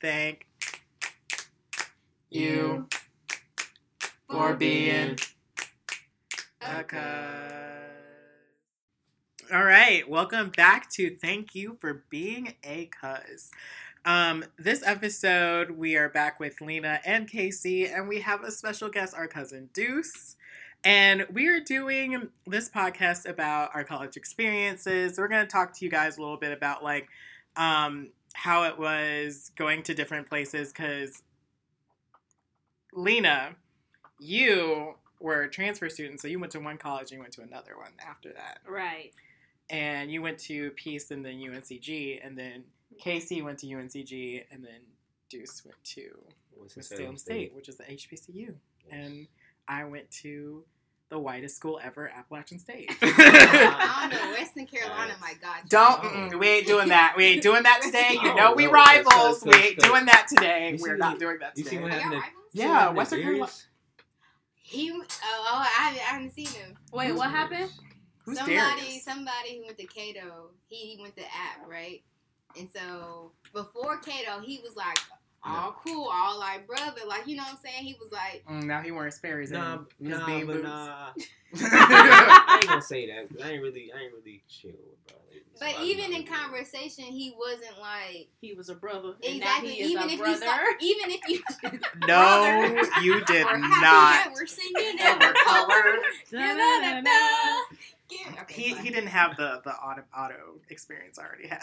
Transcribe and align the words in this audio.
thank 0.00 0.46
you 2.30 2.88
for 4.30 4.54
being 4.54 5.18
a 6.62 6.84
cuz. 6.84 7.00
All 9.52 9.64
right, 9.64 10.08
welcome 10.08 10.50
back 10.50 10.90
to 10.92 11.10
Thank 11.10 11.54
You 11.54 11.76
for 11.80 12.04
Being 12.08 12.54
a 12.64 12.86
Cuz. 12.86 13.50
Um, 14.04 14.44
this 14.58 14.82
episode, 14.86 15.72
we 15.72 15.96
are 15.96 16.08
back 16.08 16.40
with 16.40 16.60
Lena 16.60 17.00
and 17.04 17.28
Casey, 17.28 17.86
and 17.86 18.08
we 18.08 18.20
have 18.20 18.42
a 18.42 18.50
special 18.50 18.88
guest, 18.88 19.14
our 19.14 19.26
cousin 19.26 19.68
Deuce. 19.74 20.36
And 20.82 21.26
we 21.30 21.48
are 21.48 21.60
doing 21.60 22.28
this 22.46 22.70
podcast 22.70 23.28
about 23.28 23.72
our 23.74 23.84
college 23.84 24.16
experiences. 24.16 25.18
We're 25.18 25.28
going 25.28 25.46
to 25.46 25.50
talk 25.50 25.74
to 25.74 25.84
you 25.84 25.90
guys 25.90 26.16
a 26.16 26.20
little 26.22 26.38
bit 26.38 26.52
about 26.52 26.82
like 26.82 27.08
um, 27.56 28.10
how 28.34 28.64
it 28.64 28.78
was 28.78 29.50
going 29.56 29.82
to 29.84 29.94
different 29.94 30.28
places 30.28 30.72
because 30.72 31.22
Lena, 32.92 33.56
you 34.18 34.94
were 35.20 35.42
a 35.42 35.50
transfer 35.50 35.88
student, 35.88 36.20
so 36.20 36.28
you 36.28 36.38
went 36.38 36.52
to 36.52 36.60
one 36.60 36.78
college 36.78 37.10
and 37.10 37.18
you 37.18 37.20
went 37.20 37.32
to 37.34 37.42
another 37.42 37.76
one 37.76 37.92
after 38.06 38.32
that. 38.32 38.60
Right. 38.66 39.12
And 39.68 40.10
you 40.10 40.22
went 40.22 40.38
to 40.40 40.70
Peace 40.72 41.10
and 41.10 41.24
then 41.24 41.34
UNCG, 41.34 42.24
and 42.24 42.36
then 42.36 42.64
Casey 42.98 43.42
went 43.42 43.58
to 43.60 43.66
UNCG, 43.66 44.44
and 44.50 44.64
then 44.64 44.80
Deuce 45.28 45.64
went 45.64 45.82
to 45.84 46.10
Winston-Salem 46.56 47.16
State, 47.16 47.54
which 47.54 47.68
is 47.68 47.76
the 47.76 47.84
HBCU. 47.84 48.54
And 48.90 49.28
I 49.68 49.84
went 49.84 50.10
to 50.22 50.64
the 51.10 51.18
whitest 51.18 51.56
school 51.56 51.78
ever, 51.82 52.08
Appalachian 52.08 52.58
State. 52.58 52.90
I 53.02 54.08
don't 54.10 54.12
know. 54.22 54.32
Western 54.38 54.66
Carolina, 54.66 55.12
my 55.20 55.34
God. 55.42 55.62
Don't. 55.68 56.00
Oh. 56.34 56.38
we 56.38 56.48
ain't 56.48 56.66
doing 56.66 56.88
that. 56.88 57.14
We 57.16 57.24
ain't 57.26 57.42
doing 57.42 57.62
that 57.64 57.80
today. 57.82 58.18
You 58.22 58.34
know 58.34 58.54
we 58.54 58.66
no, 58.66 58.72
rivals. 58.72 59.42
cuz, 59.42 59.44
We 59.44 59.54
ain't 59.54 59.78
doing 59.80 60.06
that 60.06 60.26
today. 60.28 60.70
You 60.72 60.78
We're 60.80 60.94
see- 60.94 60.98
not 60.98 61.18
doing 61.18 61.38
that 61.40 61.54
today. 61.54 61.64
you 61.64 61.64
see 61.64 61.70
today. 61.76 61.82
what 61.82 61.92
Are 61.92 62.00
happened? 62.00 62.22
rivals? 62.22 62.34
Yeah, 62.52 62.90
Western 62.90 63.22
Carolina. 63.22 63.52
He, 64.54 64.92
oh, 64.92 65.02
oh, 65.24 65.58
I, 65.58 65.66
haven't- 65.66 66.00
I 66.00 66.04
haven't 66.14 66.32
seen 66.32 66.46
him. 66.46 66.76
Wait, 66.92 67.08
Who's 67.08 67.18
what 67.18 67.26
this? 67.26 67.32
happened? 67.36 67.70
Who's 68.24 68.38
somebody, 68.38 68.56
Darius? 68.80 69.04
somebody 69.04 69.56
who 69.58 69.64
went 69.66 69.78
to 69.78 69.86
Cato, 69.86 70.50
he 70.68 70.98
went 71.02 71.16
to 71.16 71.22
App, 71.22 71.68
right? 71.68 72.02
And 72.56 72.68
so 72.74 73.32
before 73.52 73.98
Cato, 73.98 74.40
he 74.40 74.60
was 74.62 74.76
like 74.76 74.98
all 75.44 75.76
cool, 75.84 76.08
all 76.12 76.38
like 76.38 76.66
brother, 76.66 77.00
like 77.08 77.26
you 77.26 77.36
know 77.36 77.42
what 77.44 77.52
I'm 77.52 77.58
saying. 77.64 77.84
He 77.84 77.96
was 78.00 78.12
like, 78.12 78.44
Mm, 78.48 78.64
now 78.64 78.80
he 78.80 78.90
wearing 78.90 79.10
Sperry's 79.10 79.50
Nah, 79.50 79.74
and 79.74 79.86
his 80.06 80.18
nah, 80.18 80.26
bean 80.26 80.46
but 80.46 80.54
boots. 80.56 80.64
nah. 80.68 81.10
I 81.62 82.58
ain't 82.60 82.68
gonna 82.68 82.82
say 82.82 83.06
that. 83.06 83.44
I 83.44 83.50
ain't 83.52 83.62
really, 83.62 83.90
I 83.96 84.02
ain't 84.04 84.12
really 84.12 84.42
chill 84.48 84.70
with 84.70 85.06
bro. 85.08 85.16
Like, 85.28 85.42
it's 85.52 85.60
a 85.60 85.64
but 85.64 85.72
lot 85.74 85.82
of 85.82 85.88
even 85.88 86.04
in 86.06 86.10
knowledge, 86.12 86.26
bro. 86.28 86.36
conversation, 86.38 87.04
he 87.06 87.34
wasn't 87.36 87.80
like 87.80 88.28
He 88.40 88.52
was 88.54 88.68
a 88.68 88.74
brother. 88.74 89.14
Exactly. 89.22 89.68
Now 89.70 89.74
he 89.74 89.84
Even 89.84 90.02
a 90.04 90.06
if 90.06 90.12
you 90.18 90.18
brother. 90.18 90.36
saw, 90.46 90.58
even 90.80 91.10
if 91.10 91.20
you 91.28 91.42
no, 92.06 92.82
you 93.02 93.24
did 93.24 93.46
we're 93.46 93.58
not. 93.80 94.30
we're 94.32 94.46
singing 94.46 94.96
And 95.00 95.00
and 95.00 95.20
we're 95.20 95.32
colored. 95.34 95.98
Da-da-da-da. 96.30 97.10
Okay, 98.42 98.62
He 98.62 98.70
fine. 98.70 98.84
he 98.84 98.90
didn't 98.90 99.08
have 99.08 99.36
the 99.36 99.60
the 99.64 99.72
auto, 99.72 100.02
auto 100.16 100.60
experience 100.68 101.18
I 101.18 101.24
already 101.24 101.48
had. 101.48 101.60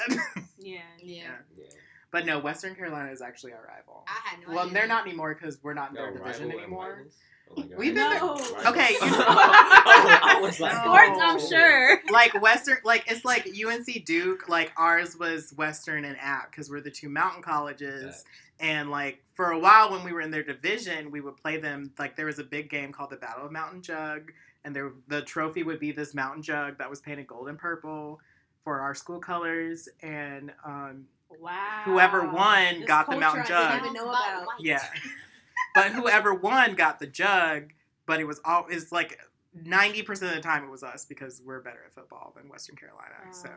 Yeah. 0.59 0.79
Yeah, 0.99 1.23
Yeah. 1.57 1.65
But 2.11 2.25
no, 2.25 2.39
Western 2.39 2.75
Carolina 2.75 3.11
is 3.11 3.21
actually 3.21 3.53
our 3.53 3.65
rival. 3.67 4.05
I 4.07 4.29
had 4.29 4.39
no 4.47 4.53
Well, 4.53 4.59
idea. 4.65 4.73
they're 4.73 4.87
not 4.87 5.05
anymore 5.07 5.33
because 5.35 5.61
we're 5.63 5.73
not 5.73 5.89
in 5.89 5.95
No, 5.95 6.01
their 6.03 6.17
division 6.17 6.51
anymore. 6.51 6.95
whiteness? 6.95 7.15
Oh 7.49 7.61
my 7.61 7.67
God. 7.67 7.77
We've 7.77 7.93
been 7.95 8.03
No. 8.03 8.11
Rivals. 8.35 8.51
Okay, 8.65 8.89
you- 8.91 8.97
oh, 9.01 10.19
I 10.23 10.39
was 10.41 10.59
like, 10.59 10.73
Sports, 10.75 11.19
I'm 11.21 11.39
sure. 11.39 12.01
like 12.11 12.41
Western, 12.41 12.77
like 12.83 13.09
it's 13.09 13.23
like 13.23 13.47
UNC 13.47 14.03
Duke. 14.05 14.49
Like 14.49 14.71
ours 14.77 15.17
was 15.17 15.53
Western 15.55 16.03
and 16.05 16.17
App 16.19 16.51
because 16.51 16.69
we're 16.69 16.81
the 16.81 16.91
two 16.91 17.07
mountain 17.09 17.41
colleges. 17.41 18.03
Facts. 18.03 18.23
And 18.59 18.89
like 18.91 19.23
for 19.33 19.51
a 19.51 19.59
while 19.59 19.91
when 19.91 20.03
we 20.03 20.11
were 20.11 20.21
in 20.21 20.31
their 20.31 20.43
division, 20.43 21.09
we 21.11 21.21
would 21.21 21.37
play 21.37 21.57
them. 21.57 21.91
Like 21.97 22.15
there 22.17 22.25
was 22.25 22.39
a 22.39 22.43
big 22.43 22.69
game 22.69 22.91
called 22.91 23.11
the 23.11 23.17
Battle 23.17 23.45
of 23.45 23.51
Mountain 23.51 23.81
Jug, 23.83 24.31
and 24.65 24.75
there 24.75 24.91
the 25.07 25.21
trophy 25.21 25.63
would 25.63 25.79
be 25.79 25.91
this 25.93 26.13
mountain 26.13 26.41
jug 26.41 26.77
that 26.79 26.89
was 26.89 26.99
painted 26.99 27.27
gold 27.27 27.47
and 27.47 27.57
purple 27.57 28.19
for 28.65 28.79
our 28.81 28.93
school 28.95 29.19
colors. 29.19 29.87
And 30.01 30.51
um, 30.65 31.05
Wow. 31.39 31.81
Whoever 31.85 32.27
won 32.29 32.79
This 32.79 32.85
got 32.87 33.05
the 33.07 33.11
culture 33.13 33.19
mountain 33.19 33.41
I 33.43 33.47
jug. 33.47 33.71
didn't 33.71 33.81
even 33.85 33.93
know 33.93 34.09
about. 34.09 34.47
yeah, 34.59 34.83
but 35.75 35.91
whoever 35.91 36.33
won 36.33 36.75
got 36.75 36.99
the 36.99 37.07
jug. 37.07 37.71
But 38.05 38.19
it 38.19 38.25
was 38.25 38.39
all 38.45 38.67
is 38.67 38.91
like 38.91 39.19
ninety 39.53 40.01
percent 40.03 40.31
of 40.31 40.37
the 40.37 40.41
time 40.47 40.63
it 40.63 40.69
was 40.71 40.83
us 40.83 41.05
because 41.05 41.41
we're 41.45 41.61
better 41.61 41.79
at 41.85 41.93
football 41.93 42.33
than 42.37 42.47
Western 42.49 42.75
Carolina. 42.75 43.15
Oh. 43.27 43.31
So, 43.31 43.49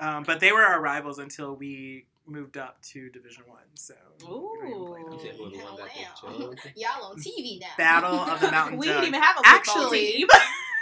um, 0.00 0.24
but 0.24 0.40
they 0.40 0.52
were 0.52 0.62
our 0.62 0.80
rivals 0.80 1.18
until 1.20 1.54
we 1.54 2.06
moved 2.26 2.56
up 2.56 2.82
to 2.82 3.08
Division 3.10 3.44
One. 3.46 3.60
So 3.74 3.94
we 4.20 4.26
don't 4.26 4.66
even 4.68 4.84
play 4.86 5.02
them. 5.04 5.12
You 5.12 5.18
said 5.20 5.36
whoever 5.36 5.56
won 5.64 5.76
got 5.76 5.84
the 5.84 5.90
Hell, 5.90 6.40
jug. 6.54 6.58
Y'all 6.76 7.04
on 7.12 7.16
TV 7.18 7.60
now. 7.60 7.66
Battle 7.78 8.14
of 8.18 8.40
the 8.40 8.50
Mountain 8.50 8.78
we 8.78 8.86
Jug. 8.86 8.96
didn't 8.96 9.08
even 9.08 9.22
have 9.22 9.36
a 9.36 9.38
football 9.38 9.54
Actually, 9.84 10.12
team. 10.12 10.26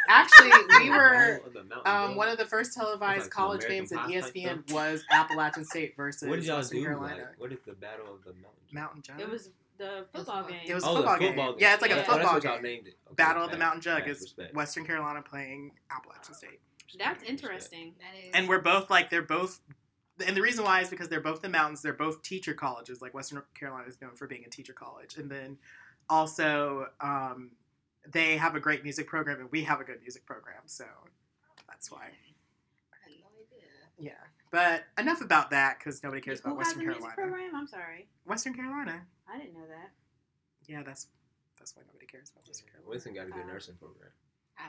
Actually, 0.09 0.50
we 0.81 0.91
were 0.91 0.97
Battle 0.97 1.47
of 1.47 1.53
the 1.53 1.65
Mountain 1.65 2.10
um, 2.10 2.16
one 2.16 2.28
of 2.28 2.38
the 2.38 2.44
first 2.44 2.75
televised 2.75 3.22
like 3.22 3.31
college 3.31 3.66
games 3.66 3.92
in 3.92 3.98
American 3.98 4.31
ESPN 4.31 4.72
was 4.72 5.04
Appalachian 5.10 5.65
State 5.65 5.97
versus 5.97 6.28
What 6.28 6.37
did 6.37 6.44
y'all 6.47 6.56
Western 6.59 6.78
do? 6.78 6.84
Carolina. 6.84 7.16
Like, 7.16 7.41
what 7.41 7.53
is 7.53 7.59
the 7.66 7.72
battle 7.72 8.06
of 8.15 8.25
the 8.25 8.32
mountain? 8.34 8.62
Jug? 8.66 8.75
Mountain 8.75 9.03
Jug. 9.03 9.20
It 9.20 9.31
was 9.31 9.50
the 9.78 10.06
football 10.12 10.44
game. 10.44 10.60
It 10.66 10.75
was 10.75 10.84
a 10.84 10.88
oh, 10.88 10.97
football 10.97 11.15
the 11.15 11.20
game. 11.20 11.28
football 11.31 11.53
game. 11.53 11.59
Yeah, 11.60 11.75
it's 11.75 11.82
like 11.82 11.91
a 11.91 11.94
Oh, 11.94 11.98
football 11.98 12.19
that's 12.19 12.32
what 12.32 12.44
y'all 12.44 12.54
game. 12.54 12.62
named 12.62 12.87
it. 12.88 12.97
Okay, 13.06 13.15
Battle 13.16 13.44
of 13.44 13.50
the 13.50 13.59
Mountain 13.59 13.81
Jug 13.81 14.04
facts, 14.04 14.19
is 14.19 14.22
respect. 14.22 14.54
Western 14.54 14.84
Carolina 14.87 15.22
playing 15.22 15.72
Appalachian 15.91 16.34
State. 16.34 16.60
That's 16.98 17.25
interesting. 17.25 17.94
That 17.98 18.25
is. 18.25 18.31
And 18.34 18.48
we're 18.48 18.60
both 18.62 18.91
like 18.91 19.10
they're 19.10 19.22
both 19.22 19.60
and 20.25 20.36
the 20.36 20.42
reason 20.42 20.65
why 20.65 20.81
is 20.81 20.88
because 20.91 21.09
they're 21.09 21.21
both 21.21 21.42
the 21.42 21.48
mountains, 21.48 21.82
they're 21.82 21.92
both 21.92 22.22
teacher 22.22 22.54
colleges. 22.54 23.03
Like 23.03 23.15
Western 23.15 23.42
Carolina 23.59 23.88
is 23.88 24.00
known 24.00 24.15
for 24.15 24.26
being 24.26 24.44
a 24.47 24.50
teacher 24.50 24.72
college. 24.72 25.16
And 25.16 25.31
then 25.31 25.59
also 26.09 26.86
um, 27.00 27.50
they 28.10 28.37
have 28.37 28.54
a 28.54 28.60
great 28.60 28.82
music 28.82 29.06
program 29.06 29.41
and 29.41 29.50
we 29.50 29.65
have 29.65 29.81
a 29.81 29.84
good 29.84 30.00
music 30.03 30.25
program, 30.26 30.62
so 30.66 30.84
that's 31.69 31.91
why. 31.91 32.04
I 32.92 32.97
had 33.03 33.12
no 33.20 33.26
idea. 33.41 33.66
Yeah. 33.98 34.12
But 34.50 34.84
enough 34.98 35.20
about 35.20 35.50
that 35.50 35.78
because 35.78 36.03
nobody 36.03 36.20
cares 36.20 36.41
Who 36.41 36.50
about 36.53 36.59
has 36.65 36.66
Western 36.69 36.82
a 36.82 36.87
music 36.87 37.03
Carolina. 37.15 37.32
program? 37.37 37.56
I'm 37.56 37.66
sorry. 37.66 38.09
Western 38.25 38.54
Carolina. 38.54 39.03
I 39.28 39.38
didn't 39.38 39.54
know 39.54 39.66
that. 39.69 39.91
Yeah, 40.66 40.82
that's 40.82 41.09
that's 41.59 41.75
why 41.76 41.82
nobody 41.87 42.06
cares 42.06 42.31
about 42.31 42.47
Western 42.47 42.69
Carolina. 42.69 42.91
Winston 42.91 43.15
got 43.15 43.26
a 43.26 43.31
good 43.31 43.42
Uh, 43.50 43.53
nursing 43.53 43.75
program. 43.76 44.10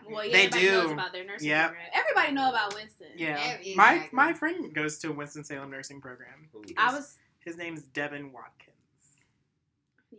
Well, 0.10 0.26
yeah, 0.26 0.32
They 0.34 0.46
everybody 0.48 0.66
do. 0.66 0.72
knows 0.72 0.92
about 0.92 1.12
their 1.14 1.24
nursing 1.26 1.48
Yep. 1.50 1.66
program. 1.68 1.90
Everybody 1.94 2.32
know 2.34 2.50
about 2.50 2.74
Winston. 2.74 3.08
Yeah. 3.16 3.60
Yeah, 3.62 3.76
My 3.76 4.10
my 4.12 4.34
friend 4.34 4.74
goes 4.74 4.98
to 5.00 5.12
Winston 5.12 5.44
Salem 5.44 5.70
nursing 5.70 6.02
program. 6.02 6.50
Who- 6.52 6.64
I 6.78 6.92
was. 6.94 7.18
His 7.40 7.58
name's 7.58 7.84
Devin 7.84 8.32
Watkins. 8.32 8.75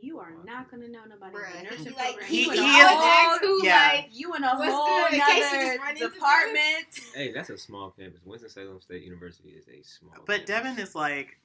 You 0.03 0.19
are 0.19 0.33
not 0.45 0.71
gonna 0.71 0.89
know 0.89 1.05
nobody 1.09 1.37
in 1.37 1.65
the 1.65 1.71
nursing 1.71 1.87
he 1.87 1.91
like 1.95 2.07
program. 2.11 2.29
he- 2.29 2.45
You 2.45 2.51
in 2.53 2.57
he 2.59 2.65
a 2.65 2.85
is- 2.85 2.91
whole- 2.91 3.03
ask 3.03 3.41
who 3.41 3.65
yeah. 3.67 3.91
like 3.95 4.09
You 4.13 4.35
in 4.35 4.45
a 4.45 4.57
What's 4.57 4.73
whole 4.73 4.87
good? 4.87 5.15
In 5.15 5.21
case 5.21 5.37
you 5.37 5.43
just 5.43 5.53
nother 5.55 5.79
run 5.79 5.91
into 5.97 6.09
department. 6.11 7.01
Hey, 7.15 7.33
that's 7.33 7.51
a 7.51 7.59
small 7.59 7.91
campus. 7.91 8.21
Winston 8.25 8.51
Salem 8.51 8.81
State 8.81 9.03
University 9.03 9.51
is 9.51 9.67
a 9.69 9.83
small. 9.83 10.13
But 10.27 10.47
campus. 10.47 10.47
Devin 10.49 10.79
is 10.79 10.95
like, 10.95 11.39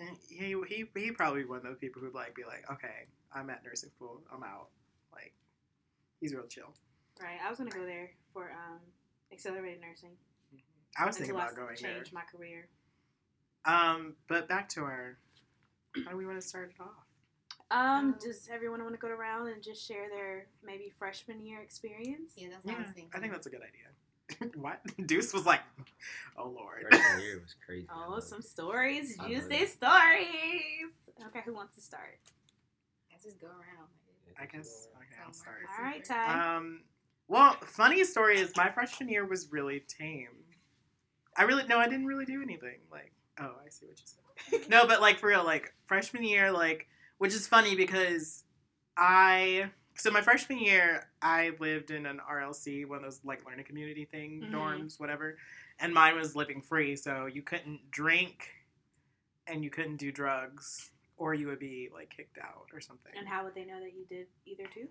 eh, 0.00 0.04
he 0.28 0.54
he 0.68 0.84
he 0.94 1.10
probably 1.12 1.44
one 1.44 1.58
of 1.58 1.64
those 1.64 1.78
people 1.78 2.00
who'd 2.02 2.14
like 2.14 2.34
be 2.34 2.44
like, 2.44 2.64
okay, 2.70 3.06
I'm 3.34 3.48
at 3.50 3.64
nursing 3.64 3.90
school, 3.90 4.22
I'm 4.32 4.42
out. 4.42 4.68
Like, 5.12 5.32
he's 6.20 6.32
real 6.34 6.46
chill. 6.46 6.72
Right. 7.20 7.38
I 7.44 7.48
was 7.48 7.58
gonna 7.58 7.70
go 7.70 7.84
there 7.86 8.10
for 8.32 8.50
um 8.50 8.80
accelerated 9.32 9.80
nursing. 9.80 10.16
I 10.98 11.06
was 11.06 11.16
thinking 11.16 11.34
until 11.34 11.42
I 11.48 11.52
about 11.52 11.56
going 11.56 11.76
there. 11.80 11.94
change 11.94 12.12
my 12.12 12.22
career. 12.22 12.68
Um, 13.64 14.14
but 14.28 14.48
back 14.48 14.68
to 14.70 14.80
our, 14.82 15.18
how 16.04 16.12
do 16.12 16.16
we 16.16 16.24
want 16.26 16.40
to 16.40 16.46
start 16.46 16.70
it 16.78 16.80
off? 16.80 17.05
Um, 17.70 17.78
Um, 17.80 18.16
does 18.20 18.48
everyone 18.52 18.80
want 18.82 18.94
to 18.94 18.98
go 19.00 19.08
around 19.08 19.48
and 19.48 19.62
just 19.62 19.86
share 19.86 20.08
their 20.08 20.46
maybe 20.64 20.92
freshman 20.98 21.44
year 21.44 21.60
experience? 21.60 22.32
Yeah, 22.36 22.48
that's 22.50 22.64
what 22.64 22.72
Yeah, 22.72 22.78
I 22.78 22.82
was 22.82 22.90
thinking. 22.92 23.10
I 23.14 23.18
think 23.20 23.32
that's 23.32 23.46
a 23.46 23.50
good 23.50 23.62
idea. 23.62 24.50
what? 24.60 24.80
Deuce 25.06 25.32
was 25.32 25.46
like, 25.46 25.60
oh 26.38 26.48
lord. 26.48 26.86
freshman 26.88 27.20
year 27.22 27.40
was 27.40 27.54
crazy. 27.64 27.86
Oh, 27.92 28.20
some 28.20 28.42
stories, 28.42 29.16
I 29.20 29.28
juicy 29.28 29.56
heard. 29.58 29.68
stories. 29.68 30.92
Okay, 31.26 31.40
who 31.44 31.54
wants 31.54 31.74
to 31.76 31.80
start? 31.80 32.18
Let's 33.10 33.24
just 33.24 33.40
go 33.40 33.48
around. 33.48 33.88
I 34.38 34.44
guess 34.46 34.88
okay, 34.96 35.20
I'll 35.26 35.32
start. 35.32 35.56
All 35.78 35.84
right, 35.84 36.04
Ty. 36.04 36.56
Um, 36.56 36.82
well, 37.26 37.56
funny 37.64 38.04
story 38.04 38.38
is 38.38 38.52
my 38.56 38.70
freshman 38.70 39.08
year 39.08 39.24
was 39.26 39.50
really 39.50 39.80
tame. 39.88 40.28
I 41.36 41.42
really 41.44 41.64
no, 41.66 41.78
I 41.78 41.88
didn't 41.88 42.06
really 42.06 42.26
do 42.26 42.42
anything. 42.42 42.78
Like, 42.92 43.12
oh, 43.40 43.54
I 43.64 43.68
see 43.70 43.86
what 43.86 43.98
you 43.98 44.60
said. 44.60 44.68
no, 44.70 44.86
but 44.86 45.00
like 45.00 45.18
for 45.18 45.28
real, 45.28 45.44
like 45.44 45.72
freshman 45.86 46.22
year, 46.22 46.52
like 46.52 46.86
which 47.18 47.34
is 47.34 47.46
funny 47.46 47.74
because 47.76 48.44
I 48.96 49.70
so 49.94 50.10
my 50.10 50.20
freshman 50.20 50.58
year 50.58 51.08
I 51.22 51.52
lived 51.58 51.90
in 51.90 52.04
an 52.06 52.20
RLC, 52.30 52.84
one 52.86 52.98
of 52.98 53.04
those 53.04 53.20
like 53.24 53.46
learning 53.46 53.64
community 53.64 54.04
thing 54.04 54.42
Mhm. 54.44 54.52
dorms, 54.52 55.00
whatever, 55.00 55.38
and 55.78 55.92
mine 55.94 56.16
was 56.16 56.36
living 56.36 56.60
free, 56.60 56.96
so 56.96 57.26
you 57.26 57.42
couldn't 57.42 57.90
drink 57.90 58.50
and 59.46 59.62
you 59.64 59.70
couldn't 59.70 59.96
do 59.96 60.10
drugs, 60.12 60.90
or 61.16 61.32
you 61.32 61.46
would 61.46 61.58
be 61.60 61.88
like 61.92 62.10
kicked 62.10 62.36
out 62.38 62.68
or 62.72 62.80
something. 62.80 63.12
and 63.16 63.26
how 63.28 63.44
would 63.44 63.54
they 63.54 63.64
know 63.64 63.80
that 63.80 63.94
you 63.94 64.04
did 64.06 64.26
either 64.44 64.66
two? 64.72 64.88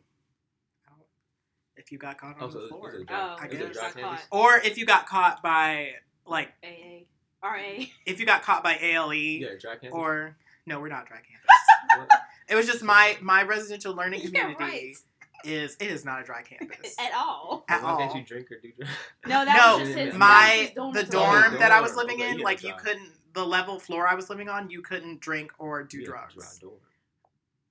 if 1.77 1.91
you 1.91 1.97
got 1.97 2.17
caught 2.17 2.37
on 2.37 2.43
Oh, 2.43 2.47
the 2.47 2.65
it 2.65 2.69
floor. 2.69 2.89
was 2.93 3.01
a 3.01 3.13
Oh, 3.13 3.35
I 3.37 3.45
it 3.47 3.51
was 3.51 3.59
a 3.59 3.63
guess. 3.65 3.73
dry 3.73 3.81
got 3.83 3.93
campus? 3.95 4.27
caught. 4.31 4.39
Or 4.39 4.57
if 4.59 4.77
you 4.77 4.85
got 4.85 5.07
caught 5.07 5.43
by 5.43 5.95
like 6.25 6.53
AA, 6.63 7.05
RA. 7.43 7.85
if 8.05 8.17
you 8.21 8.25
got 8.25 8.43
caught 8.43 8.63
by 8.63 8.77
ALE 8.79 9.13
You 9.13 9.45
got 9.45 9.55
a 9.55 9.57
dry 9.59 9.89
or 9.91 10.37
No, 10.65 10.79
we're 10.79 10.89
not 10.89 11.07
dry 11.07 11.17
campus. 11.17 12.09
It 12.47 12.53
was 12.53 12.67
just 12.67 12.83
my 12.83 13.17
my 13.21 13.41
residential 13.41 13.95
learning 13.95 14.21
Yeah, 14.23 14.27
community 14.53 14.63
right. 14.63 14.95
is 15.43 15.75
it 15.79 15.87
is 15.89 16.05
not 16.05 16.21
a 16.21 16.23
dry 16.23 16.43
campus 16.43 16.95
At 16.99 17.11
all. 17.15 17.65
at 17.67 17.81
Why 17.81 17.89
all. 17.91 17.97
can't 17.97 18.13
you 18.15 18.23
drink 18.23 18.51
or 18.51 18.59
do 18.61 18.71
drugs? 18.77 18.91
No, 19.25 19.43
that 19.45 19.55
No, 19.57 19.79
was 19.79 19.87
just 19.87 19.97
his. 19.99 20.13
my 20.13 20.71
that 20.75 20.81
was 20.83 20.93
the 20.93 21.03
dorm 21.11 21.41
dorm. 21.49 21.59
that 21.59 21.71
I 21.71 21.81
was 21.81 21.95
living 21.95 22.19
in, 22.19 22.39
like 22.39 22.63
you 22.63 22.73
couldn't 22.77 23.09
the 23.33 23.43
level 23.45 23.79
floor 23.79 24.07
I 24.07 24.13
was 24.13 24.29
living 24.29 24.47
on, 24.47 24.69
you 24.69 24.81
couldn't 24.83 25.21
drink 25.21 25.51
or 25.57 25.83
do 25.83 25.99
Yeah, 25.99 26.05
drugs. 26.05 26.35
dry 26.35 26.45
dorm. 26.61 26.79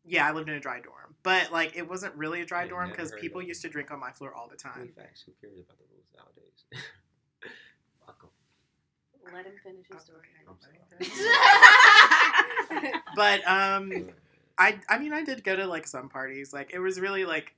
Yeah, 0.05 0.27
I 0.29 0.33
lived 0.33 0.49
in 0.49 0.57
a 0.57 0.61
dry 0.61 0.81
dorm, 0.81 1.15
but 1.23 1.53
like 1.53 1.77
it 1.77 1.89
wasn't 1.89 2.15
really 2.17 2.41
a 2.41 2.45
dry 2.45 2.65
Yeah, 2.65 2.71
dorm 2.71 2.91
because 2.91 3.13
people 3.13 3.41
used 3.43 3.63
to 3.63 3.69
drink 3.69 3.93
on 3.93 4.01
my 4.01 4.11
floor 4.11 4.35
all 4.35 4.49
the 4.49 4.57
time. 4.57 4.93
facts. 4.97 5.23
Who 5.25 5.33
cares 5.41 5.57
about 5.59 5.79
the 5.79 5.85
rules 5.93 6.07
nowadays? 6.17 6.65
Fuck 9.25 9.29
'em. 9.29 9.35
Let 9.35 9.47
him 9.47 9.55
finish 9.63 9.87
his 9.91 10.03
story. 10.03 10.29
I'm. 10.49 10.57
But 13.17 13.47
um, 13.47 14.11
I 14.59 14.79
I 14.89 14.99
mean 14.99 15.13
I 15.13 15.23
did 15.25 15.45
go 15.45 15.57
to 15.57 15.67
like 15.67 15.87
some 15.87 16.09
parties. 16.09 16.53
Like 16.53 16.73
it 16.75 16.79
was 16.81 17.01
really 17.01 17.25
like 17.25 17.55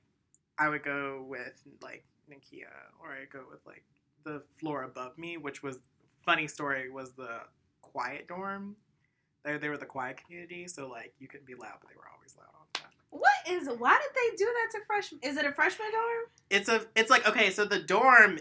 I 0.57 0.69
would 0.69 0.83
go 0.83 1.25
with 1.27 1.61
like 1.81 2.03
Nikia 2.29 2.67
or 3.01 3.11
I 3.11 3.25
go 3.31 3.43
with 3.49 3.59
like 3.65 3.83
the 4.23 4.43
floor 4.59 4.83
above 4.83 5.17
me, 5.17 5.37
which 5.37 5.63
was 5.63 5.79
funny 6.25 6.47
story 6.47 6.89
was 6.89 7.13
the 7.13 7.39
quiet 7.81 8.27
dorm. 8.27 8.75
They 9.43 9.57
they 9.57 9.69
were 9.69 9.77
the 9.77 9.85
quiet 9.85 10.17
community, 10.23 10.67
so 10.67 10.87
like 10.87 11.13
you 11.19 11.27
couldn't 11.27 11.47
be 11.47 11.55
loud, 11.55 11.77
but 11.81 11.89
they 11.89 11.95
were 11.95 12.07
always 12.13 12.35
loud 12.37 12.47
all 12.53 12.67
the. 12.73 12.81
What 13.09 13.31
is? 13.49 13.67
Why 13.79 13.97
did 13.97 14.11
they 14.15 14.35
do 14.35 14.45
that 14.45 14.77
to 14.77 14.85
freshmen? 14.85 15.21
Is 15.23 15.37
it 15.37 15.45
a 15.45 15.53
freshman 15.53 15.87
dorm? 15.91 16.25
It's 16.49 16.69
a 16.69 16.85
it's 16.95 17.09
like 17.09 17.27
okay, 17.27 17.49
so 17.51 17.65
the 17.65 17.79
dorm 17.79 18.39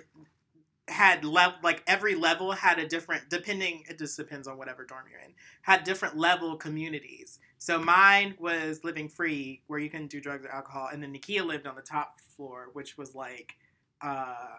had 0.89 1.25
level 1.25 1.57
like 1.65 1.83
every 1.89 2.15
level 2.15 2.53
had 2.53 2.79
a 2.79 2.87
different 2.87 3.29
depending 3.29 3.83
it 3.89 3.99
just 3.99 4.17
depends 4.17 4.47
on 4.47 4.57
whatever 4.57 4.85
dorm 4.85 5.03
you're 5.11 5.19
in 5.21 5.33
had 5.63 5.83
different 5.83 6.17
level 6.17 6.55
communities. 6.57 7.41
So 7.59 7.79
mine 7.81 8.35
was 8.39 8.85
living 8.85 9.09
free 9.09 9.63
where 9.67 9.81
you 9.81 9.91
can 9.91 10.07
do 10.07 10.21
drugs 10.21 10.45
or 10.47 10.51
alcohol 10.51 10.89
and 10.93 11.03
then 11.03 11.13
nikia 11.13 11.45
lived 11.45 11.67
on 11.67 11.75
the 11.75 11.83
top 11.83 12.21
floor 12.37 12.69
which 12.73 12.97
was 12.97 13.15
like 13.17 13.57
uh 14.01 14.57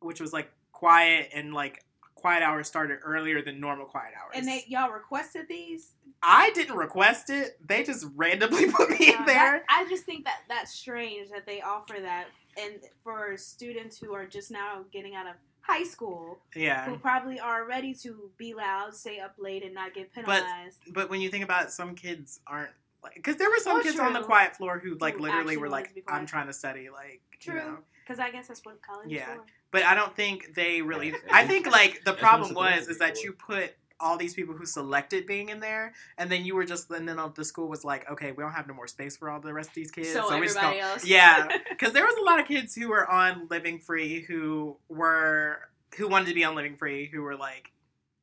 which 0.00 0.20
was 0.20 0.32
like 0.32 0.50
quiet 0.72 1.28
and 1.32 1.54
like 1.54 1.84
quiet 2.16 2.42
hours 2.42 2.66
started 2.66 2.98
earlier 3.04 3.40
than 3.42 3.60
normal 3.60 3.86
quiet 3.86 4.12
hours. 4.20 4.32
And 4.34 4.48
they 4.48 4.64
y'all 4.66 4.90
requested 4.90 5.46
these? 5.48 5.92
i 6.20 6.50
didn't 6.56 6.74
request 6.76 7.30
it. 7.30 7.56
They 7.64 7.84
just 7.84 8.04
randomly 8.16 8.68
put 8.72 8.90
me 8.90 9.14
Uh, 9.14 9.20
in 9.20 9.26
there. 9.26 9.34
that- 9.58 9.62
I 9.68 9.88
just 9.88 10.02
think 10.04 10.24
that 10.24 10.40
that's 10.48 10.74
strange 10.74 11.30
that 11.30 11.46
they 11.46 11.60
offer 11.60 11.94
that, 12.00 12.26
and 12.60 12.74
for 13.04 13.36
students 13.36 13.96
who 13.98 14.14
are 14.14 14.26
just 14.26 14.50
now 14.50 14.84
getting 14.92 15.14
out 15.14 15.28
of 15.28 15.34
high 15.68 15.84
school, 15.84 16.38
yeah 16.56 16.86
who 16.86 16.96
probably 16.98 17.38
are 17.38 17.66
ready 17.66 17.94
to 17.94 18.30
be 18.38 18.54
loud, 18.54 18.94
stay 18.94 19.20
up 19.20 19.34
late, 19.38 19.62
and 19.62 19.74
not 19.74 19.94
get 19.94 20.12
But- 20.14 20.24
penalized. 20.24 20.78
But 20.86 20.94
but 20.94 21.10
when 21.10 21.20
you 21.20 21.28
think 21.28 21.44
about 21.44 21.66
it, 21.66 21.70
some 21.70 21.94
kids 21.94 22.40
aren't 22.46 22.70
like 23.02 23.14
because 23.14 23.36
there 23.36 23.50
were 23.50 23.58
some 23.58 23.78
Oh, 23.78 23.82
kids 23.82 23.98
on 23.98 24.12
the 24.12 24.22
quiet 24.22 24.56
floor 24.56 24.78
who 24.78 24.96
like 24.96 25.14
Who 25.16 25.22
literally 25.22 25.56
were 25.56 25.68
like, 25.68 26.02
"I'm 26.08 26.26
trying 26.26 26.46
to 26.48 26.52
study," 26.52 26.88
like 26.90 27.20
you 27.42 27.52
True. 27.52 27.60
know. 27.60 27.78
Because 28.04 28.18
I 28.18 28.30
guess 28.30 28.48
that's 28.48 28.64
what 28.64 28.80
college 28.82 29.10
Yeah. 29.10 29.30
is 29.30 29.36
for. 29.36 29.44
But 29.70 29.82
I 29.82 29.94
don't 29.94 30.16
think 30.16 30.54
they 30.54 30.80
really. 30.80 31.14
I 31.30 31.46
think 31.46 31.66
like 31.66 32.02
the 32.04 32.14
problem 32.14 32.54
was 32.54 32.88
is 32.88 32.98
that 32.98 33.22
you 33.22 33.32
put 33.34 33.74
all 34.00 34.16
these 34.16 34.34
people 34.34 34.54
who 34.54 34.64
selected 34.64 35.26
being 35.26 35.48
in 35.48 35.60
there, 35.60 35.92
and 36.16 36.30
then 36.30 36.44
you 36.44 36.54
were 36.54 36.64
just 36.64 36.90
and 36.90 37.08
then 37.08 37.18
the 37.34 37.44
school 37.44 37.68
was 37.68 37.84
like, 37.84 38.10
"Okay, 38.10 38.32
we 38.32 38.42
don't 38.42 38.52
have 38.52 38.68
no 38.68 38.74
more 38.74 38.86
space 38.86 39.16
for 39.16 39.30
all 39.30 39.40
the 39.40 39.52
rest 39.52 39.70
of 39.70 39.74
these 39.74 39.90
kids." 39.90 40.12
so 40.12 40.38
we 40.38 40.46
just 40.46 40.56
everybody 40.56 40.80
else. 40.80 41.04
Yeah, 41.04 41.48
because 41.70 41.92
there 41.92 42.04
was 42.04 42.14
a 42.16 42.24
lot 42.24 42.40
of 42.40 42.46
kids 42.46 42.74
who 42.74 42.88
were 42.88 43.08
on 43.10 43.48
Living 43.50 43.78
Free 43.78 44.22
who 44.22 44.76
were 44.88 45.60
who 45.96 46.08
wanted 46.08 46.28
to 46.28 46.34
be 46.34 46.44
on 46.44 46.54
Living 46.54 46.76
Free 46.76 47.06
who 47.06 47.22
were 47.22 47.36
like, 47.36 47.72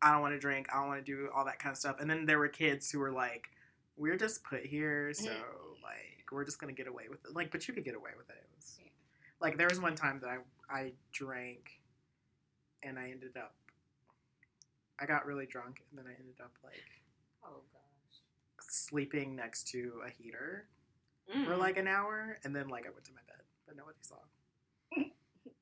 I 0.02 0.12
don't 0.12 0.22
want 0.22 0.34
to 0.34 0.40
drink, 0.40 0.68
I 0.72 0.80
don't 0.80 0.88
want 0.88 1.06
to 1.06 1.12
do 1.12 1.30
all 1.36 1.46
that 1.46 1.60
kind 1.60 1.72
of 1.72 1.78
stuff. 1.78 2.00
And 2.00 2.10
then 2.10 2.26
there 2.26 2.38
were 2.38 2.48
kids 2.48 2.92
who 2.92 3.00
were 3.00 3.12
like, 3.12 3.50
we're 3.98 4.18
just 4.18 4.44
put 4.44 4.66
here, 4.66 5.12
mm-hmm. 5.12 5.26
so 5.26 5.32
like 5.84 6.32
we're 6.32 6.46
just 6.46 6.60
gonna 6.60 6.74
get 6.74 6.88
away 6.88 7.06
with 7.10 7.24
it. 7.26 7.36
Like, 7.36 7.52
but 7.52 7.68
you 7.68 7.74
could 7.74 7.86
get 7.86 7.96
away 7.96 8.12
with 8.18 8.30
it. 8.30 8.38
it 8.38 8.50
was. 8.56 8.80
Like 9.42 9.58
there 9.58 9.68
was 9.70 9.80
one 9.80 9.96
time 9.96 10.20
that 10.22 10.30
I 10.30 10.38
I 10.70 10.92
drank, 11.12 11.82
and 12.84 12.98
I 13.00 13.10
ended 13.12 13.38
up. 13.38 13.54
I 15.00 15.06
got 15.06 15.26
really 15.26 15.46
drunk, 15.46 15.84
and 15.90 16.00
then 16.00 16.06
I 16.08 16.16
ended 16.20 16.36
up 16.42 16.52
like 16.64 16.82
oh 17.44 17.62
gosh. 17.74 18.20
sleeping 18.70 19.36
next 19.36 19.68
to 19.70 20.02
a 20.06 20.10
heater 20.10 20.68
Mm. 21.36 21.44
for 21.46 21.56
like 21.58 21.78
an 21.78 21.88
hour, 21.88 22.38
and 22.44 22.56
then 22.56 22.68
like 22.70 22.86
I 22.86 22.90
went 22.92 23.04
to 23.06 23.12
my 23.14 23.22
bed, 23.28 23.42
but 23.66 23.76
nobody 23.76 23.98
saw. 24.02 24.18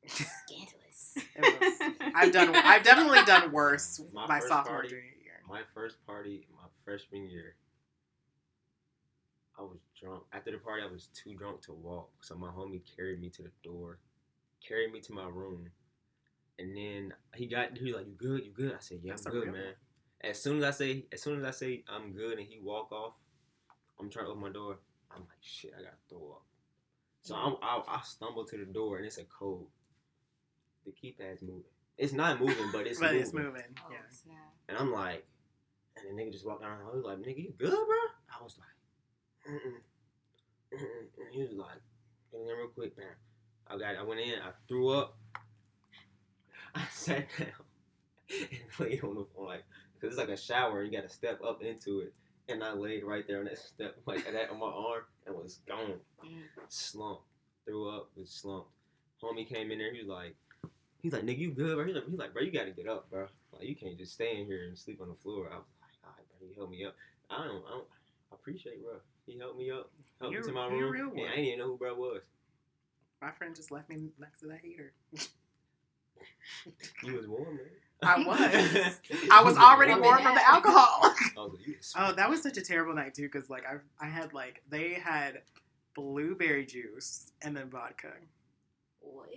Scandalous. 0.05 1.15
It 1.35 1.41
was, 1.61 2.11
I've 2.15 2.31
done. 2.33 2.53
I've 2.55 2.83
definitely 2.83 3.23
done 3.25 3.51
worse 3.51 4.01
My 4.13 4.27
my 4.27 4.39
sophomore 4.39 4.75
party- 4.79 4.89
junior 4.89 5.03
year. 5.23 5.41
My 5.47 5.61
first 5.73 6.05
party, 6.05 6.45
my 6.55 6.67
freshman 6.83 7.29
year, 7.29 7.55
I 9.57 9.61
was 9.61 9.79
drunk. 9.99 10.23
After 10.33 10.51
the 10.51 10.57
party, 10.57 10.83
I 10.83 10.91
was 10.91 11.07
too 11.13 11.33
drunk 11.35 11.61
to 11.63 11.73
walk. 11.73 12.09
So 12.21 12.35
my 12.35 12.49
homie 12.49 12.81
carried 12.95 13.21
me 13.21 13.29
to 13.29 13.43
the 13.43 13.51
door, 13.63 13.99
carried 14.67 14.91
me 14.91 14.99
to 15.01 15.13
my 15.13 15.27
room, 15.27 15.69
and 16.59 16.75
then 16.77 17.13
he 17.35 17.47
got 17.47 17.77
he 17.77 17.85
was 17.85 17.95
like, 17.95 18.07
"You 18.07 18.13
good? 18.17 18.45
You 18.45 18.51
good?" 18.51 18.73
I 18.73 18.79
said, 18.79 18.99
"Yeah, 19.03 19.13
That's 19.13 19.25
a 19.25 19.29
I'm 19.29 19.35
good, 19.35 19.43
real 19.45 19.53
man." 19.53 19.73
As 20.21 20.41
soon 20.41 20.57
as 20.59 20.63
I 20.63 20.71
say, 20.71 21.05
as 21.11 21.21
soon 21.21 21.39
as 21.39 21.43
I 21.45 21.51
say 21.51 21.83
I'm 21.87 22.13
good, 22.13 22.37
and 22.39 22.47
he 22.47 22.59
walk 22.59 22.91
off, 22.91 23.13
I'm 23.99 24.09
trying 24.09 24.25
to 24.25 24.31
open 24.31 24.43
my 24.43 24.49
door. 24.49 24.77
I'm 25.11 25.21
like, 25.21 25.41
"Shit, 25.41 25.73
I 25.77 25.81
gotta 25.81 25.95
throw 26.09 26.31
up." 26.33 26.43
So 27.23 27.35
I'm, 27.35 27.55
I, 27.61 27.81
I 27.87 28.01
stumble 28.03 28.45
to 28.45 28.57
the 28.57 28.65
door, 28.65 28.97
and 28.97 29.05
it's 29.05 29.17
a 29.17 29.23
code. 29.25 29.65
The 30.85 30.91
keypad's 30.91 31.41
moving. 31.41 31.63
It's 31.97 32.11
not 32.13 32.39
moving, 32.39 32.69
but 32.71 32.85
it's 32.87 32.99
but 33.01 33.07
moving. 33.11 33.21
it's 33.21 33.33
moving. 33.33 33.63
Oh 33.79 33.91
Yeah. 33.91 33.97
snap. 34.09 34.53
And 34.69 34.77
I'm 34.77 34.91
like, 34.91 35.25
and 35.95 36.05
the 36.17 36.21
nigga 36.21 36.31
just 36.31 36.45
walked 36.45 36.61
down. 36.63 36.77
I 36.81 36.95
was 36.95 37.03
like, 37.05 37.17
nigga, 37.19 37.37
you 37.43 37.53
good, 37.57 37.69
bro? 37.71 37.95
I 38.39 38.43
was 38.43 38.57
like, 38.57 39.53
mm-mm, 39.55 40.77
mm-mm. 40.77 41.07
And 41.25 41.33
he 41.33 41.41
was 41.43 41.51
like, 41.53 41.79
get 42.31 42.41
in 42.41 42.45
there 42.47 42.57
real 42.57 42.67
quick, 42.69 42.97
man. 42.97 43.07
I 43.67 43.77
got, 43.77 43.95
I 43.95 44.03
went 44.03 44.19
in, 44.19 44.33
I 44.41 44.51
threw 44.67 44.89
up. 44.89 45.17
I 46.75 46.81
sat 46.91 47.27
down 47.37 47.47
and 48.29 48.79
laid 48.79 49.03
on 49.03 49.15
the 49.15 49.25
on 49.37 49.45
like, 49.45 49.63
cause 50.01 50.09
it's 50.11 50.17
like 50.17 50.29
a 50.29 50.37
shower, 50.37 50.81
and 50.81 50.91
you 50.91 50.99
got 50.99 51.07
to 51.07 51.13
step 51.13 51.39
up 51.43 51.61
into 51.61 51.99
it. 52.01 52.13
And 52.49 52.63
I 52.63 52.73
laid 52.73 53.03
right 53.03 53.25
there 53.27 53.39
on 53.39 53.45
that 53.45 53.57
step, 53.73 53.95
like 54.05 54.25
that 54.25 54.49
on 54.49 54.59
my 54.59 54.65
arm, 54.67 55.03
and 55.25 55.35
was 55.35 55.59
gone. 55.67 55.99
Slumped, 56.67 57.23
threw 57.65 57.89
up, 57.89 58.09
was 58.17 58.29
slumped. 58.29 58.69
Homie 59.21 59.47
came 59.47 59.71
in 59.71 59.77
there, 59.77 59.93
he 59.93 59.99
was 59.99 60.07
like, 60.09 60.35
he's 61.01 61.13
like, 61.13 61.23
nigga, 61.23 61.37
you 61.37 61.51
good, 61.51 61.75
bro? 61.75 61.85
He's 61.85 61.95
like, 61.95 62.09
he's 62.09 62.19
like, 62.19 62.33
bro, 62.33 62.41
you 62.41 62.51
gotta 62.51 62.71
get 62.71 62.87
up, 62.87 63.09
bro. 63.09 63.27
Like, 63.53 63.63
you 63.63 63.75
can't 63.75 63.97
just 63.97 64.13
stay 64.13 64.37
in 64.39 64.45
here 64.45 64.65
and 64.67 64.77
sleep 64.77 64.99
on 65.01 65.07
the 65.07 65.15
floor. 65.15 65.47
I 65.51 65.55
was 65.57 65.65
like, 65.81 65.91
all 66.03 66.11
right, 66.17 66.25
bro, 66.39 66.47
he 66.49 66.55
helped 66.55 66.71
me 66.71 66.83
up. 66.85 66.95
I 67.29 67.45
don't, 67.45 67.63
I 67.65 67.69
don't, 67.71 67.87
I 68.31 68.35
appreciate, 68.35 68.83
bro. 68.83 68.95
He 69.25 69.37
helped 69.37 69.57
me 69.57 69.71
up, 69.71 69.89
helped 70.19 70.33
You're- 70.33 70.45
me 70.45 70.51
to 70.51 70.53
my 70.53 70.67
room. 70.67 70.91
real 70.91 71.09
and. 71.11 71.21
I 71.21 71.35
didn't 71.35 71.45
even 71.45 71.59
know 71.59 71.67
who 71.67 71.77
bro 71.77 71.95
was. 71.95 72.23
My 73.21 73.31
friend 73.31 73.55
just 73.55 73.71
left 73.71 73.87
me 73.89 74.09
next 74.19 74.41
to 74.41 74.47
that 74.47 74.59
heater. 74.61 74.91
You 77.03 77.15
was 77.15 77.27
warm, 77.27 77.55
man. 77.55 77.65
I 78.03 78.21
was. 78.21 78.99
I 79.31 79.43
was 79.43 79.57
already 79.57 79.91
warm 79.91 80.03
warm 80.03 80.23
from 80.23 80.35
the 80.35 80.41
alcohol. 80.49 80.99
I 81.03 81.13
was 81.37 81.53
like, 81.53 81.67
you 81.67 81.75
was 81.77 81.93
oh, 81.97 82.11
that 82.13 82.29
was 82.29 82.41
such 82.41 82.57
a 82.57 82.61
terrible 82.61 82.93
night 82.93 83.13
too, 83.13 83.29
because 83.31 83.49
like 83.49 83.63
I 83.65 83.77
I 84.05 84.09
had 84.09 84.33
like 84.33 84.61
they 84.69 84.93
had 84.93 85.41
blueberry 85.95 86.65
juice 86.65 87.31
and 87.41 87.55
then 87.55 87.69
vodka. 87.69 88.11
What? 88.99 89.29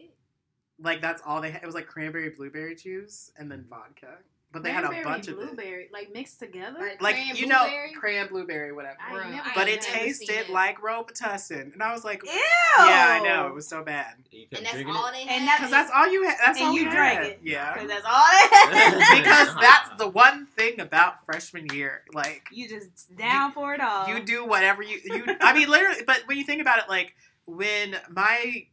Like 0.81 1.01
that's 1.01 1.23
all 1.25 1.41
they 1.41 1.51
had. 1.51 1.63
It 1.63 1.67
was 1.67 1.75
like 1.75 1.87
cranberry 1.87 2.31
blueberry 2.31 2.75
juice 2.75 3.31
and 3.39 3.51
then 3.51 3.61
mm-hmm. 3.61 3.71
vodka. 3.71 4.19
But 4.57 4.63
they 4.65 4.71
had 4.73 4.85
a 4.85 5.03
bunch 5.05 5.29
of 5.29 5.35
it. 5.39 5.47
blueberry, 5.47 5.89
like 5.93 6.13
mixed 6.13 6.39
together. 6.39 6.79
Like, 6.81 7.03
Like 7.03 7.15
cran 7.17 7.37
you 7.37 7.47
know, 7.47 7.59
blueberry? 7.61 7.93
cran 7.93 8.29
blueberry, 8.29 8.73
whatever. 8.73 8.97
Bro, 9.13 9.31
never- 9.31 9.51
but 9.55 9.69
it 9.69 9.81
tasted 9.83 10.31
it. 10.31 10.51
like 10.51 10.81
Robitussin, 10.81 11.73
and 11.75 11.83
I 11.83 11.93
was 11.93 12.05
like, 12.05 12.23
Ew. 12.25 12.31
yeah, 12.31 13.19
I 13.21 13.21
know 13.23 13.47
it 13.49 13.55
was 13.55 13.69
so 13.69 13.83
bad. 13.85 14.15
And 14.33 14.65
that's 14.65 14.77
all 14.87 15.07
it? 15.09 15.13
they 15.13 15.25
had. 15.27 15.47
that- 15.47 15.57
Because 15.59 15.71
that's 15.71 15.91
all 15.95 16.09
you 16.11 16.25
had. 16.25 16.37
That's 16.45 16.59
And 16.59 16.69
all 16.69 16.75
you 16.75 16.91
drank 16.91 17.19
had. 17.19 17.27
it. 17.27 17.41
Yeah. 17.43 17.75
'Cause 17.77 17.89
that's 17.89 18.07
all 18.07 18.25
it 18.33 19.19
because 19.23 19.55
that's 19.61 19.91
the 19.99 20.09
one 20.09 20.47
thing 20.47 20.81
about 20.81 21.25
freshman 21.27 21.67
year. 21.75 22.03
Like 22.13 22.45
You 22.51 22.69
just 22.69 23.15
down 23.17 23.53
for 23.53 23.75
it 23.75 23.81
all. 23.81 24.09
you 24.09 24.23
do 24.25 24.45
whatever 24.47 24.83
you 24.83 24.99
you. 25.05 25.25
I 25.41 25.53
mean, 25.53 25.69
literally. 25.69 26.03
But 26.07 26.23
when 26.27 26.39
you 26.39 26.45
think 26.45 26.61
about 26.63 26.79
it, 26.79 26.85
like 26.89 27.15
when 27.45 27.97
my, 28.11 28.67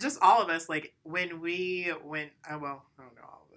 just 0.00 0.18
all 0.20 0.42
of 0.42 0.48
us, 0.50 0.68
like 0.68 0.94
when 1.04 1.40
we 1.40 1.92
went. 2.04 2.30
oh, 2.50 2.58
well, 2.58 2.84
I 2.98 3.02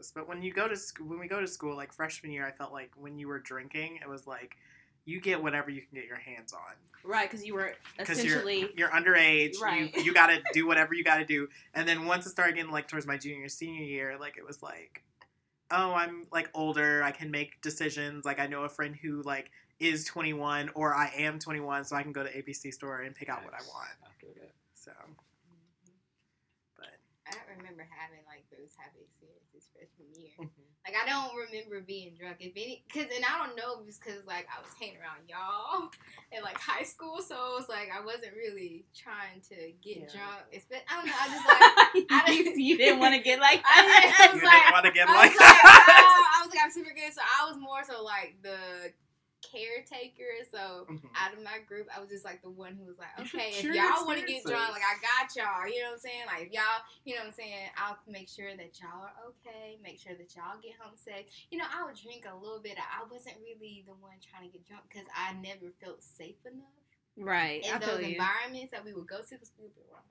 don't 0.08 0.18
know 0.18 0.24
all 0.24 0.28
of 0.28 0.28
us, 0.28 0.28
but 0.28 0.28
when 0.28 0.42
you 0.42 0.54
go 0.54 0.68
to 0.68 0.76
school, 0.76 1.08
when 1.08 1.20
we 1.20 1.28
go 1.28 1.42
to 1.42 1.48
school, 1.48 1.76
like 1.76 1.94
freshman 1.94 2.32
year, 2.32 2.46
I 2.46 2.52
felt 2.52 2.72
like 2.72 2.92
when 2.96 3.18
you 3.18 3.28
were 3.28 3.40
drinking, 3.40 4.00
it 4.02 4.10
was 4.10 4.28
like 4.28 4.58
you 5.06 5.20
get 5.20 5.42
whatever 5.42 5.70
you 5.70 5.82
can 5.82 5.96
get 5.96 6.06
your 6.06 6.18
hands 6.18 6.54
on. 6.54 6.76
right 7.04 7.30
because 7.30 7.46
you 7.46 7.54
were 7.54 7.74
'Cause 7.98 8.20
essentially 8.20 8.60
You're 8.60 8.70
you're, 8.76 8.90
underage. 8.90 9.60
Right. 9.62 9.96
You 9.96 10.04
you 10.04 10.14
gotta 10.14 10.42
do 10.54 10.68
whatever 10.68 10.94
you 10.94 11.04
gotta 11.04 11.26
do. 11.26 11.48
And 11.74 11.88
then 11.88 12.06
once 12.06 12.26
it 12.26 12.30
started 12.30 12.56
getting 12.56 12.72
like 12.72 12.88
towards 12.88 13.08
my 13.08 13.18
junior 13.18 13.50
senior 13.50 13.84
year, 13.84 14.18
like 14.20 14.38
it 14.38 14.46
was 14.46 14.62
like, 14.62 15.04
oh, 15.72 15.94
I'm 15.94 16.28
like 16.32 16.50
older. 16.54 17.04
I 17.04 17.12
can 17.12 17.32
make 17.32 17.62
decisions. 17.62 18.26
Like 18.26 18.40
I 18.40 18.48
know 18.48 18.64
a 18.64 18.70
friend 18.70 18.96
who 18.96 19.22
like 19.24 19.52
is 19.80 20.06
21 20.06 20.70
or 20.76 20.94
I 20.94 21.12
am 21.18 21.40
21, 21.40 21.86
so 21.86 21.96
I 21.96 22.04
can 22.04 22.12
go 22.12 22.24
to 22.24 22.30
ABC 22.30 22.74
store 22.74 23.02
and 23.02 23.16
pick 23.16 23.30
out 23.30 23.44
what 23.46 23.54
I 23.54 23.62
want. 23.74 23.90
I 24.04 24.12
feel 24.20 24.34
that. 24.36 24.52
So, 24.76 24.92
mm-hmm. 24.92 25.92
but 26.78 26.88
I 27.28 27.32
don't 27.32 27.58
remember 27.58 27.88
having 27.90 28.20
like 28.28 28.44
those 28.52 28.74
type 28.76 28.92
of 28.94 29.02
experiences 29.02 29.19
freshman 29.80 30.12
year. 30.20 30.36
Mhm. 30.40 30.68
Like 30.86 30.96
I 30.96 31.06
don't 31.08 31.36
remember 31.36 31.82
being 31.86 32.16
drunk. 32.18 32.38
If 32.40 32.54
any, 32.56 32.84
cause 32.92 33.06
and 33.14 33.24
I 33.24 33.38
don't 33.46 33.56
know 33.56 33.80
if 33.84 33.88
it's 33.88 34.00
cause 34.00 34.24
like 34.26 34.48
I 34.52 34.60
was 34.64 34.72
hanging 34.80 34.98
around 34.98 35.28
y'all 35.28 35.92
in 36.32 36.42
like 36.42 36.58
high 36.58 36.84
school, 36.84 37.22
so 37.22 37.58
it's 37.60 37.70
like 37.70 37.90
I 37.94 38.04
wasn't 38.04 38.34
really 38.36 38.86
trying 38.96 39.40
to 39.54 39.56
get 39.84 40.08
Yeah. 40.08 40.12
drunk. 40.12 40.42
It's 40.52 40.66
been, 40.66 40.80
I 40.90 40.92
don't 41.00 41.08
know. 41.08 41.20
I 41.20 41.28
just 41.32 41.46
like 41.48 41.62
I 42.12 42.32
you, 42.32 42.44
didn't- 42.44 42.60
you 42.60 42.76
didn't 42.78 43.00
want 43.00 43.14
to 43.16 43.22
get 43.22 43.40
like 43.40 43.62
I 43.68 43.80
didn't- 43.86 44.20
I 44.20 44.34
was 44.34 44.42
You 44.42 44.48
like- 44.48 44.60
didn't 44.64 44.74
want 44.74 44.86
to 44.88 44.92
get 44.96 45.08
I 45.10 45.14
like 45.16 45.30
like, 45.32 45.40
that. 45.40 45.64
I, 45.64 46.42
I 46.42 46.46
was 46.48 46.52
like, 46.56 46.64
I'm 46.64 46.72
super 46.72 46.94
good. 46.96 47.12
So 47.14 47.22
I 47.22 47.40
was 47.52 47.58
more 47.60 47.84
so 47.84 48.02
like 48.04 48.36
the 48.42 48.58
caretaker. 49.42 50.46
So 50.52 50.86
Mhm. 50.90 51.10
out 51.16 51.34
of 51.34 51.42
my 51.44 51.60
group, 51.60 51.88
I 51.96 52.00
was 52.00 52.10
just 52.10 52.26
like 52.26 52.42
the 52.42 52.50
one 52.50 52.76
who 52.76 52.86
was 52.86 52.98
like, 52.98 53.18
okay, 53.20 53.50
if 53.52 53.64
y'all 53.64 54.06
want 54.06 54.20
to 54.20 54.26
get 54.26 54.44
drunk, 54.44 54.72
like 54.72 54.84
I 54.84 54.96
got 55.02 55.36
y'all. 55.36 55.68
You 55.68 55.82
know 55.82 55.88
what 55.90 55.94
I'm 55.96 56.00
saying? 56.00 56.26
Like 56.28 56.48
if 56.48 56.52
y'all, 56.54 56.82
you 57.06 57.16
know 57.16 57.22
what 57.22 57.28
I'm 57.28 57.34
saying? 57.34 57.70
I'll 57.78 57.98
make 58.08 58.30
sure 58.30 58.56
that 58.56 58.80
y'all 58.80 59.04
are 59.04 59.16
okay. 59.30 59.78
Make 59.82 60.00
sure 60.00 60.16
that 60.16 60.36
y'all 60.36 60.60
get 60.62 60.76
home 60.80 60.96
safe. 60.96 61.26
You 61.52 61.58
know, 61.60 61.66
I 61.72 61.84
would 61.86 61.96
drink 61.96 62.26
a 62.30 62.36
little 62.36 62.60
bit. 62.60 62.78
I 62.78 63.04
wasn't 63.10 63.38
really 63.42 63.84
the 63.88 63.94
one 63.94 64.20
trying 64.20 64.50
to 64.50 64.52
get 64.52 64.66
drunk 64.68 64.84
because 64.90 65.08
I 65.16 65.34
never 65.34 65.72
felt 65.84 66.04
safe 66.04 66.44
enough 66.46 66.68
Right. 67.18 67.64
in 67.66 67.74
I 67.74 67.80
feel 67.80 67.98
those 67.98 68.06
you. 68.08 68.12
environments 68.16 68.72
that 68.72 68.84
we 68.86 68.94
would 68.94 69.08
go 69.08 69.22
to 69.22 69.30
because 69.30 69.52
we 69.58 69.66
would 69.66 69.76
be 69.76 69.82
around. 69.92 70.04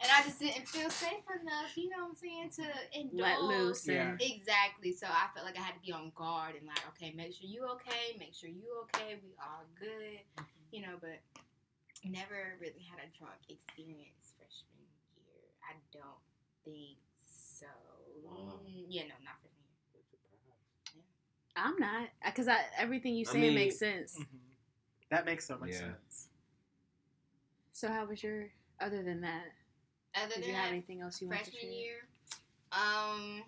And 0.00 0.10
I 0.12 0.22
just 0.24 0.38
didn't 0.38 0.66
feel 0.68 0.90
safe 0.90 1.24
enough, 1.40 1.76
you 1.76 1.88
know 1.90 2.04
what 2.04 2.10
I'm 2.10 2.16
saying, 2.16 2.50
to 2.56 2.64
indulge. 2.98 3.20
Let 3.20 3.42
loose. 3.42 3.86
Yeah. 3.86 4.16
Exactly. 4.20 4.92
So 4.92 5.06
I 5.06 5.26
felt 5.34 5.46
like 5.46 5.56
I 5.58 5.62
had 5.62 5.74
to 5.74 5.80
be 5.80 5.92
on 5.92 6.12
guard 6.14 6.54
and 6.56 6.66
like, 6.66 6.80
okay, 6.94 7.12
make 7.16 7.34
sure 7.34 7.46
you 7.48 7.64
okay, 7.76 8.16
make 8.18 8.34
sure 8.34 8.48
you 8.50 8.64
okay, 8.84 9.16
we 9.22 9.30
all 9.40 9.64
good, 9.78 10.20
you 10.72 10.82
know. 10.82 10.96
But 11.00 11.20
never 12.04 12.54
really 12.60 12.84
had 12.90 13.00
a 13.00 13.08
drunk 13.18 13.40
experience 13.48 14.34
freshman 14.38 14.86
year. 15.16 15.50
I 15.64 15.74
don't 15.92 16.22
think 16.64 16.98
so. 17.18 17.66
Wow. 18.24 18.60
Yeah, 18.66 19.02
no, 19.02 19.14
not 19.24 19.40
freshman 19.40 19.66
year. 19.94 21.02
I'm 21.56 21.76
not 21.78 22.08
because 22.24 22.48
I 22.48 22.58
everything 22.78 23.14
you 23.16 23.24
I 23.30 23.34
mean- 23.34 23.54
makes 23.54 23.78
sense. 23.78 24.16
Mhm. 24.18 24.26
That 25.10 25.24
makes 25.24 25.46
so 25.46 25.56
much 25.58 25.70
Yeah. 25.70 25.78
sense. 25.94 26.28
So 27.72 27.88
how 27.88 28.06
was 28.06 28.22
your 28.22 28.50
other 28.80 29.02
than 29.02 29.20
that? 29.22 29.52
Other 30.16 30.34
Did 30.34 30.42
than 30.44 30.48
you 30.50 30.54
have 30.56 30.64
that, 30.64 30.72
anything 30.72 31.00
else 31.00 31.20
you 31.20 31.28
want 31.28 31.44
to 31.44 31.50
freshman 31.50 31.72
year, 31.72 31.94
um, 32.72 33.42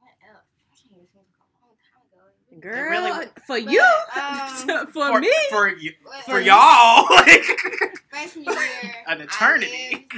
what 0.00 0.10
else? 0.28 0.44
Freshman 0.68 0.98
year 1.00 1.06
seems 1.12 1.26
like 1.32 1.48
a 1.48 1.64
long 1.64 1.76
time 1.90 2.04
ago. 2.12 2.24
Really 2.50 2.60
Girl, 2.60 2.90
really- 2.90 3.26
for 3.46 3.60
But, 3.60 3.72
you, 3.72 3.84
um, 4.16 4.86
for, 4.92 5.08
for 5.12 5.20
me, 5.20 5.32
for 5.50 5.68
you, 5.68 5.92
But- 6.04 6.22
for 6.24 6.40
y'all, 6.40 7.06
like 7.10 7.42
freshman 8.10 8.44
year, 8.44 8.94
an 9.08 9.20
eternity. 9.22 10.08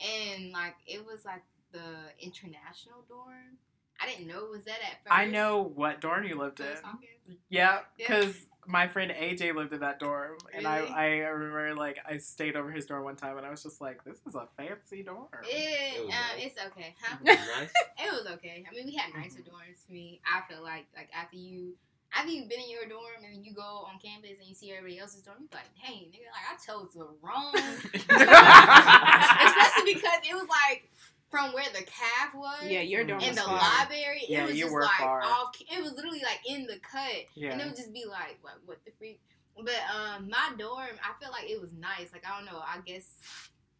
and 0.00 0.52
like 0.52 0.74
it 0.86 1.04
was 1.06 1.24
like 1.24 1.42
the 1.72 1.80
international 2.20 3.04
dorm. 3.08 3.58
I 4.00 4.06
didn't 4.10 4.26
know 4.28 4.44
it 4.44 4.50
was 4.50 4.64
that 4.64 4.78
at 4.82 5.02
first. 5.04 5.10
I 5.10 5.26
know 5.26 5.62
what 5.74 6.00
dorm 6.00 6.24
you 6.24 6.36
lived 6.38 6.60
in. 6.60 6.66
Close 6.66 6.80
Hawkins. 6.84 7.38
Yeah, 7.48 7.80
Yeah. 7.98 8.06
because 8.20 8.36
my 8.66 8.88
friend 8.88 9.10
AJ 9.12 9.54
lived 9.54 9.72
in 9.72 9.80
that 9.80 9.98
dorm, 10.00 10.38
and 10.54 10.66
I 10.66 10.78
Really? 10.78 10.90
I 10.92 11.06
remember 11.28 11.74
like 11.74 11.98
I 12.08 12.18
stayed 12.18 12.56
over 12.56 12.70
his 12.70 12.86
dorm 12.86 13.04
one 13.04 13.16
time, 13.16 13.36
and 13.36 13.46
I 13.46 13.50
was 13.50 13.62
just 13.62 13.80
like, 13.80 14.02
this 14.04 14.18
is 14.26 14.34
a 14.34 14.46
fancy 14.56 15.02
dorm. 15.02 15.26
It, 15.44 15.96
It 15.96 16.04
was 16.04 16.14
um, 16.14 16.20
nice. 16.36 16.46
it's 16.46 16.66
okay, 16.66 16.94
huh? 17.00 17.16
nice. 17.24 17.70
it 18.04 18.12
was 18.12 18.26
okay. 18.34 18.64
I 18.68 18.74
mean, 18.74 18.86
we 18.86 18.94
had 18.94 19.12
nicer 19.14 19.40
Mm-hmm. 19.40 19.50
dorms. 19.54 19.86
To 19.86 19.92
me, 19.92 20.20
I 20.26 20.42
feel 20.52 20.62
like 20.62 20.86
like 20.96 21.08
after 21.14 21.36
you. 21.36 21.74
After 22.16 22.30
you've 22.30 22.48
been 22.48 22.60
in 22.60 22.70
your 22.70 22.86
dorm 22.88 23.26
and 23.30 23.44
you 23.44 23.52
go 23.52 23.84
on 23.90 23.98
campus 23.98 24.38
and 24.38 24.48
you 24.48 24.54
see 24.54 24.70
everybody 24.70 24.98
else's 25.00 25.22
dorm, 25.22 25.38
you're 25.40 25.60
like, 25.60 25.68
dang, 25.82 26.06
nigga, 26.08 26.30
like 26.32 26.46
I 26.48 26.56
chose 26.64 26.94
the 26.94 27.08
wrong 27.20 27.52
Especially 28.72 29.94
because 29.94 30.20
it 30.24 30.34
was 30.34 30.48
like 30.48 30.88
from 31.30 31.52
where 31.52 31.68
the 31.72 31.82
calf 31.84 32.34
was. 32.34 32.64
yeah, 32.64 32.80
your 32.80 33.04
dorm 33.04 33.20
in 33.20 33.34
the 33.34 33.40
far. 33.40 33.58
library, 33.58 34.22
Yeah, 34.28 34.44
it 34.44 34.46
was 34.48 34.56
you 34.56 34.64
just 34.64 34.74
were 34.74 34.82
like 34.82 34.98
far. 34.98 35.22
off. 35.22 35.54
It 35.60 35.82
was 35.82 35.92
literally 35.92 36.22
like 36.22 36.40
in 36.48 36.66
the 36.66 36.78
cut, 36.80 37.24
yeah. 37.34 37.52
and 37.52 37.60
it 37.60 37.66
would 37.66 37.76
just 37.76 37.92
be 37.92 38.04
like, 38.04 38.38
what, 38.42 38.54
what 38.64 38.78
the 38.84 38.92
freak? 38.98 39.20
But 39.56 39.74
um, 39.94 40.28
my 40.30 40.52
dorm, 40.58 40.96
I 41.02 41.18
feel 41.20 41.30
like 41.32 41.48
it 41.50 41.60
was 41.60 41.72
nice. 41.72 42.12
Like 42.12 42.24
I 42.26 42.36
don't 42.36 42.46
know, 42.46 42.58
I 42.60 42.78
guess 42.84 43.06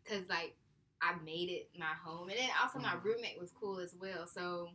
because 0.02 0.28
like 0.28 0.56
I 1.02 1.14
made 1.24 1.50
it 1.50 1.68
my 1.78 1.92
home, 2.02 2.28
and 2.30 2.38
then 2.38 2.48
also 2.62 2.78
my 2.78 2.94
Mhm. 2.94 3.04
roommate 3.04 3.38
was 3.38 3.52
cool 3.52 3.78
as 3.78 3.94
well. 4.00 4.26
So 4.26 4.70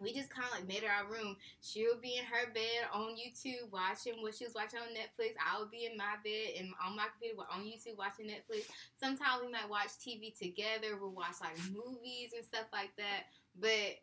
we 0.00 0.12
just 0.12 0.30
kind 0.30 0.46
of 0.46 0.52
like 0.52 0.68
made 0.68 0.82
it 0.82 0.90
our 0.90 1.06
room. 1.10 1.36
She'll 1.62 2.00
be 2.00 2.18
in 2.18 2.24
her 2.24 2.52
bed 2.52 2.90
on 2.92 3.14
YouTube 3.14 3.70
watching 3.70 4.20
what 4.20 4.34
she 4.34 4.44
was 4.44 4.54
watching 4.54 4.80
on 4.80 4.94
Netflix. 4.94 5.34
I 5.38 5.58
would 5.58 5.70
be 5.70 5.86
in 5.86 5.96
my 5.96 6.18
bed 6.24 6.58
and 6.58 6.74
on 6.84 6.96
my 6.96 7.06
computer 7.12 7.46
on 7.50 7.62
YouTube 7.62 7.96
watching 7.98 8.26
Netflix. 8.26 8.66
Sometimes 8.98 9.42
we 9.44 9.52
might 9.52 9.68
watch 9.68 9.94
TV 10.02 10.36
together. 10.36 10.98
We'll 11.00 11.14
watch 11.14 11.38
like 11.40 11.58
movies 11.70 12.34
and 12.36 12.44
stuff 12.44 12.66
like 12.72 12.90
that. 12.98 13.30
But 13.58 14.02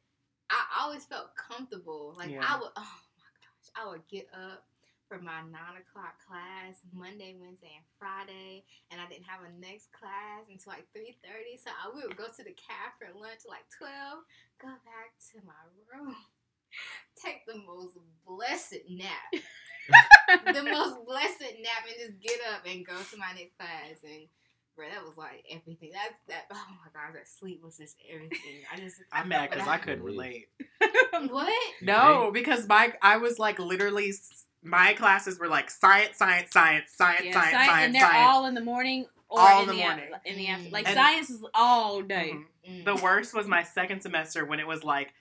I 0.50 0.84
always 0.84 1.06
felt 1.06 1.36
comfortable. 1.36 2.16
Like 2.18 2.32
Yeah. 2.32 2.44
I 2.48 2.60
would, 2.60 2.72
oh 2.76 2.98
my 3.20 3.32
gosh, 3.44 3.70
I 3.76 3.90
would 3.90 4.08
get 4.08 4.28
up 4.34 4.64
for 5.12 5.20
my 5.20 5.44
nine 5.52 5.76
o'clock 5.76 6.16
class 6.24 6.80
Monday, 6.96 7.36
Wednesday, 7.36 7.76
and 7.76 7.84
Friday, 8.00 8.64
and 8.88 9.04
I 9.04 9.12
didn't 9.12 9.28
have 9.28 9.44
a 9.44 9.52
next 9.60 9.92
class 9.92 10.48
until 10.48 10.72
like 10.72 10.88
three 10.96 11.20
thirty. 11.20 11.60
So 11.60 11.68
I 11.68 11.92
we 11.92 12.08
would 12.08 12.16
go 12.16 12.32
to 12.32 12.44
the 12.48 12.56
caf 12.56 12.96
for 12.96 13.12
lunch 13.20 13.44
like 13.44 13.68
twelve, 13.76 14.24
go 14.64 14.72
back 14.88 15.12
to 15.36 15.44
my 15.44 15.60
room, 15.92 16.16
take 17.20 17.44
the 17.44 17.60
most 17.60 18.00
blessed 18.24 18.88
nap, 18.88 19.28
the 20.56 20.64
most 20.64 21.04
blessed 21.04 21.60
nap, 21.60 21.84
and 21.92 22.00
just 22.00 22.16
get 22.24 22.40
up 22.48 22.64
and 22.64 22.88
go 22.88 22.96
to 22.96 23.18
my 23.20 23.36
next 23.36 23.60
class 23.60 24.00
and. 24.08 24.32
Bro, 24.74 24.88
that 24.88 25.06
was 25.06 25.18
like 25.18 25.44
everything. 25.52 25.92
That's 25.92 26.18
that. 26.30 26.46
Oh 26.50 26.68
my 26.80 26.90
god, 26.96 27.14
that 27.14 27.28
sleep 27.28 27.62
was 27.62 27.76
just 27.76 27.98
everything. 28.10 28.64
I 28.74 28.80
just. 28.80 29.02
I'm 29.12 29.28
mad 29.28 29.50
because 29.52 29.68
I 29.68 29.76
couldn't 29.78 30.02
relate. 30.02 30.48
What? 31.28 31.54
No, 31.82 32.32
because 32.34 32.68
my 32.70 32.94
I 33.02 33.18
was 33.18 33.38
like 33.38 33.60
literally 33.60 34.10
s- 34.10 34.41
my 34.64 34.94
classes 34.94 35.40
were 35.40 35.48
like 35.48 35.70
science, 35.72 36.18
science, 36.18 36.52
science, 36.52 36.92
science, 36.96 37.26
Yeah, 37.26 37.34
science, 37.34 37.48
sci- 37.58 37.66
science, 37.66 37.86
and 37.86 37.96
they're 37.96 38.02
science. 38.02 38.28
all 38.30 38.46
in 38.46 38.54
the 38.54 38.62
morning 38.62 39.06
or 39.30 39.40
All 39.40 39.64
in, 39.64 39.70
in 39.70 39.76
the 39.76 39.82
the, 39.82 39.88
morning. 39.88 40.14
af- 40.14 40.22
in 40.26 40.36
the 40.38 40.48
after. 40.48 40.68
Mm. 40.70 40.72
Like 40.72 40.88
And- 40.88 40.96
science 40.96 41.30
is 41.30 41.44
all 41.54 42.02
day. 42.02 42.34
Mhm. 42.34 42.46
Mm. 42.70 42.86
The 42.86 42.96
worst 43.04 43.34
was 43.34 43.48
my 43.48 43.64
second 43.64 44.02
semester 44.02 44.46
when 44.46 44.60
it 44.60 44.68
was 44.68 44.84
like, 44.84 45.14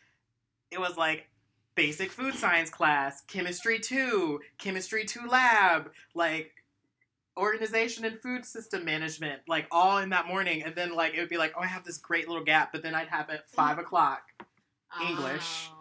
it 0.71 0.79
was 0.81 0.97
like 0.97 1.29
basic 1.75 2.11
food 2.13 2.35
science 2.35 2.69
class, 2.71 3.23
chemistry 3.23 3.79
two, 3.79 4.41
chemistry 4.59 5.05
two 5.07 5.27
lab, 5.27 5.91
like 6.15 6.53
organization 7.39 8.05
and 8.05 8.21
food 8.21 8.45
system 8.45 8.85
management, 8.85 9.41
like 9.49 9.67
all 9.71 9.99
in 9.99 10.11
that 10.11 10.27
morning. 10.27 10.63
And 10.63 10.75
then 10.75 10.93
like 10.95 11.15
it 11.15 11.21
would 11.21 11.29
be 11.31 11.39
like, 11.39 11.55
oh, 11.57 11.61
I 11.63 11.67
have 11.67 11.85
this 11.85 11.97
great 11.97 12.29
little 12.29 12.45
gap, 12.45 12.73
but 12.73 12.83
then 12.83 12.95
I'd 12.95 13.09
have 13.09 13.31
at 13.31 13.49
five 13.49 13.79
o'clock. 13.79 14.23
English. 15.01 15.71
Oh. 15.73 15.77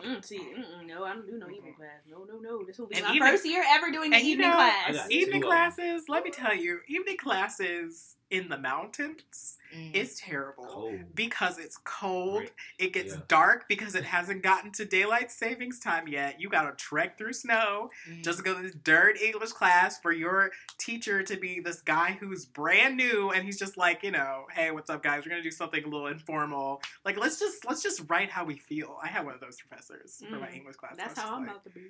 Mm, 0.00 0.24
see, 0.24 0.40
no, 0.86 1.04
I 1.04 1.14
don't 1.14 1.26
do 1.26 1.38
no 1.38 1.48
evening 1.50 1.74
class. 1.74 2.00
No, 2.10 2.24
no, 2.24 2.38
no. 2.38 2.64
This 2.64 2.78
will 2.78 2.86
be 2.86 2.96
And 2.96 3.04
my 3.06 3.14
even- 3.14 3.28
first 3.28 3.44
year 3.46 3.64
ever 3.68 3.90
doing 3.90 4.08
an 4.12 4.14
and 4.14 4.24
you 4.24 4.32
evening 4.32 4.48
know- 4.50 4.54
class. 4.56 5.06
Evening 5.10 5.42
two 5.42 5.48
of 5.48 5.52
'em. 5.52 5.72
classes, 5.74 6.04
let 6.08 6.24
me 6.24 6.30
tell 6.30 6.54
you, 6.54 6.80
evening 6.88 7.16
classes 7.16 8.16
in 8.34 8.48
the 8.48 8.58
mountains 8.58 9.58
Mm. 9.74 9.92
is 9.94 10.14
terrible. 10.20 10.66
Cold. 10.66 11.14
because 11.16 11.58
it's 11.58 11.76
cold. 11.78 12.40
Right. 12.42 12.52
It 12.78 12.92
gets 12.92 13.14
Yeah. 13.14 13.20
dark 13.26 13.66
because 13.68 13.96
it 13.96 14.04
hasn't 14.04 14.42
gotten 14.42 14.70
to 14.72 14.84
daylight 14.84 15.32
savings 15.32 15.80
time 15.80 16.06
yet. 16.06 16.40
You 16.40 16.48
gotta 16.48 16.76
trek 16.76 17.18
through 17.18 17.32
snow 17.32 17.90
Mm. 18.08 18.22
just 18.22 18.38
to 18.38 18.44
go 18.44 18.54
to 18.54 18.62
this 18.62 18.74
dirt 18.74 19.16
English 19.20 19.50
class 19.50 20.00
for 20.00 20.12
your 20.12 20.52
teacher 20.78 21.22
to 21.24 21.36
be 21.36 21.58
this 21.58 21.80
guy 21.82 22.12
who's 22.20 22.44
brand 22.46 22.96
new 22.96 23.30
and 23.30 23.44
he's 23.44 23.58
just 23.58 23.76
like, 23.76 24.04
you 24.04 24.12
know, 24.12 24.46
hey, 24.52 24.70
what's 24.70 24.90
up, 24.90 25.02
guys? 25.02 25.24
We're 25.24 25.30
gonna 25.30 25.42
do 25.42 25.50
something 25.50 25.82
a 25.82 25.88
little 25.88 26.06
informal. 26.06 26.80
Like, 27.04 27.16
let's 27.16 27.40
just 27.40 27.64
let's 27.64 27.82
just 27.82 28.02
write 28.08 28.30
how 28.30 28.44
we 28.44 28.56
feel. 28.58 28.98
I 29.02 29.08
had 29.08 29.24
one 29.24 29.34
of 29.34 29.40
those 29.40 29.58
professors 29.60 30.22
for 30.28 30.36
my 30.38 30.48
Mm. 30.48 30.54
English 30.56 30.76
class. 30.76 30.96
That's 30.96 31.18
how 31.18 31.34
I'm 31.34 31.42
like, 31.42 31.50
about 31.50 31.64
to 31.64 31.70
be. 31.70 31.88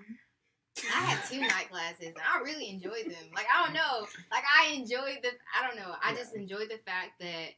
I 0.83 1.01
had 1.07 1.25
two 1.31 1.41
night 1.41 1.71
classes 1.71 2.09
and 2.09 2.17
I 2.19 2.41
really 2.43 2.69
enjoyed 2.69 3.05
them. 3.07 3.31
Like 3.35 3.47
I 3.53 3.65
don't 3.65 3.75
know, 3.75 4.07
like 4.31 4.45
I 4.45 4.73
enjoyed 4.75 5.19
the. 5.23 5.31
I 5.57 5.67
don't 5.67 5.77
know. 5.77 5.95
I 6.03 6.15
just 6.15 6.35
enjoyed 6.35 6.69
the 6.71 6.79
fact 6.85 7.21
that 7.21 7.51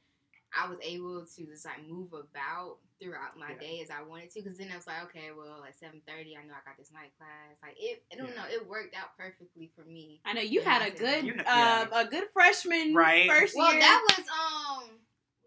I 0.56 0.68
was 0.68 0.78
able 0.82 1.24
to 1.24 1.46
just 1.46 1.64
like 1.64 1.86
move 1.88 2.12
about 2.12 2.78
throughout 3.00 3.36
my 3.38 3.50
Yeah. 3.52 3.58
day 3.58 3.80
as 3.82 3.90
I 3.90 4.02
wanted 4.02 4.32
to. 4.32 4.42
Because 4.42 4.58
then 4.58 4.68
I 4.72 4.76
was 4.76 4.86
like, 4.86 5.02
okay, 5.04 5.28
well 5.36 5.64
at 5.66 5.78
seven 5.78 6.02
thirty, 6.06 6.36
I 6.36 6.46
know 6.46 6.54
I 6.54 6.64
got 6.68 6.76
this 6.78 6.92
night 6.92 7.12
class. 7.18 7.56
Like 7.62 7.76
it, 7.78 8.04
I 8.12 8.16
don't 8.16 8.28
Yeah. 8.28 8.34
know, 8.42 8.48
it 8.50 8.68
worked 8.68 8.94
out 8.94 9.16
perfectly 9.18 9.70
for 9.74 9.84
me. 9.84 10.20
I 10.24 10.32
know 10.34 10.42
you 10.42 10.60
had 10.62 10.82
I 10.82 10.86
a 10.88 10.90
good, 10.90 11.24
You 11.24 11.34
had- 11.44 11.88
uh, 11.92 11.96
a 11.96 12.04
good 12.06 12.24
freshman 12.32 12.94
Right. 12.94 13.28
first 13.28 13.54
Well, 13.56 13.72
year. 13.72 13.80
Well, 13.80 13.88
that 14.06 14.16
was 14.18 14.26
um. 14.28 14.90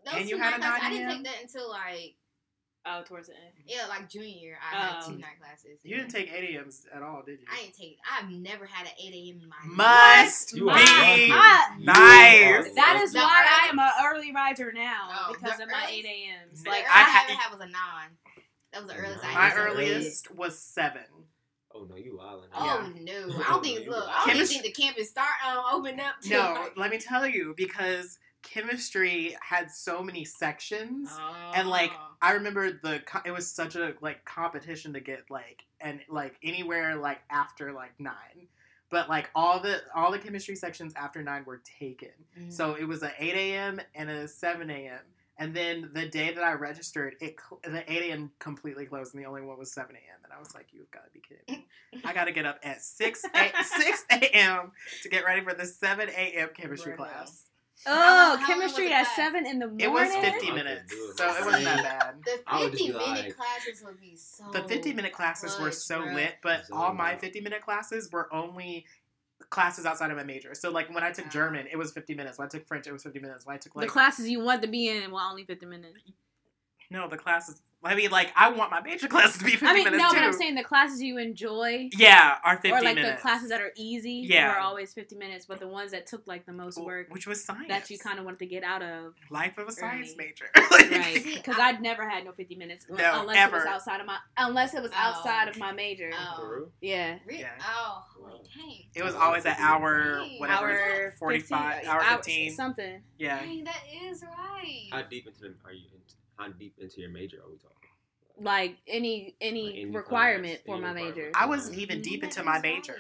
Those 0.06 0.14
And 0.22 0.30
you 0.30 0.38
two 0.38 0.42
had 0.42 0.54
a 0.56 0.58
night 0.60 0.80
classes, 0.80 0.86
I 0.86 0.90
didn't 0.92 1.10
take 1.10 1.24
that 1.26 1.42
until 1.44 1.70
like 1.70 2.16
oh, 2.86 3.04
towards 3.04 3.28
the 3.28 3.34
end. 3.36 3.54
yeah, 3.66 3.86
like 3.88 4.10
junior 4.10 4.28
year. 4.28 4.58
I 4.62 4.76
had 4.76 4.96
Oh. 5.04 5.10
two 5.12 5.18
night 5.18 5.40
classes. 5.40 5.80
You 5.84 5.96
didn't 5.98 6.12
take 6.12 6.32
8 6.32 6.56
a.m.s 6.56 6.86
at 6.94 7.02
all, 7.04 7.22
did 7.26 7.40
you? 7.40 7.46
I 7.52 7.62
didn't 7.64 7.76
take. 7.76 7.98
I've 8.12 8.30
never 8.30 8.66
had 8.66 8.86
an 8.88 8.94
eight 9.04 9.14
a.m. 9.14 9.42
in 9.44 9.50
my 9.50 9.56
life. 9.68 10.26
Must 10.26 10.54
You 10.56 10.66
be 10.66 11.32
are 11.32 11.78
nice. 11.80 12.74
That 12.76 13.00
is 13.04 13.14
The 13.14 13.20
why 13.20 13.42
early- 13.42 13.50
I 13.62 13.68
am 13.70 13.80
an 13.80 13.90
early 14.16 14.32
riser 14.34 14.72
now 14.72 15.10
Oh, 15.12 15.34
because 15.34 15.58
the 15.58 15.64
of 15.64 15.70
my 15.72 15.88
eight 15.90 16.06
a.m.s. 16.06 16.64
Like 16.66 16.86
I 16.90 16.90
earliest 16.90 16.90
I, 16.90 17.04
ha- 17.04 17.26
ever 17.30 17.40
had 17.40 17.52
was 17.52 17.62
a 17.62 17.72
nine. 17.72 18.10
That 18.74 18.84
was 18.84 18.92
the 18.92 18.98
earliest 18.98 19.26
I 19.26 19.34
My 19.34 19.48
ever 19.52 19.60
had. 19.68 19.70
earliest 19.74 20.36
was 20.36 20.60
seven. 20.60 21.02
Oh 21.74 21.86
no, 21.90 21.96
you 21.96 22.18
wildin'. 22.20 22.48
Oh 22.54 22.92
Yeah. 22.96 23.02
no! 23.28 23.34
I 23.48 23.50
don't 23.52 23.64
think. 23.64 23.88
Look. 23.88 24.06
I 24.10 24.26
don't 24.28 24.36
even 24.38 24.48
think 24.48 24.64
the 24.64 24.72
campus 24.72 25.10
start 25.10 25.30
uh, 25.46 25.62
open 25.72 26.00
up. 26.00 26.16
till, 26.22 26.42
No, 26.42 26.54
like- 26.62 26.78
let 26.78 26.92
me 26.92 26.98
tell 26.98 27.28
you 27.28 27.54
because 27.56 28.18
chemistry 28.44 29.36
had 29.42 29.72
so 29.72 30.02
many 30.02 30.26
sections. 30.26 31.10
And, 31.54 31.70
like, 31.70 31.92
I 32.22 32.34
remember 32.34 32.72
the 32.72 33.02
it 33.26 33.32
was 33.32 33.50
such 33.50 33.76
a 33.76 33.94
like 34.02 34.26
competition 34.26 34.94
to 34.94 35.00
get 35.00 35.30
like 35.30 35.64
and 35.80 36.00
like 36.10 36.36
anywhere 36.44 36.96
like 36.96 37.20
after 37.30 37.72
like 37.72 38.00
nine, 38.00 38.48
but 38.90 39.08
like 39.08 39.30
all 39.36 39.60
the 39.60 39.82
all 39.96 40.12
the 40.12 40.20
chemistry 40.20 40.56
sections 40.56 40.94
after 40.96 41.24
nine 41.24 41.44
were 41.46 41.62
taken. 41.80 42.10
Mm. 42.38 42.52
So 42.52 42.74
it 42.76 42.86
was 42.86 43.04
a 43.04 43.12
eight 43.20 43.36
a.m. 43.36 43.80
and 43.96 44.10
a 44.10 44.28
seven 44.28 44.70
a.m. 44.70 45.00
And 45.38 45.56
then 45.56 45.92
the 45.94 46.06
day 46.06 46.34
that 46.34 46.44
I 46.44 46.52
registered, 46.52 47.16
it 47.22 47.38
the 47.64 47.90
eight 47.90 48.10
a.m. 48.10 48.32
completely 48.40 48.86
closed, 48.86 49.14
and 49.14 49.24
the 49.24 49.28
only 49.28 49.42
one 49.42 49.58
was 49.58 49.72
seven 49.72 49.96
a.m. 49.96 50.20
And 50.26 50.34
I 50.34 50.40
was 50.40 50.54
like, 50.54 50.68
"You've 50.74 50.92
got 50.92 51.06
to 51.06 51.12
be 51.12 51.22
kidding 51.22 51.64
me! 51.94 52.02
I 52.04 52.14
got 52.14 52.26
to 52.26 52.34
get 52.34 52.46
up 52.46 52.60
at 52.62 52.82
six 52.82 53.24
a- 53.24 53.64
six 53.64 54.04
a.m. 54.12 54.74
to 55.04 55.10
get 55.10 55.24
ready 55.24 55.42
for 55.42 55.54
the 55.54 55.66
seven 55.66 56.10
a.m. 56.10 56.50
chemistry 56.54 56.94
class." 56.98 57.46
How 57.86 57.94
Oh, 57.94 58.30
long- 58.36 58.40
how 58.40 58.48
chemistry 58.48 58.92
at 58.92 59.08
seven 59.16 59.46
in 59.48 59.60
the 59.60 59.68
morning. 59.68 59.86
It 59.86 59.92
was 59.92 60.10
I 60.12 60.22
fifty 60.22 60.52
minutes, 60.52 60.94
so 61.16 61.26
it 61.30 61.46
wasn't 61.46 61.64
that 61.66 61.84
bad. 61.84 62.16
The 62.26 62.40
I 62.48 62.60
would 62.64 62.72
just 62.74 62.84
50 62.84 62.92
be 63.00 63.06
minute 63.06 63.26
like- 63.26 63.36
classes 63.38 63.84
would 63.86 64.00
be 64.02 64.16
so. 64.16 64.44
The 64.52 64.64
50 64.64 64.94
minute 64.94 65.14
classes 65.14 65.58
were 65.60 65.72
so 65.72 66.02
bruh. 66.02 66.14
lit, 66.16 66.36
but 66.44 66.66
So 66.68 66.76
all 66.76 66.94
my 66.94 67.12
lit. 67.12 67.22
50 67.22 67.42
minute 67.42 67.62
classes 67.62 68.12
were 68.12 68.28
only 68.34 68.86
classes 69.50 69.86
outside 69.86 70.12
of 70.12 70.18
my 70.18 70.24
major. 70.24 70.54
So, 70.54 70.70
like, 70.70 70.94
when 70.94 71.04
I 71.04 71.12
took. 71.12 71.30
German, 71.30 71.68
it 71.72 71.78
was 71.78 71.92
50 71.92 72.14
minutes. 72.14 72.38
When 72.38 72.46
I 72.48 72.50
took 72.50 72.68
French, 72.68 72.86
it 72.86 72.92
was 72.92 73.04
50 73.04 73.20
minutes. 73.20 73.46
When 73.46 73.56
I 73.56 73.58
took, 73.58 73.74
the 73.74 73.88
classes 73.88 74.28
you 74.30 74.42
want 74.42 74.62
to 74.62 74.68
be 74.68 74.90
in 74.90 75.10
were 75.12 75.22
only 75.22 75.46
fifty 75.46 75.66
minutes. 75.66 75.98
no, 76.92 77.08
the 77.08 77.18
classes, 77.18 77.62
I 77.82 77.96
mean, 77.96 78.12
like, 78.12 78.32
I 78.36 78.50
want 78.50 78.72
my 78.72 78.82
major 78.82 79.08
classes 79.08 79.38
to 79.38 79.46
be 79.46 79.52
50 79.52 79.66
I 79.68 79.74
mean, 79.74 79.84
minutes 79.86 80.04
no, 80.04 80.10
too. 80.10 80.16
but 80.16 80.24
I'm 80.26 80.34
saying 80.34 80.56
the 80.56 80.64
classes 80.66 81.02
you 81.02 81.18
enjoy, 81.18 81.90
yeah, 81.98 82.36
are 82.44 82.56
50 82.58 82.72
or 82.72 82.82
like 82.82 82.96
minutes. 82.96 83.16
the 83.16 83.22
classes 83.22 83.50
that 83.50 83.62
are 83.62 83.72
easy, 83.78 84.26
Yeah. 84.30 84.52
Are 84.54 84.60
always 84.60 84.94
fifty 84.94 85.16
minutes. 85.16 85.46
But 85.46 85.60
the 85.62 85.68
ones 85.68 85.92
that 85.92 86.06
took 86.06 86.28
like 86.28 86.46
the 86.46 86.52
most 86.52 86.78
work 86.78 87.08
Which 87.10 87.26
was 87.26 87.42
science. 87.44 87.70
that 87.70 87.90
you 87.90 87.98
kind 87.98 88.20
of 88.20 88.26
wanted 88.26 88.40
to 88.40 88.48
get 88.48 88.64
out 88.64 88.82
of, 88.82 89.14
Life 89.30 89.58
of 89.58 89.70
a 89.70 89.72
science 89.72 90.10
Early. 90.18 90.28
major. 90.28 90.46
right? 90.56 91.24
Because 91.40 91.58
I- 91.58 91.70
I'd 91.70 91.82
never 91.82 92.08
had 92.10 92.26
no 92.26 92.32
fifty 92.34 92.56
minutes 92.56 92.86
No, 92.90 93.22
unless 93.22 93.48
it 93.48 93.52
was 93.54 93.66
outside 93.66 94.02
of 94.02 94.08
my 94.08 94.18
unless 94.38 94.74
it 94.74 94.82
was 94.82 94.92
Oh. 94.94 94.98
outside 94.98 95.48
of 95.48 95.58
my 95.58 95.72
major. 95.72 96.12
Oh. 96.14 96.68
Yeah. 96.82 97.20
Yeah. 97.30 97.50
Oh, 97.62 98.04
Wow. 98.20 98.42
dang. 98.58 98.84
It 98.94 99.04
was 99.04 99.16
always 99.16 99.46
an 99.46 99.56
hour, 99.58 100.22
whatever, 100.38 100.72
Hour 100.72 101.16
45, 101.18 101.74
15, 101.76 101.90
hour 101.90 102.02
hour- 102.02 102.18
15. 102.18 102.52
something. 102.52 103.02
Yeah. 103.18 103.40
Dang, 103.40 103.64
that 103.64 103.84
is 104.04 104.22
right. 104.24 104.88
How 104.92 105.02
deep 105.04 105.28
into 105.28 105.40
the 105.40 105.56
are 105.64 105.72
you? 105.72 105.86
In, 105.94 106.00
how 106.40 106.48
deep 106.50 106.76
into 106.80 107.02
your 107.02 107.10
major 107.10 107.38
are 107.38 107.50
we 107.50 107.58
talking? 107.58 107.76
Like 108.42 108.78
any 108.88 109.36
any, 109.42 109.66
Like 109.66 109.74
any 109.76 109.86
requirement 109.88 110.54
class, 110.54 110.66
for 110.66 110.74
any 110.76 110.82
my 110.82 110.88
requirement. 110.94 111.18
major. 111.18 111.32
I 111.36 111.46
wasn't 111.46 111.78
even 111.78 112.02
deep 112.02 112.24
into 112.24 112.42
my 112.44 112.60
major. 112.62 112.96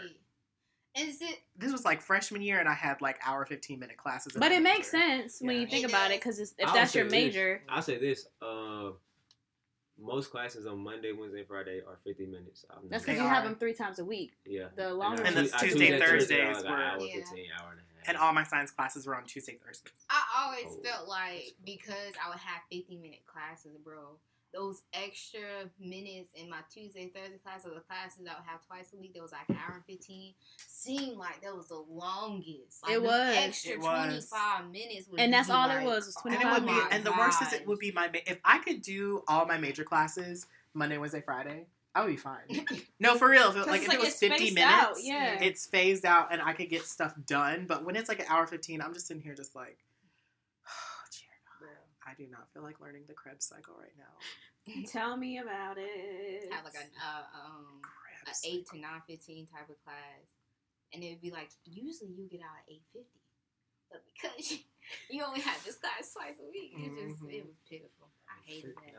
Is 0.97 1.21
it? 1.21 1.39
This 1.57 1.71
was 1.71 1.85
like 1.85 2.01
freshman 2.01 2.41
year, 2.41 2.59
and 2.59 2.67
I 2.67 2.73
had 2.73 3.01
like 3.01 3.17
hour 3.25 3.45
15 3.45 3.79
minute 3.79 3.95
classes. 3.95 4.33
But 4.37 4.51
it 4.51 4.61
makes 4.61 4.91
major. 4.91 5.05
sense 5.05 5.37
when 5.39 5.55
you 5.61 5.65
think 5.67 5.85
It 5.85 5.89
about 5.91 6.11
it, 6.11 6.19
because 6.19 6.39
if 6.39 6.51
I'll 6.65 6.73
that's 6.73 6.91
say 6.91 6.99
your 6.99 7.05
this. 7.05 7.11
major, 7.13 7.61
I'll 7.69 7.81
say 7.81 7.97
this. 7.97 8.27
Uh, 8.41 8.89
most 10.01 10.31
classes 10.31 10.65
on 10.65 10.79
Monday, 10.79 11.11
Wednesday, 11.11 11.43
Friday 11.43 11.81
are 11.87 11.99
50 12.05 12.25
minutes. 12.25 12.65
I've 12.69 12.89
that's 12.89 13.03
because 13.05 13.19
you 13.19 13.25
are. 13.25 13.29
have 13.33 13.43
them 13.43 13.55
three 13.55 13.73
times 13.73 13.99
a 13.99 14.05
week. 14.05 14.31
Yeah. 14.45 14.67
the 14.75 14.93
longer 14.93 15.23
And 15.23 15.37
I 15.37 15.41
the 15.43 15.47
Tuesday, 15.49 15.67
Tuesday, 15.67 15.99
Thursday, 15.99 16.37
Thursdays 16.45 16.55
like 16.63 16.65
an 16.65 16.71
were- 16.71 16.77
hour, 16.83 16.99
Yeah. 17.01 17.15
15, 17.15 17.45
hour 17.61 17.71
and 17.71 17.79
a 17.79 17.83
half. 17.97 18.07
And 18.07 18.17
all 18.17 18.31
my 18.33 18.43
science 18.43 18.71
classes 18.71 19.05
were 19.05 19.15
on 19.15 19.25
Tuesday, 19.25 19.57
Thursdays. 19.63 19.91
I 20.39 20.45
always 20.45 20.65
Oh, 20.77 20.81
felt 20.83 21.07
like 21.07 21.43
cool. 21.57 21.65
because 21.65 22.13
I 22.23 22.29
would 22.29 22.39
have 22.39 22.61
50 22.71 22.97
minute 22.97 23.25
classes, 23.25 23.77
bro. 23.83 24.17
Those 24.51 24.81
extra 24.93 25.69
minutes 25.79 26.31
in 26.33 26.49
my 26.49 26.61
Tuesday, 26.73 27.11
Thursday 27.13 27.37
class, 27.37 27.65
or 27.67 27.73
the 27.75 27.81
classes 27.81 28.21
I 28.25 28.33
would 28.33 28.47
have 28.47 28.65
twice 28.65 28.91
a 28.93 28.97
week, 28.97 29.13
that 29.13 29.21
was 29.21 29.31
like 29.31 29.47
an 29.49 29.57
hour 29.57 29.75
and 29.75 29.85
15, 29.85 30.33
seemed 30.57 31.17
like 31.17 31.41
that 31.43 31.55
was 31.55 31.67
the 31.67 31.75
longest. 31.75 32.81
Like 32.83 32.93
It 32.93 33.03
was. 33.03 33.35
Extra 33.37 33.73
It 33.73 33.79
was. 33.79 34.29
25 34.29 34.71
minutes. 34.71 35.07
Would 35.09 35.19
And 35.19 35.31
that's 35.31 35.49
be 35.49 35.53
all 35.53 35.69
it 35.69 35.75
like, 35.75 35.85
was, 35.85 36.05
was 36.07 36.17
oh 36.17 36.29
And 36.29 36.41
it 36.41 36.47
would 36.47 36.65
be, 36.65 36.81
and 36.91 37.03
the 37.03 37.11
worst 37.11 37.41
is 37.43 37.53
it 37.53 37.67
would 37.67 37.77
be 37.79 37.91
my 37.91 38.09
if 38.25 38.39
I 38.43 38.57
could 38.59 38.81
do 38.81 39.23
all 39.27 39.45
my 39.45 39.57
major 39.57 39.83
classes 39.83 40.47
Monday, 40.73 40.97
Wednesday, 40.97 41.21
Friday, 41.21 41.65
I 41.93 42.01
would 42.03 42.09
be 42.11 42.17
fine. 42.17 42.65
no, 42.99 43.17
for 43.17 43.29
real. 43.29 43.49
If 43.49 43.55
it, 43.55 43.59
'Cause 43.59 43.67
like 43.67 43.81
if 43.83 43.87
like 43.89 43.97
it 43.97 43.99
was 43.99 44.09
it's 44.09 44.19
fifty 44.19 44.51
minutes, 44.51 44.63
out, 44.63 44.95
yeah. 45.01 45.43
it's 45.43 45.65
phased 45.67 46.05
out, 46.05 46.31
and 46.31 46.41
I 46.41 46.53
could 46.53 46.69
get 46.69 46.85
stuff 46.85 47.13
done. 47.27 47.65
But 47.67 47.83
when 47.83 47.95
it's 47.95 48.07
like 48.09 48.19
an 48.19 48.27
hour 48.29 48.45
fifteen, 48.47 48.81
I'm 48.81 48.93
just 48.93 49.07
sitting 49.07 49.21
here 49.23 49.33
just 49.33 49.55
like, 49.55 49.77
dear 49.77 49.77
God, 49.77 49.88
I 52.09 52.13
do 52.17 52.25
not 52.31 52.47
feel 52.53 52.63
like 52.63 52.79
learning 52.81 53.03
the 53.07 53.13
Krebs 53.13 53.45
cycle 53.45 53.75
right 53.79 53.93
now. 53.97 54.13
Tell 54.91 55.15
me 55.17 55.37
about 55.39 55.77
it. 55.77 56.49
have 56.51 56.65
like 56.65 56.73
a, 56.75 56.85
uh, 56.97 57.23
um, 57.45 57.81
a 58.25 58.31
8 58.45 58.65
to 58.65 58.65
cycle. 58.65 58.81
9 58.81 59.01
15 59.07 59.47
type 59.47 59.69
of 59.69 59.77
class. 59.83 60.25
And 60.93 61.03
it 61.03 61.09
would 61.11 61.21
be 61.21 61.29
like, 61.31 61.49
usually 61.65 62.09
you 62.17 62.27
get 62.29 62.41
out 62.41 62.57
at 62.65 62.73
8.50. 62.97 63.05
But 63.91 64.01
because 64.09 64.51
you, 64.51 64.57
you 65.09 65.23
only 65.23 65.41
have 65.41 65.63
this 65.63 65.75
class 65.77 66.13
twice 66.13 66.37
a 66.41 66.49
week, 66.49 66.73
it 66.77 66.89
just, 66.97 67.21
Mhm. 67.21 67.33
it 67.33 67.45
was 67.45 67.55
pitiful. 67.69 68.09
I 68.27 68.37
hated 68.45 68.73
that. 68.75 68.93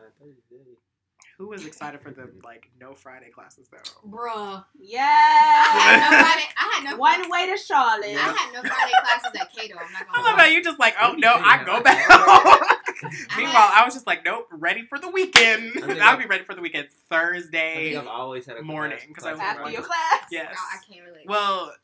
Who 1.39 1.49
was 1.49 1.65
excited 1.65 2.01
for 2.03 2.11
the 2.11 2.31
like 2.45 2.69
no 2.79 2.95
Friday 2.95 3.31
classes 3.31 3.69
though? 3.71 4.09
Bruh. 4.09 4.65
Yeah. 4.79 5.01
I 5.03 5.81
had 5.81 6.11
no 6.11 6.19
Friday. 6.19 6.49
I 6.59 6.73
had 6.75 6.85
no 6.91 6.97
One 6.97 7.31
way 7.31 7.47
to 7.47 7.57
Charlotte. 7.57 8.07
I 8.17 8.33
had 8.37 8.53
no 8.53 8.61
Friday 8.61 8.93
classes 9.03 9.41
at 9.41 9.53
Cato. 9.55 9.75
I'm 9.79 9.93
not 9.93 10.03
I 10.03 10.05
gonna 10.17 10.27
love 10.29 10.37
lie. 10.37 10.43
how 10.45 10.49
you 10.51 10.63
just 10.63 10.79
like, 10.79 10.95
oh 11.01 11.13
no, 11.13 11.35
didn't 11.35 11.47
I 11.47 11.65
go 11.65 11.83
back 11.83 12.05
home. 12.09 12.77
Meanwhile, 13.37 13.71
I 13.73 13.83
was 13.85 13.95
just 13.95 14.07
like, 14.07 14.25
nope, 14.25 14.47
ready 14.53 14.83
for 14.87 14.99
the 14.99 15.09
weekend. 15.11 15.73
I 15.77 15.87
think 15.87 16.01
I'll 16.03 16.19
be 16.19 16.27
ready 16.27 16.45
for 16.45 16.55
the 16.55 16.61
weekend 16.61 16.87
I 16.87 16.89
think 16.89 17.03
Thursday. 17.09 17.97
I've 17.97 18.07
always 18.07 18.47
had 18.47 18.57
a 18.59 18.63
morning, 18.63 18.99
class- 18.99 19.09
'cause 19.15 19.27
I 19.27 19.33
was 19.33 19.41
After 19.41 19.63
on 19.65 19.73
your 19.73 19.83
class. 19.83 20.25
Yes. 20.31 20.57
I, 20.59 20.77
I 20.77 20.93
can't 20.93 21.07
relate. 21.07 21.27
Well, 21.27 21.75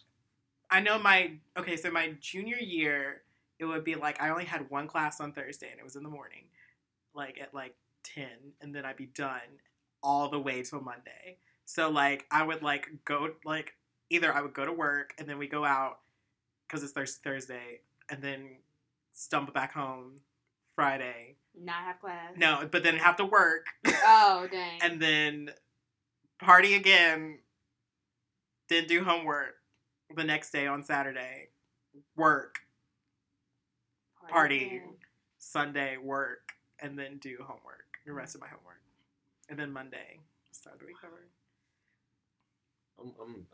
I 0.71 0.81
know 0.81 0.99
my 0.99 1.33
okay, 1.57 1.77
so 1.77 1.91
my 1.91 2.15
junior 2.21 2.57
year, 2.59 3.23
it 3.59 3.65
would 3.65 3.85
be 3.85 3.95
like 3.95 4.21
I 4.21 4.31
only 4.31 4.45
had 4.45 4.69
one 4.71 4.89
class 4.89 5.21
on 5.21 5.33
Thursday 5.33 5.71
and 5.71 5.79
it 5.81 5.85
was 5.85 5.97
in 5.97 6.03
the 6.03 6.09
morning, 6.11 6.45
like 7.15 7.41
at 7.41 7.55
like 7.55 7.75
ten, 8.03 8.53
and 8.61 8.75
then 8.75 8.85
I'd 8.85 8.97
be 8.97 9.07
done 9.07 9.41
all 10.03 10.29
the 10.29 10.39
way 10.39 10.63
till 10.63 10.81
Monday. 10.81 11.39
So 11.65 11.89
like 11.91 12.27
I 12.31 12.43
would 12.43 12.63
like 12.63 12.89
go 13.05 13.31
like 13.45 13.75
either 14.11 14.33
I 14.33 14.41
would 14.43 14.55
go 14.55 14.65
to 14.65 14.73
work 14.73 15.15
and 15.19 15.29
then 15.29 15.39
we 15.39 15.47
go 15.49 15.65
out 15.65 15.99
because 16.67 16.83
it's 16.83 17.17
Thursday, 17.17 17.81
and 18.11 18.23
then 18.23 18.49
stumble 19.13 19.53
back 19.53 19.73
home 19.73 20.17
Friday. 20.77 21.35
Not 21.59 21.83
have 21.85 22.01
class. 22.01 22.35
No, 22.37 22.69
but 22.71 22.85
then 22.85 22.97
have 22.99 23.17
to 23.17 23.25
work 23.25 23.67
Oh 23.87 24.47
dang. 24.53 24.79
and 24.83 25.01
then 25.01 25.51
party 26.39 26.75
again. 26.75 27.39
Then 28.69 28.87
do 28.87 29.03
homework 29.03 29.55
the 30.15 30.23
next 30.25 30.51
day 30.51 30.67
on 30.67 30.85
Saturday. 30.85 31.49
Work 32.17 32.57
party. 34.29 34.67
again. 34.67 34.83
Sunday 35.39 35.97
work 35.97 36.53
and 36.81 36.99
then 36.99 37.19
do 37.19 37.37
homework. 37.41 37.85
The 38.05 38.13
rest 38.13 38.35
of 38.35 38.41
my 38.41 38.49
homework, 38.49 38.81
and 39.49 39.59
then 39.59 39.73
Monday 39.73 40.19
start 40.53 40.79
the 40.79 40.87
week 40.87 40.97
over. 41.05 41.27
I'm, 43.01 43.13
I'm, 43.21 43.47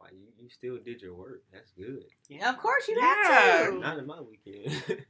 why 0.00 0.08
you, 0.12 0.26
you 0.42 0.48
still 0.48 0.78
did 0.82 1.02
your 1.02 1.14
work? 1.14 1.42
That's 1.52 1.70
good. 1.72 2.04
Yeah, 2.28 2.48
Of 2.50 2.58
course 2.58 2.88
you 2.88 2.96
Yeah. 2.98 3.14
have 3.22 3.70
to. 3.72 3.78
Not 3.78 3.98
in 3.98 4.06
my 4.06 4.20
weekend. 4.20 4.82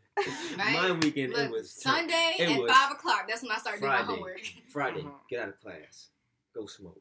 Right? 0.58 0.74
my 0.74 0.92
weekend 0.92 1.32
Look, 1.32 1.46
it 1.46 1.50
was 1.50 1.70
Sunday 1.70 2.34
it 2.38 2.50
at 2.50 2.60
was 2.60 2.70
5 2.70 2.90
o'clock. 2.92 3.24
That's 3.26 3.40
when 3.42 3.52
I 3.52 3.56
start 3.56 3.78
doing 3.80 3.90
my 3.90 3.98
Friday. 3.98 4.12
homework. 4.12 4.40
Friday. 4.68 5.00
Mhm. 5.02 5.12
Get 5.30 5.40
out 5.40 5.48
of 5.48 5.60
class. 5.60 6.08
Go 6.54 6.66
smoke. 6.66 7.00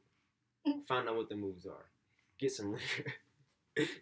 Find 0.88 1.10
out 1.10 1.18
what 1.18 1.28
the 1.28 1.36
moves 1.36 1.66
are. 1.66 1.86
Get 2.40 2.52
some 2.52 2.72
liquor. 2.78 3.12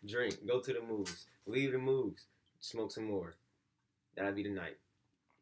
Drink. 0.05 0.45
Go 0.45 0.59
to 0.59 0.73
the 0.73 0.81
moves. 0.81 1.25
Leave 1.47 1.71
the 1.71 1.79
moves. 1.79 2.25
Smoke 2.59 2.91
some 2.91 3.05
more. 3.05 3.37
That'll 4.15 4.33
be 4.33 4.43
the 4.43 4.49
night. 4.49 4.77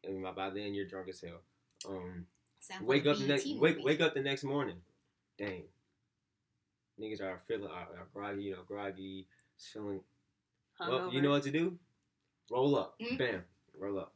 And 0.04 0.22
by, 0.22 0.30
by 0.30 0.50
then 0.50 0.72
you're 0.72 0.86
drunk 0.86 1.08
as 1.08 1.20
hell. 1.20 1.40
Um, 1.88 2.26
Sounds 2.60 2.80
like 2.82 2.88
wake 2.88 3.06
a 3.06 3.10
up 3.10 3.18
the 3.18 3.26
next 3.26 3.46
wake 3.58 3.78
wake 3.84 4.00
up 4.00 4.14
the 4.14 4.20
next 4.22 4.44
morning. 4.44 4.76
Dang. 5.38 5.64
Niggas 7.00 7.20
are 7.20 7.40
feeling 7.46 7.68
are, 7.70 7.88
are 7.98 8.06
groggy, 8.14 8.42
you 8.42 8.52
know, 8.52 8.62
groggy, 8.66 9.26
feeling 9.72 10.00
well, 10.80 11.12
you 11.12 11.20
know 11.22 11.30
what 11.30 11.42
to 11.44 11.50
do? 11.50 11.78
Roll 12.50 12.76
up. 12.78 12.94
Mhm. 13.00 13.18
Bam. 13.18 13.44
Roll 13.78 13.98
up. 13.98 14.12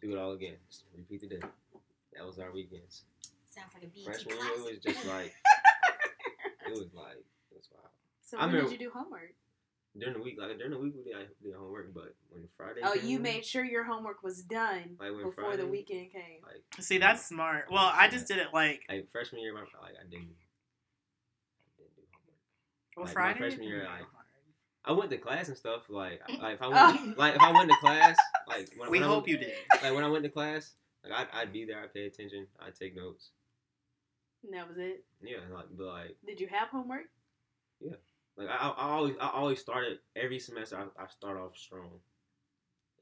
Do 0.00 0.12
it 0.12 0.18
all 0.18 0.32
again. 0.32 0.56
Just 0.70 0.84
repeat 0.96 1.20
the 1.22 1.26
day. 1.28 1.40
That 2.14 2.26
was 2.26 2.38
our 2.38 2.52
weekends. 2.52 3.04
Sounds 3.48 3.72
like 3.74 3.84
a 3.84 3.86
BET 3.86 4.04
Freshman 4.04 4.36
year 4.36 4.62
was 4.64 4.78
just 4.82 5.06
like 5.06 5.32
it 6.66 6.70
was 6.72 6.92
like 6.94 7.18
it 7.50 7.56
was 7.56 7.68
wild. 7.72 7.88
So 8.22 8.38
I 8.38 8.42
when 8.46 8.54
remember- 8.54 8.70
did 8.70 8.80
you 8.80 8.86
do 8.86 8.92
homework? 8.92 9.34
During 9.96 10.14
the 10.14 10.20
week, 10.22 10.36
like 10.40 10.56
during 10.58 10.72
the 10.72 10.78
week 10.78 10.92
we 10.96 11.04
did, 11.04 11.14
I 11.14 11.26
did 11.40 11.54
homework, 11.54 11.94
but 11.94 12.16
when 12.30 12.48
Friday 12.56 12.80
Oh, 12.82 12.94
came, 12.94 13.06
you 13.08 13.20
made 13.20 13.44
sure 13.46 13.64
your 13.64 13.84
homework 13.84 14.24
was 14.24 14.42
done 14.42 14.96
Like 14.98 15.12
when 15.14 15.22
before 15.22 15.56
the 15.56 15.68
weekend 15.68 16.10
came. 16.10 16.40
like 16.42 16.64
See, 16.84 16.98
that's 16.98 17.24
smart. 17.28 17.66
Well, 17.70 17.92
I 17.94 18.08
just 18.08 18.26
did 18.26 18.38
it 18.38 18.48
like 18.52 18.82
like 18.88 19.08
freshman 19.12 19.40
year, 19.42 19.54
my 19.54 19.60
like 19.60 19.70
I 20.00 20.02
didn't, 20.10 20.34
I 20.34 21.78
didn't 21.78 21.94
do 21.94 22.02
homework. 22.10 22.40
Well 22.96 23.06
Like, 23.06 23.14
my 23.14 23.20
Friday. 23.22 23.38
freshman 23.38 23.66
year, 23.66 23.84
like, 23.84 24.06
I 24.86 24.92
went 24.92 25.10
to 25.10 25.18
class 25.18 25.48
and 25.48 25.56
stuff. 25.56 25.82
Like 25.88 26.20
like 26.42 26.54
if 26.54 26.62
I 26.62 26.66
Oh. 26.66 26.70
went 26.70 27.18
like 27.18 27.34
if 27.36 27.40
I 27.42 27.52
went 27.52 27.70
to 27.70 27.76
class, 27.78 28.16
like 28.48 28.70
when, 28.76 28.90
we 28.90 28.98
when 29.00 29.08
I 29.08 29.12
hope 29.12 29.24
went, 29.24 29.28
you 29.28 29.38
did. 29.38 29.54
like 29.82 29.94
when 29.94 30.04
I 30.04 30.08
went 30.08 30.24
to 30.24 30.30
class, 30.30 30.74
like 31.02 31.12
I'd, 31.12 31.28
I'd 31.40 31.52
be 31.52 31.64
there, 31.64 31.82
I'd 31.82 31.94
pay 31.94 32.06
attention, 32.06 32.46
I'd 32.60 32.74
take 32.74 32.94
notes. 32.96 33.30
And 34.44 34.52
that 34.52 34.68
was 34.68 34.76
it. 34.78 35.04
Yeah, 35.22 35.38
like 35.52 35.66
but 35.76 35.86
like 35.86 36.16
Did 36.26 36.38
you 36.40 36.48
have 36.48 36.68
homework? 36.68 37.06
Yeah, 37.80 37.96
like 38.36 38.48
I, 38.48 38.68
I 38.76 38.88
always 38.90 39.14
I 39.20 39.28
always 39.30 39.58
started 39.58 39.98
every 40.16 40.38
semester. 40.38 40.76
I, 40.76 41.02
I 41.02 41.06
start 41.08 41.38
off 41.38 41.56
strong. 41.56 42.00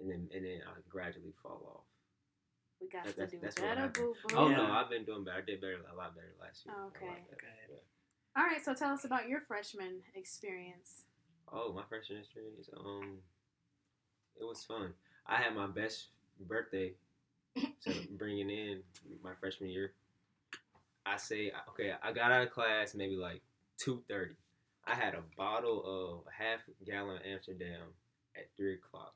and 0.01 0.09
then 0.09 0.29
and 0.33 0.45
then 0.45 0.61
I 0.67 0.79
gradually 0.89 1.35
fall 1.43 1.63
off. 1.75 1.85
We 2.81 2.89
got 2.89 3.05
That- 3.05 3.11
to 3.15 3.17
that's- 3.17 3.33
do 3.33 3.39
that's 3.43 3.61
better, 3.61 3.89
boo 3.89 4.15
boo. 4.29 4.37
Oh 4.37 4.49
Yeah. 4.51 4.57
no, 4.59 4.65
I've 4.71 4.89
been 4.89 5.05
doing 5.05 5.25
better. 5.25 5.39
I 5.39 5.41
did 5.45 5.61
better, 5.61 5.79
a 5.93 5.97
lot 5.97 6.15
better 6.15 6.33
last 6.41 6.65
year. 6.65 6.75
Oh, 6.79 6.85
A 6.85 6.87
okay. 6.87 7.07
better, 7.07 7.37
Good. 7.41 7.71
yeah. 7.71 7.77
All 8.37 8.45
right, 8.45 8.65
so 8.65 8.75
tell 8.75 8.93
us 8.93 9.05
about 9.05 9.29
your 9.29 9.41
freshman 9.41 10.01
experience. 10.15 11.05
Oh, 11.53 11.73
my 11.75 11.83
freshman 11.89 12.21
experience. 12.21 12.71
Um, 12.77 13.19
it 14.41 14.45
was 14.45 14.65
fun. 14.65 14.95
I 15.27 15.37
had 15.37 15.55
my 15.55 15.67
best 15.67 16.09
birthday, 16.41 16.93
so 17.81 17.93
bringing 18.19 18.49
in 18.51 18.81
my 19.23 19.33
freshman 19.39 19.69
year. 19.71 19.93
I 21.05 21.17
say 21.17 21.53
okay. 21.71 21.93
I 22.03 22.13
got 22.13 22.33
out 22.33 22.43
of 22.43 22.51
class 22.53 22.95
maybe 22.95 23.17
like 23.17 23.43
two 23.77 24.03
thirty. 24.09 24.35
I 24.87 24.95
had 24.95 25.15
a 25.15 25.23
bottle 25.37 25.83
of 26.27 26.33
half 26.33 26.61
gallon 26.87 27.21
Amsterdam 27.31 27.83
at 28.37 28.49
three 28.57 28.75
o'clock. 28.75 29.15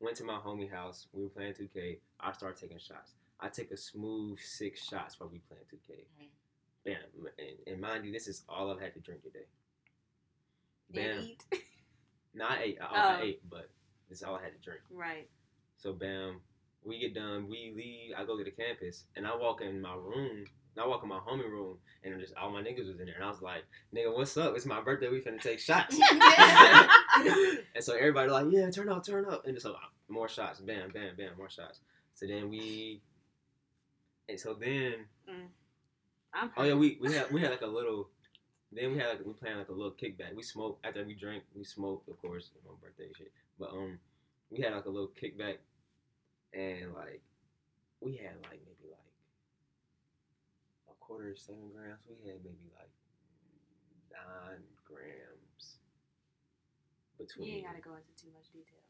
Went 0.00 0.16
to 0.18 0.24
my 0.24 0.34
homie 0.38 0.70
house. 0.70 1.06
We 1.12 1.22
were 1.24 1.28
playing 1.28 1.54
2K. 1.54 1.98
I 2.20 2.30
started 2.32 2.60
taking 2.60 2.78
shots. 2.78 3.14
I 3.40 3.48
take 3.48 3.72
a 3.72 3.76
smooth 3.76 4.38
six 4.38 4.84
shots 4.84 5.18
while 5.18 5.28
we 5.28 5.40
playing 5.40 5.64
2K. 5.72 6.04
Mhm. 6.20 6.28
Bam. 6.84 6.96
And, 7.38 7.72
and 7.72 7.80
mind 7.80 8.04
you, 8.06 8.12
this 8.12 8.28
is 8.28 8.42
all 8.48 8.70
I've 8.70 8.80
had 8.80 8.94
to 8.94 9.00
drink 9.00 9.22
today. 9.22 9.46
And 10.94 11.24
eat. 11.24 11.44
Not 12.34 12.58
eight. 12.62 12.78
I, 12.80 12.84
I 12.84 13.18
Oh. 13.18 13.22
ate, 13.22 13.40
but 13.50 13.68
this 14.08 14.18
is 14.18 14.24
all 14.24 14.36
I 14.36 14.42
had 14.42 14.52
to 14.52 14.58
drink. 14.58 14.80
right. 14.90 15.28
So 15.76 15.92
bam, 15.92 16.40
we 16.82 16.98
get 16.98 17.14
done. 17.14 17.48
We 17.48 17.72
leave. 17.76 18.12
I 18.16 18.24
go 18.24 18.36
to 18.36 18.42
the 18.42 18.50
campus, 18.50 19.04
and 19.16 19.26
I 19.26 19.36
walk 19.36 19.60
in 19.60 19.80
my 19.80 19.94
room. 19.94 20.44
And 20.74 20.84
I 20.84 20.86
walk 20.88 21.02
in 21.04 21.08
my 21.08 21.18
homie 21.18 21.48
room, 21.48 21.78
and 22.04 22.18
just 22.20 22.34
all 22.36 22.50
my 22.50 22.62
niggas 22.62 22.88
was 22.88 22.98
in 23.00 23.06
there, 23.06 23.14
and 23.14 23.24
I 23.24 23.28
was 23.30 23.40
like, 23.42 23.62
"Nigga, 23.94 24.12
what's 24.14 24.36
up? 24.36 24.56
It's 24.56 24.66
my 24.66 24.80
birthday. 24.80 25.08
We 25.08 25.20
finna 25.20 25.40
take 25.40 25.58
shots." 25.60 25.96
and 27.74 27.84
so 27.84 27.94
everybody 27.94 28.30
like, 28.30 28.46
"Yeah, 28.50 28.70
turn 28.70 28.88
up, 28.88 29.04
turn 29.06 29.24
up," 29.26 29.46
and 29.46 29.54
just 29.54 29.66
like, 29.66 29.74
more 30.08 30.28
shots. 30.28 30.60
Bam, 30.60 30.90
bam, 30.90 31.14
bam, 31.16 31.30
more 31.36 31.48
shots. 31.50 31.80
So 32.14 32.26
then 32.26 32.48
we, 32.50 33.02
and 34.28 34.38
so 34.40 34.54
then, 34.54 34.94
mm. 35.30 35.46
I'm 36.34 36.50
oh 36.56 36.64
yeah, 36.64 36.74
we 36.74 36.98
we 37.00 37.12
had 37.12 37.30
we 37.30 37.40
had 37.40 37.50
like 37.50 37.62
a 37.62 37.66
little. 37.66 38.08
Then 38.70 38.92
we 38.92 38.98
had 38.98 39.08
like 39.08 39.24
we 39.24 39.32
planned 39.32 39.58
like 39.58 39.68
a 39.68 39.72
little 39.72 39.92
kickback. 39.92 40.34
We 40.34 40.42
smoked 40.42 40.84
after 40.84 41.04
we 41.04 41.14
drank. 41.14 41.44
We 41.54 41.64
smoked, 41.64 42.08
of 42.08 42.20
course, 42.20 42.50
on 42.68 42.76
birthday 42.82 43.10
shit. 43.16 43.32
But 43.58 43.70
um, 43.70 43.98
we 44.50 44.60
had 44.60 44.72
like 44.74 44.84
a 44.84 44.90
little 44.90 45.10
kickback, 45.20 45.56
and 46.52 46.92
like 46.94 47.22
we 48.00 48.16
had 48.16 48.36
like 48.44 48.60
maybe 48.66 48.90
like 48.90 49.14
a 50.90 50.94
quarter 51.00 51.30
of 51.30 51.38
seven 51.38 51.70
grams. 51.74 52.00
We 52.08 52.28
had 52.28 52.38
maybe 52.44 52.68
like 52.76 52.90
nine 54.12 54.62
grams 54.84 55.78
between. 57.18 57.48
You 57.48 57.54
ain't 57.56 57.66
gotta 57.66 57.80
go 57.80 57.90
into 57.90 58.22
too 58.22 58.28
much 58.34 58.52
detail. 58.52 58.84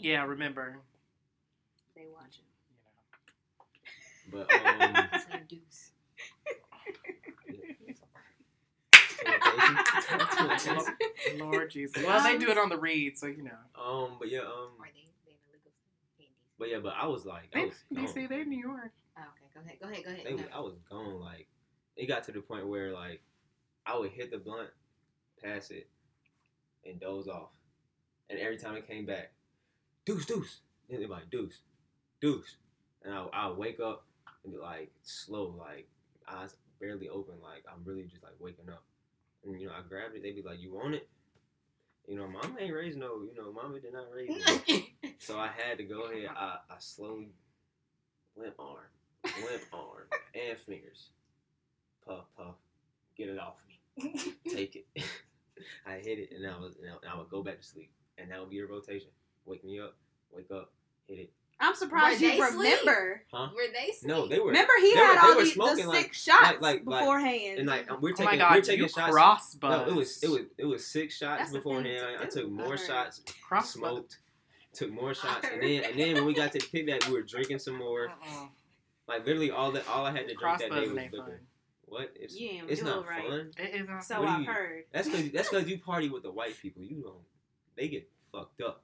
Yeah, 0.00 0.24
remember. 0.24 0.78
They 1.94 2.06
watching. 2.12 2.44
You 4.30 4.38
know. 4.38 4.44
But 4.44 5.30
um, 5.32 5.40
deuce. 5.48 5.92
Lord 11.38 11.70
Jesus. 11.70 12.02
Well, 12.04 12.22
they 12.22 12.38
do 12.38 12.50
it 12.50 12.58
on 12.58 12.68
the 12.68 12.78
read, 12.78 13.16
so 13.18 13.26
you 13.26 13.42
know. 13.42 13.50
um, 13.82 14.16
but 14.18 14.30
yeah, 14.30 14.40
um, 14.40 14.70
Or 14.78 14.86
they 14.86 14.92
they 15.26 15.32
in 15.32 15.38
the 15.44 15.52
legal 15.52 15.72
candies. 16.18 16.34
but 16.58 16.68
yeah, 16.70 16.78
but 16.82 16.94
I 17.00 17.06
was 17.06 17.24
like, 17.24 17.48
I 17.54 17.60
They, 17.60 17.64
was 17.66 17.74
you 17.90 18.08
see, 18.08 18.26
they're 18.26 18.44
New 18.44 18.58
York. 18.58 18.92
Oh, 19.18 19.22
okay, 19.22 19.54
go 19.54 19.60
ahead, 19.60 19.78
go 19.80 19.88
ahead, 19.88 20.04
go 20.04 20.10
ahead. 20.10 20.26
They, 20.26 20.42
No. 20.42 20.56
I 20.56 20.60
was 20.60 20.74
gone. 20.90 21.20
Like 21.20 21.48
it 21.96 22.06
got 22.06 22.24
to 22.24 22.32
the 22.32 22.40
point 22.40 22.68
where 22.68 22.92
like 22.92 23.22
I 23.86 23.98
would 23.98 24.10
hit 24.10 24.30
the 24.30 24.38
blunt, 24.38 24.70
pass 25.42 25.70
it, 25.70 25.88
and 26.84 27.00
doze 27.00 27.28
off. 27.28 27.50
And 28.28 28.38
every 28.38 28.56
time 28.58 28.74
it 28.76 28.86
came 28.88 29.06
back, 29.06 29.32
deuce, 30.04 30.26
deuce. 30.26 30.60
Then 30.88 31.00
they'd 31.00 31.06
be 31.06 31.12
like 31.12 31.30
deuce, 31.30 31.60
deuce, 32.20 32.56
and 33.04 33.12
I 33.14 33.26
I 33.32 33.46
would 33.48 33.58
wake 33.58 33.80
up 33.80 34.04
and 34.44 34.52
be 34.52 34.58
like 34.58 34.90
slow, 35.02 35.54
like 35.58 35.88
eyes 36.28 36.54
barely 36.80 37.08
open, 37.08 37.34
like 37.42 37.64
I'm 37.70 37.84
really 37.84 38.04
just 38.04 38.22
like 38.22 38.34
waking 38.38 38.68
up. 38.68 38.82
And 39.44 39.60
you 39.60 39.66
know 39.68 39.72
I 39.72 39.86
grabbed 39.88 40.16
it. 40.16 40.22
They'd 40.22 40.36
be 40.36 40.42
like, 40.42 40.60
"You 40.60 40.72
want 40.72 40.94
it?" 40.94 41.08
You 42.08 42.16
know, 42.16 42.28
mama 42.28 42.56
ain't 42.60 42.74
raised 42.74 42.98
no. 42.98 43.22
You 43.22 43.34
know, 43.36 43.52
mama 43.52 43.80
did 43.80 43.92
not 43.92 44.06
raise 44.14 44.30
me. 44.30 44.92
So 45.18 45.38
I 45.38 45.48
had 45.48 45.78
to 45.78 45.84
go 45.84 46.02
ahead. 46.02 46.28
I, 46.36 46.58
I 46.70 46.74
slowly 46.78 47.30
limp 48.36 48.54
arm, 48.58 48.84
limp 49.24 49.62
arm, 49.72 50.06
and 50.34 50.58
fingers. 50.58 51.08
Puff, 52.06 52.24
puff, 52.36 52.54
get 53.16 53.28
it 53.28 53.38
off 53.38 53.56
me. 53.66 54.34
Take 54.48 54.76
it. 54.76 54.86
I 55.86 55.94
hit 55.94 56.18
it, 56.18 56.30
and 56.36 56.46
I 56.46 56.58
was, 56.58 56.74
and 56.80 56.90
I 57.10 57.16
would 57.16 57.30
go 57.30 57.42
back 57.42 57.60
to 57.60 57.66
sleep, 57.66 57.90
and 58.18 58.30
that 58.30 58.38
would 58.40 58.50
be 58.50 58.60
the 58.60 58.66
rotation. 58.66 59.08
Wake 59.46 59.64
me 59.64 59.80
up, 59.80 59.96
wake 60.30 60.50
up, 60.50 60.70
hit 61.08 61.18
it. 61.18 61.32
I'm 61.58 61.74
surprised 61.74 62.20
Were 62.20 62.26
you 62.28 62.32
they 62.42 62.50
sleep? 62.50 62.78
remember. 62.84 63.22
Huh? 63.32 63.48
Were 63.54 63.62
they 63.72 63.92
sleep? 63.92 64.08
No, 64.10 64.26
they 64.28 64.38
were. 64.38 64.48
Remember, 64.48 64.72
he 64.78 64.94
they 64.94 65.00
were- 65.00 65.06
had 65.06 65.18
all 65.24 65.36
were 65.36 65.44
the, 65.44 65.50
smoking, 65.50 65.84
the 65.84 65.88
like- 65.88 66.02
six 66.04 66.22
shots 66.22 66.60
like- 66.60 66.60
like- 66.60 66.84
beforehand. 66.84 67.58
And 67.60 67.66
like 67.68 67.90
um, 67.90 68.00
we're 68.02 68.10
Oh 68.12 68.16
taking, 68.16 68.38
my 68.40 68.54
we're 68.56 68.60
taking 68.60 68.82
you 68.84 68.88
shots. 68.90 69.10
cross 69.12 69.56
No, 69.62 69.86
it 69.86 69.94
was 69.94 70.22
it 70.22 70.28
was 70.28 70.40
it 70.58 70.64
was 70.66 70.86
six 70.86 71.16
shots 71.16 71.38
That's 71.40 71.52
the 71.52 71.58
beforehand. 71.58 72.04
I, 72.20 72.24
I 72.24 72.26
took 72.26 72.50
more 72.50 72.74
I 72.74 72.76
shots, 72.76 73.22
cross 73.46 73.70
smoked, 73.72 74.18
took 74.74 74.90
more 74.92 75.14
shots, 75.14 75.46
and 75.50 75.62
then 75.62 75.84
and 75.84 75.98
then 75.98 76.14
when 76.16 76.26
we 76.26 76.34
got 76.34 76.52
to 76.52 76.58
the 76.58 76.66
kickback, 76.66 77.06
we 77.06 77.14
were 77.14 77.22
drinking 77.22 77.58
some 77.60 77.76
more. 77.76 78.08
Uh-uh. 78.08 78.46
Like 79.08 79.24
literally 79.24 79.50
all 79.50 79.72
that 79.72 79.88
all 79.88 80.04
I 80.04 80.10
had 80.12 80.28
to 80.28 80.34
drink 80.34 80.58
that 80.58 80.70
day 80.70 80.80
was 80.80 80.88
ain't 80.90 81.12
liquor. 81.12 81.16
fun. 81.24 81.38
What? 81.86 82.12
It's 82.16 82.38
You 82.38 82.48
ain't 82.50 82.70
it's 82.70 82.82
not 82.82 83.06
right. 83.08 83.26
fun. 83.26 83.50
It 83.56 83.80
is 83.80 83.88
not 83.88 84.04
so 84.04 84.20
What 84.20 84.28
I've 84.28 84.40
you- 84.40 84.46
heard. 84.46 84.84
That's 84.92 85.08
cause 85.08 85.30
that's 85.32 85.48
cause 85.48 85.66
you 85.66 85.78
party 85.78 86.10
with 86.10 86.22
the 86.24 86.32
white 86.32 86.60
people. 86.60 86.82
You 86.82 87.00
don't. 87.02 87.22
They 87.76 87.88
get 87.88 88.10
fucked 88.32 88.60
up. 88.60 88.82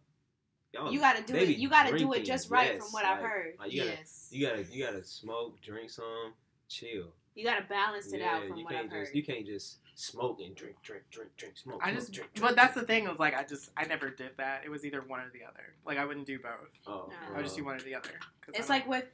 Y'all, 0.73 0.93
You 0.93 1.01
gotta 1.01 1.23
do 1.23 1.35
it. 1.37 1.57
You 1.59 1.69
gotta 1.69 1.97
do 1.99 2.13
it 2.15 2.25
just 2.25 2.51
right, 2.51 2.73
yes, 2.75 2.83
from 2.83 2.93
what 2.93 3.05
I've 3.05 3.23
heard. 3.23 3.55
Like 3.59 3.73
you 3.73 3.83
gotta 3.83 3.97
yes. 3.99 4.29
you 4.31 4.47
gotta 4.47 4.65
you 4.71 4.85
gotta 4.85 5.05
smoke, 5.05 5.61
drink 5.61 5.91
some, 5.91 6.33
chill. 6.69 7.13
You 7.35 7.45
gotta 7.45 7.65
balance 7.69 8.13
it 8.13 8.23
out 8.23 8.47
from 8.47 8.57
you 8.59 8.65
what 8.65 8.73
can't 8.75 8.87
I've 8.87 8.93
heard. 8.93 9.05
just 9.05 9.15
you 9.15 9.23
can't 9.23 9.47
just 9.47 9.79
smoke 9.95 10.39
and 10.45 10.55
drink, 10.55 10.77
drink, 10.83 11.03
drink, 11.11 11.31
drink, 11.37 11.57
smoke. 11.57 11.81
I 11.83 11.91
smoke, 11.91 11.99
just, 12.01 12.13
drink, 12.13 12.31
but 12.41 12.57
that's 12.57 12.75
the 12.75 12.81
drink. 12.81 13.05
thing. 13.05 13.09
Was 13.09 13.19
like 13.19 13.35
I 13.35 13.45
just, 13.45 13.71
I 13.77 13.85
never 13.85 14.11
did 14.11 14.31
that. 14.39 14.63
It 14.65 14.71
was 14.71 14.85
either 14.85 15.03
one 15.03 15.21
or 15.21 15.31
the 15.33 15.45
other. 15.45 15.75
Like 15.85 15.99
I 15.99 16.05
wouldn't 16.05 16.27
do 16.27 16.39
both. 16.39 16.53
Oh, 16.87 17.11
No. 17.11 17.35
I 17.35 17.37
would 17.37 17.45
just 17.45 17.57
do 17.57 17.65
one 17.65 17.77
or 17.77 17.81
the 17.81 17.95
other. 17.95 18.11
It's 18.55 18.69
like 18.69 18.87
with 18.89 19.05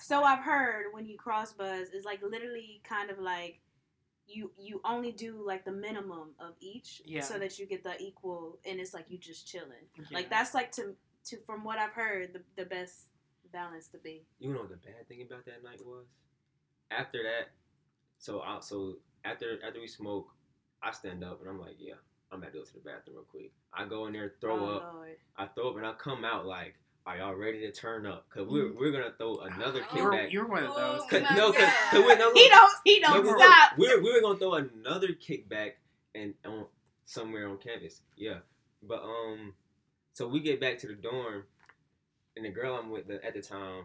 So. 0.00 0.22
I've 0.22 0.40
heard 0.44 0.86
when 0.92 1.06
you 1.06 1.16
cross 1.16 1.52
buzz, 1.52 1.88
it's 1.92 2.06
like 2.06 2.20
literally 2.22 2.80
kind 2.84 3.10
of 3.10 3.18
like 3.18 3.60
you 4.26 4.50
you 4.58 4.80
only 4.84 5.10
do 5.12 5.42
like 5.44 5.64
the 5.64 5.72
minimum 5.72 6.30
of 6.38 6.54
each, 6.60 7.02
Yeah. 7.04 7.22
so 7.22 7.38
that 7.38 7.58
you 7.58 7.66
get 7.66 7.82
the 7.82 8.00
equal, 8.00 8.58
and 8.66 8.78
it's 8.78 8.92
like 8.94 9.06
you 9.08 9.18
just 9.18 9.46
chilling. 9.46 9.86
Yeah. 9.96 10.04
Like 10.12 10.30
that's 10.30 10.54
like 10.54 10.70
to 10.72 10.94
to 11.26 11.36
from 11.46 11.64
what 11.64 11.78
I've 11.78 11.92
heard 11.92 12.32
the 12.32 12.40
the 12.56 12.64
best 12.68 13.06
balance 13.52 13.88
to 13.88 13.98
be. 13.98 14.22
You 14.38 14.52
know 14.52 14.60
what 14.60 14.70
the 14.70 14.76
bad 14.76 15.08
thing 15.08 15.22
about 15.22 15.44
that 15.46 15.62
night 15.64 15.80
was? 15.84 16.06
After 16.90 17.18
that, 17.22 17.50
so 18.18 18.40
I, 18.40 18.58
so 18.60 18.96
after 19.24 19.58
after 19.66 19.80
we 19.80 19.88
smoke, 19.88 20.28
I 20.82 20.90
stand 20.92 21.22
up 21.24 21.40
and 21.40 21.48
I'm 21.50 21.60
like, 21.60 21.76
yeah, 21.78 21.94
I'm 22.32 22.38
about 22.38 22.52
to 22.52 22.58
go 22.58 22.64
to 22.64 22.72
the 22.74 22.80
bathroom 22.80 23.16
real 23.16 23.24
quick. 23.30 23.52
I 23.74 23.84
go 23.84 24.06
in 24.06 24.12
there, 24.14 24.32
throw 24.40 24.58
oh, 24.58 24.76
up. 24.76 24.94
Lord. 24.94 25.16
I 25.36 25.46
throw 25.46 25.70
up 25.70 25.76
and 25.76 25.86
I 25.86 25.92
come 25.92 26.24
out 26.24 26.46
like, 26.46 26.74
are 27.06 27.16
y'all 27.18 27.34
ready 27.34 27.60
to 27.60 27.72
turn 27.72 28.06
up? 28.06 28.26
Cause 28.30 28.46
we're 28.48 28.72
we're 28.72 28.92
gonna 28.92 29.12
throw 29.18 29.38
another 29.38 29.82
Oh. 29.92 29.96
you 29.96 30.04
were, 30.04 30.10
kickback. 30.12 30.32
You're, 30.32 30.46
one 30.46 30.64
of 30.64 30.74
those. 30.74 31.00
Oh 31.02 31.06
Cause, 31.10 31.22
my 31.30 31.36
no, 31.36 31.52
cause, 31.52 31.60
God. 31.62 31.72
'cause 31.90 32.04
we 32.06 32.14
no, 32.16 32.32
He 32.32 32.48
don't 32.48 32.70
he 32.84 33.00
no, 33.00 33.08
don't 33.14 33.24
we 33.24 33.30
were- 33.32 33.38
stop. 33.38 33.78
We 33.78 33.94
were, 33.96 34.02
we 34.02 34.12
were 34.12 34.20
gonna 34.20 34.38
throw 34.38 34.54
another 34.54 35.08
kickback 35.08 35.72
and 36.14 36.34
on 36.46 36.66
somewhere 37.06 37.48
on 37.48 37.58
campus. 37.58 38.00
Yeah, 38.16 38.38
but 38.82 39.02
um, 39.02 39.52
so 40.18 40.26
we 40.26 40.40
get 40.40 40.60
back 40.60 40.78
to 40.78 40.88
the 40.88 40.94
dorm, 40.94 41.44
and 42.34 42.44
the 42.44 42.48
girl 42.50 42.74
I'm 42.74 42.90
with 42.90 43.06
the, 43.06 43.24
at 43.24 43.34
the 43.34 43.40
time, 43.40 43.84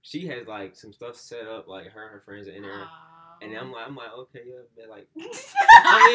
she 0.00 0.26
has 0.28 0.46
like 0.46 0.74
some 0.74 0.94
stuff 0.94 1.14
set 1.14 1.46
up. 1.46 1.68
Like 1.68 1.88
her 1.88 2.04
and 2.04 2.12
her 2.12 2.22
friends 2.24 2.48
are 2.48 2.52
in 2.52 2.62
there, 2.62 2.86
and 3.42 3.54
I'm 3.54 3.70
like, 3.70 3.86
I'm 3.86 3.94
like, 3.94 4.10
okay, 4.18 4.40
yeah, 4.46 4.62
but 4.74 4.88
like, 4.88 5.08
I 5.18 5.20
mean, 5.20 5.28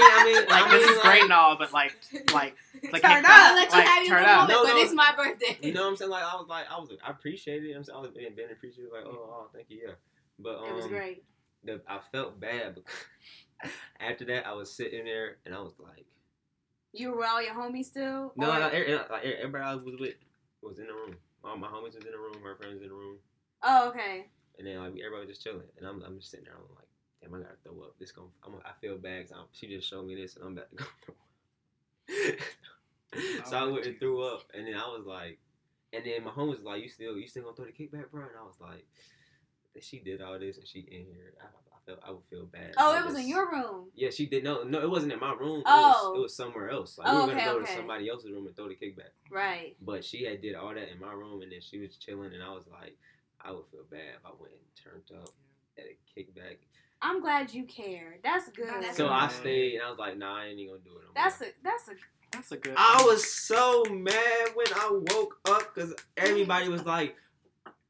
I 0.10 0.24
mean, 0.26 0.50
like 0.50 0.64
I 0.64 0.72
this 0.72 0.88
mean, 0.88 0.96
is 0.96 1.02
great 1.04 1.22
and 1.22 1.34
all, 1.34 1.56
but 1.56 1.72
like, 1.72 1.96
like, 2.34 2.56
like 2.92 3.04
Turn 3.04 3.12
kickback. 3.12 3.26
up. 3.26 3.30
I'll 3.30 3.56
let 3.56 3.72
you 3.72 3.78
like, 3.78 3.88
have 3.88 4.08
your 4.08 4.18
turn 4.18 4.26
up. 4.26 4.50
moment, 4.50 4.50
No, 4.50 4.74
but 4.74 4.82
it's 4.82 4.94
my 4.94 5.14
birthday. 5.16 5.56
You 5.62 5.72
know 5.76 5.84
what 5.84 5.90
I'm 5.90 5.96
saying? 5.98 6.10
Like 6.10 6.24
I 6.24 6.36
was 6.36 6.48
like 6.50 6.66
I 6.72 6.80
was 6.80 6.90
I 7.06 7.12
appreciated 7.12 7.70
it. 7.70 7.76
I'm 7.76 7.84
saying 7.84 7.96
I 7.96 8.02
was 8.02 8.10
being, 8.10 8.34
being 8.36 8.50
appreciative. 8.52 8.92
Like 8.92 9.06
oh, 9.06 9.12
oh 9.12 9.48
thank 9.54 9.68
you 9.70 9.82
yeah. 9.86 9.94
But 10.40 10.58
um, 10.64 10.70
it 10.70 10.76
was 10.78 10.88
great. 10.88 11.24
The, 11.64 11.80
I 11.88 12.00
felt 12.12 12.40
bad 12.40 12.74
because 13.62 13.72
after 14.00 14.26
that 14.26 14.48
I 14.48 14.54
was 14.54 14.72
sitting 14.74 15.06
there 15.06 15.38
and 15.46 15.54
I 15.54 15.60
was 15.60 15.74
like 15.78 16.08
You 16.94 17.10
were 17.12 17.18
with 17.18 17.28
all 17.28 17.42
your 17.42 17.56
homies 17.56 17.86
still? 17.86 18.32
no 18.36 18.48
Or- 18.56 18.60
like, 18.60 18.74
every- 18.74 18.94
like, 18.96 19.24
everybody 19.26 19.64
I 19.64 19.76
was 19.76 19.84
with 20.00 20.14
was 20.62 20.80
in 20.80 20.88
the 20.88 20.94
room. 20.94 21.18
All 21.44 21.58
my 21.58 21.68
homies 21.68 21.96
was 21.96 22.06
in 22.06 22.12
the 22.12 22.18
room. 22.18 22.36
My 22.44 22.54
friends 22.56 22.82
in 22.82 22.88
the 22.88 22.94
room. 22.94 23.18
Oh, 23.64 23.90
okay. 23.90 24.28
And 24.58 24.68
then 24.68 24.78
like 24.78 24.92
everybody 25.00 25.26
was 25.26 25.30
just 25.36 25.44
chilling 25.44 25.68
and 25.78 25.88
I'm, 25.88 26.02
I'm 26.04 26.18
just 26.20 26.30
sitting 26.32 26.46
there. 26.46 26.54
I'm 26.56 26.62
like 26.76 26.88
damn 27.22 27.34
I 27.34 27.40
gotta 27.40 27.56
throw 27.64 27.82
up. 27.84 27.96
This 28.00 28.12
going 28.12 28.30
I'm, 28.46 28.54
I 28.64 28.72
feel 28.80 28.98
bad. 28.98 29.28
'cause 29.28 29.38
I'm, 29.38 29.46
she 29.52 29.68
just 29.68 29.90
showed 29.90 30.06
me 30.06 30.16
this 30.16 30.36
and 30.36 30.46
I'm 30.46 30.52
about 30.54 30.70
to 30.70 30.76
go 30.76 30.86
throw 31.06 31.16
up. 32.34 32.40
so 33.46 33.58
I 33.58 33.64
went 33.66 33.86
and 33.86 34.00
threw 34.00 34.22
up 34.24 34.44
and 34.54 34.68
then 34.68 34.76
I 34.76 34.88
was 34.88 35.06
like 35.06 35.40
and 35.94 36.04
then 36.06 36.24
my 36.24 36.32
home 36.32 36.50
was 36.50 36.60
like, 36.62 36.82
"You 36.82 36.90
still, 36.90 37.18
you 37.18 37.28
still 37.28 37.44
gonna 37.44 37.56
throw 37.56 37.66
the 37.66 37.72
kickback, 37.72 38.10
bro?" 38.12 38.22
And 38.24 38.32
I 38.40 38.44
was 38.44 38.56
like, 38.60 38.84
"She 39.80 40.00
did 40.00 40.22
all 40.24 40.40
this, 40.40 40.58
and 40.58 40.68
she 40.68 40.80
in 40.80 41.06
here. 41.06 41.34
I, 41.40 41.46
I 41.46 41.73
felt 41.86 42.00
I 42.06 42.12
would 42.12 42.24
feel 42.30 42.46
bad. 42.46 42.74
Oh, 42.78 42.94
I 42.94 43.00
it 43.00 43.06
was 43.06 43.16
in 43.18 43.28
your 43.28 43.52
room. 43.52 43.90
Yeah, 43.96 44.10
she 44.10 44.26
did. 44.26 44.44
No, 44.44 44.64
no, 44.64 44.82
it 44.82 44.90
wasn't 44.90 45.14
in 45.14 45.20
my 45.20 45.34
room. 45.34 45.60
It 45.60 45.64
Oh. 45.68 46.10
was, 46.12 46.18
it 46.20 46.22
was 46.22 46.36
somewhere 46.36 46.70
else. 46.70 46.98
Like 46.98 47.08
Oh, 47.10 47.14
we 47.14 47.20
were 47.22 47.28
gonna 47.28 47.38
okay, 47.42 47.46
go 47.46 47.58
okay. 47.58 47.66
to 47.72 47.78
somebody 47.78 48.10
else's 48.10 48.32
room 48.32 48.46
and 48.48 48.56
throw 48.56 48.68
the 48.68 48.76
kickback. 48.76 49.12
Right. 49.32 49.76
But 49.82 50.04
she 50.06 50.24
had 50.24 50.42
did 50.42 50.56
all 50.56 50.74
that 50.74 50.92
in 50.92 51.00
my 51.00 51.14
room, 51.14 51.42
and 51.42 51.52
then 51.52 51.62
she 51.62 51.80
was 51.80 51.96
chilling, 51.98 52.34
and 52.34 52.44
I 52.44 52.50
was 52.54 52.66
like, 52.72 52.98
I 53.42 53.52
would 53.52 53.66
feel 53.72 53.84
bad 53.92 54.16
if 54.20 54.26
I 54.26 54.30
went 54.40 54.54
and 54.54 54.62
turned 54.84 55.22
up 55.22 55.30
at 55.78 55.86
a 55.86 56.20
kickback. 56.20 56.58
I'm 57.02 57.22
glad 57.22 57.54
you 57.54 57.66
care. 57.66 58.18
That's 58.24 58.48
good. 58.50 58.68
No, 58.68 58.80
that's 58.82 58.96
So 58.96 59.10
I 59.10 59.28
stayed, 59.28 59.74
and 59.76 59.84
I 59.84 59.90
was 59.90 60.00
like, 60.00 60.18
Nah, 60.18 60.38
I 60.38 60.46
ain't 60.46 60.60
even 60.60 60.76
gonna 60.76 60.84
do 60.86 60.98
it. 60.98 61.04
No 61.04 61.10
That's 61.22 61.40
more. 61.42 61.50
a 61.50 61.54
that's 61.64 61.88
a 61.90 61.92
That's 62.32 62.52
a 62.54 62.58
good. 62.58 62.74
I 62.78 63.04
was 63.06 63.30
so 63.32 63.84
mad 63.92 64.50
when 64.56 64.68
I 64.76 64.90
woke 65.14 65.38
up 65.46 65.76
because 65.76 65.94
everybody 66.16 66.70
was 66.70 66.86
like, 66.86 67.16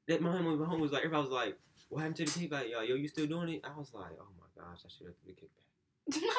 that 0.07 0.21
my 0.21 0.31
home, 0.31 0.59
my 0.59 0.65
home 0.65 0.81
was 0.81 0.91
like, 0.91 1.03
everybody 1.05 1.21
was 1.23 1.31
like, 1.31 1.57
what 1.93 2.01
happened 2.01 2.15
to 2.17 2.25
the 2.39 2.47
kickback? 2.47 2.69
Yo, 2.69 2.81
yo, 2.81 2.95
you 2.95 3.07
still 3.07 3.27
doing 3.27 3.49
it? 3.49 3.61
I 3.63 3.77
was 3.77 3.93
like, 3.93 4.11
oh 4.19 4.27
my 4.39 4.61
gosh, 4.63 4.79
I 4.85 4.89
should 4.89 5.07
have 5.07 5.15
did 5.25 5.35
the 5.37 6.17
kickback. 6.17 6.23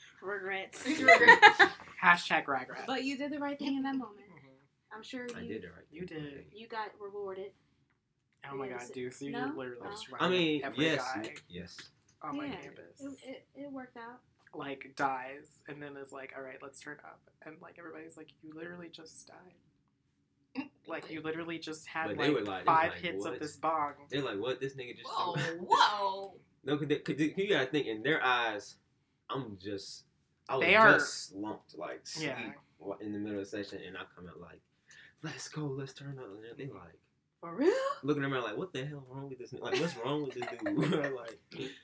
regrets. 0.22 0.82
Hashtag 2.02 2.46
regret. 2.48 2.84
but 2.86 3.04
you 3.04 3.16
did 3.16 3.32
the 3.32 3.38
right 3.38 3.58
thing 3.58 3.76
in 3.76 3.82
that 3.82 3.94
moment. 3.96 4.26
Mhm. 4.28 4.96
I'm 4.96 5.02
sure 5.02 5.26
I 5.36 5.40
you 5.40 5.48
did 5.48 5.64
it 5.64 5.70
right. 5.74 5.86
You 5.90 6.06
did. 6.06 6.44
you 6.52 6.66
got 6.68 6.88
rewarded. 7.00 7.52
Oh 8.50 8.56
my 8.56 8.68
god, 8.68 8.78
Yes. 8.80 8.90
Deuce, 8.90 9.22
you 9.22 9.32
No? 9.32 9.52
literally 9.56 9.80
Oh. 9.84 9.90
just 9.90 10.06
I 10.18 10.28
mean, 10.28 10.62
every 10.64 10.84
yes, 10.86 11.04
guy 11.14 11.34
yes. 11.48 11.76
on 12.22 12.36
my 12.38 12.46
Yeah. 12.46 12.56
campus. 12.56 13.00
It, 13.00 13.28
it, 13.28 13.46
it 13.64 13.72
worked 13.72 13.96
out. 13.96 14.20
like 14.54 14.92
dies 14.96 15.60
and 15.68 15.80
then 15.82 15.96
is 15.96 16.10
like, 16.10 16.32
all 16.36 16.42
right, 16.42 16.58
let's 16.62 16.80
turn 16.80 16.96
up. 17.04 17.20
And 17.46 17.56
like 17.62 17.76
everybody's 17.78 18.16
like, 18.16 18.28
you 18.42 18.52
literally 18.54 18.88
just 18.88 19.26
died. 19.28 19.54
Like 20.90 21.10
you 21.10 21.22
literally 21.22 21.58
just 21.58 21.86
had 21.86 22.08
But 22.08 22.18
like 22.18 22.46
like- 22.46 22.64
five 22.64 22.92
like, 22.92 23.00
hits 23.00 23.24
what? 23.24 23.34
of 23.34 23.40
this 23.40 23.56
bong. 23.56 23.92
They're 24.10 24.22
like, 24.22 24.38
what? 24.38 24.60
This 24.60 24.74
nigga 24.74 24.96
just. 24.96 25.08
Whoa, 25.08 25.34
told-" 25.36 25.58
whoa. 25.68 26.34
No, 26.64 26.76
cause, 26.76 26.88
they, 26.88 26.96
cause 26.96 27.16
they- 27.16 27.32
you 27.38 27.48
gotta 27.48 27.66
think 27.66 27.86
in 27.86 28.02
their 28.02 28.22
eyes, 28.22 28.74
I'm 29.30 29.56
just, 29.62 30.04
I 30.48 30.56
was 30.56 30.66
They 30.66 30.74
are- 30.74 30.92
just 30.92 31.28
slumped 31.30 31.74
like 31.78 32.00
sleep 32.06 32.28
Yeah. 32.28 32.96
in 33.00 33.12
the 33.12 33.18
middle 33.18 33.38
of 33.40 33.50
the 33.50 33.64
session, 33.64 33.80
and 33.86 33.96
I 33.96 34.00
come 34.14 34.26
out 34.28 34.38
like, 34.40 34.60
let's 35.22 35.48
go, 35.48 35.62
let's 35.64 35.94
turn 35.94 36.18
up, 36.18 36.26
and 36.26 36.58
they 36.58 36.66
like 36.66 36.98
For 37.40 37.54
real? 37.54 37.72
looking 38.02 38.24
around 38.24 38.42
like, 38.42 38.58
what 38.58 38.74
the 38.74 38.84
hell 38.84 39.06
wrong 39.08 39.30
with 39.30 39.38
this? 39.38 39.52
nigga? 39.52 39.62
Like, 39.62 39.80
what's 39.80 39.96
wrong 39.96 40.22
with 40.24 40.34
this 40.34 40.44
dude? 40.62 41.14
like, 41.16 41.38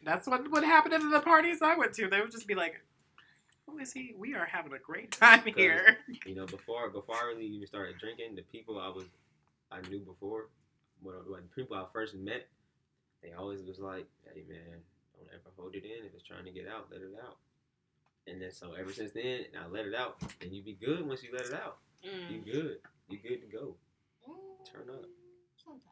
That's 0.05 0.27
what 0.27 0.51
what 0.51 0.63
happened 0.63 0.93
at 0.93 1.01
the 1.11 1.21
parties 1.21 1.63
I 1.63 1.75
went 1.77 1.95
to. 1.95 2.09
They 2.09 2.21
would 2.21 2.31
just 2.33 2.47
be 2.47 2.55
like, 2.55 2.83
who 3.67 3.79
is 3.79 3.93
he? 3.93 4.15
We 4.17 4.35
are 4.35 4.47
having 4.47 4.73
a 4.73 4.79
great 4.79 5.13
time 5.13 5.43
here. 5.55 5.99
you 6.25 6.35
know, 6.35 6.47
before 6.47 6.89
before 6.91 7.17
I 7.17 7.27
really 7.27 7.47
even 7.47 7.67
started 7.67 7.99
drinking, 7.99 8.37
the 8.37 8.43
people 8.43 8.79
I 8.81 8.89
was 8.89 9.05
I 9.71 9.81
knew 9.89 9.99
before, 10.01 10.47
when, 11.03 11.17
when 11.29 11.43
the 11.43 11.49
people 11.55 11.77
I 11.77 11.85
first 11.93 12.15
met, 12.15 12.47
they 13.23 13.33
always 13.33 13.63
was 13.63 13.79
like, 13.79 14.07
"Hey 14.33 14.43
man, 14.49 14.81
don't 15.19 15.29
ever 15.33 15.51
hold 15.57 15.75
it 15.75 15.85
in. 15.85 16.07
If 16.07 16.15
it's 16.15 16.23
trying 16.23 16.45
to 16.45 16.51
get 16.51 16.69
out, 16.69 16.89
let 16.91 17.01
it 17.01 17.15
out." 17.25 17.37
And 18.29 18.41
then 18.41 18.51
so 18.53 18.73
ever 18.73 18.93
since 18.93 19.13
then, 19.13 19.45
I 19.61 19.67
let 19.69 19.87
it 19.87 19.95
out, 19.95 20.17
and 20.41 20.53
you 20.53 20.63
be 20.63 20.75
good 20.75 21.07
once 21.07 21.23
you 21.23 21.31
let 21.33 21.47
it 21.47 21.55
out. 21.55 21.79
You 22.03 22.39
Mm. 22.41 22.45
good. 22.45 22.79
You 23.09 23.19
good 23.19 23.41
to 23.41 23.47
go. 23.47 23.77
Turn 24.71 24.91
up. 24.91 25.05
Sometimes. 25.65 25.83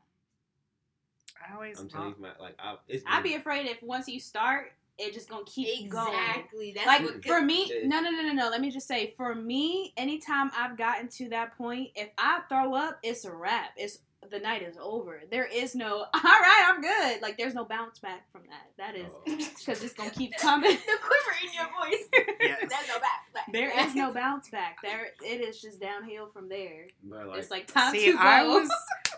I 1.48 1.54
always 1.54 1.78
I'm 1.80 1.88
telling 1.88 2.10
you, 2.10 2.22
my, 2.22 2.30
like 2.40 2.54
I, 2.58 2.76
it's 2.88 3.04
I'd 3.06 3.22
be 3.22 3.34
afraid 3.34 3.66
if 3.66 3.82
once 3.82 4.08
you 4.08 4.18
start, 4.20 4.72
it 4.98 5.12
just 5.14 5.28
gonna 5.28 5.44
keep 5.46 5.90
going. 5.90 6.08
Exactly. 6.14 6.72
That's 6.74 6.86
like 6.86 7.02
what 7.02 7.24
for 7.24 7.42
me, 7.42 7.70
Yeah. 7.72 7.88
no, 7.88 8.00
no, 8.00 8.10
no, 8.10 8.22
no, 8.22 8.32
no. 8.32 8.48
Let 8.50 8.60
me 8.60 8.70
just 8.70 8.86
say, 8.86 9.12
for 9.16 9.34
me, 9.34 9.92
anytime 9.96 10.50
I've 10.56 10.76
gotten 10.76 11.08
to 11.08 11.28
that 11.30 11.56
point, 11.58 11.90
if 11.96 12.10
I 12.18 12.40
throw 12.48 12.74
up, 12.74 12.98
it's 13.02 13.24
a 13.24 13.32
wrap. 13.32 13.70
It's 13.76 13.98
the 14.30 14.38
night 14.38 14.62
is 14.62 14.76
over. 14.80 15.20
There 15.30 15.44
is 15.44 15.74
no, 15.74 15.96
all 15.98 16.06
right, 16.22 16.72
I'm 16.72 16.80
good. 16.80 17.20
Like 17.22 17.36
there's 17.36 17.52
no 17.54 17.64
bounce 17.66 17.98
back 17.98 18.30
from 18.32 18.42
that. 18.48 18.70
That 18.78 18.96
is 18.98 19.10
Oh. 19.12 19.22
because 19.26 19.82
it's 19.84 19.92
gonna 19.92 20.10
keep 20.10 20.34
coming. 20.38 20.70
the 20.86 20.98
quiver 21.02 21.36
in 21.44 21.52
your 21.54 21.66
voice. 21.66 22.08
Yes. 22.40 22.60
That's 22.68 22.88
no 22.88 22.94
back. 23.00 23.32
back. 23.34 23.52
there 23.52 23.86
is 23.86 23.94
no 23.94 24.12
bounce 24.12 24.48
back. 24.50 24.76
There, 24.82 25.06
it 25.24 25.40
is 25.40 25.60
just 25.62 25.80
downhill 25.80 26.28
from 26.32 26.48
there. 26.48 26.86
Like, 27.08 27.38
it's 27.38 27.50
like 27.50 27.66
time 27.66 27.92
See, 27.94 28.06
to 28.06 28.12
go. 28.12 28.18
I 28.18 28.44
was 28.44 28.70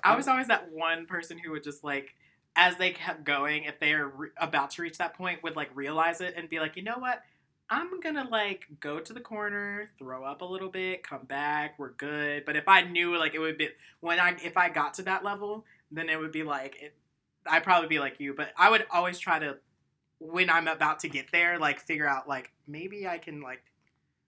I 0.05 0.17
was 0.17 0.27
always 0.29 0.47
that 0.49 0.71
one 0.73 1.07
person 1.07 1.39
who 1.39 1.51
would 1.53 1.63
just 1.65 1.83
like 1.85 2.15
as 2.57 2.77
they 2.77 2.91
kept 2.91 3.25
going, 3.25 3.65
if 3.65 3.79
they 3.79 3.93
are 3.93 4.09
re- 4.09 4.29
about 4.39 4.71
to 4.73 4.83
reach 4.83 4.99
that 4.99 5.15
point, 5.15 5.43
would 5.43 5.57
like 5.57 5.71
realize 5.75 6.21
it 6.21 6.35
and 6.37 6.49
be 6.49 6.59
like, 6.59 6.77
you 6.77 6.83
know 6.83 6.99
what? 6.99 7.23
I'm 7.69 8.01
gonna 8.01 8.27
like 8.31 8.67
go 8.81 9.01
to 9.01 9.13
the 9.13 9.21
corner, 9.21 9.91
throw 9.99 10.25
up 10.25 10.41
a 10.41 10.45
little 10.45 10.71
bit, 10.71 11.03
come 11.03 11.25
back, 11.25 11.79
we're 11.79 11.93
good. 11.93 12.45
But 12.45 12.57
if 12.57 12.69
I 12.69 12.83
knew 12.83 13.17
like 13.19 13.35
it 13.35 13.41
would 13.41 13.59
be 13.59 13.69
when 14.01 14.21
I 14.21 14.37
if 14.43 14.57
I 14.57 14.69
got 14.69 14.95
to 14.95 15.03
that 15.03 15.25
level, 15.25 15.65
then 15.91 16.09
it 16.09 16.19
would 16.19 16.33
be 16.33 16.45
like 16.45 16.81
it, 16.81 16.95
I'd 17.47 17.65
probably 17.65 17.89
be 17.89 17.99
like 17.99 18.21
you. 18.21 18.35
But 18.35 18.53
I 18.57 18.71
would 18.71 18.87
always 18.91 19.19
try 19.19 19.39
to 19.41 19.59
when 20.19 20.49
I'm 20.49 20.69
about 20.69 21.01
to 21.01 21.09
get 21.09 21.33
there, 21.33 21.59
like 21.59 21.81
figure 21.81 22.09
out 22.09 22.29
like 22.29 22.53
maybe 22.69 23.07
I 23.07 23.19
can 23.19 23.41
like 23.41 23.63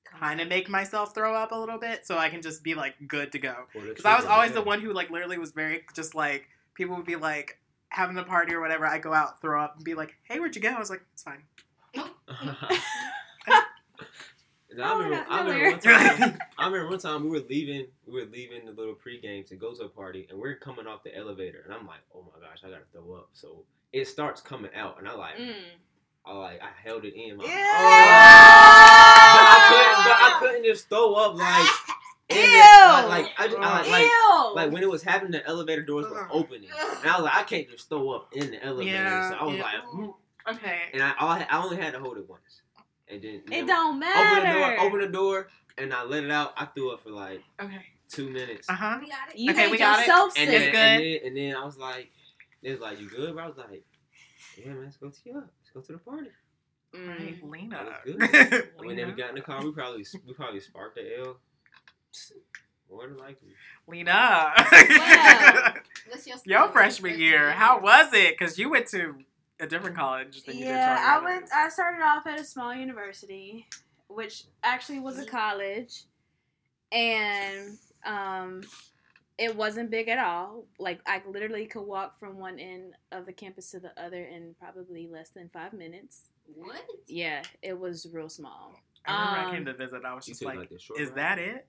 kind 0.04 0.40
of 0.40 0.48
make 0.48 0.68
myself 0.68 1.14
throw 1.14 1.34
up 1.34 1.52
a 1.52 1.54
little 1.54 1.78
bit 1.78 2.06
so 2.06 2.18
I 2.18 2.30
can 2.30 2.42
just 2.42 2.64
be 2.64 2.74
like 2.74 2.94
good 3.06 3.30
to 3.32 3.38
go. 3.38 3.54
Because 3.72 4.04
I 4.04 4.16
was 4.16 4.24
always 4.24 4.52
the 4.52 4.62
one 4.62 4.80
who 4.80 4.92
like 4.92 5.10
literally 5.10 5.38
was 5.38 5.52
very 5.52 5.84
just 5.94 6.14
like 6.14 6.48
people 6.74 6.96
would 6.96 7.06
be 7.06 7.16
like 7.16 7.58
having 7.90 8.16
a 8.18 8.24
party 8.24 8.54
or 8.54 8.60
whatever. 8.60 8.86
I 8.86 8.98
go 8.98 9.12
out, 9.14 9.40
throw 9.40 9.62
up, 9.62 9.76
and 9.76 9.84
be 9.84 9.94
like, 9.94 10.16
"Hey, 10.24 10.38
where'd 10.40 10.54
you 10.56 10.62
go?" 10.62 10.70
I 10.70 10.78
was 10.78 10.90
like, 10.90 11.02
"It's 11.12 11.22
fine." 11.22 11.42
I 14.80 14.92
Oh, 14.92 14.98
remember, 15.02 15.16
not 15.16 15.26
I 15.30 15.40
remember 15.44 15.70
one 15.72 15.80
time. 15.80 16.38
I 16.58 16.66
remember 16.66 16.88
one 16.90 16.98
time 17.00 17.24
we 17.24 17.30
were 17.30 17.44
leaving. 17.48 17.86
We 18.06 18.12
were 18.12 18.26
leaving 18.30 18.64
the 18.66 18.72
little 18.72 18.94
pregame 18.94 19.44
to 19.48 19.56
go 19.56 19.74
to 19.74 19.84
a 19.84 19.88
party, 19.88 20.26
and 20.30 20.38
we're 20.38 20.54
coming 20.56 20.86
off 20.86 21.02
the 21.02 21.16
elevator, 21.16 21.62
and 21.64 21.72
I'm 21.74 21.86
like, 21.86 22.00
"Oh 22.14 22.22
my 22.22 22.38
gosh, 22.46 22.58
I 22.64 22.68
gotta 22.68 22.84
throw 22.92 23.14
up." 23.14 23.30
So 23.32 23.64
it 23.92 24.06
starts 24.06 24.40
coming 24.40 24.70
out, 24.76 24.98
and 24.98 25.08
I 25.08 25.14
like, 25.14 25.36
Mm. 25.36 25.54
I 26.26 26.32
like, 26.34 26.60
I 26.62 26.68
held 26.84 27.04
it 27.06 27.14
in. 27.14 27.38
Like, 27.38 27.48
Yeah. 27.48 27.54
But 29.32 29.46
I 29.48 29.58
couldn't. 29.68 30.04
But 30.04 30.16
I 30.20 30.36
couldn't 30.38 30.64
just 30.64 30.88
throw 30.88 31.14
up 31.14 31.34
like. 31.34 31.68
In 32.30 32.36
the- 32.36 32.42
Ew. 32.42 32.48
like, 32.50 33.08
like, 33.08 33.32
I, 33.38 33.54
I, 33.58 33.90
like, 33.90 34.02
Ew. 34.02 34.54
like 34.54 34.72
when 34.72 34.82
it 34.82 34.90
was 34.90 35.02
happening, 35.02 35.32
the 35.32 35.46
elevator 35.46 35.82
doors 35.82 36.06
were 36.10 36.28
opening, 36.30 36.68
and 37.00 37.10
I 37.10 37.16
was 37.16 37.24
like, 37.24 37.34
I 37.36 37.42
can't 37.44 37.68
just 37.70 37.88
throw 37.88 38.10
up 38.10 38.28
in 38.34 38.50
the 38.50 38.62
elevator. 38.64 38.90
Yeah, 38.90 39.30
so 39.30 39.36
I 39.36 39.44
was 39.44 39.56
yeah. 39.56 39.62
like, 39.62 39.74
mm. 39.94 40.14
Okay. 40.50 40.78
and 40.94 41.02
I, 41.02 41.12
all 41.20 41.28
I, 41.28 41.46
I 41.50 41.62
only 41.62 41.76
had 41.76 41.92
to 41.94 42.00
hold 42.00 42.16
it 42.18 42.28
once, 42.28 42.62
and 43.08 43.20
then 43.22 43.34
it 43.34 43.46
then 43.50 43.66
don't 43.66 43.98
matter. 43.98 44.40
open 44.40 44.48
the 44.48 44.58
door, 44.58 44.80
open 44.80 45.00
the 45.00 45.08
door, 45.08 45.48
and 45.78 45.92
I 45.94 46.04
let 46.04 46.24
it 46.24 46.30
out. 46.30 46.52
I 46.56 46.66
threw 46.66 46.90
up 46.92 47.02
for 47.02 47.10
like 47.10 47.42
Okay. 47.60 47.82
two 48.10 48.28
minutes, 48.30 48.68
Uh 48.68 48.74
huh. 48.74 48.98
We 49.00 49.08
got 49.08 49.28
it. 49.30 49.36
You 49.38 49.50
Okay, 49.52 49.64
made 49.64 49.70
we 49.72 49.78
got 49.78 49.98
it. 49.98 50.06
yourself 50.06 50.32
and 50.36 50.48
sick. 50.50 50.72
then, 50.72 51.00
good. 51.00 51.04
and 51.04 51.36
then 51.36 51.44
and 51.46 51.54
then 51.54 51.56
I 51.62 51.64
was 51.64 51.76
like, 51.76 52.10
they 52.62 52.70
was 52.72 52.80
like, 52.80 52.98
you 53.00 53.08
good? 53.08 53.34
Bro? 53.34 53.44
I 53.44 53.46
was 53.46 53.56
like, 53.58 53.84
yeah, 54.58 54.72
man, 54.72 54.84
let's 54.84 54.96
go 54.96 55.08
to 55.10 55.32
let's 55.34 55.70
go 55.74 55.80
to 55.80 55.92
the 55.92 55.98
party. 55.98 56.28
Right, 56.94 57.38
Mm. 57.42 57.50
Lena. 57.50 57.84
That 57.84 58.06
was 58.06 58.30
good. 58.30 58.52
And 58.78 58.86
when 58.86 58.96
then 58.96 59.06
we 59.08 59.12
got 59.12 59.28
in 59.30 59.34
the 59.34 59.42
car, 59.42 59.62
we 59.62 59.70
probably 59.72 60.06
we 60.26 60.32
probably 60.32 60.60
sparked 60.60 60.94
the 60.96 61.18
L. 61.18 61.36
More 62.90 63.06
than 63.06 63.18
likely. 63.18 63.50
Lena. 63.86 64.12
Wow. 64.12 65.74
What's 66.08 66.26
your 66.26 66.36
Your 66.44 66.68
freshman 66.68 67.18
year, 67.18 67.52
how 67.52 67.80
was 67.80 68.12
it? 68.12 68.38
Because 68.38 68.58
you 68.58 68.70
went 68.70 68.86
to 68.88 69.14
a 69.60 69.66
different 69.66 69.96
college 69.96 70.44
than 70.44 70.56
you 70.56 70.64
did. 70.64 70.70
Yeah, 70.70 71.18
I 71.20 71.24
went. 71.24 71.46
I 71.54 71.68
started 71.68 72.02
off 72.02 72.26
at 72.26 72.40
a 72.40 72.44
small 72.44 72.74
university, 72.74 73.66
which 74.08 74.44
actually 74.62 75.00
was 75.00 75.18
a 75.18 75.26
college, 75.26 76.04
and 76.92 77.76
um, 78.06 78.62
it 79.36 79.54
wasn't 79.54 79.90
big 79.90 80.08
at 80.08 80.18
all. 80.18 80.64
Like 80.78 81.00
I 81.06 81.22
literally 81.28 81.66
could 81.66 81.82
walk 81.82 82.18
from 82.18 82.38
one 82.38 82.58
end 82.58 82.94
of 83.12 83.26
the 83.26 83.32
campus 83.32 83.70
to 83.72 83.80
the 83.80 83.92
other 84.00 84.24
in 84.24 84.54
probably 84.58 85.08
less 85.08 85.30
than 85.30 85.50
five 85.52 85.72
minutes. 85.72 86.30
What? 86.54 86.82
Yeah, 87.06 87.42
it 87.62 87.78
was 87.78 88.06
real 88.12 88.28
small. 88.28 88.74
I 89.08 89.12
remember 89.12 89.36
I 89.38 89.44
um, 89.46 89.50
came 89.54 89.64
to 89.66 89.72
visit. 89.74 90.04
I 90.04 90.14
was 90.14 90.26
just 90.26 90.44
like, 90.44 90.58
like, 90.58 90.68
the 90.68 90.76
"Is 90.76 91.08
route? 91.08 91.14
that 91.16 91.38
it?" 91.38 91.66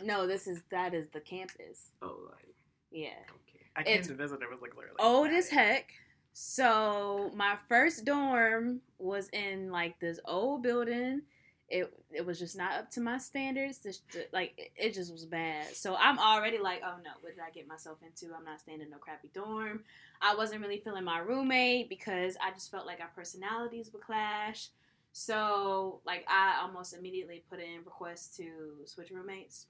No, 0.04 0.26
this 0.26 0.46
is 0.46 0.62
that 0.70 0.94
is 0.94 1.08
the 1.12 1.20
campus. 1.20 1.90
Oh, 2.02 2.16
like 2.30 2.54
Yeah. 2.90 3.08
okay. 3.08 3.64
I 3.76 3.82
came 3.84 3.98
It's 3.98 4.08
to 4.08 4.14
visit. 4.14 4.40
It 4.42 4.50
was 4.50 4.60
like 4.60 4.74
literally 4.76 4.96
old 4.98 5.28
as 5.28 5.46
it. 5.48 5.54
heck. 5.54 5.92
So 6.32 7.30
my 7.34 7.56
first 7.68 8.04
dorm 8.04 8.80
was 8.98 9.28
in 9.32 9.70
like 9.70 9.98
this 10.00 10.18
old 10.24 10.62
building. 10.62 11.22
It 11.68 11.92
it 12.10 12.26
was 12.26 12.38
just 12.38 12.56
not 12.56 12.72
up 12.72 12.90
to 12.92 13.00
my 13.00 13.18
standards. 13.18 13.78
Just 13.78 14.02
like 14.32 14.54
it, 14.56 14.72
it 14.76 14.94
just 14.94 15.12
was 15.12 15.24
bad. 15.24 15.66
So 15.76 15.94
I'm 15.96 16.18
already 16.18 16.58
like, 16.58 16.80
oh 16.84 16.96
no, 17.04 17.10
what 17.20 17.34
did 17.36 17.42
I 17.46 17.50
get 17.50 17.68
myself 17.68 17.98
into? 18.04 18.34
I'm 18.34 18.44
not 18.44 18.60
staying 18.60 18.80
in 18.80 18.90
no 18.90 18.96
crappy 18.98 19.30
dorm. 19.32 19.84
I 20.20 20.34
wasn't 20.34 20.62
really 20.62 20.78
feeling 20.80 21.04
my 21.04 21.18
roommate 21.20 21.88
because 21.88 22.36
I 22.42 22.50
just 22.52 22.70
felt 22.70 22.86
like 22.86 23.00
our 23.00 23.10
personalities 23.14 23.90
would 23.92 24.02
clash. 24.02 24.68
So 25.12 26.00
like 26.06 26.24
I 26.28 26.60
almost 26.62 26.94
immediately 26.94 27.44
put 27.50 27.60
in 27.60 27.84
requests 27.84 28.36
to 28.36 28.86
switch 28.86 29.10
roommates. 29.10 29.66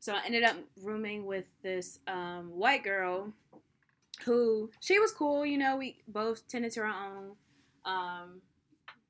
So 0.00 0.14
I 0.14 0.20
ended 0.26 0.44
up 0.44 0.56
rooming 0.82 1.24
with 1.24 1.44
this 1.62 1.98
um, 2.06 2.50
white 2.50 2.84
girl 2.84 3.32
who 4.24 4.70
she 4.80 4.98
was 4.98 5.12
cool. 5.12 5.44
You 5.44 5.58
know, 5.58 5.76
we 5.76 5.98
both 6.08 6.46
tended 6.48 6.72
to 6.72 6.80
our 6.80 6.88
own. 6.88 7.32
Um, 7.84 8.40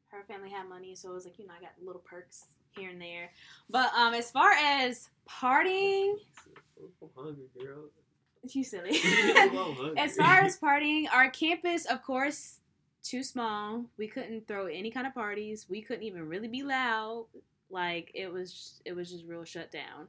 her 0.08 0.24
family 0.28 0.50
had 0.50 0.68
money, 0.68 0.94
so 0.94 1.10
it 1.10 1.14
was 1.14 1.24
like 1.24 1.38
you 1.38 1.46
know 1.46 1.52
I 1.56 1.60
got 1.60 1.72
little 1.84 2.02
perks 2.04 2.46
here 2.76 2.90
and 2.90 3.00
there. 3.00 3.30
But 3.68 3.92
um, 3.94 4.14
as 4.14 4.30
far 4.30 4.52
as 4.52 5.08
partying, 5.28 6.14
I'm 6.78 7.08
hungry, 7.16 7.44
girl. 7.60 7.90
you 8.48 8.64
silly. 8.64 8.90
As 9.96 10.16
far 10.16 10.40
as 10.40 10.58
partying, 10.58 11.06
our 11.12 11.30
campus, 11.30 11.86
of 11.86 12.02
course, 12.02 12.60
too 13.04 13.22
small. 13.22 13.84
We 13.96 14.08
couldn't 14.08 14.48
throw 14.48 14.66
any 14.66 14.90
kind 14.90 15.06
of 15.06 15.14
parties. 15.14 15.66
We 15.68 15.82
couldn't 15.82 16.04
even 16.04 16.28
really 16.28 16.48
be 16.48 16.62
loud. 16.62 17.26
Like 17.70 18.10
it 18.14 18.32
was 18.32 18.80
it 18.84 18.94
was 18.94 19.10
just 19.10 19.26
real 19.26 19.44
shut 19.44 19.70
down. 19.70 20.08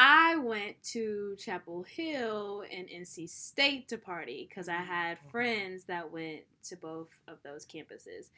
I 0.00 0.36
went 0.36 0.80
to 0.92 1.34
Chapel 1.38 1.82
Hill 1.82 2.62
and 2.72 2.88
NC 2.88 3.28
State 3.28 3.88
to 3.88 3.98
party 3.98 4.46
because 4.48 4.68
I 4.68 4.76
had 4.76 5.18
friends 5.30 5.84
that 5.84 6.12
went 6.12 6.42
to 6.64 6.76
both 6.76 7.08
of 7.26 7.38
those 7.42 7.66
campuses. 7.66 8.30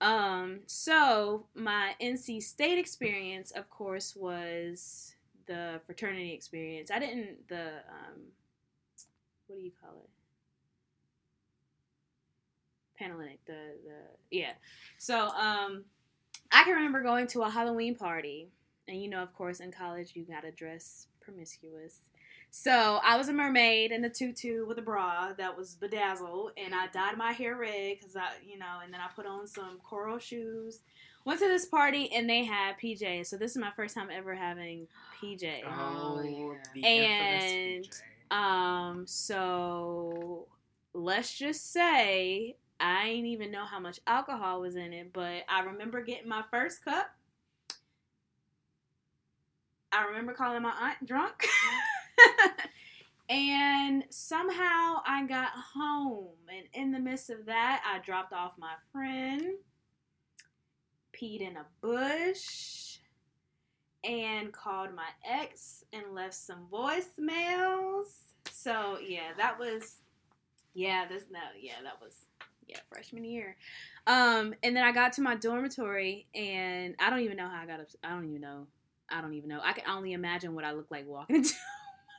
Um, 0.00 0.60
so 0.66 1.44
my 1.54 1.94
NC 2.00 2.42
State 2.42 2.78
experience, 2.78 3.50
of 3.50 3.68
course, 3.68 4.16
was 4.16 5.14
the 5.46 5.80
fraternity 5.84 6.32
experience. 6.32 6.90
I 6.90 6.98
didn't 6.98 7.46
the 7.48 7.66
um, 7.88 8.20
what 9.46 9.56
do 9.56 9.62
you 9.62 9.72
call 9.82 10.02
it? 10.02 10.21
Panhellenic, 13.02 13.38
the 13.46 13.52
the 13.84 13.96
yeah. 14.30 14.52
So 14.98 15.28
um, 15.28 15.84
I 16.52 16.64
can 16.64 16.74
remember 16.74 17.02
going 17.02 17.26
to 17.28 17.42
a 17.42 17.50
Halloween 17.50 17.94
party, 17.96 18.48
and 18.88 19.02
you 19.02 19.08
know, 19.08 19.22
of 19.22 19.32
course, 19.34 19.60
in 19.60 19.72
college 19.72 20.12
you 20.14 20.24
gotta 20.24 20.50
dress 20.52 21.06
promiscuous. 21.20 22.00
So 22.54 23.00
I 23.02 23.16
was 23.16 23.28
a 23.28 23.32
mermaid 23.32 23.92
in 23.92 24.04
a 24.04 24.10
tutu 24.10 24.66
with 24.66 24.78
a 24.78 24.82
bra 24.82 25.32
that 25.38 25.56
was 25.56 25.74
bedazzled, 25.74 26.50
and 26.62 26.74
I 26.74 26.86
dyed 26.88 27.16
my 27.16 27.32
hair 27.32 27.56
red 27.56 27.96
because 27.98 28.14
I, 28.14 28.28
you 28.46 28.58
know, 28.58 28.80
and 28.84 28.92
then 28.92 29.00
I 29.00 29.08
put 29.16 29.24
on 29.26 29.46
some 29.46 29.78
coral 29.82 30.18
shoes. 30.18 30.80
Went 31.24 31.38
to 31.40 31.46
this 31.48 31.64
party 31.66 32.12
and 32.12 32.28
they 32.28 32.44
had 32.44 32.74
PJs. 32.82 33.26
So 33.28 33.36
this 33.36 33.52
is 33.52 33.56
my 33.56 33.70
first 33.76 33.94
time 33.94 34.08
ever 34.12 34.34
having 34.34 34.88
PJ. 35.22 35.62
Oh, 35.64 36.20
yeah. 36.20 36.54
the 36.74 36.84
And- 36.84 37.84
PJ. 37.88 38.36
Um, 38.36 39.06
so 39.06 40.46
let's 40.94 41.32
just 41.38 41.72
say 41.72 42.56
I 42.82 43.06
ain't 43.06 43.26
even 43.28 43.52
know 43.52 43.64
how 43.64 43.78
much 43.78 44.00
alcohol 44.08 44.60
was 44.60 44.74
in 44.74 44.92
it, 44.92 45.12
but 45.12 45.44
I 45.48 45.60
remember 45.60 46.02
getting 46.02 46.28
my 46.28 46.42
first 46.50 46.84
cup. 46.84 47.06
I 49.92 50.06
remember 50.06 50.32
calling 50.32 50.62
my 50.62 50.72
aunt 50.80 51.06
drunk. 51.06 51.46
and 53.28 54.02
somehow 54.10 55.00
I 55.06 55.24
got 55.28 55.50
home, 55.74 56.34
and 56.48 56.66
in 56.72 56.90
the 56.90 56.98
midst 56.98 57.30
of 57.30 57.46
that, 57.46 57.84
I 57.86 58.04
dropped 58.04 58.32
off 58.32 58.54
my 58.58 58.74
friend, 58.90 59.42
peed 61.14 61.40
in 61.40 61.56
a 61.56 61.66
bush, 61.80 62.98
and 64.02 64.52
called 64.52 64.92
my 64.92 65.08
ex 65.24 65.84
and 65.92 66.14
left 66.14 66.34
some 66.34 66.66
voicemails. 66.72 68.06
So 68.50 68.98
yeah, 68.98 69.34
that 69.36 69.56
was 69.56 69.98
yeah, 70.74 71.06
this 71.06 71.24
no, 71.30 71.40
yeah, 71.60 71.82
that 71.84 72.00
was 72.00 72.26
yeah, 72.72 72.78
freshman 72.92 73.24
year. 73.24 73.56
Um, 74.06 74.54
and 74.62 74.74
then 74.76 74.82
I 74.84 74.92
got 74.92 75.12
to 75.14 75.20
my 75.22 75.34
dormitory 75.36 76.26
and 76.34 76.94
I 76.98 77.10
don't 77.10 77.20
even 77.20 77.36
know 77.36 77.48
how 77.48 77.62
I 77.62 77.66
got 77.66 77.80
up 77.80 77.86
I 78.02 78.10
don't 78.10 78.28
even 78.28 78.40
know. 78.40 78.66
I 79.10 79.20
don't 79.20 79.34
even 79.34 79.48
know. 79.48 79.60
I 79.62 79.72
can 79.72 79.84
only 79.88 80.12
imagine 80.12 80.54
what 80.54 80.64
I 80.64 80.72
look 80.72 80.86
like 80.90 81.06
walking 81.06 81.36
into 81.36 81.54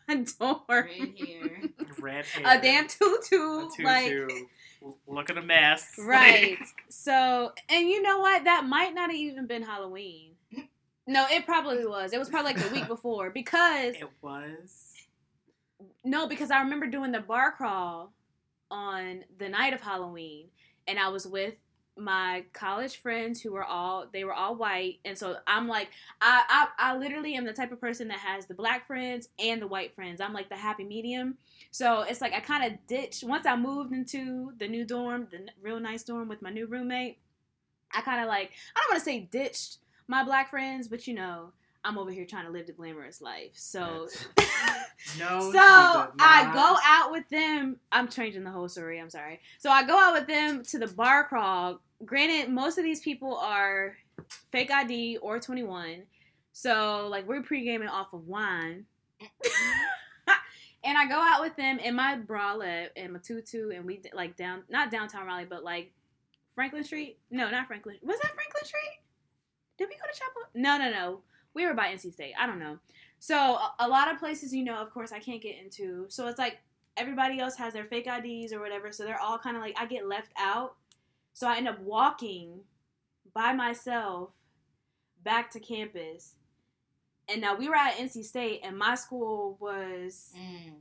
my 0.08 0.26
dorm. 0.40 0.62
Red 0.70 0.86
hair. 1.18 1.62
red 2.00 2.26
hair, 2.26 2.58
A 2.58 2.62
damn 2.62 2.88
tutu. 2.88 3.36
a 3.36 3.68
tutu, 3.76 3.84
Like 3.84 4.32
look 5.08 5.30
at 5.30 5.38
a 5.38 5.42
mess. 5.42 5.94
Right. 6.00 6.58
So, 6.90 7.52
and 7.70 7.88
you 7.90 8.02
know 8.02 8.20
what? 8.20 8.44
That 8.44 8.66
might 8.66 8.94
not 8.94 9.10
have 9.10 9.18
even 9.20 9.48
been 9.48 9.64
Halloween. 9.64 10.32
No, 11.08 11.26
it 11.30 11.46
probably 11.46 11.86
was. 11.86 12.14
It 12.14 12.20
was 12.20 12.30
probably 12.30 12.54
like 12.54 12.64
the 12.64 12.74
week 12.74 12.88
before 12.88 13.30
because 13.30 13.96
it 13.96 14.10
was. 14.22 14.94
no, 16.06 16.28
because 16.28 16.50
I 16.52 16.62
remember 16.62 16.88
doing 16.88 17.12
the 17.12 17.20
bar 17.20 17.52
crawl 17.52 18.14
on 18.72 19.24
the 19.38 19.50
night 19.50 19.74
of 19.74 19.82
Halloween, 19.82 20.48
and 20.88 21.00
I 21.00 21.10
was 21.10 21.28
with 21.28 21.56
my 21.96 22.44
college 22.54 22.98
friends 22.98 23.40
who 23.40 23.52
were 23.52 23.64
all 23.64 24.08
they 24.12 24.24
were 24.24 24.34
all 24.34 24.56
white, 24.56 25.00
and 25.06 25.18
so 25.18 25.38
I'm 25.46 25.68
like, 25.68 25.90
I 26.22 26.68
I, 26.78 26.92
I 26.94 26.98
literally 26.98 27.36
am 27.36 27.46
the 27.46 27.54
type 27.54 27.72
of 27.72 27.80
person 27.80 28.08
that 28.08 28.20
has 28.20 28.46
the 28.46 28.54
black 28.54 28.88
friends 28.88 29.30
and 29.40 29.62
the 29.62 29.68
white 29.68 29.94
friends. 29.94 30.22
I'm 30.22 30.34
like 30.34 30.50
the 30.50 30.56
happy 30.56 30.84
medium. 30.84 31.38
So 31.72 32.02
it's 32.02 32.22
like 32.22 32.34
I 32.34 32.40
kind 32.40 32.72
of 32.72 32.80
ditched 32.88 33.24
once 33.24 33.46
I 33.46 33.56
moved 33.56 33.94
into 33.94 34.54
the 34.58 34.68
new 34.68 34.86
dorm, 34.86 35.28
the 35.32 35.48
real 35.62 35.80
nice 35.80 36.04
dorm 36.04 36.28
with 36.28 36.42
my 36.42 36.50
new 36.50 36.66
roommate. 36.66 37.20
I 37.94 38.02
kind 38.02 38.22
of 38.22 38.28
like 38.28 38.52
I 38.76 38.80
don't 38.80 38.92
want 38.92 39.00
to 39.00 39.06
say 39.06 39.20
ditched 39.32 39.78
my 40.08 40.24
black 40.24 40.50
friends, 40.50 40.88
but 40.88 41.08
you 41.08 41.14
know 41.14 41.52
I'm 41.86 41.98
over 41.98 42.12
here 42.12 42.26
trying 42.26 42.46
to 42.46 42.52
live 42.52 42.68
the 42.68 42.74
glamorous 42.74 43.22
life. 43.22 43.52
So. 43.54 44.08
No. 45.20 45.52
So 45.52 45.60
I 45.60 46.50
go 46.54 46.78
out 46.86 47.12
with 47.12 47.28
them. 47.30 47.78
I'm 47.92 48.08
changing 48.08 48.44
the 48.44 48.52
whole 48.52 48.70
story. 48.70 49.00
I'm 49.00 49.10
sorry. 49.10 49.42
So 49.60 49.70
I 49.70 49.86
go 49.86 49.98
out 49.98 50.14
with 50.14 50.28
them 50.28 50.64
to 50.64 50.80
the 50.80 50.88
bar 50.88 51.26
crawl. 51.26 51.82
Granted, 52.06 52.52
most 52.52 52.78
of 52.78 52.84
these 52.84 53.02
people 53.02 53.36
are 53.36 53.96
fake 54.52 54.72
ID 54.72 55.18
or 55.18 55.40
21. 55.40 56.04
So 56.54 57.08
like 57.10 57.28
we're 57.28 57.42
pre 57.42 57.64
gaming 57.64 57.90
off 57.90 58.14
of 58.14 58.28
wine. 58.28 58.86
and 60.84 60.98
I 60.98 61.08
go 61.08 61.16
out 61.16 61.42
with 61.42 61.56
them 61.56 61.80
in 61.80 61.96
my 61.96 62.18
bralette 62.18 62.90
and 62.96 63.14
my 63.14 63.20
tutu, 63.20 63.72
and 63.72 63.86
we 63.86 64.02
like 64.14 64.36
down 64.36 64.64
not 64.70 64.92
downtown 64.92 65.26
Raleigh, 65.26 65.46
but 65.50 65.64
like 65.64 65.92
Franklin 66.56 66.84
Street. 66.84 67.18
No, 67.32 67.50
not 67.50 67.68
Franklin. 67.68 67.98
Was 68.04 68.20
that 68.22 68.34
Franklin 68.34 68.66
Street? 68.66 69.00
Did 69.78 69.90
we 69.90 69.96
go 69.96 70.12
to 70.12 70.18
Chapel? 70.18 70.42
No, 70.54 70.78
no, 70.78 70.92
no. 70.92 71.22
We 71.54 71.66
were 71.66 71.74
by 71.74 71.88
NC 71.94 72.14
State. 72.14 72.34
I 72.40 72.46
don't 72.48 72.60
know. 72.60 72.80
So 73.20 73.36
a, 73.38 73.74
a 73.80 73.88
lot 73.88 74.12
of 74.12 74.20
places, 74.20 74.54
you 74.54 74.64
know, 74.64 74.76
of 74.78 74.92
course, 74.92 75.12
I 75.12 75.20
can't 75.20 75.42
get 75.42 75.58
into. 75.58 76.06
So 76.10 76.28
it's 76.28 76.40
like 76.40 76.58
everybody 76.98 77.40
else 77.40 77.56
has 77.58 77.74
their 77.74 77.86
fake 77.86 78.08
IDs 78.08 78.52
or 78.54 78.60
whatever. 78.60 78.92
So 78.92 79.04
they're 79.04 79.20
all 79.20 79.38
kind 79.38 79.56
of 79.56 79.62
like 79.62 79.76
I 79.80 79.86
get 79.86 80.08
left 80.08 80.32
out. 80.38 80.76
So 81.34 81.48
I 81.48 81.58
end 81.58 81.68
up 81.68 81.80
walking 81.80 82.62
by 83.34 83.54
myself 83.54 84.30
back 85.24 85.52
to 85.52 85.60
campus. 85.60 86.36
And 87.30 87.40
now 87.40 87.56
we 87.56 87.70
were 87.70 87.76
at 87.76 87.96
NC 87.98 88.26
State, 88.26 88.60
and 88.64 88.78
my 88.78 88.96
school 88.96 89.56
was 89.62 90.34
Mm. 90.38 90.74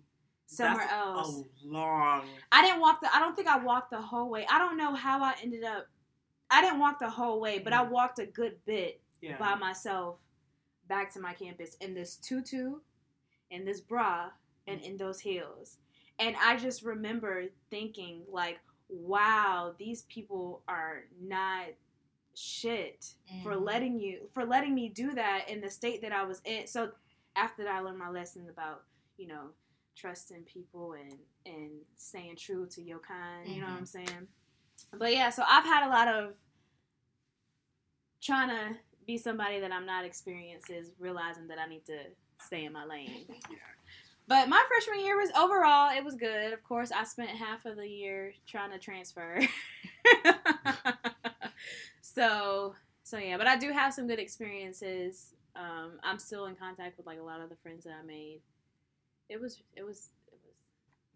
somewhere 0.46 0.84
That's 0.84 0.92
else. 0.92 1.44
A 1.64 1.68
long. 1.68 2.26
I 2.50 2.62
didn't 2.62 2.80
walk 2.80 3.00
the. 3.00 3.14
I 3.14 3.20
don't 3.20 3.36
think 3.36 3.46
I 3.46 3.58
walked 3.58 3.90
the 3.92 4.00
whole 4.00 4.28
way. 4.28 4.44
I 4.50 4.58
don't 4.58 4.76
know 4.76 4.92
how 4.94 5.22
I 5.22 5.34
ended 5.40 5.62
up. 5.62 5.86
I 6.50 6.60
didn't 6.60 6.80
walk 6.80 6.98
the 6.98 7.08
whole 7.08 7.40
way, 7.40 7.60
but 7.60 7.72
I 7.72 7.84
Mm. 7.84 7.90
walked 7.90 8.18
a 8.18 8.26
good 8.26 8.58
bit 8.66 9.00
Yeah. 9.20 9.38
by 9.38 9.54
myself 9.54 10.18
back 10.92 11.10
to 11.10 11.20
my 11.20 11.32
campus 11.32 11.74
in 11.80 11.94
this 11.94 12.16
tutu, 12.16 12.74
in 13.50 13.64
this 13.64 13.80
bra, 13.80 14.28
and 14.66 14.78
in 14.82 14.98
those 14.98 15.20
heels. 15.20 15.78
And 16.18 16.36
I 16.38 16.58
just 16.58 16.82
remember 16.82 17.44
thinking, 17.70 18.24
like, 18.30 18.60
wow, 18.90 19.74
these 19.78 20.02
people 20.02 20.62
are 20.68 21.04
not 21.18 21.68
shit 22.34 23.14
for 23.42 23.54
Mhm. 23.54 23.64
letting 23.64 23.98
you 23.98 24.28
for 24.34 24.44
letting 24.44 24.74
me 24.74 24.90
do 24.90 25.14
that 25.14 25.48
in 25.48 25.62
the 25.62 25.70
state 25.70 26.02
that 26.02 26.12
I 26.12 26.24
was 26.24 26.42
in. 26.44 26.66
So 26.66 26.92
after 27.36 27.64
that 27.64 27.74
I 27.76 27.80
learned 27.80 27.98
my 27.98 28.10
lesson 28.10 28.46
about, 28.50 28.84
you 29.16 29.26
know, 29.28 29.54
trusting 29.96 30.44
people 30.44 30.92
and 30.92 31.18
and 31.46 31.70
staying 31.96 32.36
true 32.36 32.66
to 32.66 32.82
your 32.82 32.98
kind, 32.98 33.50
you 33.50 33.60
know 33.62 33.66
what 33.68 33.78
I'm 33.78 33.86
saying? 33.86 34.28
But 34.92 35.12
yeah, 35.14 35.30
so 35.30 35.42
I've 35.48 35.64
had 35.64 35.86
a 35.86 35.88
lot 35.88 36.08
of 36.08 36.36
trying 38.20 38.50
to 38.50 38.78
be 39.06 39.18
somebody 39.18 39.60
that 39.60 39.72
I'm 39.72 39.86
not 39.86 40.04
experiences, 40.04 40.90
realizing 40.98 41.48
that 41.48 41.58
I 41.58 41.66
need 41.66 41.84
to 41.86 41.98
stay 42.44 42.64
in 42.64 42.72
my 42.72 42.84
lane. 42.84 43.26
Yeah. 43.50 43.58
But 44.28 44.48
my 44.48 44.62
freshman 44.68 45.04
year 45.04 45.16
was 45.16 45.30
overall, 45.36 45.90
it 45.94 46.04
was 46.04 46.14
good. 46.14 46.52
Of 46.52 46.62
course, 46.62 46.92
I 46.92 47.02
spent 47.04 47.30
half 47.30 47.66
of 47.66 47.76
the 47.76 47.88
year 47.88 48.32
trying 48.46 48.70
to 48.70 48.78
transfer. 48.78 49.40
so, 52.00 52.74
so 53.02 53.18
yeah, 53.18 53.36
but 53.36 53.48
I 53.48 53.56
do 53.58 53.72
have 53.72 53.92
some 53.92 54.06
good 54.06 54.20
experiences. 54.20 55.34
Um, 55.56 55.98
I'm 56.04 56.20
still 56.20 56.46
in 56.46 56.54
contact 56.54 56.96
with 56.96 57.06
like 57.06 57.18
a 57.18 57.22
lot 57.22 57.40
of 57.40 57.50
the 57.50 57.56
friends 57.56 57.84
that 57.84 57.94
I 58.00 58.06
made. 58.06 58.40
It 59.28 59.40
was, 59.40 59.60
it 59.76 59.82
was, 59.82 60.10
it 60.28 60.38
was, 60.40 60.54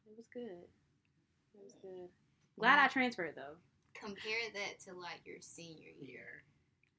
it 0.06 0.16
was 0.16 0.26
good. 0.26 0.66
It 1.54 1.62
was 1.62 1.74
good. 1.80 2.08
Glad 2.58 2.80
I 2.80 2.88
transferred 2.88 3.34
though. 3.36 3.56
Compare 3.94 4.50
that 4.52 4.80
to 4.84 4.98
like 4.98 5.24
your 5.24 5.36
senior 5.40 5.90
year. 6.00 6.42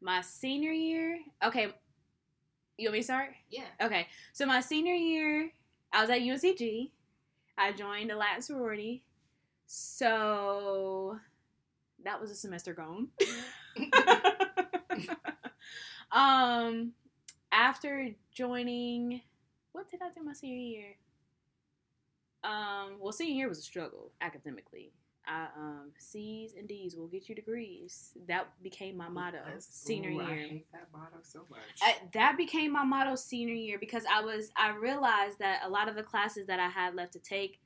My 0.01 0.21
senior 0.21 0.71
year, 0.71 1.19
okay. 1.43 1.73
You 2.77 2.88
want 2.88 2.93
me 2.93 2.99
to 2.99 3.03
start? 3.03 3.29
Yeah. 3.49 3.63
Okay, 3.81 4.07
so 4.33 4.45
my 4.45 4.62
senior 4.62 4.93
year, 4.93 5.51
I 5.91 6.01
was 6.01 6.10
at 6.12 6.19
UNCG. 6.19 6.91
I 7.57 7.71
joined 7.71 8.12
a 8.12 8.15
Latin 8.15 8.43
sorority. 8.43 9.03
So 9.65 11.19
that 12.03 12.21
was 12.21 12.29
a 12.29 12.36
semester 12.36 12.73
gone. 12.73 13.08
um, 16.12 16.93
after 17.52 18.10
joining, 18.31 19.21
what 19.71 19.89
did 19.89 20.02
I 20.02 20.10
do 20.15 20.23
my 20.23 20.33
senior 20.33 20.58
year? 20.58 20.95
Um, 22.43 22.98
well, 23.00 23.12
senior 23.12 23.35
year 23.35 23.50
was 23.50 23.58
a 23.58 23.63
struggle 23.63 24.12
academically. 24.21 24.93
I, 25.28 25.48
um, 25.58 25.92
C's 25.98 26.54
and 26.58 26.67
D's 26.67 26.96
will 26.96 27.08
get 27.08 27.28
you 27.28 27.36
degrees. 27.36 28.13
That 28.28 28.48
became 28.63 28.98
my 28.98 29.10
motto 29.10 29.38
That's- 29.46 29.65
senior 29.65 30.10
year. 30.10 30.21
I 30.23 30.48
hate 30.48 30.71
that 30.71 30.88
motto 30.94 31.17
so 31.21 31.46
much. 31.50 31.60
I, 31.82 31.96
that 32.13 32.38
became 32.38 32.71
my 32.71 32.84
motto 32.84 33.15
senior 33.15 33.54
year 33.54 33.78
because 33.80 34.04
I 34.12 34.21
was 34.21 34.52
I 34.56 34.75
realized 34.75 35.40
that 35.40 35.62
a 35.63 35.69
lot 35.69 35.90
of 35.90 35.96
the 35.96 36.04
classes 36.04 36.48
that 36.48 36.60
I 36.60 36.69
had 36.69 36.96
left 36.96 37.13
to 37.13 37.19
take 37.19 37.60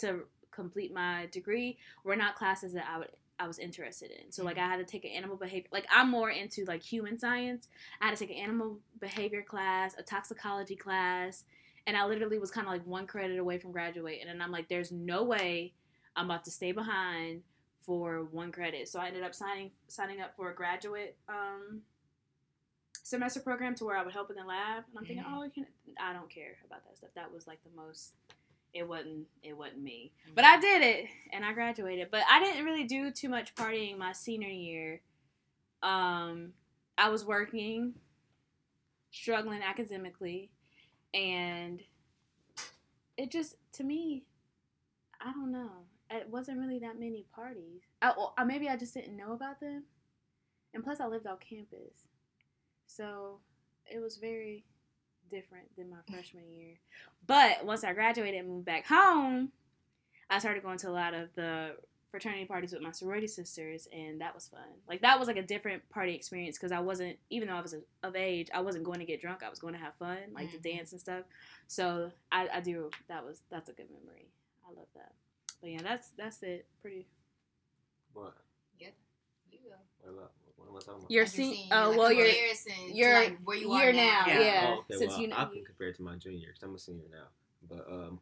to 0.00 0.24
complete 0.50 0.92
my 0.92 1.28
degree 1.30 1.78
were 2.04 2.16
not 2.16 2.36
classes 2.36 2.72
that 2.74 2.86
I 2.88 2.98
would 2.98 3.10
I 3.40 3.46
was 3.46 3.58
interested 3.58 4.10
in. 4.10 4.32
So 4.32 4.44
like 4.44 4.58
I 4.58 4.66
had 4.66 4.78
to 4.78 4.84
take 4.84 5.04
an 5.04 5.12
animal 5.12 5.36
behavior 5.36 5.68
like 5.72 5.86
I'm 5.90 6.10
more 6.10 6.30
into 6.30 6.64
like 6.64 6.82
human 6.82 7.18
science. 7.18 7.68
I 8.00 8.06
had 8.06 8.16
to 8.16 8.26
take 8.26 8.36
an 8.36 8.42
animal 8.42 8.78
behavior 9.00 9.42
class, 9.42 9.94
a 9.98 10.02
toxicology 10.02 10.76
class, 10.76 11.44
and 11.86 11.96
I 11.96 12.04
literally 12.06 12.38
was 12.38 12.50
kind 12.50 12.66
of 12.66 12.72
like 12.72 12.86
one 12.86 13.06
credit 13.06 13.38
away 13.38 13.58
from 13.58 13.72
graduating 13.72 14.28
and 14.28 14.42
I'm 14.42 14.52
like 14.52 14.68
there's 14.68 14.92
no 14.92 15.22
way 15.24 15.72
I'm 16.18 16.24
about 16.26 16.44
to 16.44 16.50
stay 16.50 16.72
behind 16.72 17.42
for 17.82 18.24
one 18.24 18.50
credit. 18.52 18.88
So 18.88 18.98
I 19.00 19.06
ended 19.06 19.22
up 19.22 19.34
signing 19.34 19.70
signing 19.86 20.20
up 20.20 20.34
for 20.36 20.50
a 20.50 20.54
graduate 20.54 21.16
um 21.28 21.82
semester 23.02 23.40
program 23.40 23.74
to 23.76 23.84
where 23.84 23.96
I 23.96 24.02
would 24.04 24.12
help 24.12 24.28
in 24.30 24.36
the 24.36 24.44
lab. 24.44 24.84
And 24.88 24.98
I'm 24.98 25.04
thinking, 25.04 25.24
Mhm. 25.24 25.46
oh, 25.46 25.50
can, 25.50 25.66
I 25.98 26.12
don't 26.12 26.28
care 26.28 26.56
about 26.66 26.84
that 26.84 26.98
stuff. 26.98 27.10
That 27.14 27.32
was 27.32 27.46
like 27.46 27.62
the 27.64 27.70
most. 27.74 28.12
It 28.74 28.86
wasn't. 28.86 29.26
It 29.42 29.56
wasn't 29.56 29.82
me. 29.82 30.12
But 30.34 30.44
I 30.44 30.58
did 30.60 30.82
it, 30.82 31.06
and 31.32 31.44
I 31.44 31.52
graduated. 31.54 32.10
But 32.10 32.24
I 32.28 32.40
didn't 32.40 32.64
really 32.66 32.84
do 32.84 33.10
too 33.10 33.28
much 33.30 33.54
partying 33.54 33.96
my 33.96 34.12
senior 34.12 34.48
year. 34.48 35.00
Um, 35.82 36.52
I 36.98 37.08
was 37.08 37.24
working, 37.24 37.94
struggling 39.10 39.62
academically, 39.62 40.50
and 41.14 41.80
it 43.16 43.30
just 43.30 43.56
to 43.74 43.84
me, 43.84 44.24
I 45.20 45.32
don't 45.32 45.50
know. 45.50 45.70
It 46.10 46.28
wasn't 46.30 46.58
really 46.58 46.78
that 46.80 46.98
many 46.98 47.26
parties. 47.34 47.82
I, 48.00 48.10
or 48.10 48.32
maybe 48.44 48.68
I 48.68 48.76
just 48.76 48.94
didn't 48.94 49.16
know 49.16 49.32
about 49.32 49.60
them, 49.60 49.84
and 50.74 50.82
plus 50.82 51.00
I 51.00 51.06
lived 51.06 51.26
off 51.26 51.40
campus, 51.40 52.06
so 52.86 53.40
it 53.86 54.00
was 54.00 54.16
very 54.16 54.64
different 55.30 55.74
than 55.76 55.90
my 55.90 55.98
freshman 56.10 56.50
year. 56.50 56.74
But 57.26 57.64
once 57.64 57.84
I 57.84 57.92
graduated 57.92 58.40
and 58.40 58.48
moved 58.48 58.64
back 58.64 58.86
home, 58.86 59.52
I 60.30 60.38
started 60.38 60.62
going 60.62 60.78
to 60.78 60.88
a 60.88 60.92
lot 60.92 61.12
of 61.14 61.28
the 61.34 61.76
fraternity 62.10 62.46
parties 62.46 62.72
with 62.72 62.80
my 62.80 62.90
sorority 62.90 63.26
sisters, 63.26 63.86
and 63.92 64.20
that 64.22 64.34
was 64.34 64.48
fun. 64.48 64.60
Like 64.88 65.02
that 65.02 65.18
was 65.18 65.28
like 65.28 65.36
a 65.36 65.42
different 65.42 65.86
party 65.90 66.14
experience 66.14 66.56
because 66.56 66.72
I 66.72 66.80
wasn't, 66.80 67.18
even 67.28 67.48
though 67.48 67.54
I 67.56 67.60
was 67.60 67.74
of 68.02 68.16
age, 68.16 68.48
I 68.54 68.60
wasn't 68.60 68.84
going 68.84 69.00
to 69.00 69.04
get 69.04 69.20
drunk. 69.20 69.42
I 69.42 69.50
was 69.50 69.58
going 69.58 69.74
to 69.74 69.80
have 69.80 69.94
fun, 69.96 70.18
like 70.34 70.50
to 70.52 70.56
Mhm. 70.58 70.76
dance 70.76 70.92
and 70.92 71.00
stuff. 71.00 71.24
So 71.66 72.10
I, 72.32 72.48
I 72.54 72.60
do. 72.60 72.90
That 73.08 73.24
was 73.26 73.42
that's 73.50 73.68
a 73.68 73.72
good 73.74 73.90
memory. 73.90 74.28
I 74.66 74.72
love 74.72 74.88
that. 74.94 75.12
But 75.60 75.70
yeah, 75.70 75.82
that's 75.82 76.10
that's 76.16 76.42
it. 76.42 76.66
Pretty. 76.80 77.06
What? 78.12 78.34
Yeah. 78.78 78.88
You 79.50 79.58
go. 79.64 79.74
What 80.02 80.18
about? 80.18 80.32
What 80.56 80.68
am 80.68 80.76
I 80.76 80.78
talking 80.80 80.94
about? 81.00 81.10
Your 81.10 81.24
Like 81.24 81.32
seeing, 81.32 81.68
oh, 81.72 81.96
well, 81.96 82.12
your- 82.12 82.26
comparison 82.26 82.72
to, 82.88 82.94
your 82.94 83.14
like, 83.14 83.38
where 83.44 83.56
you 83.56 83.72
year 83.76 83.90
are 83.90 83.92
now. 83.92 84.24
now, 84.26 84.40
yeah. 84.40 84.64
Oh, 84.66 84.78
okay, 84.80 84.98
since 84.98 85.12
well, 85.12 85.20
you 85.20 85.28
know- 85.28 85.36
I 85.36 85.44
can 85.44 85.64
compare 85.64 85.88
it 85.88 85.96
to 85.96 86.02
my 86.02 86.16
junior 86.16 86.48
because 86.48 86.62
I'm 86.62 86.74
a 86.74 86.78
senior 86.78 87.06
now, 87.10 87.26
but 87.68 87.86
um, 87.90 88.20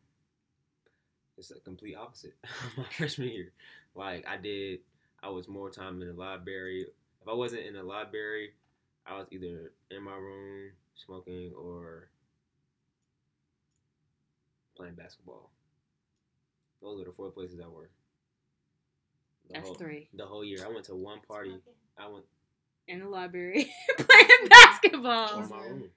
it's 1.39 1.51
a 1.51 1.61
complete 1.61 1.97
opposite. 1.97 2.34
my 2.76 2.84
freshman 2.97 3.28
year, 3.28 3.53
like 3.95 4.26
I 4.28 4.37
did, 4.37 4.80
I 5.22 5.30
was 5.30 5.49
more 5.49 5.70
time 5.70 6.01
in 6.03 6.09
the 6.09 6.14
library. 6.14 6.87
If 7.22 7.28
I 7.28 7.32
wasn't 7.32 7.62
in 7.62 7.74
the 7.74 7.82
library, 7.82 8.53
I 9.07 9.16
was 9.18 9.26
either 9.30 9.72
in 9.91 10.03
my 10.03 10.14
room 10.16 10.72
smoking 10.95 11.53
or 11.55 12.09
playing 14.76 14.95
basketball. 14.95 15.51
Those 16.82 17.00
are 17.00 17.04
the 17.04 17.12
four 17.12 17.30
places 17.30 17.60
I 17.64 17.68
were. 17.68 17.90
The 19.48 19.54
That's 19.54 19.66
whole, 19.66 19.74
three 19.76 20.08
The 20.14 20.26
whole 20.26 20.44
year, 20.44 20.58
I 20.64 20.68
went 20.72 20.84
to 20.86 20.94
one 20.96 21.20
party. 21.26 21.56
I 21.98 22.08
went 22.08 22.24
in 22.88 23.00
the 23.00 23.08
library 23.08 23.72
playing 23.98 24.28
basketball. 24.50 25.42
in 25.42 25.48
my 25.48 25.64
room. 25.64 25.90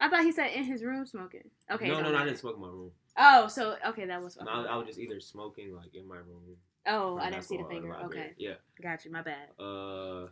I 0.00 0.08
thought 0.10 0.24
he 0.24 0.32
said 0.32 0.48
in 0.52 0.64
his 0.64 0.82
room 0.84 1.06
smoking. 1.06 1.48
Okay. 1.70 1.88
no, 1.88 2.00
no, 2.00 2.12
no, 2.12 2.18
I 2.18 2.24
didn't 2.24 2.38
smoke 2.38 2.56
in 2.56 2.60
my 2.62 2.68
room. 2.68 2.90
Oh, 3.16 3.48
so 3.48 3.76
okay, 3.88 4.04
that 4.06 4.22
was. 4.22 4.36
No, 4.36 4.50
I, 4.50 4.64
I 4.64 4.76
was 4.76 4.86
just 4.86 4.98
either 4.98 5.20
smoking 5.20 5.74
like 5.74 5.94
in 5.94 6.06
my 6.06 6.16
room. 6.16 6.56
oh, 6.86 7.16
I 7.16 7.30
didn't 7.30 7.44
see 7.44 7.56
the 7.56 7.64
finger. 7.64 7.88
library. 7.88 8.04
Okay, 8.20 8.34
Yeah. 8.36 8.54
got 8.82 9.04
you. 9.04 9.10
My 9.12 9.22
bad. 9.22 9.48
Uh, 9.58 10.26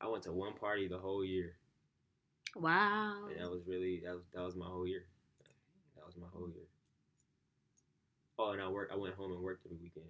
I 0.00 0.08
went 0.08 0.24
to 0.24 0.32
one 0.32 0.52
party 0.54 0.88
the 0.88 0.98
whole 0.98 1.24
year, 1.24 1.54
Wow. 2.54 3.28
and 3.30 3.40
that 3.40 3.50
was 3.50 3.62
really 3.66 4.02
that 4.04 4.12
was 4.14 4.24
that 4.34 4.42
was 4.42 4.54
my 4.56 4.66
whole 4.66 4.86
year. 4.86 5.04
That 5.96 6.04
was 6.04 6.16
my 6.16 6.26
whole 6.30 6.48
year. 6.48 6.63
Oh, 8.38 8.50
and 8.50 8.60
I 8.62 8.68
worked. 8.68 8.92
I 8.92 8.96
went 8.96 9.14
home 9.14 9.32
and 9.32 9.40
worked 9.40 9.64
every 9.66 9.78
weekend. 9.82 10.06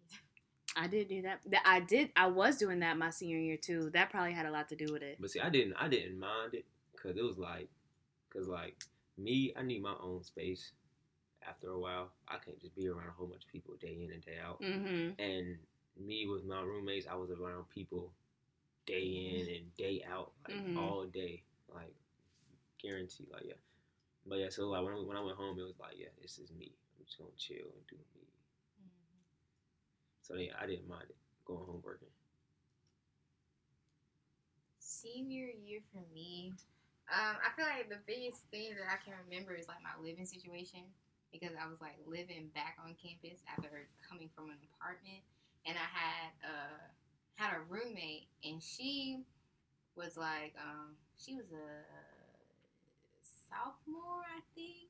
I 0.76 0.86
did 0.86 1.08
do 1.08 1.22
that. 1.22 1.40
That- 1.46 1.62
I 1.66 1.80
did. 1.80 2.10
I 2.16 2.26
was 2.28 2.56
doing 2.56 2.80
that 2.80 2.96
my 2.96 3.10
senior 3.10 3.38
year 3.38 3.56
too. 3.56 3.90
That 3.92 4.10
probably 4.10 4.32
had 4.32 4.46
a 4.46 4.50
lot 4.50 4.68
to 4.70 4.76
do 4.76 4.92
with 4.92 5.02
it. 5.02 5.18
But 5.20 5.30
see, 5.30 5.40
I 5.40 5.50
didn't. 5.50 5.74
I 5.78 5.88
didn't 5.88 6.18
mind 6.18 6.54
it 6.54 6.64
because 6.92 7.16
it 7.16 7.24
was 7.24 7.36
like, 7.38 7.68
because 8.28 8.48
like 8.48 8.76
me, 9.16 9.52
I 9.58 9.62
need 9.62 9.82
my 9.82 9.94
own 10.00 10.22
space. 10.22 10.72
After 11.48 11.68
a 11.70 11.78
while, 11.78 12.10
I 12.28 12.36
can't 12.44 12.60
just 12.60 12.74
be 12.76 12.88
around 12.88 13.08
a 13.08 13.12
whole 13.12 13.26
bunch 13.26 13.44
of 13.44 13.50
people 13.52 13.74
day 13.80 13.96
in 14.04 14.12
and 14.12 14.22
day 14.24 14.36
out. 14.44 14.60
Mm-hmm. 14.60 15.20
And 15.20 15.56
me 15.98 16.26
with 16.26 16.44
my 16.44 16.60
roommates, 16.60 17.06
I 17.10 17.14
was 17.14 17.30
around 17.30 17.68
people 17.70 18.12
day 18.86 19.02
in 19.40 19.54
and 19.56 19.74
day 19.76 20.04
out, 20.10 20.32
like 20.46 20.56
Mhm. 20.58 20.76
all 20.76 21.04
day, 21.06 21.42
like 21.74 21.94
guaranteed, 22.82 23.28
like 23.32 23.44
yeah. 23.46 23.54
But 24.26 24.36
yeah, 24.40 24.48
so 24.50 24.68
like 24.68 24.84
when 24.84 24.94
I, 24.94 24.96
when 24.98 25.16
I 25.16 25.22
went 25.22 25.36
home, 25.38 25.58
it 25.58 25.62
was 25.62 25.78
like 25.80 25.94
yeah, 25.98 26.08
this 26.20 26.38
is 26.38 26.50
me. 26.52 26.72
I'm 26.98 27.04
just 27.06 27.18
gonna 27.18 27.30
chill 27.38 27.70
and 27.70 27.86
do 27.88 27.96
me. 27.96 28.26
So 30.22 30.34
yeah, 30.34 30.52
I 30.60 30.66
didn't 30.66 30.88
mind 30.88 31.06
it 31.08 31.16
going 31.46 31.64
home 31.64 31.80
working. 31.82 32.08
Senior 34.78 35.48
year 35.64 35.80
for 35.92 36.02
me, 36.12 36.52
um, 37.08 37.36
I 37.40 37.54
feel 37.56 37.64
like 37.64 37.88
the 37.88 38.02
biggest 38.04 38.42
thing 38.50 38.74
that 38.76 38.84
I 38.90 38.98
can 39.00 39.14
remember 39.24 39.54
is 39.54 39.68
like 39.68 39.80
my 39.80 39.94
living 40.02 40.26
situation 40.26 40.84
because 41.32 41.56
I 41.56 41.68
was 41.68 41.80
like 41.80 41.96
living 42.04 42.50
back 42.52 42.76
on 42.84 42.96
campus 43.00 43.40
after 43.48 43.88
coming 44.04 44.28
from 44.34 44.50
an 44.50 44.58
apartment, 44.74 45.22
and 45.64 45.76
I 45.78 45.88
had 45.88 46.28
uh 46.44 46.84
had 47.36 47.56
a 47.56 47.60
roommate, 47.68 48.28
and 48.44 48.60
she 48.62 49.24
was 49.96 50.16
like 50.16 50.52
um 50.60 50.96
she 51.16 51.36
was 51.36 51.46
a 51.52 51.86
sophomore, 53.48 54.24
I 54.28 54.44
think. 54.54 54.87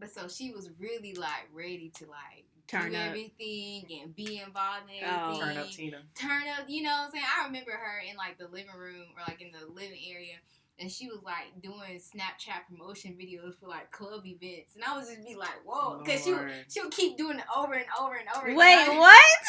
But 0.00 0.10
so 0.12 0.26
she 0.28 0.50
was 0.50 0.70
really 0.78 1.14
like 1.14 1.48
ready 1.54 1.92
to 1.98 2.06
like 2.06 2.44
Turn 2.66 2.92
do 2.92 2.96
up. 2.96 3.08
everything 3.08 3.84
and 4.02 4.14
be 4.16 4.38
involved 4.44 4.88
in 4.88 5.04
Oh. 5.06 5.38
everything 5.40 5.40
Turn 5.54 5.56
up 5.58 5.70
Tina. 5.70 6.02
turn 6.14 6.42
up, 6.58 6.64
you 6.68 6.82
know 6.82 6.90
what 6.90 7.06
I'm 7.06 7.10
saying? 7.12 7.24
I 7.40 7.46
remember 7.46 7.72
her 7.72 8.00
in 8.10 8.16
like 8.16 8.38
the 8.38 8.46
living 8.48 8.74
room 8.76 9.06
or 9.16 9.22
like 9.28 9.40
in 9.42 9.50
the 9.52 9.66
living 9.72 9.98
area 10.10 10.34
and 10.78 10.90
she 10.90 11.08
was 11.08 11.22
like 11.22 11.60
doing 11.62 11.98
Snapchat 12.00 12.66
promotion 12.68 13.12
videos 13.20 13.58
for 13.60 13.66
like 13.68 13.90
club 13.90 14.24
events 14.24 14.76
and 14.76 14.84
I 14.84 14.96
was 14.96 15.08
just 15.08 15.26
be 15.26 15.34
like, 15.34 15.50
whoa, 15.66 16.00
because 16.02 16.24
she, 16.24 16.32
would- 16.32 16.50
she 16.70 16.80
would 16.80 16.92
keep 16.92 17.18
doing 17.18 17.38
it 17.38 17.44
over 17.56 17.74
and 17.74 17.86
over 18.00 18.14
and 18.14 18.28
over 18.36 18.54
Wait, 18.54 18.82
again. 18.84 18.96
what? 18.98 19.40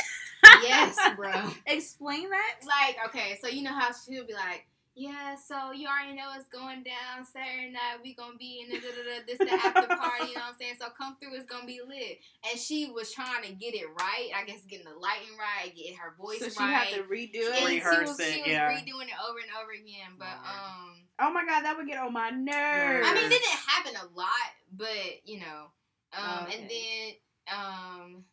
Yes, 0.64 0.98
bro. 1.16 1.32
Explain 1.68 2.30
that. 2.32 2.56
Like, 2.66 2.98
okay, 3.08 3.38
so 3.42 3.48
you 3.48 3.62
know 3.64 3.72
how 3.74 3.92
she'll 3.94 4.26
be 4.26 4.34
like, 4.34 4.66
yeah, 4.96 5.36
so 5.36 5.72
you 5.72 5.88
already 5.88 6.16
know 6.18 6.30
it's 6.36 6.50
going 6.50 6.84
down 6.84 7.24
Saturday 7.26 7.72
night. 7.72 8.04
We 8.04 8.14
gonna 8.14 8.36
be 8.38 8.60
in 8.64 8.68
the 8.70 8.80
da, 8.80 8.92
da, 8.92 9.04
da, 9.08 9.24
this 9.26 9.40
the 9.40 9.52
after 9.52 9.88
party. 9.88 10.30
You 10.30 10.36
know 10.36 10.52
what 10.52 10.56
I'm 10.56 10.60
saying? 10.60 10.76
So 10.80 10.88
come 10.98 11.16
through. 11.16 11.36
It's 11.36 11.46
gonna 11.48 11.66
be 11.66 11.80
lit. 11.80 12.20
And 12.50 12.60
she 12.60 12.92
was 12.92 13.12
trying 13.14 13.44
to 13.48 13.54
get 13.54 13.74
it 13.74 13.88
right. 13.98 14.30
I 14.36 14.44
guess 14.46 14.64
getting 14.68 14.86
the 14.86 15.00
lighting 15.00 15.36
right, 15.40 15.72
getting 15.76 15.96
her 15.96 16.16
voice 16.20 16.40
So 16.40 16.50
she 16.50 16.60
right. 16.60 16.92
had 16.92 16.96
to 16.96 17.04
redo 17.04 17.40
And 17.56 17.64
it. 17.64 17.66
Rehearse 17.66 17.96
she 17.96 18.04
was, 18.04 18.20
it, 18.20 18.34
she 18.36 18.42
was 18.42 18.52
yeah. 18.52 18.68
redoing 18.68 19.08
it 19.08 19.20
over 19.24 19.40
and 19.40 19.52
over 19.64 19.72
again. 19.72 20.20
But 20.20 20.36
Lord. 20.44 20.60
um, 20.60 20.94
Oh 21.24 21.32
my 21.32 21.46
god, 21.46 21.62
that 21.64 21.78
would 21.78 21.88
get 21.88 22.00
on 22.00 22.12
my 22.14 22.30
nerves. 22.32 23.08
I 23.08 23.14
mean, 23.14 23.26
it 23.26 23.30
didn't 23.30 23.60
happen 23.68 23.94
a 23.96 24.18
lot, 24.18 24.50
but 24.74 25.24
you 25.24 25.40
know, 25.40 25.72
um, 26.18 26.46
Okay. 26.48 26.58
and 26.60 26.70
then 26.70 27.14
um, 27.48 28.24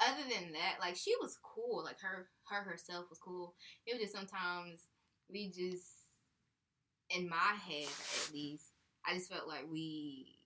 other 0.00 0.22
than 0.32 0.52
that, 0.52 0.76
like 0.80 0.96
she 0.96 1.12
was 1.20 1.36
cool. 1.42 1.84
Like 1.84 2.00
her, 2.00 2.28
her 2.48 2.62
herself 2.62 3.06
was 3.10 3.18
cool. 3.18 3.54
It 3.84 3.94
was 3.94 4.02
just 4.02 4.14
sometimes 4.14 4.86
we 5.28 5.48
just, 5.48 5.90
in 7.10 7.28
my 7.28 7.54
head 7.62 7.88
at 7.88 8.32
least, 8.32 8.74
I 9.06 9.14
just 9.14 9.30
felt 9.30 9.48
like 9.48 9.66
we. 9.70 10.38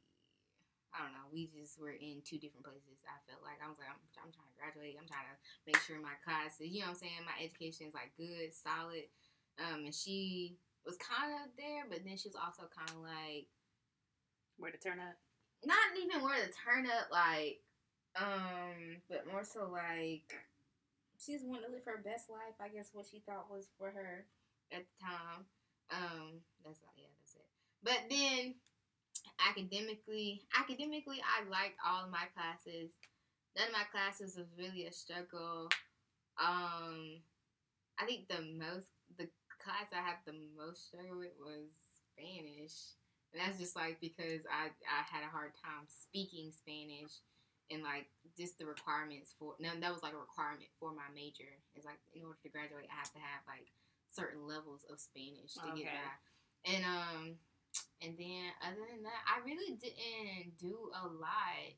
I 0.91 1.07
don't 1.07 1.15
know. 1.15 1.31
We 1.31 1.47
just 1.55 1.79
were 1.79 1.95
in 1.95 2.19
two 2.27 2.43
different 2.43 2.67
places. 2.67 2.99
I 3.07 3.15
felt 3.31 3.47
like 3.47 3.63
I 3.63 3.71
was 3.71 3.79
like, 3.79 3.87
I'm, 3.95 4.03
I'm 4.27 4.35
trying 4.35 4.51
to 4.51 4.59
graduate. 4.59 4.99
I'm 4.99 5.07
trying 5.07 5.31
to 5.31 5.39
make 5.63 5.79
sure 5.87 6.03
my 6.03 6.19
classes, 6.27 6.67
you 6.67 6.83
know 6.83 6.91
what 6.91 6.99
I'm 6.99 7.07
saying? 7.07 7.23
My 7.23 7.39
education 7.39 7.87
is 7.87 7.95
like 7.95 8.11
good, 8.19 8.51
solid. 8.51 9.07
Um, 9.63 9.87
and 9.87 9.95
she 9.95 10.59
was 10.83 10.99
kind 10.99 11.31
of 11.31 11.55
there, 11.55 11.87
but 11.87 12.03
then 12.03 12.19
she 12.19 12.27
was 12.27 12.35
also 12.35 12.67
kind 12.67 12.91
of 12.91 13.07
like, 13.07 13.47
Where 14.59 14.75
to 14.75 14.83
turn 14.83 14.99
up? 14.99 15.15
not 15.65 15.77
even 16.01 16.23
where 16.23 16.41
to 16.41 16.51
turn 16.53 16.87
up, 16.87 17.13
like, 17.13 17.61
um, 18.17 18.97
but 19.09 19.27
more 19.31 19.45
so 19.45 19.69
like, 19.71 20.33
she's 21.19 21.43
wanting 21.45 21.67
to 21.69 21.73
live 21.73 21.85
her 21.85 22.01
best 22.03 22.31
life. 22.31 22.57
I 22.61 22.69
guess 22.69 22.91
what 22.93 23.07
she 23.11 23.21
thought 23.21 23.51
was 23.51 23.69
for 23.79 23.91
her 23.91 24.25
at 24.73 24.85
the 24.89 24.97
time. 25.05 25.45
Um, 25.91 26.41
that's 26.65 26.81
not, 26.83 26.95
yeah, 26.97 27.11
that's 27.19 27.35
it. 27.35 27.47
But 27.83 28.01
then 28.09 28.55
academically, 29.43 30.43
academically, 30.59 31.21
I 31.23 31.49
liked 31.49 31.79
all 31.85 32.05
of 32.05 32.11
my 32.11 32.31
classes. 32.35 32.91
None 33.57 33.69
of 33.69 33.75
my 33.75 33.87
classes 33.91 34.37
was 34.37 34.55
really 34.57 34.87
a 34.87 34.93
struggle. 34.93 35.69
Um, 36.39 37.21
I 37.99 38.07
think 38.07 38.29
the 38.29 38.43
most, 38.57 38.89
the 39.19 39.29
class 39.59 39.91
I 39.93 40.01
had 40.01 40.23
the 40.25 40.39
most 40.57 40.89
struggle 40.89 41.19
with 41.19 41.35
was 41.41 41.69
Spanish. 42.15 42.97
And 43.33 43.43
that's 43.43 43.59
just 43.59 43.77
like 43.77 43.99
because 44.01 44.43
I, 44.51 44.75
I 44.87 45.01
had 45.07 45.23
a 45.23 45.31
hard 45.31 45.55
time 45.59 45.87
speaking 45.87 46.51
Spanish 46.51 47.23
and 47.71 47.87
like 47.87 48.11
just 48.35 48.59
the 48.59 48.67
requirements 48.67 49.31
for 49.39 49.55
no, 49.63 49.71
that 49.71 49.95
was 49.95 50.03
like 50.03 50.19
a 50.19 50.19
requirement 50.19 50.67
for 50.83 50.91
my 50.91 51.07
major. 51.15 51.47
It's 51.79 51.87
like 51.87 52.03
in 52.11 52.27
order 52.27 52.39
to 52.43 52.51
graduate, 52.51 52.91
I 52.91 52.99
have 52.99 53.15
to 53.15 53.23
have 53.23 53.47
like 53.47 53.71
certain 54.11 54.47
levels 54.47 54.85
of 54.91 54.99
Spanish 55.01 55.55
to 55.55 55.61
get 55.77 55.87
Okay. 55.87 55.91
by. 55.95 56.73
And 56.73 56.85
um, 56.85 57.23
and 58.03 58.19
then 58.19 58.51
other 58.63 58.85
than 58.91 59.03
that, 59.05 59.23
I 59.27 59.45
really 59.45 59.75
didn't 59.77 60.59
do 60.59 60.91
a 60.95 61.07
lot 61.07 61.75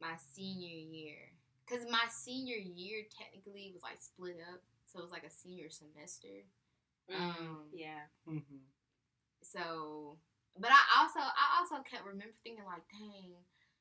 my 0.00 0.14
senior 0.32 0.68
year. 0.68 1.32
Cause 1.68 1.84
my 1.90 2.06
senior 2.08 2.56
year 2.56 3.04
technically 3.12 3.70
was 3.74 3.82
like 3.82 4.00
split 4.00 4.38
up, 4.52 4.62
so 4.86 5.00
it 5.00 5.02
was 5.02 5.12
like 5.12 5.24
a 5.24 5.30
senior 5.30 5.68
semester. 5.68 6.48
Um, 7.14 7.68
yeah. 7.72 8.08
Mhm. 8.26 8.64
So, 9.42 10.16
but 10.58 10.70
I 10.70 11.00
also 11.02 11.20
I 11.20 11.60
also 11.60 11.82
kept 11.84 12.04
remember 12.04 12.32
thinking 12.42 12.64
like, 12.64 12.82
dang, 12.88 13.36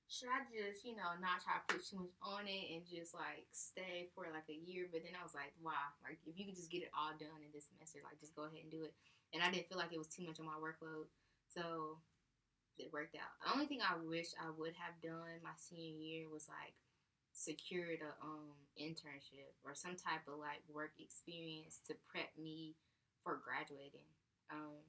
should 0.08 0.32
I 0.32 0.48
just 0.48 0.88
you 0.88 0.96
know 0.96 1.12
not 1.20 1.44
try 1.44 1.60
to 1.60 1.66
put 1.68 1.84
too 1.84 2.00
much 2.00 2.16
on 2.24 2.48
it 2.48 2.66
and 2.72 2.88
just 2.88 3.12
like 3.14 3.48
stay 3.52 4.08
for 4.16 4.28
like 4.32 4.48
a 4.48 4.56
year? 4.58 4.88
But 4.92 5.04
then 5.04 5.16
I 5.18 5.24
was 5.24 5.36
like, 5.36 5.52
wow, 5.60 5.96
like 6.04 6.20
if 6.24 6.40
you 6.40 6.48
could 6.48 6.56
just 6.58 6.72
get 6.72 6.88
it 6.88 6.96
all 6.96 7.12
done 7.20 7.44
in 7.44 7.52
this 7.52 7.68
semester, 7.68 8.00
like 8.04 8.20
just 8.20 8.36
go 8.36 8.48
ahead 8.48 8.64
and 8.64 8.72
do 8.72 8.88
it. 8.88 8.96
And 9.36 9.44
I 9.44 9.52
didn't 9.52 9.68
feel 9.68 9.78
like 9.80 9.92
it 9.92 10.00
was 10.02 10.08
too 10.12 10.24
much 10.24 10.40
on 10.40 10.48
my 10.48 10.56
workload, 10.60 11.12
so 11.52 12.00
it 12.78 12.94
worked 12.94 13.16
out. 13.18 13.34
The 13.44 13.54
only 13.54 13.66
thing 13.68 13.82
I 13.82 13.98
wish 13.98 14.32
I 14.38 14.50
would 14.54 14.74
have 14.78 14.98
done 15.02 15.42
my 15.44 15.56
senior 15.58 15.98
year 15.98 16.26
was 16.30 16.48
like 16.48 16.76
secured 17.34 18.02
a 18.02 18.12
um 18.24 18.56
internship 18.80 19.54
or 19.64 19.76
some 19.76 19.96
type 19.96 20.26
of 20.28 20.40
like 20.40 20.64
work 20.72 20.94
experience 21.00 21.82
to 21.88 21.94
prep 22.10 22.30
me 22.38 22.76
for 23.24 23.40
graduating. 23.44 24.08
Um, 24.52 24.82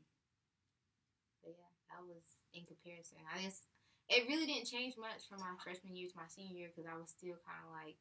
but 1.43 1.55
yeah, 1.57 1.73
that 1.91 2.03
was 2.07 2.25
in 2.55 2.65
comparison. 2.67 3.19
I 3.27 3.43
guess 3.43 3.67
it 4.09 4.27
really 4.29 4.47
didn't 4.47 4.67
change 4.67 4.95
much 4.97 5.29
from 5.29 5.41
my 5.41 5.53
freshman 5.63 5.95
year 5.97 6.09
to 6.09 6.17
my 6.17 6.27
senior 6.29 6.57
year 6.57 6.69
because 6.75 6.89
I 6.91 6.97
was 6.99 7.11
still 7.11 7.37
kind 7.45 7.61
of 7.67 7.73
like, 7.73 7.97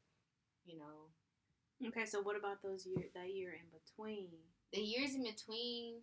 you 0.64 0.78
know, 0.78 1.12
Okay, 1.86 2.06
so 2.06 2.20
what 2.22 2.36
about 2.36 2.60
those 2.62 2.84
year 2.84 3.04
that 3.14 3.32
year 3.32 3.52
in 3.52 3.66
between? 3.70 4.28
the 4.72 4.80
years 4.80 5.14
in 5.14 5.22
between. 5.22 6.00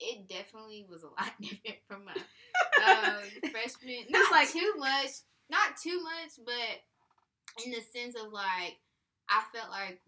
It 0.00 0.28
definitely 0.28 0.84
was 0.88 1.02
a 1.04 1.06
lot 1.18 1.32
different 1.40 1.78
from 1.88 2.04
my 2.04 2.12
um, 2.84 3.22
freshman. 3.50 4.04
Not 4.10 4.30
like- 4.30 4.50
too 4.50 4.74
much, 4.76 5.10
not 5.50 5.76
too 5.82 6.02
much, 6.02 6.32
but 6.44 7.64
in 7.64 7.70
the 7.72 7.80
sense 7.80 8.14
of 8.16 8.32
like, 8.32 8.76
I 9.30 9.42
felt 9.54 9.70
like 9.70 10.00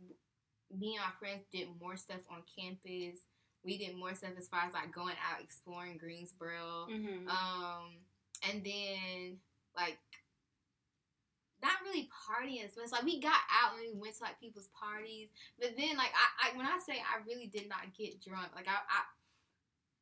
me 0.76 0.96
and 0.96 1.04
my 1.04 1.12
friends 1.18 1.46
did 1.52 1.68
more 1.80 1.96
stuff 1.96 2.20
on 2.30 2.42
campus. 2.58 3.20
We 3.64 3.78
did 3.78 3.96
more 3.96 4.14
stuff 4.14 4.32
as 4.38 4.48
far 4.48 4.64
as 4.66 4.72
like 4.74 4.92
going 4.92 5.14
out 5.32 5.40
exploring 5.42 5.96
Greensboro. 5.98 6.86
Mm-hmm. 6.90 7.28
Um, 7.28 7.96
and 8.48 8.64
then 8.64 9.38
like 9.76 9.98
not 11.62 11.80
really 11.84 12.08
partying 12.12 12.64
as 12.64 12.76
much. 12.76 12.92
Like 12.92 13.04
we 13.04 13.20
got 13.20 13.40
out 13.48 13.74
and 13.80 13.94
we 13.94 14.00
went 14.00 14.16
to 14.16 14.24
like 14.24 14.38
people's 14.40 14.68
parties, 14.76 15.28
but 15.58 15.72
then 15.76 15.96
like 15.96 16.12
I, 16.12 16.50
I 16.52 16.56
when 16.56 16.66
I 16.66 16.78
say 16.84 17.00
I 17.00 17.24
really 17.26 17.46
did 17.46 17.68
not 17.68 17.92
get 17.96 18.20
drunk, 18.22 18.48
like 18.54 18.68
I, 18.68 18.76
I 18.76 19.00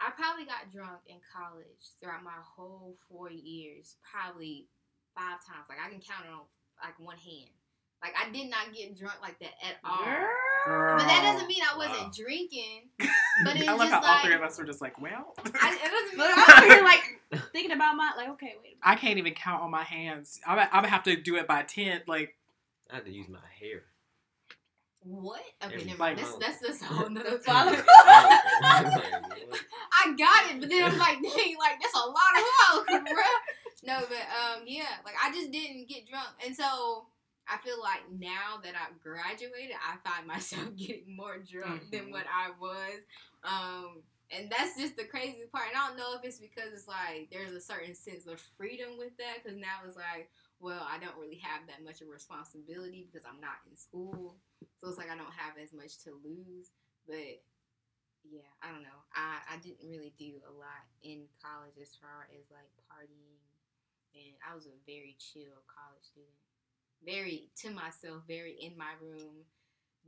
I 0.06 0.10
probably 0.10 0.44
got 0.44 0.72
drunk 0.74 1.06
in 1.06 1.16
college 1.32 1.94
throughout 2.00 2.24
my 2.24 2.36
whole 2.42 2.96
four 3.08 3.30
years, 3.30 3.96
probably 4.02 4.66
five 5.14 5.38
times. 5.46 5.64
Like 5.68 5.78
I 5.78 5.88
can 5.88 6.00
count 6.02 6.26
it 6.26 6.34
on 6.34 6.44
like 6.82 6.98
one 6.98 7.16
hand. 7.16 7.54
Like 8.02 8.12
I 8.18 8.28
did 8.30 8.50
not 8.50 8.74
get 8.74 8.98
drunk 8.98 9.16
like 9.22 9.38
that 9.38 9.54
at 9.62 9.78
all. 9.84 10.04
Girl. 10.04 10.98
But 10.98 11.06
that 11.06 11.22
doesn't 11.22 11.48
mean 11.48 11.62
I 11.62 11.76
wasn't 11.78 12.10
Wow. 12.10 12.12
drinking. 12.14 12.90
But 13.44 13.56
it's 13.56 13.68
I 13.68 13.72
love 13.72 13.88
just 13.88 14.04
how 14.04 14.12
all 14.12 14.18
three 14.22 14.34
of 14.34 14.42
us 14.42 14.56
were 14.58 14.64
just 14.64 14.80
like, 14.80 15.00
well, 15.00 15.34
I, 15.44 15.74
it 15.74 15.90
doesn't 15.90 16.18
mean 16.18 16.30
I 16.30 16.66
here 16.70 16.84
like 16.84 17.02
thinking 17.52 17.72
about 17.72 17.96
my 17.96 18.12
like. 18.16 18.28
Okay, 18.30 18.54
wait. 18.62 18.76
I 18.82 18.94
can't 18.96 19.18
even 19.18 19.34
count 19.34 19.62
on 19.62 19.70
my 19.70 19.82
hands. 19.82 20.40
I 20.46 20.54
would, 20.56 20.68
I 20.72 20.80
would 20.80 20.90
have 20.90 21.02
to 21.04 21.16
do 21.16 21.36
it 21.36 21.46
by 21.46 21.62
ten. 21.62 22.02
Like, 22.06 22.34
I 22.90 22.96
have 22.96 23.04
to 23.04 23.10
use 23.12 23.28
my 23.28 23.38
hair. 23.60 23.82
What? 25.06 25.40
Okay, 25.62 25.74
Every 25.74 25.84
never 25.86 25.98
mind. 25.98 26.18
That's 26.18 26.30
month. 26.30 26.40
that's 26.42 26.58
that's 26.60 26.82
a 26.82 26.84
whole 26.86 27.10
nother 27.10 27.38
Follow- 27.44 27.72
I 28.72 30.14
got 30.18 30.50
it, 30.50 30.60
but 30.60 30.68
then 30.68 30.84
I'm 30.84 30.98
like, 30.98 31.18
dang, 31.22 31.56
like 31.58 31.80
that's 31.80 31.94
a 31.94 31.98
lot 31.98 32.34
of 32.36 32.44
milk, 32.92 33.04
bro. 33.06 33.24
No, 33.84 34.00
but 34.08 34.16
um, 34.18 34.62
yeah, 34.66 34.88
like 35.04 35.14
I 35.22 35.30
just 35.32 35.50
didn't 35.52 35.88
get 35.88 36.08
drunk, 36.08 36.28
and 36.44 36.56
so 36.56 37.06
I 37.46 37.58
feel 37.62 37.80
like 37.82 38.00
now 38.18 38.58
that 38.62 38.72
I 38.74 38.86
graduated, 39.02 39.76
I 39.76 39.96
find 40.08 40.26
myself 40.26 40.74
getting 40.76 41.14
more 41.16 41.36
drunk 41.38 41.90
than 41.92 42.06
Mhm. 42.06 42.10
what 42.12 42.24
I 42.32 42.50
was. 42.58 43.00
Um, 43.44 44.02
and 44.32 44.50
that's 44.50 44.78
just 44.78 44.96
the 44.96 45.04
crazy 45.04 45.44
part. 45.52 45.68
And 45.68 45.76
I 45.76 45.88
don't 45.88 45.98
know 45.98 46.16
if 46.16 46.24
it's 46.24 46.38
because 46.38 46.72
it's 46.72 46.88
like 46.88 47.28
there's 47.30 47.52
a 47.52 47.60
certain 47.60 47.94
sense 47.94 48.26
of 48.26 48.40
freedom 48.56 48.96
with 48.96 49.16
that, 49.18 49.42
because 49.42 49.58
now 49.58 49.84
it's 49.86 49.96
like, 49.96 50.30
well, 50.60 50.86
I 50.86 50.98
don't 50.98 51.18
really 51.20 51.42
have 51.44 51.66
that 51.68 51.84
much 51.84 52.00
of 52.00 52.08
responsibility 52.08 53.04
because 53.04 53.26
I'm 53.28 53.40
not 53.40 53.60
in 53.68 53.76
school, 53.76 54.36
so 54.80 54.88
it's 54.88 54.98
like 54.98 55.10
I 55.10 55.18
don't 55.18 55.34
have 55.36 55.60
as 55.60 55.72
much 55.72 56.00
to 56.08 56.16
lose, 56.24 56.72
but 57.06 57.42
yeah, 58.24 58.48
I 58.64 58.72
don't 58.72 58.86
know. 58.86 59.00
I, 59.12 59.44
I 59.52 59.56
didn't 59.60 59.84
really 59.84 60.16
do 60.16 60.40
a 60.48 60.52
lot 60.56 60.88
in 61.04 61.28
college 61.44 61.76
as 61.76 61.92
far 62.00 62.24
as 62.32 62.48
like 62.48 62.72
partying, 62.88 63.36
and 64.16 64.32
I 64.40 64.56
was 64.56 64.64
a 64.64 64.76
very 64.88 65.16
chill 65.20 65.60
college 65.68 66.04
student. 66.08 66.40
Very 67.04 67.52
to 67.60 67.68
myself, 67.68 68.24
very 68.24 68.56
in 68.56 68.78
my 68.78 68.96
room. 68.96 69.44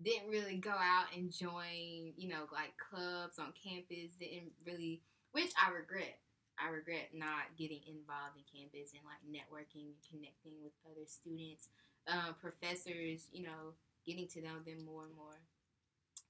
Didn't 0.03 0.28
really 0.28 0.57
go 0.57 0.70
out 0.70 1.07
and 1.16 1.32
join, 1.32 2.12
you 2.16 2.28
know, 2.28 2.44
like 2.53 2.74
clubs 2.76 3.38
on 3.38 3.53
campus. 3.57 4.14
Didn't 4.20 4.53
really, 4.66 5.01
which 5.32 5.53
I 5.57 5.72
regret. 5.72 6.18
I 6.59 6.68
regret 6.70 7.11
not 7.14 7.53
getting 7.59 7.80
involved 7.86 8.36
in 8.36 8.44
campus 8.49 8.92
and 8.92 9.03
like 9.05 9.20
networking, 9.28 9.92
and 9.92 10.03
connecting 10.09 10.53
with 10.62 10.72
other 10.86 11.05
students, 11.07 11.68
um, 12.09 12.34
professors, 12.40 13.28
you 13.32 13.44
know, 13.44 13.74
getting 14.07 14.26
to 14.28 14.40
know 14.42 14.59
them 14.64 14.84
more 14.84 15.05
and 15.05 15.16
more. 15.16 15.40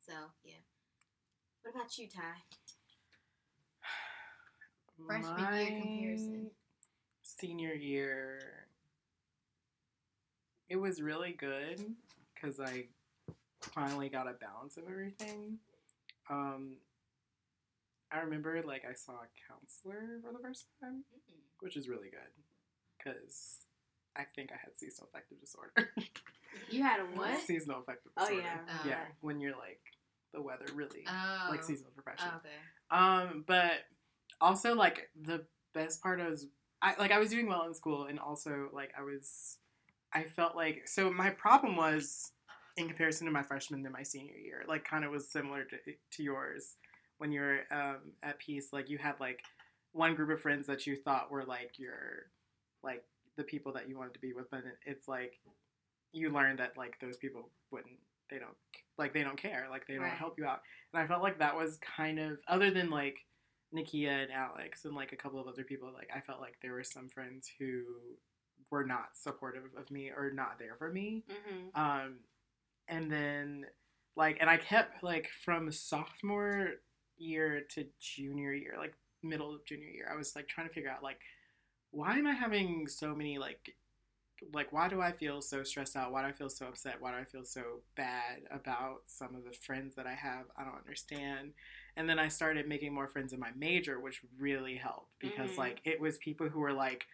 So 0.06 0.14
yeah. 0.44 0.62
What 1.62 1.74
about 1.74 1.98
you, 1.98 2.06
Ty? 2.08 2.22
Freshman 5.06 5.38
year 5.38 6.16
comparison. 6.16 6.50
Senior 7.22 7.74
year, 7.74 8.38
it 10.68 10.76
was 10.76 11.02
really 11.02 11.32
good 11.32 11.84
because 12.34 12.60
I 12.60 12.86
finally 13.72 14.08
got 14.08 14.28
a 14.28 14.32
balance 14.34 14.76
of 14.76 14.84
everything. 14.88 15.58
Um, 16.30 16.76
I 18.12 18.18
remember 18.20 18.62
like 18.66 18.82
I 18.88 18.94
saw 18.94 19.12
a 19.12 19.28
counselor 19.48 20.20
for 20.22 20.32
the 20.32 20.38
first 20.38 20.66
time, 20.80 21.04
which 21.60 21.76
is 21.76 21.88
really 21.88 22.08
good 22.10 22.32
because 22.98 23.64
I 24.16 24.24
think 24.34 24.50
I 24.52 24.56
had 24.62 24.76
seasonal 24.78 25.08
affective 25.12 25.40
disorder. 25.40 25.90
You 26.70 26.82
had 26.82 27.00
a 27.00 27.02
what? 27.14 27.38
seasonal 27.40 27.80
affective 27.80 28.12
disorder. 28.16 28.40
Oh, 28.42 28.46
yeah. 28.46 28.58
Oh. 28.82 28.88
yeah, 28.88 29.04
when 29.20 29.40
you're 29.40 29.56
like 29.56 29.80
the 30.32 30.40
weather 30.40 30.64
really 30.74 31.04
Oh. 31.06 31.48
like 31.50 31.62
seasonal 31.62 31.92
depression. 31.94 32.30
Oh, 32.32 32.36
okay. 32.38 32.48
Um, 32.90 33.44
but 33.46 33.72
also 34.40 34.74
like 34.74 35.10
the 35.20 35.44
best 35.74 36.02
part 36.02 36.18
was 36.18 36.46
I 36.80 36.94
like 36.98 37.10
I 37.12 37.18
was 37.18 37.28
doing 37.28 37.46
well 37.46 37.64
in 37.66 37.74
school 37.74 38.04
and 38.06 38.18
also 38.18 38.70
like 38.72 38.90
I 38.98 39.02
was 39.02 39.58
I 40.14 40.22
felt 40.24 40.56
like 40.56 40.88
so 40.88 41.12
my 41.12 41.28
problem 41.28 41.76
was 41.76 42.32
in 42.76 42.88
comparison 42.88 43.26
to 43.26 43.32
my 43.32 43.42
freshman 43.42 43.84
and 43.84 43.92
my 43.92 44.02
senior 44.02 44.34
year, 44.36 44.64
like 44.68 44.84
kind 44.84 45.04
of 45.04 45.10
was 45.10 45.30
similar 45.30 45.64
to, 45.64 45.76
to 46.12 46.22
yours 46.22 46.76
when 47.18 47.32
you 47.32 47.40
were 47.40 47.60
um, 47.70 47.98
at 48.22 48.38
peace. 48.38 48.68
Like 48.72 48.90
you 48.90 48.98
had 48.98 49.14
like 49.20 49.40
one 49.92 50.14
group 50.14 50.30
of 50.30 50.40
friends 50.40 50.66
that 50.66 50.86
you 50.86 50.96
thought 50.96 51.30
were 51.30 51.44
like 51.44 51.78
your 51.78 52.26
like 52.82 53.02
the 53.36 53.44
people 53.44 53.72
that 53.72 53.88
you 53.88 53.96
wanted 53.96 54.14
to 54.14 54.20
be 54.20 54.32
with, 54.32 54.50
but 54.50 54.62
it's 54.84 55.08
like 55.08 55.34
you 56.12 56.30
learn 56.30 56.56
that 56.56 56.76
like 56.76 56.98
those 57.00 57.16
people 57.16 57.50
wouldn't 57.70 57.96
they 58.30 58.38
don't 58.38 58.56
like 58.98 59.12
they 59.14 59.22
don't 59.22 59.36
care 59.40 59.66
like 59.70 59.86
they 59.86 59.94
don't 59.94 60.02
Right. 60.04 60.12
help 60.12 60.36
you 60.38 60.46
out 60.46 60.60
and 60.92 61.00
i 61.02 61.06
felt 61.06 61.22
like 61.22 61.38
that 61.38 61.54
was 61.56 61.78
kind 61.96 62.18
of 62.18 62.38
other 62.48 62.70
than 62.72 62.90
like 62.90 63.18
nikia 63.74 64.22
and 64.24 64.32
alex 64.32 64.84
and 64.84 64.96
like 64.96 65.12
a 65.12 65.16
couple 65.16 65.38
of 65.40 65.46
other 65.46 65.62
people 65.62 65.90
like 65.94 66.08
i 66.14 66.20
felt 66.20 66.40
like 66.40 66.54
there 66.62 66.72
were 66.72 66.82
some 66.82 67.08
friends 67.08 67.48
who 67.58 67.82
were 68.70 68.84
not 68.84 69.10
supportive 69.14 69.62
of 69.78 69.88
me 69.92 70.10
or 70.16 70.30
not 70.32 70.58
there 70.58 70.74
for 70.78 70.90
me 70.90 71.22
Mm-hmm. 71.30 71.80
um 71.80 72.14
and 72.88 73.10
then 73.10 73.66
like 74.16 74.38
and 74.40 74.48
i 74.50 74.56
kept 74.56 75.02
like 75.02 75.28
from 75.44 75.70
sophomore 75.70 76.70
year 77.18 77.62
to 77.68 77.86
junior 78.00 78.52
year 78.52 78.74
like 78.78 78.94
middle 79.22 79.54
of 79.54 79.64
junior 79.64 79.88
year 79.88 80.08
i 80.12 80.16
was 80.16 80.34
like 80.36 80.46
trying 80.48 80.68
to 80.68 80.72
figure 80.74 80.90
out 80.90 81.02
like 81.02 81.20
why 81.90 82.16
am 82.18 82.26
i 82.26 82.32
having 82.32 82.86
so 82.86 83.14
many 83.14 83.38
like 83.38 83.74
like 84.52 84.70
why 84.72 84.86
do 84.88 85.00
i 85.00 85.10
feel 85.12 85.40
so 85.40 85.62
stressed 85.62 85.96
out? 85.96 86.12
Why 86.12 86.20
do 86.20 86.28
i 86.28 86.32
feel 86.32 86.50
so 86.50 86.66
upset? 86.66 86.96
Why 87.00 87.10
do 87.12 87.16
i 87.16 87.24
feel 87.24 87.44
so 87.44 87.80
bad 87.96 88.42
about 88.50 89.00
some 89.06 89.34
of 89.34 89.44
the 89.44 89.52
friends 89.52 89.94
that 89.94 90.06
i 90.06 90.12
have? 90.12 90.44
I 90.58 90.62
don't 90.64 90.76
understand. 90.76 91.52
And 91.96 92.06
then 92.06 92.18
i 92.18 92.28
started 92.28 92.68
making 92.68 92.92
more 92.92 93.08
friends 93.08 93.32
in 93.32 93.40
my 93.40 93.50
major 93.56 93.98
which 93.98 94.20
really 94.38 94.76
helped 94.76 95.10
because 95.20 95.52
Mhm. 95.52 95.58
like 95.58 95.80
it 95.84 95.98
was 96.00 96.18
people 96.18 96.48
who 96.50 96.60
were 96.60 96.74
like 96.74 97.06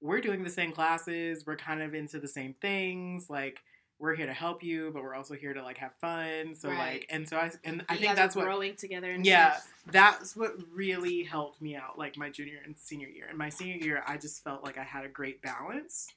we're 0.00 0.20
doing 0.20 0.44
the 0.44 0.50
same 0.50 0.72
classes. 0.72 1.44
We're 1.46 1.56
kind 1.56 1.82
of 1.82 1.94
into 1.94 2.20
the 2.20 2.28
same 2.28 2.54
things. 2.60 3.30
Like 3.30 3.60
we're 4.00 4.14
here 4.14 4.26
to 4.26 4.32
help 4.32 4.62
you 4.62 4.90
but 4.94 5.02
we're 5.02 5.14
also 5.14 5.34
here 5.34 5.52
to 5.52 5.62
like 5.62 5.78
have 5.78 5.92
fun 6.00 6.54
so 6.54 6.68
Right. 6.68 6.78
like 6.78 7.06
and 7.10 7.28
so 7.28 7.36
i 7.36 7.50
and 7.64 7.84
i 7.88 7.94
You 7.94 8.00
think 8.00 8.14
that's 8.16 8.36
what 8.36 8.44
growing 8.44 8.76
together. 8.76 9.10
And 9.10 9.26
Yeah. 9.26 9.52
stuff. 9.54 9.72
that's 9.90 10.36
what 10.36 10.52
really 10.72 11.24
helped 11.24 11.60
me 11.60 11.74
out 11.76 11.98
like 11.98 12.16
my 12.16 12.30
junior 12.30 12.58
and 12.64 12.78
senior 12.78 13.08
year 13.08 13.26
in 13.30 13.36
my 13.36 13.48
senior 13.48 13.76
year 13.76 14.02
i 14.06 14.16
just 14.16 14.42
felt 14.44 14.62
like 14.64 14.78
i 14.78 14.84
had 14.84 15.04
a 15.04 15.08
great 15.08 15.42
balance 15.42 16.08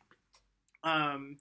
Um, 0.83 1.37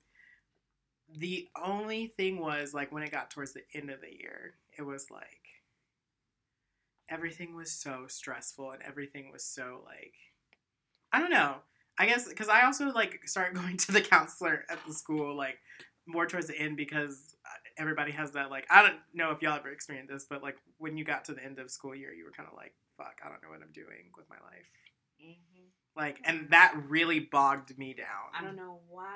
the 1.12 1.48
only 1.60 2.06
thing 2.06 2.38
was 2.38 2.72
like 2.72 2.92
when 2.92 3.02
it 3.02 3.10
got 3.10 3.30
towards 3.30 3.52
the 3.52 3.62
end 3.74 3.90
of 3.90 4.00
the 4.00 4.12
year, 4.12 4.54
it 4.78 4.82
was 4.82 5.10
like 5.10 5.40
everything 7.08 7.56
was 7.56 7.70
so 7.72 8.04
stressful 8.06 8.70
and 8.70 8.82
everything 8.82 9.30
was 9.32 9.44
so 9.44 9.80
like 9.84 10.14
I 11.12 11.18
don't 11.18 11.30
know. 11.30 11.56
I 11.98 12.06
guess 12.06 12.28
because 12.28 12.48
I 12.48 12.62
also 12.64 12.92
like 12.92 13.26
started 13.26 13.54
going 13.60 13.76
to 13.78 13.92
the 13.92 14.00
counselor 14.00 14.64
at 14.70 14.78
the 14.86 14.94
school 14.94 15.34
like 15.36 15.58
more 16.10 16.26
towards 16.26 16.46
the 16.46 16.58
end 16.58 16.76
because 16.76 17.36
uh, 17.46 17.48
everybody 17.78 18.12
has 18.12 18.32
that 18.32 18.50
like 18.50 18.66
I 18.70 18.82
don't 18.82 18.96
know 19.14 19.30
if 19.30 19.42
y'all 19.42 19.56
ever 19.56 19.70
experienced 19.70 20.12
this, 20.12 20.26
but 20.28 20.42
like 20.42 20.56
when 20.78 20.96
you 20.96 21.04
got 21.04 21.24
to 21.26 21.34
the 21.34 21.44
end 21.44 21.58
of 21.58 21.70
school 21.70 21.94
year, 21.94 22.12
you 22.12 22.24
were 22.24 22.32
kind 22.32 22.48
of 22.50 22.56
like, 22.56 22.74
"Fuck, 22.96 23.20
I 23.24 23.28
don't 23.28 23.42
know 23.42 23.50
what 23.50 23.60
I'm 23.62 23.72
doing 23.72 24.10
with 24.16 24.28
my 24.28 24.36
life." 24.42 24.66
Mhm. 25.22 25.70
Like, 25.96 26.20
and 26.24 26.48
that 26.50 26.74
really 26.88 27.20
bogged 27.20 27.76
me 27.78 27.94
down. 27.94 28.30
I 28.34 28.42
don't 28.42 28.56
know 28.56 28.80
why 28.88 29.06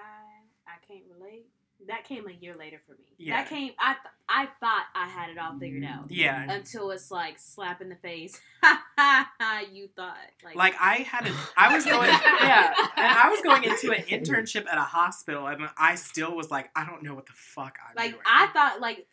I 0.66 0.76
can't 0.86 1.04
relate. 1.08 1.46
That 1.86 2.04
came 2.04 2.26
a 2.28 2.32
year 2.32 2.54
later 2.54 2.80
for 2.86 2.92
me. 2.92 3.04
Yeah. 3.18 3.36
That 3.42 3.48
came. 3.50 3.72
I 3.78 3.92
th- 3.94 4.14
I 4.28 4.48
thought 4.58 4.84
I 4.94 5.06
had 5.06 5.28
it 5.28 5.36
all 5.38 5.58
figured 5.58 5.84
out 5.84 6.10
Yeah, 6.10 6.50
until 6.50 6.90
it's 6.92 7.10
like 7.10 7.38
slap 7.38 7.82
in 7.82 7.90
the 7.90 7.96
face. 7.96 8.40
you 9.72 9.88
thought 9.94 10.16
like 10.44 10.56
like 10.56 10.74
I 10.80 10.96
had, 11.08 11.26
it. 11.26 11.32
I 11.56 11.74
was 11.74 11.84
going, 11.84 12.08
yeah, 12.40 12.72
and 12.96 13.06
I 13.06 13.28
was 13.28 13.40
going 13.42 13.64
into 13.64 13.90
an 13.92 14.02
internship 14.04 14.66
at 14.66 14.78
a 14.78 14.82
hospital, 14.82 15.46
and 15.46 15.68
I 15.78 15.96
still 15.96 16.34
was 16.34 16.50
like, 16.50 16.70
I 16.74 16.86
don't 16.86 17.02
know 17.02 17.14
what 17.14 17.26
the 17.26 17.32
fuck 17.34 17.76
I'm 17.88 17.96
like 17.96 18.12
doing. 18.12 18.22
I 18.26 18.46
thought 18.48 18.80
like 18.80 19.06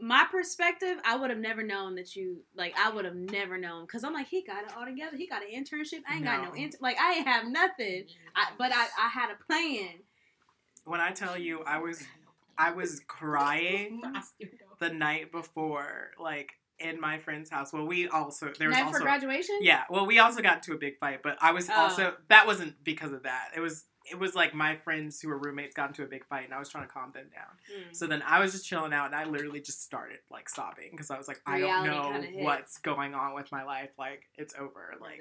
my 0.00 0.24
perspective, 0.30 0.96
I 1.04 1.16
would 1.16 1.30
have 1.30 1.38
never 1.38 1.62
known 1.62 1.94
that 1.96 2.16
you 2.16 2.42
like 2.56 2.74
I 2.78 2.90
would 2.90 3.04
have 3.04 3.16
never 3.16 3.58
known 3.58 3.84
because 3.84 4.02
I'm 4.04 4.12
like 4.12 4.28
he 4.28 4.42
got 4.42 4.64
it 4.64 4.72
all 4.76 4.84
together. 4.86 5.16
He 5.16 5.26
got 5.26 5.42
an 5.42 5.50
internship. 5.52 6.00
I 6.08 6.16
ain't 6.16 6.24
got 6.24 6.42
no 6.42 6.48
No. 6.50 6.54
inter- 6.54 6.78
like 6.80 6.98
I 6.98 7.14
ain't 7.16 7.26
have 7.28 7.46
nothing. 7.46 8.06
I, 8.34 8.48
but 8.58 8.72
I 8.72 8.86
I 8.98 9.08
had 9.08 9.30
a 9.30 9.44
plan. 9.44 10.00
When 10.88 11.00
I 11.00 11.12
tell 11.12 11.36
you, 11.38 11.62
I 11.64 11.78
was, 11.78 12.02
I 12.56 12.70
was 12.72 13.00
crying 13.06 14.02
the 14.80 14.90
night 14.90 15.30
before, 15.32 16.10
like 16.20 16.52
in 16.80 17.00
my 17.00 17.18
friend's 17.18 17.50
house. 17.50 17.72
Well, 17.72 17.86
we 17.86 18.08
also 18.08 18.52
there 18.58 18.68
was 18.68 18.76
Night 18.76 18.86
also 18.86 18.98
for 18.98 19.04
graduation. 19.04 19.58
yeah. 19.62 19.82
Well, 19.90 20.06
we 20.06 20.18
also 20.18 20.40
got 20.42 20.56
into 20.58 20.72
a 20.72 20.78
big 20.78 20.98
fight, 20.98 21.22
but 21.22 21.36
I 21.40 21.52
was 21.52 21.68
Oh. 21.68 21.74
also 21.74 22.14
that 22.28 22.46
wasn't 22.46 22.82
because 22.84 23.12
of 23.12 23.24
that. 23.24 23.50
It 23.56 23.60
was 23.60 23.84
it 24.10 24.18
was 24.18 24.34
like 24.34 24.54
my 24.54 24.74
friends 24.76 25.20
who 25.20 25.28
were 25.28 25.36
roommates 25.36 25.74
got 25.74 25.88
into 25.90 26.02
a 26.02 26.06
big 26.06 26.24
fight, 26.24 26.44
and 26.46 26.54
I 26.54 26.58
was 26.58 26.70
trying 26.70 26.86
to 26.86 26.90
calm 26.90 27.10
them 27.12 27.26
down. 27.34 27.56
Mm. 27.90 27.94
So 27.94 28.06
then 28.06 28.22
I 28.26 28.40
was 28.40 28.52
just 28.52 28.64
chilling 28.66 28.94
out, 28.94 29.06
and 29.06 29.14
I 29.14 29.24
literally 29.24 29.60
just 29.60 29.82
started 29.82 30.18
like 30.30 30.48
sobbing 30.48 30.92
because 30.92 31.10
I 31.10 31.18
was 31.18 31.28
like, 31.28 31.42
I 31.44 31.58
Reality 31.58 31.90
don't 31.90 32.22
know 32.36 32.42
what's 32.44 32.78
going 32.78 33.14
on 33.14 33.34
with 33.34 33.52
my 33.52 33.64
life. 33.64 33.90
Like 33.98 34.22
it's 34.38 34.54
over. 34.58 34.94
Like 35.00 35.20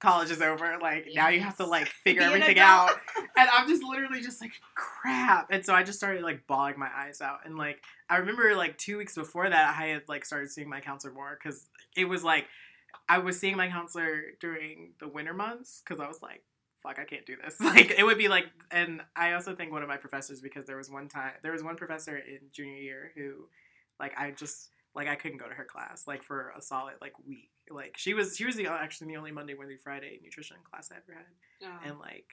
college 0.00 0.30
is 0.30 0.40
over. 0.40 0.78
Like 0.80 1.08
now 1.14 1.28
you 1.28 1.40
have 1.40 1.56
to 1.56 1.66
like 1.66 1.86
figure 2.04 2.22
everything 2.22 2.58
out. 2.58 2.90
And 3.36 3.48
I'm 3.52 3.68
just 3.68 3.84
literally 3.84 4.20
just 4.20 4.40
like 4.40 4.50
crap. 4.74 5.48
And 5.52 5.64
so 5.64 5.72
I 5.72 5.84
just 5.84 5.98
started 5.98 6.22
like 6.22 6.48
bawling 6.48 6.76
my 6.76 6.88
eyes 6.92 7.20
out. 7.20 7.40
And 7.44 7.56
like 7.56 7.80
I 8.10 8.16
remember 8.16 8.56
like 8.56 8.76
two 8.78 8.98
weeks 8.98 9.14
before 9.14 9.48
that, 9.48 9.76
I 9.78 9.86
had 9.86 10.02
like 10.08 10.24
started 10.24 10.50
seeing 10.50 10.68
my 10.68 10.80
counselor 10.80 11.14
more 11.14 11.38
because 11.40 11.66
it 11.96 12.06
was 12.06 12.24
like 12.24 12.46
I 13.08 13.18
was 13.18 13.38
seeing 13.38 13.56
my 13.56 13.68
counselor 13.68 14.22
during 14.40 14.94
the 14.98 15.06
winter 15.06 15.34
months 15.34 15.82
because 15.84 16.00
I 16.00 16.08
was 16.08 16.22
like. 16.22 16.42
Fuck, 16.80 17.00
I 17.00 17.04
can't 17.04 17.26
do 17.26 17.34
this. 17.44 17.56
Like, 17.60 17.90
it 17.98 18.04
would 18.04 18.18
be 18.18 18.28
like, 18.28 18.44
and 18.70 19.02
I 19.16 19.32
also 19.32 19.56
think 19.56 19.72
one 19.72 19.82
of 19.82 19.88
my 19.88 19.96
professors 19.96 20.40
because 20.40 20.64
there 20.64 20.76
was 20.76 20.88
one 20.88 21.08
time, 21.08 21.32
there 21.42 21.50
was 21.50 21.60
one 21.60 21.74
professor 21.74 22.16
in 22.16 22.38
junior 22.52 22.76
year 22.76 23.10
who, 23.16 23.48
like, 23.98 24.16
I 24.16 24.30
just 24.30 24.70
like 24.94 25.08
I 25.08 25.14
couldn't 25.14 25.38
go 25.38 25.48
to 25.48 25.54
her 25.54 25.64
class 25.64 26.04
like 26.06 26.22
for 26.22 26.52
a 26.56 26.60
solid 26.60 26.94
like 27.00 27.14
week. 27.26 27.50
Like 27.70 27.96
she 27.96 28.14
was 28.14 28.36
she 28.36 28.44
was 28.44 28.56
the 28.56 28.66
actually 28.66 29.08
the 29.08 29.16
only 29.16 29.32
Monday, 29.32 29.54
Wednesday, 29.54 29.76
Friday 29.82 30.20
nutrition 30.22 30.56
class 30.70 30.90
I 30.92 30.96
ever 30.96 31.16
had, 31.16 31.26
Oh. 31.68 31.88
and 31.88 31.98
like 31.98 32.26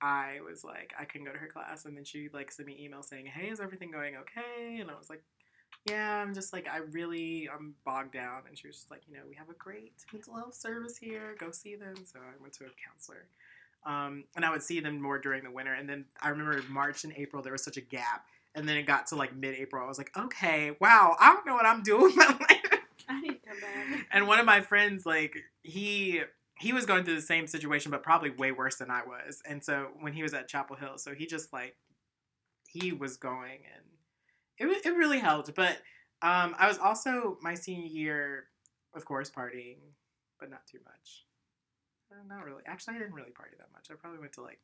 I 0.00 0.38
was 0.44 0.64
like 0.64 0.92
I 0.98 1.04
couldn't 1.04 1.26
go 1.26 1.32
to 1.32 1.38
her 1.38 1.46
class, 1.48 1.84
and 1.84 1.96
then 1.96 2.04
she 2.04 2.28
like 2.32 2.50
sent 2.50 2.66
me 2.66 2.76
email 2.80 3.02
saying, 3.02 3.26
"Hey, 3.26 3.48
is 3.50 3.60
everything 3.60 3.90
going 3.90 4.16
okay?" 4.16 4.78
And 4.80 4.90
I 4.90 4.94
was 4.98 5.08
like. 5.10 5.22
Yeah, 5.90 6.22
I'm 6.22 6.32
just 6.32 6.52
like 6.52 6.68
I 6.68 6.76
really 6.92 7.48
I'm 7.52 7.74
bogged 7.84 8.12
down, 8.12 8.42
and 8.46 8.56
she 8.56 8.68
was 8.68 8.76
just 8.76 8.90
like, 8.92 9.00
you 9.08 9.14
know, 9.16 9.22
we 9.28 9.34
have 9.34 9.48
a 9.48 9.54
great 9.54 9.94
mental 10.12 10.36
health 10.36 10.54
service 10.54 10.96
here. 10.96 11.34
Go 11.40 11.50
see 11.50 11.74
them. 11.74 11.96
So 12.04 12.20
I 12.20 12.40
went 12.40 12.52
to 12.54 12.64
a 12.66 12.68
counselor, 12.88 13.26
um, 13.84 14.22
and 14.36 14.44
I 14.44 14.50
would 14.52 14.62
see 14.62 14.78
them 14.78 15.02
more 15.02 15.18
during 15.18 15.42
the 15.42 15.50
winter. 15.50 15.72
And 15.74 15.88
then 15.88 16.04
I 16.20 16.28
remember 16.28 16.62
March 16.68 17.02
and 17.02 17.12
April 17.16 17.42
there 17.42 17.50
was 17.50 17.64
such 17.64 17.78
a 17.78 17.80
gap, 17.80 18.26
and 18.54 18.68
then 18.68 18.76
it 18.76 18.84
got 18.84 19.08
to 19.08 19.16
like 19.16 19.34
mid-April. 19.34 19.82
I 19.84 19.88
was 19.88 19.98
like, 19.98 20.16
okay, 20.16 20.76
wow, 20.80 21.16
I 21.18 21.32
don't 21.32 21.44
know 21.46 21.54
what 21.54 21.66
I'm 21.66 21.82
doing 21.82 22.02
with 22.04 22.16
my 22.16 22.26
life. 22.28 22.80
Back. 23.08 24.06
And 24.12 24.26
one 24.26 24.38
of 24.38 24.46
my 24.46 24.60
friends, 24.60 25.04
like 25.06 25.36
he 25.62 26.22
he 26.58 26.72
was 26.72 26.86
going 26.86 27.04
through 27.04 27.16
the 27.16 27.22
same 27.22 27.46
situation, 27.46 27.90
but 27.90 28.02
probably 28.02 28.30
way 28.30 28.52
worse 28.52 28.76
than 28.76 28.90
I 28.90 29.02
was. 29.04 29.42
And 29.48 29.62
so 29.64 29.88
when 30.00 30.12
he 30.12 30.22
was 30.22 30.34
at 30.34 30.48
Chapel 30.48 30.76
Hill, 30.76 30.98
so 30.98 31.14
he 31.14 31.26
just 31.26 31.52
like 31.52 31.76
he 32.68 32.92
was 32.92 33.16
going, 33.16 33.60
and 33.74 33.84
it 34.58 34.86
it 34.86 34.96
really 34.96 35.18
helped. 35.18 35.54
But 35.54 35.78
um, 36.22 36.54
I 36.58 36.68
was 36.68 36.78
also 36.78 37.38
my 37.42 37.54
senior 37.54 37.86
year, 37.86 38.44
of 38.94 39.04
course, 39.04 39.30
partying, 39.30 39.78
but 40.38 40.50
not 40.50 40.66
too 40.66 40.78
much. 40.84 41.26
Uh, 42.10 42.22
not 42.28 42.44
really. 42.44 42.62
Actually, 42.66 42.96
I 42.96 42.98
didn't 42.98 43.14
really 43.14 43.30
party 43.30 43.56
that 43.58 43.72
much. 43.72 43.88
I 43.90 43.94
probably 43.94 44.20
went 44.20 44.32
to 44.34 44.42
like 44.42 44.60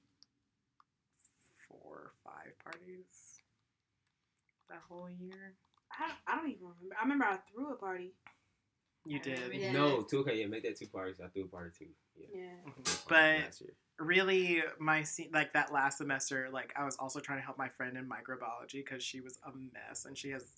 four 1.68 1.80
or 1.80 2.12
five 2.24 2.52
parties 2.62 3.40
that 4.68 4.80
whole 4.88 5.10
year. 5.10 5.54
I 5.92 6.08
don't, 6.08 6.18
I 6.26 6.36
don't 6.36 6.50
even 6.50 6.62
remember. 6.66 6.94
I 6.98 7.02
remember 7.02 7.24
I 7.24 7.38
threw 7.52 7.72
a 7.72 7.76
party. 7.76 8.12
You 9.06 9.20
did. 9.20 9.38
remember 9.38 9.58
that. 9.58 9.72
No, 9.72 10.02
two. 10.02 10.18
Okay, 10.20 10.40
yeah, 10.40 10.46
make 10.46 10.62
that 10.64 10.76
two 10.76 10.86
parties. 10.88 11.20
I 11.24 11.28
threw 11.28 11.44
a 11.44 11.48
party 11.48 11.70
too. 11.78 11.86
Yeah. 12.16 12.26
Yeah. 12.42 12.70
Mhm. 12.72 13.08
But 13.08 13.60
really 14.04 14.62
my 14.78 15.02
se- 15.02 15.30
like 15.32 15.52
that 15.54 15.72
last 15.72 15.98
semester 15.98 16.48
like 16.52 16.72
i 16.78 16.84
was 16.84 16.96
also 17.00 17.18
trying 17.18 17.36
to 17.40 17.44
help 17.44 17.58
my 17.58 17.68
friend 17.68 17.96
in 17.96 18.08
microbiology 18.08 18.74
because 18.74 19.02
she 19.02 19.20
was 19.20 19.40
a 19.44 19.50
mess 19.50 20.04
and 20.04 20.16
she 20.16 20.30
has 20.30 20.52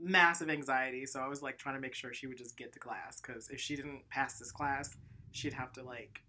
massive 0.00 0.50
anxiety 0.50 1.06
so 1.06 1.20
i 1.20 1.28
was 1.28 1.40
like 1.40 1.56
trying 1.56 1.76
to 1.76 1.80
make 1.80 1.94
sure 1.94 2.12
she 2.12 2.26
would 2.26 2.36
just 2.36 2.56
get 2.56 2.72
to 2.72 2.80
class 2.80 3.20
because 3.20 3.48
if 3.48 3.60
she 3.60 3.76
didn't 3.76 4.00
pass 4.10 4.40
this 4.40 4.50
class 4.50 4.96
she'd 5.30 5.52
have 5.52 5.72
to 5.72 5.84
like 5.84 6.22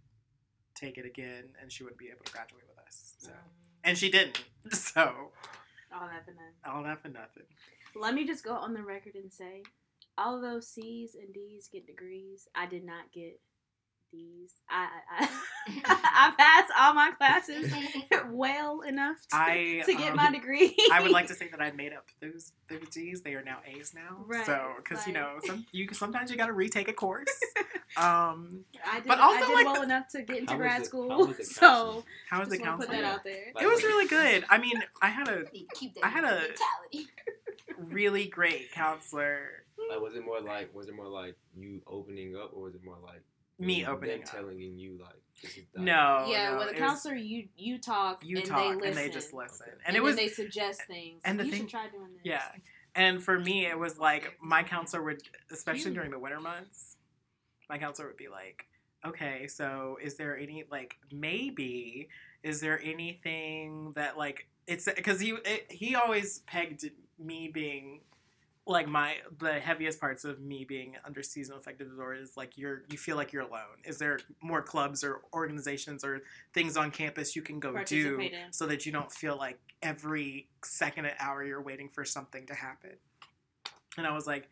take 0.75 0.99
it 0.99 1.05
again 1.07 1.45
and 1.59 1.71
she 1.71 1.81
wouldn't 1.83 1.97
be 1.97 2.09
able 2.09 2.23
to 2.23 2.31
graduate 2.31 2.61
with 2.69 2.77
us 2.85 3.15
so 3.17 3.31
and 3.83 3.97
she 3.97 4.11
didn't 4.11 4.43
so 4.71 5.31
All 5.91 6.07
that 6.07 6.25
for 6.25 6.31
nothing. 6.31 6.75
all 6.75 6.83
that 6.83 7.01
for 7.01 7.07
nothing 7.09 7.45
Let 7.95 8.13
me 8.13 8.27
just 8.27 8.43
go 8.43 8.53
on 8.53 8.73
the 8.73 8.83
record 8.83 9.15
and 9.15 9.31
say, 9.31 9.63
although 10.17 10.59
C's 10.59 11.15
and 11.15 11.33
D's 11.33 11.69
get 11.71 11.87
degrees, 11.87 12.47
I 12.53 12.65
did 12.65 12.83
not 12.83 13.11
get 13.13 13.39
D's. 14.11 14.51
I 14.69 14.87
I, 15.19 15.25
I, 15.27 15.29
I 15.85 16.33
passed 16.37 16.71
all 16.79 16.93
my 16.93 17.11
classes 17.17 17.71
well 18.29 18.81
enough 18.81 19.17
to, 19.31 19.35
I, 19.35 19.81
to 19.85 19.93
get 19.95 20.11
um, 20.11 20.15
my 20.17 20.31
degree. 20.31 20.75
I 20.91 21.01
would 21.01 21.11
like 21.11 21.27
to 21.27 21.35
say 21.41 21.49
that 21.49 21.61
I 21.61 21.71
made 21.71 21.93
up 21.93 22.05
those 22.21 22.51
those 22.69 22.87
D's. 22.89 23.21
They 23.21 23.33
are 23.33 23.43
now 23.43 23.57
A's 23.67 23.93
now. 23.93 24.23
Right, 24.25 24.45
So, 24.45 24.73
because 24.77 25.05
you 25.07 25.13
know, 25.13 25.37
some 25.45 25.65
you 25.71 25.87
sometimes 25.93 26.31
you 26.31 26.37
got 26.37 26.47
to 26.47 26.53
retake 26.53 26.87
a 26.87 26.93
course. 26.93 27.27
Um, 27.97 28.65
I 28.85 28.95
did, 28.99 29.07
But 29.07 29.19
I 29.19 29.23
also, 29.23 29.47
did 29.47 29.53
like, 29.53 29.65
well 29.65 29.75
the- 29.75 29.83
enough 29.83 30.07
to 30.09 30.21
get 30.23 30.37
into 30.39 30.55
grad 30.55 30.81
the- 30.81 30.85
school. 30.85 31.09
how 31.27 31.33
so 31.43 32.03
how 32.29 32.39
was 32.39 32.49
the 32.49 32.55
just 32.57 32.65
wanna 32.67 32.77
put 32.77 32.87
counseling? 32.87 33.01
that 33.01 33.13
out 33.15 33.23
there. 33.23 33.45
It 33.61 33.67
was 33.67 33.83
really 33.83 34.07
good. 34.07 34.43
I 34.49 34.57
mean, 34.57 34.81
I 35.01 35.07
had 35.09 35.27
a 35.27 35.43
keep 35.75 35.97
I 36.03 36.09
had 36.09 36.23
a- 36.25 36.49
really 37.77 38.27
great 38.27 38.71
counselor. 38.71 39.63
Like, 39.89 39.99
was 40.01 40.15
it 40.15 40.25
more 40.25 40.41
like, 40.41 40.73
was 40.73 40.87
it 40.87 40.95
more 40.95 41.07
like 41.07 41.35
you 41.57 41.81
opening 41.87 42.35
up, 42.35 42.51
or 42.53 42.63
was 42.63 42.75
it 42.75 42.83
more 42.83 42.97
like 43.03 43.21
Me 43.59 43.81
them 43.83 43.93
opening 43.93 44.23
up. 44.23 44.31
telling 44.31 44.59
you 44.59 44.97
like, 45.01 45.13
this 45.41 45.57
is 45.57 45.63
that? 45.73 45.81
No, 45.81 46.25
yeah, 46.29 46.51
no, 46.51 46.57
with 46.59 46.71
a 46.71 46.73
counselor, 46.73 47.15
you 47.15 47.47
you 47.55 47.77
talk, 47.77 48.23
you 48.23 48.37
and 48.37 48.45
talk 48.45 48.81
they 48.81 48.87
and 48.89 48.97
they 48.97 49.09
just 49.09 49.33
listen, 49.33 49.67
and, 49.69 49.79
and, 49.87 49.95
it 49.95 50.03
was 50.03 50.15
then 50.15 50.25
they 50.25 50.29
suggest 50.31 50.81
things. 50.87 51.21
and 51.25 51.39
the 51.39 51.45
you 51.45 51.51
thing- 51.51 51.61
should 51.61 51.69
try 51.69 51.87
doing 51.87 52.13
this. 52.13 52.21
yeah. 52.23 52.43
And 52.97 53.21
for 53.21 53.37
me, 53.37 53.65
it 53.65 53.77
was 53.77 53.99
like 53.99 54.37
my 54.41 54.63
counselor 54.63 55.03
would, 55.03 55.21
especially 55.51 55.93
during 55.93 56.11
the 56.11 56.19
winter 56.19 56.39
months, 56.39 56.95
my 57.69 57.77
counselor 57.77 58.07
would 58.07 58.15
be 58.17 58.29
like, 58.29 58.65
"Okay, 59.05 59.47
so 59.47 59.97
is 60.01 60.15
there 60.15 60.37
any 60.37 60.63
like 60.71 60.95
maybe 61.11 62.07
is 62.41 62.61
there 62.61 62.79
anything 62.81 63.91
that 63.95 64.17
like 64.17 64.47
it's 64.65 64.85
because 64.85 65.19
he 65.19 65.31
it, 65.43 65.69
he 65.69 65.95
always 65.95 66.39
pegged 66.47 66.89
me 67.19 67.49
being 67.53 67.99
like 68.67 68.87
my 68.87 69.17
the 69.39 69.53
heaviest 69.53 69.99
parts 69.99 70.23
of 70.25 70.41
me 70.41 70.65
being 70.65 70.95
under 71.05 71.21
seasonal 71.21 71.59
affective 71.59 71.87
disorder 71.89 72.19
is 72.19 72.35
like 72.35 72.57
you're 72.57 72.83
you 72.89 72.97
feel 72.97 73.15
like 73.15 73.31
you're 73.31 73.43
alone. 73.43 73.77
Is 73.83 73.99
there 73.99 74.19
more 74.41 74.61
clubs 74.63 75.03
or 75.03 75.21
organizations 75.33 76.03
or 76.03 76.21
things 76.53 76.75
on 76.75 76.89
campus 76.89 77.35
you 77.35 77.43
can 77.43 77.59
go 77.59 77.83
do 77.83 78.19
in. 78.19 78.31
so 78.51 78.65
that 78.65 78.85
you 78.85 78.91
don't 78.91 79.11
feel 79.11 79.37
like 79.37 79.59
every 79.83 80.49
second 80.63 81.11
hour 81.19 81.43
you're 81.43 81.61
waiting 81.61 81.89
for 81.89 82.03
something 82.03 82.47
to 82.47 82.55
happen? 82.55 82.91
And 83.97 84.07
I 84.07 84.13
was 84.13 84.25
like, 84.25 84.49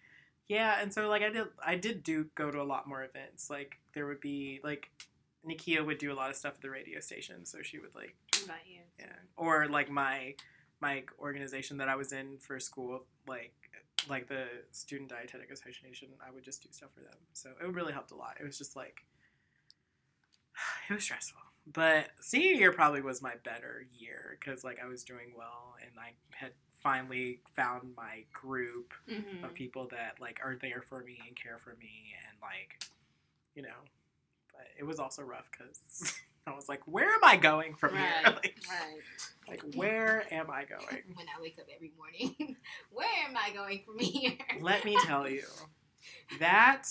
yeah. 0.47 0.80
And 0.80 0.93
so 0.93 1.07
like 1.09 1.24
I 1.24 1.30
did 1.30 1.47
I 1.66 1.76
did 1.76 2.03
do 2.03 2.28
go 2.36 2.51
to 2.51 2.61
a 2.61 2.64
lot 2.64 2.88
more 2.88 3.03
events. 3.03 3.49
Like 3.49 3.80
there 3.95 4.05
would 4.05 4.22
be 4.22 4.59
like 4.64 4.91
Nikia 5.47 5.84
would 5.86 5.97
do 5.97 6.14
a 6.14 6.16
lot 6.16 6.30
of 6.30 6.36
stuff 6.36 6.53
at 6.55 6.61
the 6.61 6.70
radio 6.70 6.99
station, 6.99 7.45
so 7.45 7.61
she 7.64 7.80
would 7.80 7.95
like 7.95 8.16
About 8.45 8.57
you. 8.68 8.82
yeah. 8.99 9.07
Or 9.36 9.68
like 9.68 9.89
my 9.89 10.36
my 10.80 11.03
organization 11.20 11.78
that 11.78 11.89
I 11.89 11.95
was 11.95 12.11
in 12.11 12.38
for 12.38 12.59
school, 12.59 13.05
like 13.28 13.53
like 14.09 14.27
the 14.27 14.45
Student 14.71 15.09
Dietetic 15.09 15.49
Association, 15.51 16.09
I 16.25 16.31
would 16.31 16.43
just 16.43 16.61
do 16.63 16.69
stuff 16.71 16.89
for 16.93 17.01
them. 17.01 17.17
So 17.33 17.49
it 17.61 17.67
really 17.73 17.93
helped 17.93 18.11
a 18.11 18.15
lot. 18.15 18.37
It 18.39 18.43
was 18.45 18.57
just 18.57 18.75
like 18.75 19.03
it 20.89 20.93
was 20.93 21.03
stressful. 21.03 21.39
but 21.71 22.09
senior 22.19 22.51
year 22.53 22.71
probably 22.73 23.01
was 23.01 23.21
my 23.21 23.33
better 23.43 23.85
year 23.97 24.37
because 24.39 24.63
like 24.63 24.79
I 24.83 24.87
was 24.87 25.03
doing 25.03 25.33
well 25.37 25.75
and 25.81 25.91
I 25.99 26.11
had 26.35 26.51
finally 26.81 27.39
found 27.55 27.93
my 27.95 28.25
group 28.33 28.93
Mhm. 29.09 29.43
of 29.45 29.53
people 29.53 29.87
that 29.91 30.19
like 30.19 30.39
are 30.43 30.55
there 30.61 30.81
for 30.81 31.01
me 31.03 31.17
and 31.25 31.35
care 31.35 31.57
for 31.57 31.75
me 31.79 32.13
and 32.27 32.37
like 32.41 32.83
you 33.55 33.61
know 33.63 33.79
but 34.51 34.67
it 34.77 34.83
was 34.83 34.99
also 34.99 35.21
rough 35.23 35.49
because 35.51 36.13
i 36.47 36.53
was 36.53 36.67
like 36.67 36.81
where 36.85 37.09
am 37.09 37.23
i 37.23 37.37
going 37.37 37.75
from 37.75 37.95
here 37.95 38.09
like, 38.25 38.57
right. 38.69 39.01
like 39.47 39.61
where 39.75 40.25
am 40.31 40.49
i 40.49 40.63
going 40.65 41.03
when 41.15 41.27
I 41.27 41.41
wake 41.41 41.57
up 41.59 41.65
every 41.73 41.91
morning. 41.97 42.57
Where 42.91 43.07
am 43.27 43.35
I 43.37 43.53
going 43.53 43.83
from 43.85 43.99
here? 43.99 44.37
let 44.61 44.85
me 44.85 44.97
tell 45.03 45.27
you 45.27 45.43
that 46.39 46.87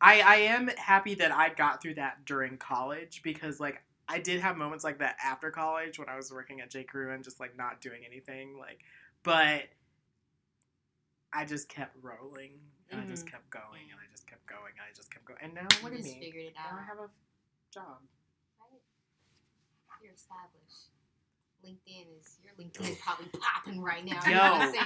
i 0.00 0.20
i 0.20 0.36
am 0.36 0.68
happy 0.76 1.14
that 1.14 1.32
i 1.32 1.48
got 1.48 1.82
through 1.82 1.94
that 1.94 2.24
during 2.24 2.56
college 2.56 3.20
because 3.22 3.60
like 3.60 3.82
i 4.08 4.18
did 4.18 4.40
have 4.40 4.56
moments 4.56 4.84
like 4.84 4.98
that 4.98 5.16
after 5.22 5.50
college 5.50 5.98
when 5.98 6.08
i 6.08 6.16
was 6.16 6.32
working 6.32 6.60
at 6.60 6.70
j 6.70 6.84
crew 6.84 7.12
and 7.12 7.24
just 7.24 7.40
like 7.40 7.56
not 7.56 7.80
doing 7.80 8.02
anything 8.06 8.56
like 8.58 8.80
but 9.22 9.62
i 11.32 11.44
just 11.44 11.68
kept 11.68 11.96
rolling 12.02 12.58
and 12.90 13.00
i 13.00 13.04
just 13.04 13.26
mm-hmm. 13.26 13.36
kept 13.36 13.50
going 13.50 13.90
and 13.90 13.98
i 14.00 14.10
just 14.10 14.26
kept 14.26 14.46
going 14.46 14.72
and 14.76 14.84
i 14.88 14.94
just 14.94 15.12
kept 15.12 15.24
going 15.24 15.38
and 15.42 15.54
now 15.54 15.66
You 15.78 15.84
look 15.84 15.98
at 15.98 16.04
me 16.04 16.18
figured 16.20 16.44
it 16.46 16.54
now 16.54 16.78
i 16.78 16.82
have 16.84 16.98
a 16.98 17.08
job 17.72 17.98
Right? 17.98 18.23
You're 20.04 20.12
established. 20.12 20.90
LinkedIn 21.64 22.04
is 22.20 22.36
your 22.44 22.52
LinkedIn 22.60 22.90
is 22.92 22.98
probably 22.98 23.26
popping 23.40 23.80
right 23.80 24.04
now. 24.04 24.20
You 24.26 24.34
know 24.34 24.52
what 24.52 24.60
I'm 24.60 24.74
Yo. 24.74 24.80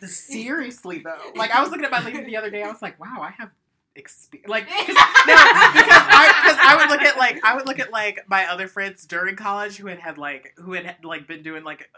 saying? 0.00 0.10
Seriously 0.10 0.98
though, 1.00 1.32
like 1.36 1.50
I 1.50 1.60
was 1.60 1.70
looking 1.70 1.84
at 1.84 1.90
my 1.90 2.00
LinkedIn 2.00 2.24
the 2.24 2.38
other 2.38 2.50
day, 2.50 2.62
I 2.62 2.68
was 2.68 2.80
like, 2.80 2.98
wow, 2.98 3.18
I 3.20 3.32
have 3.32 3.50
experience. 3.94 4.48
Like, 4.48 4.66
cause, 4.66 4.88
no, 4.88 4.94
because 4.94 5.04
I 5.28 6.58
I 6.62 6.76
would 6.80 6.90
look 6.90 7.02
at 7.02 7.18
like 7.18 7.44
I 7.44 7.54
would 7.54 7.66
look 7.66 7.78
at 7.78 7.92
like 7.92 8.20
my 8.28 8.46
other 8.46 8.66
friends 8.66 9.04
during 9.06 9.36
college 9.36 9.76
who 9.76 9.88
had 9.88 9.98
had 9.98 10.16
like 10.16 10.54
who 10.56 10.72
had 10.72 10.96
like 11.04 11.26
been 11.26 11.42
doing 11.42 11.64
like 11.64 11.90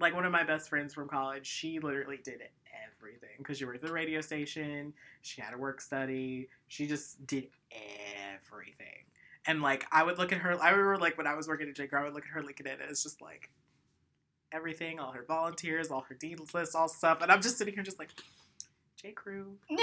like 0.00 0.14
one 0.14 0.24
of 0.24 0.32
my 0.32 0.42
best 0.42 0.68
friends 0.68 0.92
from 0.92 1.08
college. 1.08 1.46
She 1.46 1.78
literally 1.78 2.18
did 2.24 2.42
everything 2.98 3.36
because 3.38 3.58
she 3.58 3.64
worked 3.64 3.82
at 3.82 3.86
the 3.86 3.92
radio 3.92 4.20
station. 4.20 4.92
She 5.22 5.40
had 5.40 5.54
a 5.54 5.58
work 5.58 5.80
study. 5.80 6.48
She 6.66 6.88
just 6.88 7.24
did 7.26 7.48
everything. 7.70 9.04
And 9.46 9.62
like 9.62 9.84
I 9.90 10.02
would 10.02 10.18
look 10.18 10.32
at 10.32 10.38
her. 10.38 10.60
I 10.62 10.70
remember 10.70 10.98
like 10.98 11.16
when 11.18 11.26
I 11.26 11.34
was 11.34 11.48
working 11.48 11.68
at 11.68 11.74
J. 11.74 11.86
Crew, 11.86 11.98
I 11.98 12.04
would 12.04 12.14
look 12.14 12.24
at 12.24 12.30
her 12.30 12.42
LinkedIn, 12.42 12.72
and 12.80 12.90
it's 12.90 13.02
just 13.02 13.20
like 13.22 13.50
everything, 14.52 14.98
all 14.98 15.12
her 15.12 15.24
volunteers, 15.26 15.90
all 15.90 16.02
her 16.08 16.14
deed 16.14 16.40
lists, 16.52 16.74
all 16.74 16.88
stuff. 16.88 17.22
And 17.22 17.30
I'm 17.32 17.40
just 17.40 17.56
sitting 17.56 17.72
here 17.74 17.82
just 17.82 17.98
like, 17.98 18.10
J. 19.00 19.12
Crew. 19.12 19.56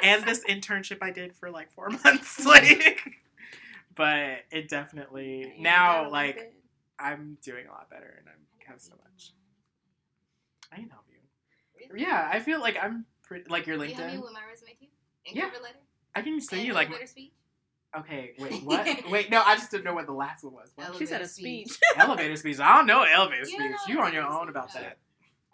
And 0.00 0.24
this 0.24 0.44
internship 0.44 0.98
I 1.02 1.10
did 1.10 1.34
for 1.34 1.50
like 1.50 1.72
four 1.72 1.90
months. 2.04 2.44
Like 2.46 3.00
but 3.96 4.44
it 4.52 4.68
definitely 4.68 5.54
now 5.58 6.08
like 6.08 6.36
leave 6.36 6.44
it. 6.44 6.54
I'm 7.00 7.36
doing 7.42 7.66
a 7.66 7.72
lot 7.72 7.90
better 7.90 8.14
and 8.18 8.28
I 8.28 8.70
have 8.70 8.80
so 8.80 8.92
much. 9.02 9.32
I 10.72 10.76
can 10.76 10.88
help 10.90 11.02
you. 11.10 11.16
Really? 11.90 12.02
Yeah, 12.02 12.28
I 12.32 12.38
feel 12.38 12.60
like 12.60 12.76
I'm 12.80 13.06
pretty 13.24 13.46
like 13.50 13.66
your 13.66 13.76
Can 13.78 13.88
you 13.90 13.94
help 13.96 14.06
me 14.06 14.14
LinkedIn. 14.18 14.22
with 14.22 14.32
my 14.32 14.40
resume 14.48 14.70
too? 14.78 14.86
And 15.26 15.36
Yeah. 15.36 15.50
cover 15.50 15.62
letter? 15.64 15.78
I 16.14 16.22
can 16.22 16.40
send 16.40 16.60
and 16.60 16.68
you 16.68 16.74
like 16.74 16.88
elevator 16.90 17.06
speech? 17.08 17.32
Okay, 17.96 18.32
wait, 18.38 18.62
what? 18.64 18.86
wait, 19.10 19.30
no, 19.30 19.42
I 19.44 19.54
just 19.56 19.70
didn't 19.70 19.84
know 19.84 19.94
what 19.94 20.06
the 20.06 20.12
last 20.12 20.44
one 20.44 20.54
was. 20.54 20.70
What? 20.74 20.96
She 20.96 21.06
said 21.06 21.22
a 21.22 21.28
speech. 21.28 21.78
elevator 21.96 22.36
speech. 22.36 22.58
I 22.60 22.76
don't 22.76 22.86
know 22.86 23.02
elevator 23.02 23.40
You 23.40 23.46
speech. 23.46 23.58
don't 23.58 23.70
know 23.70 23.76
You 23.88 24.00
on 24.00 24.12
your 24.12 24.22
elevator 24.22 24.42
own 24.42 24.48
about 24.48 24.70
speech? 24.70 24.82
that. 24.82 24.98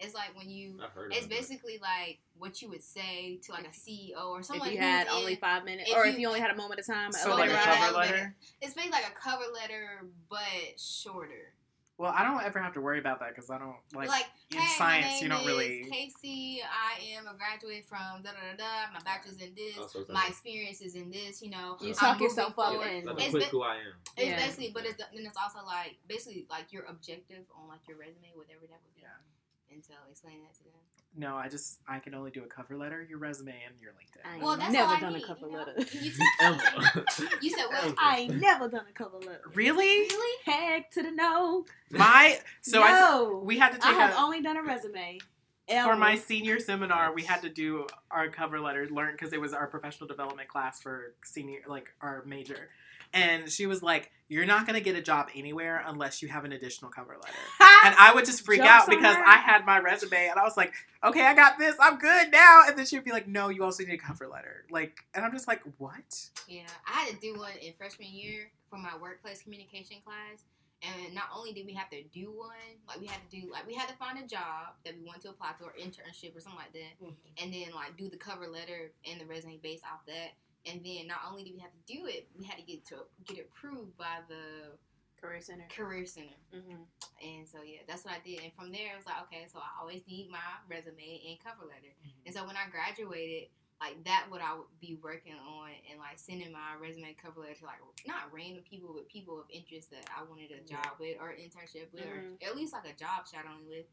It's 0.01 0.15
like 0.15 0.37
when 0.37 0.51
you 0.51 0.81
I've 0.85 0.91
heard 0.91 1.13
of 1.13 1.17
it's 1.17 1.27
it. 1.27 1.31
basically 1.31 1.79
like 1.81 2.19
what 2.37 2.61
you 2.61 2.69
would 2.69 2.83
say 2.83 3.39
to 3.45 3.53
like 3.53 3.65
a 3.65 3.71
CEO 3.71 4.27
or 4.27 4.43
someone 4.43 4.67
if 4.69 4.75
you 4.75 4.81
who's 4.81 4.89
had 4.89 5.07
in- 5.07 5.13
only 5.13 5.37
five 5.37 5.65
minutes, 5.65 5.89
if 5.91 5.97
or 5.97 6.05
if 6.05 6.15
you- 6.15 6.23
you 6.23 6.27
only 6.29 6.41
had 6.41 6.51
a 6.51 6.57
moment 6.57 6.81
of 6.81 6.87
time, 6.87 7.13
So 7.13 7.35
like 7.37 7.49
a 7.51 7.55
cover 7.55 7.71
elevator. 7.85 7.97
letter. 8.15 8.35
It's 8.61 8.75
basically 8.75 8.91
like 8.91 9.09
a 9.09 9.15
cover 9.19 9.45
letter 9.55 10.05
but 10.29 10.41
shorter. 10.79 11.54
Well, 11.97 12.11
I 12.11 12.25
don't 12.27 12.43
ever 12.43 12.59
have 12.59 12.75
to 12.75 12.81
worry 12.81 12.99
about 12.99 13.21
that 13.21 13.31
because 13.35 13.51
I 13.51 13.59
don't 13.59 13.77
like, 13.95 14.09
Like, 14.09 14.27
in 14.51 14.59
hey, 14.59 14.67
science. 14.77 15.07
my 15.07 15.11
name 15.15 15.23
You 15.23 15.29
don't 15.31 15.41
is 15.43 15.47
really. 15.47 15.85
Casey. 15.91 16.61
I 16.67 16.99
am 17.15 17.29
a 17.31 17.35
graduate 17.39 17.87
from 17.87 18.23
da 18.27 18.35
da 18.35 18.43
da 18.51 18.57
da. 18.59 18.93
My 18.93 18.99
bachelor's 19.07 19.39
in 19.39 19.55
this. 19.55 19.79
Oh, 19.79 19.87
so 19.87 20.05
my 20.11 20.27
like- 20.27 20.31
experience 20.31 20.81
is 20.83 20.97
in 20.97 21.11
this. 21.11 21.41
You 21.41 21.51
know, 21.51 21.77
You 21.81 21.95
talk 21.95 22.21
yourself 22.21 22.59
up 22.59 22.75
Let 22.81 23.05
It's 23.07 23.07
me 23.07 23.31
quick 23.31 23.45
who 23.45 23.63
I 23.63 23.77
am. 23.77 23.95
It's 24.17 24.27
Yeah. 24.27 24.37
basically, 24.37 24.71
but 24.75 24.85
it's 24.87 24.99
then 24.99 25.25
it's 25.25 25.39
also 25.39 25.65
like 25.65 25.97
basically 26.09 26.47
like 26.51 26.73
your 26.73 26.83
objective 26.87 27.47
on 27.55 27.69
like 27.69 27.87
your 27.87 27.97
resume, 27.97 28.33
whatever 28.35 28.67
that 28.67 28.81
would 28.83 28.95
be. 28.97 29.03
Yeah. 29.03 29.71
And 29.71 29.85
so 29.85 29.95
explain 30.11 30.43
that 30.43 30.55
to 30.59 30.65
them. 30.65 30.84
No, 31.17 31.37
I 31.37 31.49
just 31.49 31.79
I 31.87 32.01
can 32.01 32.15
only 32.15 32.31
do 32.33 32.43
a 32.43 32.47
cover 32.47 32.77
letter, 32.77 33.07
your 33.09 33.19
resume, 33.19 33.55
and 33.67 33.81
your 33.81 33.93
LinkedIn. 33.93 34.25
I 34.41 34.43
Well, 34.43 34.57
that's 34.57 34.73
never 34.73 34.89
all 34.89 34.97
I 34.97 35.01
done 35.01 35.15
a 35.15 35.21
cover 35.21 35.47
you 35.47 35.53
know? 35.53 35.59
letter. 35.59 35.75
You, 36.01 36.13
Ever. 36.41 37.05
you 37.41 37.51
said 37.51 37.67
what? 37.67 37.85
Ever. 37.85 37.95
I 37.99 38.19
ain't 38.19 38.41
never 38.41 38.69
done 38.69 38.85
a 38.89 38.93
cover 38.93 39.19
letter. 39.19 39.43
Really? 39.55 39.87
Really? 39.87 40.37
Heck 40.45 40.91
to 40.93 41.03
the 41.03 41.11
no. 41.13 41.65
My 41.91 42.39
so 42.63 42.83
I 42.83 42.91
no. 42.91 43.43
we 43.45 43.59
had 43.59 43.81
to 43.81 43.87
I 43.87 43.93
have 43.93 44.15
a 44.15 44.19
only 44.19 44.43
done 44.43 44.57
a 44.57 44.63
resume. 44.63 45.19
for 45.85 45.97
my 45.97 46.17
senior 46.17 46.59
seminar. 46.59 47.15
We 47.15 47.23
had 47.23 47.43
to 47.43 47.49
do 47.49 47.87
our 48.11 48.29
cover 48.29 48.61
letter, 48.61 48.89
learn 48.91 49.13
because 49.13 49.33
it 49.33 49.41
was 49.41 49.53
our 49.55 49.67
professional 49.69 50.09
development 50.09 50.49
class 50.49 50.81
for 50.81 51.15
senior, 51.23 51.61
like 51.69 51.91
our 52.01 52.25
major. 52.27 52.69
And 53.15 53.49
she 53.51 53.67
was 53.67 53.83
like, 53.83 54.11
"You're 54.29 54.45
not 54.45 54.67
gonna 54.67 54.81
get 54.81 54.97
a 54.97 55.01
job 55.01 55.31
anywhere 55.35 55.83
unless 55.87 56.21
you 56.21 56.29
have 56.29 56.45
an 56.45 56.53
additional 56.53 56.91
cover 56.91 57.17
letter." 57.17 57.39
And 57.85 57.95
I 57.99 58.15
would 58.15 58.25
just 58.25 58.47
freak 58.47 58.61
Joke's 58.61 58.71
out 58.71 58.89
on 58.89 58.97
because 58.97 59.15
her. 59.15 59.23
I 59.23 59.37
had 59.37 59.67
my 59.67 59.79
resume 59.79 60.29
and 60.29 60.39
I 60.39 60.43
was 60.43 60.57
like, 60.57 60.73
"Okay, 61.05 61.25
I 61.25 61.35
got 61.35 61.59
this. 61.59 61.77
I'm 61.79 61.99
good 61.99 62.33
now." 62.33 62.63
And 62.67 62.79
then 62.79 62.87
she'd 62.87 63.05
be 63.05 63.13
like, 63.13 63.29
"No, 63.29 63.51
you 63.51 63.63
also 63.63 63.85
need 63.85 63.93
a 63.93 63.99
cover 63.99 64.27
letter." 64.27 64.65
Like, 64.71 65.05
and 65.15 65.25
I'm 65.25 65.33
just 65.33 65.47
like, 65.47 65.61
"What?" 65.79 66.31
Yeah, 66.49 66.63
I 66.87 67.01
had 67.01 67.15
to 67.15 67.21
do 67.21 67.39
one 67.39 67.53
in 67.61 67.75
freshman 67.75 68.09
year 68.09 68.51
for 68.71 68.79
my 68.79 68.97
workplace 69.01 69.43
communication 69.43 69.99
class. 70.05 70.45
And 70.83 71.15
not 71.15 71.29
only 71.35 71.53
did 71.53 71.65
we 71.65 71.73
have 71.75 71.89
to 71.91 72.03
do 72.13 72.31
one, 72.33 72.77
like 72.87 73.01
we 73.01 73.07
had 73.07 73.21
to 73.31 73.41
do, 73.41 73.51
like 73.51 73.67
we 73.67 73.75
had 73.75 73.89
to 73.89 73.95
find 73.95 74.19
a 74.19 74.27
job 74.27 74.77
that 74.85 74.95
we 74.95 75.05
wanted 75.05 75.23
to 75.23 75.31
apply 75.31 75.53
to 75.59 75.65
or 75.65 75.73
internship 75.81 76.37
or 76.37 76.41
something 76.41 76.61
like 76.61 76.73
that, 76.73 76.93
mm-hmm. 77.03 77.43
and 77.43 77.53
then 77.53 77.75
like 77.75 77.97
do 77.97 78.09
the 78.09 78.17
cover 78.17 78.47
letter 78.47 78.93
and 79.09 79.21
the 79.21 79.25
resume 79.25 79.59
based 79.63 79.85
off 79.85 80.05
that. 80.07 80.33
And 80.67 80.81
then 80.85 81.07
not 81.07 81.21
only 81.31 81.45
did 81.45 81.55
we 81.55 81.61
have 81.61 81.73
to 81.73 81.85
do 81.93 82.07
it, 82.07 82.27
we 82.37 82.45
had 82.45 82.57
to 82.57 82.63
get 82.65 82.85
to 82.87 83.05
get 83.27 83.39
it 83.39 83.51
approved 83.53 83.97
by 83.99 84.21
the 84.29 84.73
Career 85.21 85.41
Center. 85.41 85.65
career 85.73 86.05
center. 86.05 86.37
hmm 86.53 86.85
And 87.25 87.49
so 87.49 87.63
yeah, 87.65 87.81
that's 87.89 88.05
what 88.05 88.13
I 88.13 88.21
did. 88.25 88.41
And 88.45 88.53
from 88.53 88.73
there, 88.73 88.93
it 88.93 88.97
was 89.01 89.07
like, 89.07 89.21
okay, 89.29 89.47
so 89.51 89.59
I 89.59 89.81
always 89.81 90.03
need 90.07 90.29
my 90.31 90.41
resume 90.69 91.01
and 91.29 91.37
cover 91.41 91.65
letter. 91.65 91.93
And 92.27 92.35
so 92.35 92.45
when 92.47 92.57
I 92.57 92.69
graduated, 92.69 93.49
like 93.81 94.05
that, 94.05 94.27
what 94.29 94.41
I 94.41 94.53
would 94.55 94.69
be 94.81 94.97
working 95.03 95.33
on 95.37 95.69
and 95.91 95.99
like 95.99 96.17
sending 96.21 96.53
my 96.53 96.77
resume 96.81 97.09
and 97.13 97.17
cover 97.19 97.41
letter 97.41 97.57
to 97.61 97.65
like 97.65 97.81
not 98.07 98.29
random 98.33 98.63
people, 98.69 98.93
but 98.93 99.09
people 99.09 99.41
of 99.41 99.49
interest 99.49 99.91
that 99.93 100.05
I 100.13 100.25
wanted 100.29 100.53
a 100.53 100.61
job 100.65 100.97
with 101.01 101.17
or 101.21 101.33
internship 101.33 101.89
with, 101.93 102.05
Mhm. 102.05 102.37
or 102.41 102.45
at 102.49 102.57
least 102.57 102.73
like 102.73 102.85
a 102.89 102.97
job 102.97 103.25
shadowing 103.29 103.65
with. 103.69 103.85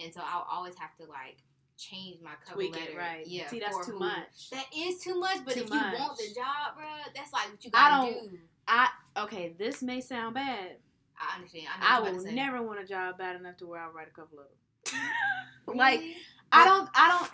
And 0.00 0.12
so 0.12 0.20
I'll 0.24 0.48
always 0.50 0.76
have 0.76 0.96
to 1.00 1.04
like 1.04 1.40
change 1.78 2.20
my 2.22 2.32
cover 2.44 2.56
Tweak 2.56 2.74
letter. 2.74 2.90
it 2.90 2.96
right. 2.98 3.26
Yeah, 3.26 3.48
See, 3.48 3.60
that's 3.60 3.86
too 3.86 3.92
who- 3.92 3.98
much. 4.00 4.50
That 4.50 4.66
is 4.76 5.00
too 5.00 5.18
much. 5.18 5.38
But 5.44 5.54
Too 5.54 5.60
if 5.62 5.70
much. 5.70 5.92
you 5.94 5.98
want 5.98 6.18
the 6.18 6.34
job, 6.34 6.76
bro, 6.76 6.86
that's 7.14 7.32
like 7.32 7.50
what 7.50 7.64
you 7.64 7.70
gotta 7.70 8.12
don't- 8.12 8.30
do. 8.30 8.38
I 8.66 8.88
okay. 9.16 9.54
This 9.58 9.82
may 9.82 10.00
sound 10.00 10.34
bad. 10.34 10.76
I 11.18 11.36
understand. 11.36 11.66
I, 11.80 11.96
I 11.96 12.00
will 12.00 12.08
about 12.08 12.20
to 12.20 12.26
say. 12.28 12.34
never 12.34 12.62
want 12.62 12.80
a 12.80 12.84
job 12.84 13.16
bad 13.18 13.36
enough 13.36 13.56
to 13.58 13.66
where 13.66 13.80
I 13.80 13.88
write 13.88 14.08
a 14.08 14.10
cover 14.10 14.28
letter. 14.36 15.02
Like 15.66 16.00
Really? 16.00 16.16
I 16.52 16.64
don't. 16.64 16.88
I 16.94 17.08
don't. 17.18 17.30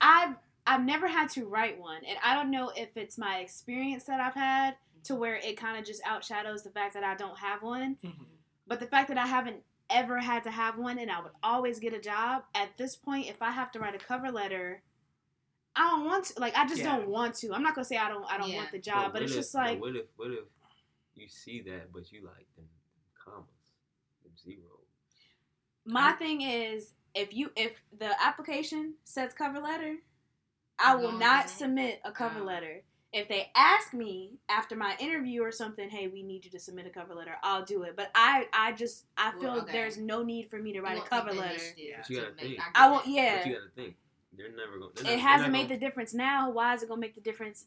I've 0.00 0.36
I've 0.66 0.84
never 0.84 1.06
had 1.08 1.30
to 1.30 1.46
write 1.46 1.80
one, 1.80 2.02
and 2.06 2.18
I 2.22 2.34
don't 2.34 2.50
know 2.50 2.70
if 2.76 2.96
it's 2.96 3.16
my 3.16 3.38
experience 3.38 4.04
that 4.04 4.20
I've 4.20 4.34
had 4.34 4.76
to 5.04 5.12
mm-hmm. 5.14 5.20
where 5.20 5.36
it 5.36 5.56
kind 5.56 5.78
of 5.78 5.84
just 5.86 6.02
outshadows 6.04 6.62
the 6.64 6.70
fact 6.70 6.94
that 6.94 7.02
I 7.04 7.14
don't 7.14 7.38
have 7.38 7.62
one. 7.62 7.96
Mm-hmm. 8.04 8.22
But 8.66 8.80
the 8.80 8.86
fact 8.86 9.08
that 9.08 9.16
I 9.16 9.26
haven't 9.26 9.56
ever 9.90 10.18
had 10.18 10.44
to 10.44 10.50
have 10.50 10.78
one, 10.78 10.98
and 10.98 11.10
I 11.10 11.20
would 11.20 11.32
always 11.42 11.78
get 11.78 11.92
a 11.94 12.00
job 12.00 12.44
at 12.54 12.76
this 12.76 12.96
point, 12.96 13.28
if 13.28 13.40
I 13.42 13.50
have 13.50 13.70
to 13.72 13.78
write 13.78 13.94
a 13.94 13.98
cover 13.98 14.30
letter. 14.30 14.82
I 15.76 15.90
don't 15.90 16.04
want 16.06 16.24
to. 16.26 16.40
Like, 16.40 16.56
I 16.56 16.66
just 16.66 16.80
Yeah. 16.82 16.96
don't 16.96 17.08
want 17.08 17.34
to. 17.36 17.52
I'm 17.54 17.62
not 17.62 17.74
gonna 17.74 17.84
say 17.84 17.96
I 17.96 18.08
don't. 18.08 18.24
I 18.24 18.36
don't 18.38 18.50
Yeah. 18.50 18.56
want 18.58 18.72
the 18.72 18.78
job, 18.80 19.12
but, 19.12 19.14
what 19.14 19.22
it's 19.22 19.32
if- 19.32 19.38
just 19.38 19.54
like 19.54 19.80
what 19.80 19.94
if 19.96 20.06
what 20.16 20.30
if 20.32 20.44
you 21.14 21.28
see 21.28 21.60
that, 21.62 21.92
but 21.92 22.10
you 22.10 22.22
like 22.26 22.46
them 22.56 22.68
commas, 23.14 23.46
them 24.22 24.32
zeros. 24.36 24.64
My 25.84 26.12
thing 26.12 26.40
is, 26.42 26.94
if 27.14 27.32
you 27.32 27.52
if 27.56 27.80
the 27.96 28.20
application 28.22 28.94
says 29.04 29.32
cover 29.34 29.60
letter, 29.60 29.96
I 30.78 30.96
will 30.96 31.12
not 31.12 31.48
submit? 31.48 32.00
submit 32.00 32.00
a 32.04 32.12
cover 32.12 32.40
Oh. 32.40 32.44
letter. 32.44 32.82
If 33.12 33.28
they 33.28 33.50
ask 33.54 33.94
me 33.94 34.38
after 34.50 34.76
my 34.76 34.94
interview 35.00 35.42
or 35.42 35.50
something, 35.50 35.88
hey, 35.88 36.08
we 36.08 36.22
need 36.22 36.44
you 36.44 36.50
to 36.50 36.58
submit 36.58 36.86
a 36.86 36.90
cover 36.90 37.14
letter, 37.14 37.36
I'll 37.42 37.64
do 37.64 37.82
it. 37.84 37.94
But 37.96 38.10
I 38.14 38.46
I 38.52 38.72
just 38.72 39.04
I 39.16 39.30
Well, 39.30 39.40
feel 39.40 39.62
okay. 39.62 39.72
there's 39.72 39.96
no 39.96 40.22
need 40.22 40.50
for 40.50 40.58
me 40.58 40.72
to 40.74 40.82
write 40.82 40.98
a 40.98 41.02
cover 41.02 41.32
letter. 41.32 41.58
Yeah. 41.76 41.96
But 42.02 42.10
you 42.10 42.20
gotta 42.20 42.34
think. 42.34 42.56
get 42.56 42.64
I 42.74 42.90
won't. 42.90 43.06
Yeah, 43.06 43.38
But 43.38 43.46
you 43.46 43.52
gotta 43.54 43.70
think. 43.74 43.96
They're 44.36 44.50
never 44.50 44.78
going. 44.78 44.94
to 44.94 45.10
it 45.12 45.18
hasn't 45.18 45.52
made 45.52 45.68
the 45.68 45.76
difference 45.78 46.12
now. 46.12 46.50
Why 46.50 46.74
is 46.74 46.82
it 46.82 46.88
gonna 46.88 47.00
make 47.00 47.14
the 47.14 47.20
difference 47.22 47.64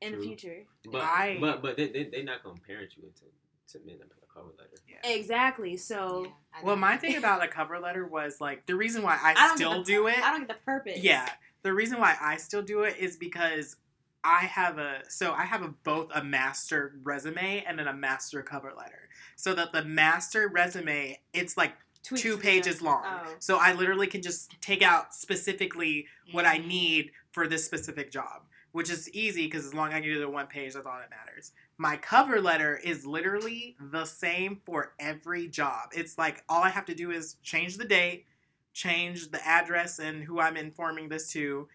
in 0.00 0.12
the 0.12 0.18
future? 0.18 0.64
But 0.90 1.02
I- 1.02 1.36
but 1.40 1.60
but 1.62 1.76
they 1.76 1.88
they 1.88 2.04
they're 2.04 2.24
not 2.24 2.42
gonna 2.42 2.58
parent 2.66 2.96
you 2.96 3.04
into 3.04 3.24
submitting 3.66 4.00
a 4.02 4.34
cover 4.34 4.48
letter. 4.58 4.70
Yeah. 4.88 5.10
Exactly. 5.10 5.76
So 5.76 6.24
Yeah, 6.24 6.60
Well, 6.62 6.76
my 6.76 6.96
thing 6.96 7.16
about 7.16 7.44
a 7.44 7.48
cover 7.58 7.78
letter 7.78 8.06
was 8.06 8.40
like 8.40 8.64
the 8.64 8.74
reason 8.74 9.02
why 9.02 9.18
I, 9.22 9.34
I 9.36 9.54
still 9.54 9.78
the, 9.78 9.84
do 9.84 10.06
it. 10.06 10.18
I 10.18 10.30
don't 10.30 10.40
get 10.40 10.48
the 10.48 10.64
purpose. 10.64 10.98
Yeah, 11.02 11.28
the 11.62 11.74
reason 11.74 12.00
why 12.00 12.16
I 12.20 12.38
still 12.38 12.62
do 12.62 12.82
it 12.84 12.96
is 12.96 13.16
because 13.18 13.76
I 14.24 14.40
have 14.40 14.78
a 14.78 15.02
so 15.08 15.32
I 15.32 15.44
have 15.44 15.62
a, 15.62 15.68
both 15.68 16.10
a 16.14 16.22
master 16.24 16.94
resume 17.02 17.64
and 17.66 17.78
then 17.78 17.88
a 17.88 17.94
master 17.94 18.42
cover 18.42 18.72
letter. 18.76 19.08
So 19.36 19.54
that 19.54 19.72
the 19.72 19.84
master 19.84 20.48
resume, 20.48 21.20
it's 21.32 21.56
like 21.56 21.74
Tweaks 22.02 22.22
two 22.22 22.36
pages 22.38 22.80
long. 22.82 23.02
Oh. 23.04 23.34
So 23.38 23.58
I 23.58 23.72
literally 23.72 24.06
can 24.06 24.22
just 24.22 24.60
take 24.60 24.82
out 24.82 25.14
specifically 25.14 26.06
what 26.32 26.44
I 26.46 26.58
Mhm. 26.58 26.66
need 26.66 27.12
for 27.32 27.46
this 27.46 27.64
specific 27.64 28.10
job, 28.10 28.46
which 28.72 28.90
is 28.90 29.10
easy 29.10 29.46
because 29.46 29.66
as 29.66 29.74
long 29.74 29.88
as 29.88 29.94
I 29.94 30.00
can 30.00 30.08
do 30.08 30.20
the 30.20 30.28
one 30.28 30.46
page, 30.46 30.74
that's 30.74 30.86
all 30.86 30.98
that 30.98 31.10
matters. 31.10 31.52
My 31.78 31.96
cover 31.96 32.40
letter 32.40 32.76
is 32.76 33.04
literally 33.04 33.76
the 33.80 34.04
same 34.04 34.62
for 34.64 34.94
every 34.98 35.48
job. 35.48 35.90
It's 35.94 36.16
like 36.16 36.44
all 36.48 36.62
I 36.62 36.70
have 36.70 36.86
to 36.86 36.94
do 36.94 37.10
is 37.10 37.34
change 37.42 37.76
the 37.76 37.84
date, 37.84 38.26
change 38.72 39.30
the 39.30 39.46
address 39.46 39.98
and 39.98 40.24
who 40.24 40.40
I'm 40.40 40.56
informing 40.56 41.08
this 41.08 41.30
to, 41.32 41.68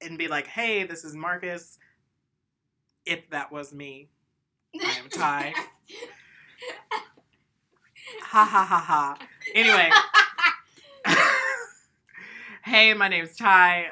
and 0.00 0.18
be 0.18 0.28
like, 0.28 0.46
hey, 0.46 0.84
this 0.84 1.04
is 1.04 1.14
Marcus. 1.14 1.78
If 3.04 3.30
that 3.30 3.52
was 3.52 3.72
me, 3.72 4.08
I 4.80 4.98
am 4.98 5.08
Ty. 5.08 5.54
ha 8.22 8.44
ha 8.44 8.64
ha 8.64 8.78
ha. 8.78 9.18
Anyway. 9.54 9.90
hey, 12.64 12.94
my 12.94 13.08
name's 13.08 13.36
Ty. 13.36 13.86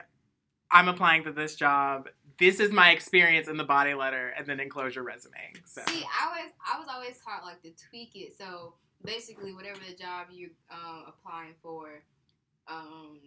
I'm 0.71 0.89
applying 0.89 1.25
to 1.25 1.33
this 1.33 1.55
job. 1.55 2.09
This 2.39 2.59
is 2.59 2.73
my 2.73 2.91
experience 2.91 3.47
in 3.47 3.57
the 3.57 3.65
body 3.65 3.95
letter, 3.95 4.35
and 4.37 4.45
then 4.47 4.59
enclose 4.59 4.97
your 4.97 5.05
resume. 5.05 5.53
So 5.65 5.83
See, 5.87 6.03
I 6.03 6.43
was 6.43 6.51
I 6.67 6.79
was 6.81 6.89
always 6.93 7.19
taught 7.25 7.45
like 7.45 7.63
to 7.63 7.71
tweak 7.89 8.17
it. 8.17 8.37
So 8.37 8.75
basically, 9.05 9.55
whatever 9.55 9.79
the 9.89 9.95
job 9.95 10.27
you 10.33 10.51
um, 10.71 11.05
applying 11.07 11.55
for, 11.63 12.03
um, 12.67 13.21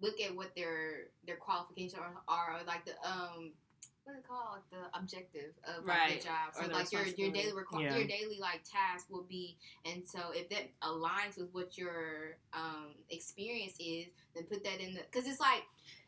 look 0.00 0.20
at 0.20 0.34
what 0.34 0.54
their 0.56 1.08
their 1.26 1.36
qualifications 1.36 1.94
are, 1.94 2.14
are 2.28 2.60
or 2.60 2.64
like 2.66 2.84
the 2.84 2.92
um. 3.08 3.52
What 4.04 4.12
is 4.16 4.18
it 4.18 4.28
called? 4.28 4.58
The 4.70 4.98
objective 4.98 5.52
of 5.64 5.86
like, 5.86 5.96
Right. 5.96 6.20
the 6.20 6.26
job. 6.26 6.52
So 6.52 6.66
like 6.70 6.92
your 6.92 7.06
your 7.06 7.30
daily 7.32 7.52
requ- 7.52 7.80
Yeah. 7.80 7.96
your 7.96 8.06
daily 8.06 8.38
like 8.38 8.62
task 8.62 9.06
will 9.08 9.22
be, 9.22 9.56
and 9.86 10.06
so 10.06 10.30
if 10.32 10.50
that 10.50 10.68
aligns 10.82 11.38
with 11.38 11.48
what 11.52 11.78
your 11.78 12.36
um 12.52 12.94
experience 13.08 13.76
is, 13.80 14.08
then 14.34 14.44
put 14.44 14.64
that 14.64 14.80
in 14.80 14.94
the 14.94 15.00
because 15.10 15.28
it's 15.28 15.40
like 15.40 15.62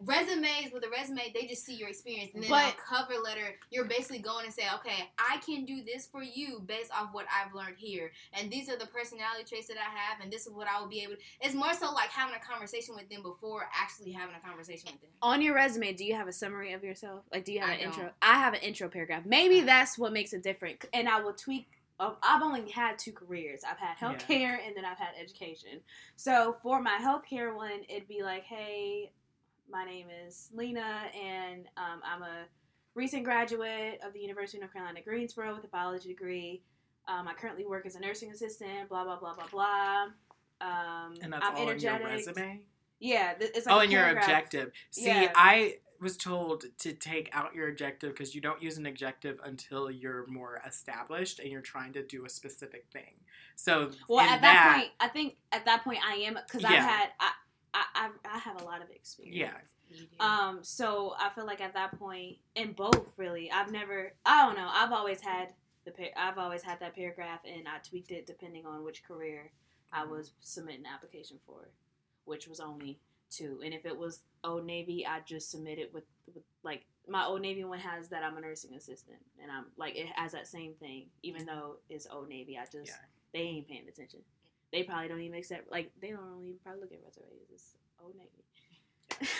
resumes 0.04 0.72
with 0.72 0.84
a 0.84 0.90
resume 0.90 1.32
they 1.34 1.46
just 1.46 1.64
see 1.64 1.74
your 1.74 1.88
experience 1.88 2.30
and 2.34 2.42
then 2.42 2.50
But- 2.50 2.76
cover 2.76 3.14
letter 3.22 3.54
you're 3.70 3.84
basically 3.86 4.18
going 4.18 4.44
and 4.44 4.52
say 4.54 4.64
okay 4.76 5.08
i 5.18 5.38
can 5.38 5.64
do 5.64 5.82
this 5.82 6.06
for 6.06 6.22
you 6.22 6.60
based 6.66 6.90
off 6.92 7.08
what 7.12 7.26
i've 7.34 7.54
learned 7.54 7.76
here 7.78 8.12
and 8.34 8.50
these 8.50 8.68
are 8.68 8.76
the 8.76 8.86
personality 8.86 9.44
traits 9.44 9.68
that 9.68 9.76
i 9.78 9.82
have 9.90 10.20
and 10.22 10.30
this 10.30 10.46
is 10.46 10.52
what 10.52 10.66
i 10.68 10.78
will 10.80 10.88
be 10.88 11.00
able 11.02 11.14
to 11.14 11.18
it's 11.40 11.54
more 11.54 11.72
so 11.72 11.92
like 11.92 12.10
having 12.10 12.34
a 12.34 12.38
conversation 12.44 12.94
with 12.94 13.08
them 13.08 13.22
before 13.22 13.68
actually 13.74 14.12
having 14.12 14.34
a 14.34 14.46
conversation 14.46 14.90
with 14.92 15.00
them 15.00 15.10
On 15.22 15.40
your 15.40 15.54
resume, 15.54 15.92
do 15.94 16.04
you 16.04 16.14
have 16.14 16.28
a 16.28 16.32
summary 16.32 16.72
of 16.74 16.84
yourself? 16.84 17.22
Like, 17.32 17.44
do 17.44 17.52
you 17.52 17.60
have 17.60 17.70
I 17.70 17.72
an 17.74 17.78
don't. 17.80 17.92
intro? 17.94 18.10
I 18.22 18.34
have 18.38 18.54
an 18.54 18.60
intro 18.60 18.88
paragraph. 18.88 19.24
Maybe 19.24 19.60
that's 19.60 19.98
what 19.98 20.12
makes 20.12 20.32
it 20.32 20.42
different. 20.42 20.84
And 20.92 21.08
I 21.08 21.20
will 21.20 21.32
tweak. 21.32 21.66
I've 21.98 22.42
only 22.42 22.70
had 22.70 22.98
two 22.98 23.12
careers. 23.12 23.62
I've 23.68 23.78
had 23.78 23.96
Yeah. 24.00 24.08
healthcare 24.14 24.58
and 24.66 24.76
then 24.76 24.84
I've 24.84 24.98
had 24.98 25.14
education. 25.20 25.80
So 26.16 26.56
for 26.62 26.80
my 26.82 26.98
healthcare 27.00 27.54
one, 27.54 27.84
it'd 27.88 28.08
be 28.08 28.22
like, 28.22 28.44
hey, 28.44 29.12
my 29.70 29.84
name 29.84 30.08
is 30.26 30.50
Lena, 30.54 31.04
and 31.20 31.66
um, 31.76 32.00
I'm 32.04 32.22
a 32.22 32.44
recent 32.94 33.24
graduate 33.24 34.00
of 34.04 34.12
the 34.12 34.20
University 34.20 34.58
of 34.58 34.62
North 34.62 34.72
Carolina 34.74 35.00
Greensboro 35.02 35.54
with 35.54 35.64
a 35.64 35.68
biology 35.68 36.08
degree. 36.08 36.62
Um, 37.08 37.26
I 37.28 37.34
currently 37.34 37.64
work 37.66 37.86
as 37.86 37.94
a 37.96 38.00
nursing 38.00 38.30
assistant. 38.30 38.88
Blah 38.88 39.04
blah 39.04 39.18
blah 39.18 39.34
blah 39.34 39.46
blah. 39.50 40.02
Um, 40.60 41.14
and 41.22 41.32
that's 41.32 41.44
I'm 41.46 41.56
all 41.56 41.68
in 41.68 41.78
your 41.80 41.94
energetic. 41.94 42.36
resume. 42.36 42.60
Yeah, 42.98 43.34
th- 43.34 43.50
it's 43.54 43.66
like 43.66 43.74
oh, 43.74 43.80
and 43.80 43.92
your 43.92 44.08
objective. 44.08 44.72
See, 44.90 45.06
Yeah. 45.06 45.32
I 45.34 45.78
was 46.00 46.16
told 46.16 46.64
to 46.78 46.92
take 46.92 47.30
out 47.32 47.54
your 47.54 47.68
objective 47.68 48.12
because 48.12 48.34
you 48.34 48.40
don't 48.40 48.62
use 48.62 48.78
an 48.78 48.86
objective 48.86 49.38
until 49.44 49.90
you're 49.90 50.26
more 50.26 50.60
established 50.66 51.38
and 51.40 51.50
you're 51.50 51.60
trying 51.62 51.92
to 51.94 52.02
do 52.02 52.24
a 52.24 52.28
specific 52.28 52.86
thing. 52.92 53.14
So 53.56 53.90
Well, 54.08 54.20
at 54.20 54.40
that, 54.42 54.60
point, 54.62 54.90
I 55.00 55.08
think 55.08 55.36
at 55.52 55.64
that 55.64 55.84
point 55.84 56.00
I 56.06 56.16
am 56.16 56.34
because 56.46 56.64
I've 56.64 56.82
had 56.82 57.08
I, 57.20 57.32
I 57.74 57.84
I 57.94 58.10
I 58.34 58.38
have 58.38 58.60
a 58.60 58.64
lot 58.64 58.82
of 58.82 58.90
experience. 58.90 59.36
yeah, 59.36 59.52
Um. 60.20 60.60
So 60.62 61.14
I 61.18 61.30
feel 61.30 61.46
like 61.46 61.60
at 61.60 61.74
that 61.74 61.98
point, 61.98 62.38
in 62.54 62.72
both 62.72 63.12
really, 63.16 63.50
I've 63.50 63.70
never. 63.70 64.12
I 64.24 64.46
don't 64.46 64.56
know. 64.56 64.68
I've 64.70 64.92
always 64.92 65.20
had 65.20 65.52
the. 65.84 65.92
I've 66.18 66.38
always 66.38 66.62
had 66.62 66.80
that 66.80 66.94
paragraph, 66.94 67.40
and 67.44 67.68
I 67.68 67.78
tweaked 67.88 68.10
it 68.12 68.26
depending 68.26 68.66
on 68.66 68.84
which 68.84 69.04
career 69.04 69.52
I 69.92 70.04
Mm-hmm. 70.04 70.10
was 70.10 70.32
submitting 70.40 70.80
an 70.80 70.86
application 70.92 71.38
for, 71.46 71.70
which 72.24 72.48
was 72.48 72.60
only 72.60 73.00
two. 73.36 73.60
And 73.64 73.74
if 73.74 73.84
it 73.86 73.96
was 73.96 74.20
Old 74.44 74.64
Navy, 74.64 75.06
I 75.06 75.20
just 75.20 75.50
submitted 75.50 75.88
with, 75.92 76.04
with 76.34 76.42
like 76.62 76.84
my 77.08 77.24
Old 77.24 77.40
Navy 77.42 77.64
one 77.64 77.78
has 77.78 78.08
that 78.08 78.22
I'm 78.24 78.36
a 78.36 78.40
nursing 78.40 78.74
assistant, 78.74 79.18
and 79.42 79.50
I'm 79.50 79.66
like 79.76 79.96
it 79.96 80.06
has 80.16 80.32
that 80.32 80.46
same 80.48 80.74
thing, 80.80 81.06
even 81.22 81.46
though 81.46 81.76
it's 81.88 82.06
Old 82.10 82.28
Navy. 82.28 82.58
I 82.58 82.64
just 82.64 82.86
Yeah. 82.86 82.94
they 83.32 83.40
ain't 83.40 83.68
paying 83.68 83.86
attention. 83.88 84.20
They 84.72 84.82
probably 84.82 85.08
don't 85.08 85.20
even 85.20 85.38
accept 85.38 85.70
like 85.70 85.92
they 86.00 86.10
don't 86.10 86.42
even 86.44 86.58
probably 86.62 86.80
look 86.82 86.92
at 86.92 86.98
resumes. 87.04 87.48
It's 87.52 87.74
Old 88.02 88.14
Navy. 88.16 88.42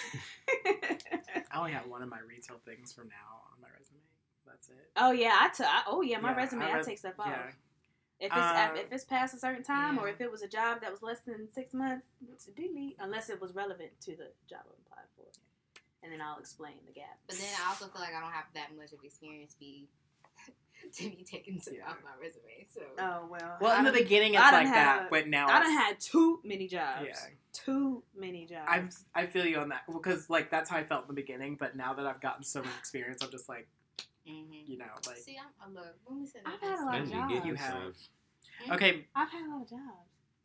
I 1.53 1.59
only 1.59 1.72
have 1.72 1.86
one 1.86 2.03
of 2.03 2.09
my 2.09 2.20
retail 2.20 2.57
things 2.64 2.92
from 2.92 3.09
now 3.09 3.42
on 3.53 3.61
my 3.61 3.68
resume. 3.76 4.01
That's 4.47 4.68
it. 4.68 4.90
oh 4.97 5.11
yeah, 5.12 5.36
I 5.40 5.49
took. 5.49 5.66
Oh 5.88 6.03
yeah, 6.03 6.18
my 6.18 6.30
Yeah, 6.30 6.36
resume. 6.36 6.62
I 6.64 6.78
I, 6.78 6.82
take 6.82 6.99
stuff 6.99 7.18
off. 7.18 7.26
Yeah, 7.28 7.51
If 8.18 8.32
it's 8.32 8.34
Uh, 8.34 8.72
if 8.76 8.92
it's 8.92 9.04
past 9.04 9.34
a 9.34 9.38
certain 9.38 9.62
time, 9.62 9.98
or 9.98 10.08
if 10.08 10.20
it 10.20 10.30
was 10.30 10.40
a 10.42 10.48
job 10.48 10.80
that 10.80 10.90
was 10.90 11.02
less 11.02 11.20
than 11.20 11.50
six 11.52 11.74
months, 11.74 12.06
it's 12.32 12.46
delete 12.46 12.96
unless 12.98 13.28
it 13.28 13.40
was 13.40 13.54
relevant 13.54 13.90
to 14.02 14.16
the 14.16 14.32
job 14.48 14.60
I 14.66 14.72
applied 14.86 15.08
for, 15.16 15.26
and 16.02 16.12
then 16.12 16.20
I'll 16.22 16.38
explain 16.38 16.76
the 16.86 16.92
gap. 16.92 17.18
but 17.26 17.36
then 17.36 17.48
i 17.62 17.68
also 17.68 17.88
feel 17.88 18.00
like 18.00 18.14
i 18.14 18.20
don't 18.20 18.32
have 18.32 18.46
that 18.54 18.74
much 18.76 18.92
of 18.92 19.02
experience 19.04 19.52
to 19.54 19.58
be 19.60 19.88
to 20.92 21.10
be 21.10 21.24
taken 21.24 21.58
to- 21.60 21.74
Yeah. 21.74 21.88
off 21.88 21.96
my 22.04 22.10
resume 22.20 22.66
so 22.72 22.82
Oh 22.98 23.26
well. 23.28 23.56
Well, 23.60 23.72
I 23.72 23.78
in 23.80 23.84
the 23.84 23.92
beginning, 23.92 24.34
it's 24.34 24.42
I 24.42 24.50
done 24.50 24.64
like 24.64 24.68
had 24.74 24.86
that, 24.86 25.06
a- 25.06 25.10
but 25.10 25.26
now 25.28 25.46
I 25.48 25.52
done 25.60 25.62
it's- 25.72 25.78
had 25.84 26.00
too 26.00 26.40
many 26.44 26.68
jobs. 26.68 27.06
Yeah. 27.08 27.16
Too 27.52 28.02
many 28.14 28.46
jobs. 28.46 28.68
I've 28.68 28.96
I 29.14 29.26
feel 29.26 29.44
you 29.46 29.58
on 29.58 29.70
that 29.70 29.82
because 29.90 30.30
like 30.30 30.50
that's 30.50 30.70
how 30.70 30.76
I 30.76 30.84
felt 30.84 31.02
in 31.02 31.08
the 31.08 31.14
beginning, 31.14 31.56
but 31.56 31.74
now 31.76 31.94
that 31.94 32.06
I've 32.06 32.20
gotten 32.20 32.44
so 32.44 32.60
much 32.62 32.76
experience, 32.78 33.22
I'm 33.22 33.30
just 33.30 33.48
like 33.48 33.66
hmm 34.27 34.53
you 34.66 34.77
know 34.79 34.85
like 35.07 35.16
see 35.18 35.37
i'm 35.39 35.77
i 35.77 35.81
love 35.81 35.95
when 36.05 36.20
we 36.20 36.27
said 36.27 36.43
I've 36.45 36.61
had 36.61 36.79
a 36.81 36.85
lot 36.85 37.01
of 37.01 37.09
Maybe 37.09 37.11
get 37.12 37.29
jobs. 37.29 37.35
You 37.47 37.51
you 37.51 37.55
have. 37.57 37.72
some. 37.95 38.72
okay. 38.74 39.07
I've 39.14 39.31
had 39.31 39.47
a 39.47 39.49
lot 39.51 39.62
of 39.62 39.68
jobs. 39.70 39.83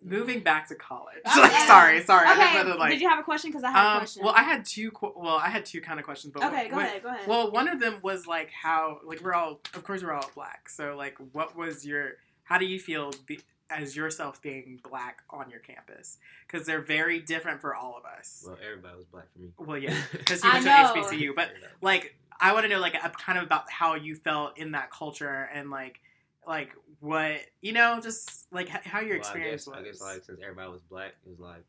Moving 0.04 0.40
back 0.40 0.68
to 0.70 0.76
college. 0.76 1.20
Like, 1.26 1.52
sorry, 1.68 2.02
sorry. 2.02 2.28
Okay. 2.28 2.40
didn't 2.54 2.56
want 2.56 2.68
to, 2.70 2.74
like, 2.80 2.92
Did 2.92 3.02
you 3.02 3.10
have 3.10 3.20
a 3.20 3.24
question? 3.24 3.52
Because 3.52 3.64
I 3.64 3.70
had 3.72 3.86
a 3.86 3.90
um, 3.92 3.98
question. 4.00 4.24
well, 4.24 4.34
I 4.36 4.42
had 4.42 4.66
two. 4.66 4.90
qu- 4.90 5.14
Well, 5.16 5.36
I 5.36 5.50
had 5.50 5.64
two 5.64 5.80
kind 5.80 6.00
of 6.00 6.06
questions, 6.06 6.34
but 6.34 6.44
okay, 6.44 6.70
go 6.70 6.78
what- 6.78 6.86
ahead. 6.86 7.04
Go 7.04 7.10
ahead. 7.10 7.28
Well, 7.28 7.52
one 7.52 7.68
of 7.68 7.80
them 7.80 8.00
was 8.02 8.26
like 8.26 8.50
how 8.52 9.00
like 9.06 9.22
we're 9.22 9.36
all 9.36 9.60
of 9.76 9.84
course 9.84 10.02
we're 10.04 10.14
all 10.14 10.30
black. 10.34 10.70
So 10.70 10.96
like 10.98 11.18
what 11.34 11.56
was 11.56 11.86
your 11.86 12.14
how 12.44 12.58
do 12.58 12.66
you 12.66 12.80
feel 12.80 13.12
be, 13.28 13.42
as 13.70 13.96
yourself 13.96 14.42
being 14.42 14.80
black 14.90 15.22
on 15.30 15.52
your 15.52 15.60
campus? 15.60 16.18
Cuz 16.48 16.66
they're 16.66 16.82
very 16.82 17.20
different 17.20 17.62
for 17.62 17.76
all 17.76 17.96
of 17.96 18.04
us. 18.04 18.44
Well, 18.48 18.58
everybody 18.68 18.96
was 18.98 19.06
black 19.06 19.32
for 19.34 19.40
me. 19.40 19.50
Well, 19.60 19.78
yeah, 19.78 19.96
cuz 20.26 20.44
you 20.44 20.50
I 20.50 20.54
went 20.54 20.66
to 20.66 20.70
know. 21.00 21.04
HBCU, 21.04 21.36
but 21.36 21.52
like 21.82 22.16
I 22.42 22.54
want 22.54 22.64
to 22.66 22.70
know 22.70 22.80
like 22.80 22.96
a, 22.96 23.10
kind 23.12 23.38
of 23.38 23.46
about 23.46 23.70
how 23.70 23.96
you 23.96 24.16
felt 24.16 24.58
in 24.58 24.72
that 24.72 24.90
culture 24.92 25.48
and 25.54 25.70
like 25.70 26.00
like 26.48 26.72
what, 27.00 27.38
you 27.62 27.72
know, 27.72 28.00
just 28.02 28.48
like 28.52 28.68
h- 28.74 28.82
how 28.84 29.00
your 29.00 29.10
Well, 29.12 29.18
experience 29.20 29.68
I 29.68 29.72
guess, 29.72 29.78
was. 29.78 29.78
I 29.78 29.84
guess 29.84 30.02
like 30.02 30.24
since 30.26 30.40
everybody 30.42 30.72
was 30.72 30.82
black, 30.82 31.14
it 31.24 31.30
was 31.30 31.40
like 31.40 31.64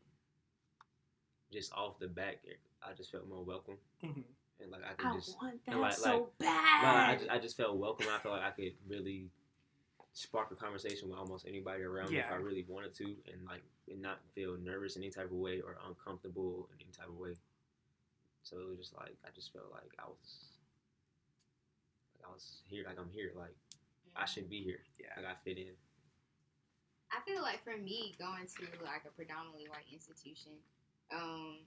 just 1.51 1.71
off 1.73 1.99
the 1.99 2.07
back, 2.07 2.37
I 2.81 2.93
just 2.93 3.11
felt 3.11 3.27
more 3.29 3.43
welcome 3.43 3.77
Mhm. 4.03 4.23
and 4.59 4.71
like 4.71 4.81
I 4.83 5.09
I 5.09 5.13
just. 5.13 5.37
want 5.41 5.63
that 5.65 5.77
like- 5.77 5.93
so 5.93 6.11
like- 6.21 6.37
bad. 6.39 6.83
Well, 6.83 6.95
I 6.95 7.15
just, 7.17 7.29
I 7.29 7.37
just 7.39 7.55
felt 7.57 7.77
welcome. 7.77 8.07
I 8.09 8.17
felt 8.19 8.35
like 8.35 8.43
I 8.43 8.51
could 8.51 8.73
really 8.87 9.29
spark 10.13 10.51
a 10.51 10.55
conversation 10.55 11.09
with 11.09 11.17
almost 11.17 11.45
anybody 11.47 11.83
around 11.83 12.11
me 12.11 12.17
if 12.19 12.25
I 12.31 12.35
really 12.35 12.65
wanted 12.67 12.93
to, 12.95 13.03
and 13.31 13.45
like 13.45 13.61
and 13.89 14.01
not 14.01 14.19
feel 14.33 14.57
nervous 14.57 14.95
in 14.95 15.03
any 15.03 15.11
type 15.11 15.25
of 15.25 15.31
way 15.33 15.59
or 15.61 15.77
uncomfortable 15.87 16.67
in 16.73 16.81
any 16.81 16.91
type 16.91 17.09
of 17.09 17.15
way. 17.17 17.33
So 18.43 18.57
it 18.59 18.67
was 18.67 18.77
just 18.79 18.93
like 18.95 19.15
I 19.25 19.29
just 19.35 19.53
felt 19.53 19.71
like 19.71 19.91
I 19.99 20.05
was, 20.07 20.17
like 20.51 20.52
I 22.27 22.31
was 22.31 22.61
here, 22.69 22.83
like 22.87 22.99
I'm 22.99 23.09
here, 23.09 23.31
like 23.37 23.55
I 24.15 24.25
should 24.25 24.49
be 24.49 24.61
here, 24.61 24.79
Yeah. 24.99 25.13
like 25.17 25.25
I 25.31 25.35
fit 25.43 25.57
in. 25.57 25.73
I 27.11 27.21
feel 27.29 27.41
like 27.41 27.63
for 27.63 27.77
me, 27.77 28.15
going 28.17 28.47
to 28.47 28.63
like 28.83 29.03
a 29.05 29.11
predominantly 29.15 29.67
white 29.69 29.85
institution, 29.91 30.53
um, 31.13 31.59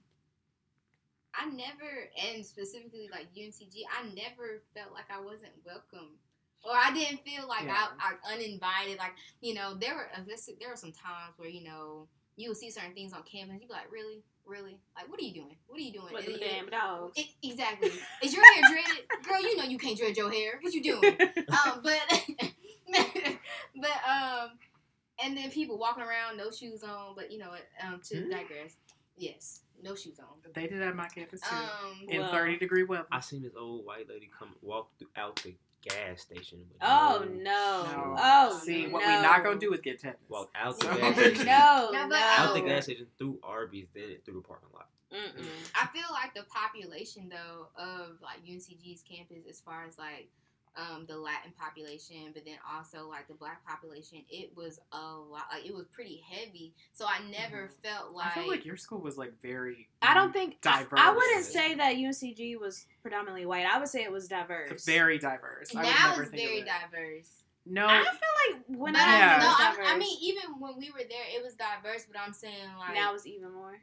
I 1.33 1.45
never, 1.45 2.09
and 2.17 2.45
specifically 2.45 3.09
like 3.11 3.27
UNCG, 3.33 3.83
I 3.87 4.07
never 4.13 4.61
felt 4.73 4.91
like 4.93 5.05
I 5.09 5.21
wasn't 5.21 5.53
welcome, 5.65 6.17
or 6.63 6.71
I 6.75 6.91
didn't 6.93 7.23
feel 7.23 7.47
like 7.47 7.63
Yeah. 7.65 7.87
I, 7.99 8.15
I 8.27 8.33
uninvited. 8.33 8.97
Like 8.97 9.13
you 9.41 9.53
know, 9.53 9.73
there 9.75 9.95
were 9.95 10.09
there 10.59 10.69
were 10.69 10.75
some 10.75 10.91
times 10.91 11.35
where 11.37 11.49
you 11.49 11.63
know 11.63 12.07
you 12.35 12.49
would 12.49 12.57
see 12.57 12.69
certain 12.71 12.93
things 12.93 13.13
on 13.13 13.23
campus, 13.23 13.57
you'd 13.61 13.67
be 13.67 13.73
like, 13.73 13.91
really, 13.91 14.23
really, 14.47 14.79
like 14.95 15.09
what 15.09 15.19
are 15.19 15.23
you 15.23 15.33
doing? 15.33 15.55
What 15.67 15.77
are 15.79 15.81
you 15.83 15.91
doing? 15.93 16.13
With 16.13 16.25
And 16.25 16.35
the 16.35 16.39
damn 16.39 16.69
dogs. 16.69 17.13
it, 17.17 17.27
exactly. 17.43 17.91
Is 18.23 18.33
your 18.33 18.43
hair 18.53 18.63
dreaded, 18.69 19.03
girl? 19.27 19.41
You 19.41 19.57
know 19.57 19.63
you 19.63 19.77
can't 19.77 19.97
dread 19.97 20.15
your 20.17 20.31
hair. 20.31 20.59
What 20.61 20.73
you 20.73 20.83
doing? 20.83 21.03
um, 21.21 21.81
but 21.83 21.99
but 23.75 23.89
um, 24.09 24.49
and 25.23 25.35
then 25.37 25.51
people 25.51 25.77
walking 25.77 26.03
around 26.03 26.37
no 26.37 26.51
shoes 26.51 26.83
on. 26.83 27.13
But 27.15 27.31
you 27.31 27.39
know, 27.39 27.49
what, 27.49 27.65
um, 27.85 28.01
to 28.09 28.17
Hmm? 28.23 28.29
digress. 28.29 28.75
Yes, 29.17 29.61
no 29.81 29.95
shoes 29.95 30.19
on. 30.19 30.25
They 30.53 30.67
did 30.67 30.79
that 30.79 30.89
at 30.89 30.95
my 30.95 31.07
campus 31.07 31.41
too. 31.41 31.55
Um, 31.55 32.07
in 32.07 32.21
Well, 32.21 32.31
30 32.31 32.57
degree 32.57 32.83
weather. 32.83 33.07
I 33.11 33.19
seen 33.19 33.41
this 33.41 33.53
old 33.57 33.83
white 33.85 34.07
lady 34.07 34.29
come 34.37 34.49
walk 34.61 34.89
through, 34.99 35.07
out 35.15 35.41
the 35.43 35.55
gas 35.89 36.21
station. 36.21 36.59
with 36.59 36.77
Oh 36.81 37.25
no- 37.27 37.33
no! 37.35 37.83
No. 37.91 38.15
Oh 38.17 38.59
See, 38.63 38.85
no. 38.85 38.93
what 38.93 39.01
we 39.05 39.11
not 39.13 39.43
gonna 39.43 39.59
do 39.59 39.73
is 39.73 39.79
get 39.81 39.99
tetanus. 39.99 40.19
Walk 40.29 40.49
out 40.55 40.79
the 40.79 40.87
gas 40.87 41.15
station. 41.15 41.45
No, 41.45 41.89
No, 41.91 42.03
no. 42.03 42.09
but, 42.09 42.19
Out 42.19 42.53
the 42.55 42.61
Oh. 42.63 42.65
gas 42.65 42.83
station 42.85 43.07
through 43.17 43.39
Arby's, 43.43 43.87
then 43.93 44.09
it 44.09 44.25
through 44.25 44.35
the 44.35 44.47
parking 44.47 44.69
lot. 44.73 44.87
Mm-mm. 45.13 45.45
I 45.73 45.87
feel 45.87 46.07
like 46.11 46.33
the 46.35 46.43
population 46.43 47.29
though 47.29 47.67
of 47.81 48.19
like 48.21 48.43
UNCG's 48.45 49.03
campus, 49.03 49.45
as 49.49 49.61
far 49.61 49.85
as 49.85 49.97
like 49.97 50.29
um, 50.77 51.05
the 51.07 51.17
Latin 51.17 51.51
population, 51.59 52.31
but 52.33 52.45
then 52.45 52.55
also 52.71 53.09
like 53.09 53.27
the 53.27 53.33
Black 53.33 53.65
population, 53.65 54.19
it 54.29 54.51
was 54.55 54.79
a 54.91 54.97
lot. 54.97 55.43
Like 55.51 55.65
it 55.65 55.73
was 55.73 55.85
pretty 55.87 56.21
heavy. 56.29 56.73
So 56.93 57.05
I 57.05 57.19
never 57.31 57.71
felt 57.83 58.13
like. 58.13 58.27
I 58.27 58.41
feel 58.41 58.47
like 58.47 58.65
your 58.65 58.77
school 58.77 58.99
was 58.99 59.17
like 59.17 59.33
very. 59.41 59.89
I 60.01 60.13
don't 60.13 60.31
think 60.31 60.61
diverse. 60.61 60.87
I 60.99 61.11
wouldn't 61.13 61.45
say 61.45 61.73
that 61.75 61.95
UNCG 61.95 62.59
was 62.59 62.85
predominantly 63.01 63.45
white. 63.45 63.65
I 63.65 63.79
would 63.79 63.89
say 63.89 64.03
it 64.03 64.11
was 64.11 64.27
diverse. 64.27 64.85
very 64.85 65.17
diverse. 65.17 65.75
I 65.75 65.83
would 65.83 65.89
never 65.89 66.21
it's 66.23 66.31
think 66.31 66.43
very 66.43 66.61
of 66.61 66.67
it. 66.67 66.71
diverse. 66.91 67.31
No, 67.65 67.85
I 67.87 68.03
feel 68.03 68.55
like 68.55 68.63
when 68.67 68.93
But 68.93 69.01
I 69.01 69.17
Yeah. 69.17 69.37
was 69.37 69.77
no, 69.77 69.83
I. 69.83 69.93
I 69.95 69.97
mean 69.97 70.17
even 70.21 70.59
when 70.59 70.77
we 70.77 70.89
were 70.91 71.03
there, 71.09 71.25
it 71.35 71.43
was 71.43 71.55
diverse. 71.55 72.05
But 72.09 72.21
I'm 72.21 72.33
saying 72.33 72.69
like 72.79 72.93
now 72.93 73.13
it's 73.15 73.25
even 73.25 73.51
more. 73.51 73.77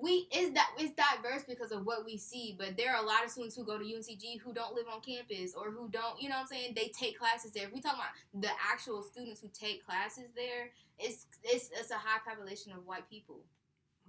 We 0.00 0.26
is 0.34 0.52
that 0.54 0.70
it's 0.78 0.92
diverse 0.94 1.42
because 1.46 1.70
of 1.72 1.84
what 1.84 2.04
we 2.04 2.16
see, 2.16 2.54
but 2.58 2.76
there 2.76 2.94
are 2.94 3.02
a 3.02 3.06
lot 3.06 3.24
of 3.24 3.30
students 3.30 3.56
who 3.56 3.64
go 3.64 3.78
to 3.78 3.84
UNCG 3.84 4.40
who 4.40 4.52
don't 4.52 4.74
live 4.74 4.86
on 4.92 5.00
campus 5.00 5.54
or 5.54 5.70
who 5.70 5.88
don't, 5.88 6.20
you 6.20 6.28
know 6.28 6.36
what 6.36 6.40
I'm 6.42 6.46
saying? 6.46 6.72
They 6.74 6.88
take 6.88 7.18
classes 7.18 7.52
there. 7.52 7.66
If 7.66 7.72
we 7.72 7.80
talk 7.80 7.94
about 7.94 8.42
the 8.42 8.50
actual 8.72 9.02
students 9.02 9.40
who 9.40 9.48
take 9.52 9.84
classes 9.84 10.30
there, 10.34 10.70
it's 10.98 11.26
it's 11.44 11.70
it's 11.78 11.90
a 11.90 11.96
high 11.96 12.20
population 12.26 12.72
of 12.72 12.86
white 12.86 13.08
people. 13.10 13.40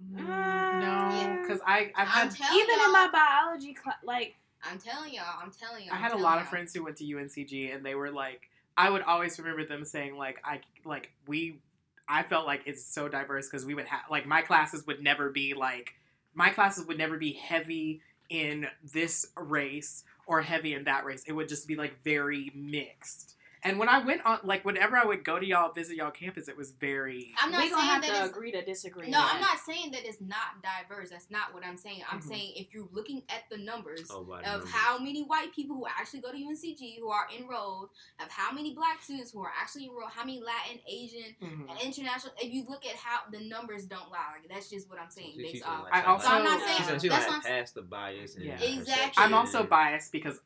Mm, 0.02 0.16
no, 0.18 0.26
Yeah. 0.26 1.38
because 1.42 1.60
I 1.66 1.92
I've 1.94 2.08
I'm 2.08 2.28
had 2.28 2.30
telling 2.36 2.60
Even 2.60 2.76
y'all, 2.76 2.86
in 2.86 2.92
my 2.92 3.08
biology 3.12 3.74
class, 3.74 3.96
like 4.04 4.34
I'm 4.62 4.78
telling 4.78 5.12
y'all, 5.14 5.24
I'm 5.42 5.50
telling 5.52 5.84
y'all. 5.84 5.94
I 5.94 5.98
had 5.98 6.12
a 6.12 6.16
lot 6.16 6.38
of 6.38 6.44
y'all. 6.44 6.50
friends 6.50 6.74
who 6.74 6.84
went 6.84 6.96
to 6.96 7.04
UNCG 7.04 7.74
and 7.74 7.84
they 7.84 7.94
were 7.94 8.10
like, 8.10 8.48
I 8.76 8.90
would 8.90 9.02
always 9.02 9.38
remember 9.38 9.64
them 9.64 9.84
saying 9.84 10.16
like, 10.16 10.40
I 10.44 10.60
like 10.84 11.12
we, 11.26 11.60
I 12.08 12.22
felt 12.22 12.46
like 12.46 12.62
it's 12.66 12.84
so 12.84 13.08
diverse 13.08 13.48
because 13.48 13.64
we 13.64 13.74
would 13.74 13.86
have 13.86 14.02
like 14.10 14.26
my 14.26 14.42
classes 14.42 14.86
would 14.86 15.02
never 15.02 15.30
be 15.30 15.54
like 15.54 15.94
my 16.34 16.50
classes 16.50 16.86
would 16.86 16.98
never 16.98 17.16
be 17.16 17.32
heavy 17.32 18.02
in 18.28 18.66
this 18.92 19.26
race 19.36 20.04
or 20.26 20.42
heavy 20.42 20.74
in 20.74 20.84
that 20.84 21.04
race. 21.04 21.22
It 21.26 21.32
would 21.32 21.48
just 21.48 21.68
be 21.68 21.76
like 21.76 22.02
very 22.02 22.50
mixed. 22.54 23.36
And 23.66 23.78
when 23.78 23.88
I 23.88 23.98
went 24.04 24.20
on, 24.26 24.40
like, 24.44 24.62
whenever 24.66 24.94
I 24.94 25.06
would 25.06 25.24
go 25.24 25.38
to 25.38 25.46
y'all, 25.46 25.72
visit 25.72 25.96
y'all 25.96 26.10
campus, 26.10 26.48
it 26.48 26.56
was 26.56 26.72
very. 26.72 27.32
I'm 27.40 27.50
not 27.50 27.62
we 27.62 27.70
gonna 27.70 27.80
saying 27.80 27.92
have 27.94 28.02
that 28.02 28.08
to 28.08 28.24
it's 28.26 28.28
agree 28.30 28.52
to 28.52 28.62
disagree. 28.62 29.08
No, 29.08 29.18
on 29.18 29.28
I'm 29.36 29.40
not 29.40 29.58
saying 29.58 29.90
that 29.92 30.04
it's 30.06 30.20
not 30.20 30.62
diverse. 30.62 31.08
That's 31.08 31.30
not 31.30 31.54
what 31.54 31.64
I'm 31.64 31.78
saying. 31.78 32.02
I'm 32.10 32.20
Mhm. 32.20 32.28
saying 32.28 32.52
if 32.56 32.74
you're 32.74 32.86
looking 32.92 33.22
at 33.30 33.44
the 33.50 33.56
numbers 33.56 34.06
Oh, 34.10 34.20
of 34.20 34.42
numbers. 34.42 34.70
how 34.70 34.98
many 34.98 35.22
white 35.22 35.54
people 35.54 35.76
who 35.76 35.86
actually 35.86 36.20
go 36.20 36.30
to 36.30 36.36
UNCG 36.36 36.98
who 37.00 37.08
are 37.08 37.26
enrolled, 37.34 37.88
of 38.20 38.28
how 38.28 38.52
many 38.52 38.74
black 38.74 39.00
students 39.02 39.30
who 39.32 39.42
are 39.42 39.52
actually 39.58 39.86
enrolled, 39.86 40.10
how 40.10 40.24
many 40.24 40.40
Latin, 40.42 40.80
Asian, 40.86 41.34
Mhm. 41.40 41.70
and 41.70 41.80
international. 41.80 42.34
If 42.42 42.52
you 42.52 42.64
look 42.68 42.84
at 42.84 42.96
how 42.96 43.20
the 43.30 43.40
numbers 43.40 43.86
don't 43.86 44.10
lie, 44.10 44.32
like 44.38 44.46
that's 44.48 44.68
just 44.68 44.90
what 44.90 44.98
I'm 44.98 45.08
saying 45.10 45.32
She- 45.36 45.46
she 45.46 45.52
based 45.54 45.66
off. 45.66 45.84
like, 45.84 45.94
I 45.94 46.02
also- 46.02 46.26
So 46.28 46.34
I'm 46.34 46.44
not 46.44 46.58
like- 46.60 46.68
saying- 46.68 46.76
she 47.00 47.08
said 47.08 47.10
that's 47.12 47.28
like 47.30 47.42
past 47.44 47.74
the 47.74 47.82
bias 47.82 48.36
Yeah. 48.38 48.60
Exactly. 48.60 49.24
I'm 49.24 49.32
also 49.32 49.64
biased 49.64 50.12
because 50.12 50.38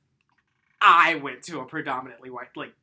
I 0.81 1.16
went 1.16 1.43
to 1.45 1.59
a 1.59 1.64
predominantly 1.64 2.31
white, 2.31 2.57
like, 2.57 2.75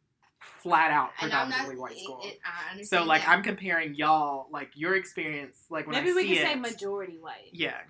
flat 0.61 0.91
out 0.91 1.11
And 1.21 1.31
I'm 1.33 1.49
not. 1.49 1.57
predominantly 1.59 1.77
white 1.81 1.99
school. 1.99 2.21
it- 2.23 2.39
I 2.43 2.81
So 2.83 3.03
like 3.03 3.21
that. 3.21 3.29
I'm 3.29 3.43
comparing 3.43 3.95
y'all, 3.95 4.47
like 4.51 4.71
your 4.75 4.95
experience, 4.95 5.57
like 5.69 5.85
when 5.87 5.95
Maybe 5.95 6.11
I 6.11 6.13
we 6.13 6.21
see 6.23 6.27
can 6.35 6.37
it, 6.37 6.47
say 6.49 6.55
majority 6.55 7.17
white. 7.19 7.49
yeah, 7.53 7.81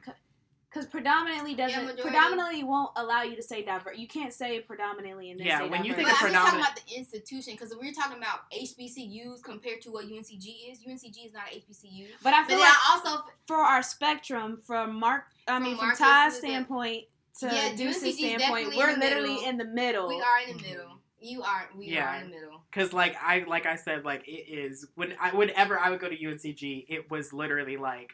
Because 0.69 0.85
predominantly 0.87 1.55
doesn't 1.55 1.85
majority. 1.85 2.01
predominantly 2.01 2.63
won't 2.65 2.91
allow 2.97 3.21
you 3.21 3.37
to 3.37 3.41
say 3.43 3.63
diverse. 3.63 3.97
You 3.97 4.09
can't 4.09 4.33
say 4.33 4.59
predominantly 4.59 5.31
and 5.31 5.39
then 5.39 5.47
Yeah, 5.47 5.59
say 5.59 5.69
when 5.69 5.85
you 5.85 5.91
diverse. 5.93 5.95
think 5.95 6.09
But 6.09 6.15
of 6.15 6.25
I'm 6.27 6.33
just 6.33 6.45
talking 6.45 6.59
about 6.59 6.75
the 6.85 6.93
institution 6.97 7.53
because 7.53 7.73
we're 7.79 7.93
talking 7.93 8.17
about 8.17 8.51
HBCUs 8.51 9.41
compared 9.41 9.81
to 9.83 9.91
what 9.91 10.05
UNCG 10.05 10.69
is, 10.71 10.79
UNCG 10.85 11.27
is 11.27 11.33
not 11.33 11.43
an 11.53 11.59
HBCU. 11.61 12.09
but 12.21 12.33
I 12.33 12.41
But 12.41 12.47
feel 12.49 12.57
then 12.57 12.67
like 12.67 12.73
I 12.77 12.91
also 13.05 13.23
for 13.47 13.57
our 13.57 13.81
spectrum, 13.83 14.59
from 14.65 14.95
Mark, 14.99 15.27
I 15.47 15.53
From 15.53 15.63
mean, 15.63 15.77
from 15.77 15.85
Marcus 15.87 15.99
Ty's 15.99 16.37
standpoint 16.39 17.05
to 17.39 17.45
Yeah, 17.45 17.73
Deuce's 17.75 18.17
standpoint, 18.17 18.75
we're 18.75 18.89
in 18.89 18.99
literally 18.99 19.35
middle. 19.35 19.49
in 19.49 19.57
the 19.57 19.65
middle. 19.65 20.07
we 20.09 20.21
are 20.21 20.39
in 20.49 20.57
the 20.57 20.63
middle. 20.63 20.94
You 21.25 21.41
are. 21.43 21.69
We 21.75 21.85
Yeah. 21.87 22.11
are 22.11 22.15
in 22.23 22.29
the 22.29 22.35
middle. 22.35 22.61
because 22.71 22.93
like 22.93 23.15
I 23.21 23.43
like 23.47 23.65
I 23.65 23.75
said, 23.75 24.05
like 24.05 24.27
it 24.27 24.47
is 24.49 24.87
when 24.95 25.15
I 25.19 25.31
whenever 25.35 25.79
I 25.79 25.89
would 25.89 25.99
go 25.99 26.09
to 26.09 26.15
UNCG, 26.15 26.85
it 26.89 27.09
was 27.09 27.33
literally 27.33 27.77
like 27.77 28.13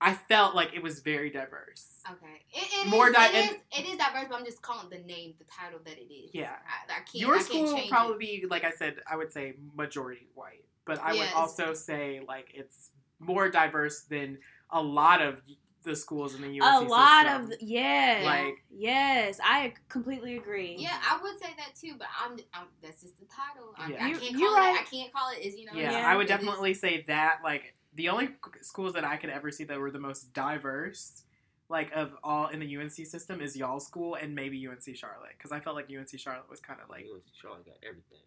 I 0.00 0.14
felt 0.14 0.54
like 0.56 0.74
it 0.74 0.82
was 0.82 0.98
very 1.00 1.30
diverse. 1.30 2.00
Okay. 2.10 2.42
It, 2.52 2.86
it 2.86 2.90
More 2.90 3.08
is, 3.10 3.14
di- 3.14 3.26
it, 3.28 3.34
is, 3.52 3.56
it 3.78 3.86
is 3.86 3.96
diverse, 3.98 4.26
but 4.28 4.36
I'm 4.36 4.44
just 4.44 4.60
calling 4.60 4.90
the 4.90 4.98
name, 4.98 5.34
the 5.38 5.44
title 5.44 5.78
that 5.84 5.96
it 5.96 6.12
is. 6.12 6.30
Yeah. 6.34 6.56
I, 6.66 6.92
I 6.92 6.96
can't. 6.96 7.14
Your 7.14 7.34
I 7.34 7.38
can't 7.38 7.46
school 7.46 7.74
will 7.74 7.86
probably 7.88 8.18
be 8.40 8.46
like 8.50 8.64
I 8.64 8.72
said, 8.72 8.96
I 9.08 9.16
would 9.16 9.32
say 9.32 9.54
majority 9.76 10.26
white, 10.34 10.64
but 10.84 11.00
I 11.00 11.12
Yeah, 11.14 11.20
would 11.20 11.28
also 11.34 11.72
say 11.72 12.20
like 12.26 12.48
it's 12.52 12.90
more 13.20 13.48
diverse 13.48 14.00
than 14.02 14.38
a 14.70 14.82
lot 14.82 15.22
of 15.22 15.40
the 15.82 15.96
schools 15.96 16.34
in 16.34 16.42
the 16.42 16.48
U.S. 16.54 16.80
a 16.80 16.84
lot 16.84 17.24
system. 17.26 17.42
of 17.42 17.50
the, 17.50 17.56
yes, 17.60 18.24
Like- 18.24 18.64
yes, 18.70 19.38
I 19.42 19.74
completely 19.88 20.36
agree. 20.36 20.76
Yeah, 20.78 20.96
I 21.02 21.20
would 21.22 21.38
say 21.40 21.50
that 21.56 21.74
too, 21.74 21.94
but 21.98 22.08
I'm. 22.24 22.32
I'm 22.54 22.66
that's 22.82 23.02
just 23.02 23.18
the 23.18 23.26
title. 23.26 23.74
I, 23.76 23.90
Yeah. 23.90 24.04
I 24.04 24.08
You- 24.08 24.16
can't 24.18 24.38
you're 24.38 24.48
call 24.50 24.58
right. 24.58 24.74
it. 24.76 24.80
I 24.80 24.84
can't 24.84 25.12
call 25.12 25.30
it. 25.30 25.38
Is 25.40 25.56
you 25.58 25.66
know. 25.66 25.72
Yeah, 25.74 25.92
Yeah. 25.92 26.12
I 26.12 26.16
would 26.16 26.26
definitely 26.28 26.74
say 26.74 27.02
that. 27.08 27.38
Like 27.44 27.74
the 27.94 28.08
only 28.08 28.30
schools 28.60 28.92
that 28.94 29.04
I 29.04 29.16
could 29.16 29.30
ever 29.30 29.50
see 29.50 29.64
that 29.64 29.78
were 29.78 29.90
the 29.90 29.98
most 29.98 30.32
diverse, 30.32 31.22
like 31.68 31.90
of 31.94 32.12
all 32.24 32.48
in 32.48 32.60
the 32.60 32.76
UNC 32.76 32.92
system, 33.06 33.40
is 33.40 33.56
y'all 33.56 33.80
school 33.80 34.14
and 34.14 34.34
maybe 34.34 34.66
UNC 34.66 34.96
Charlotte, 34.96 35.32
because 35.36 35.52
I 35.52 35.60
felt 35.60 35.76
like 35.76 35.88
UNC 35.90 36.18
Charlotte 36.18 36.48
was 36.50 36.60
kind 36.60 36.80
of 36.82 36.88
like 36.88 37.04
UNC 37.12 37.24
Charlotte 37.40 37.66
got 37.66 37.76
everything. 37.82 38.18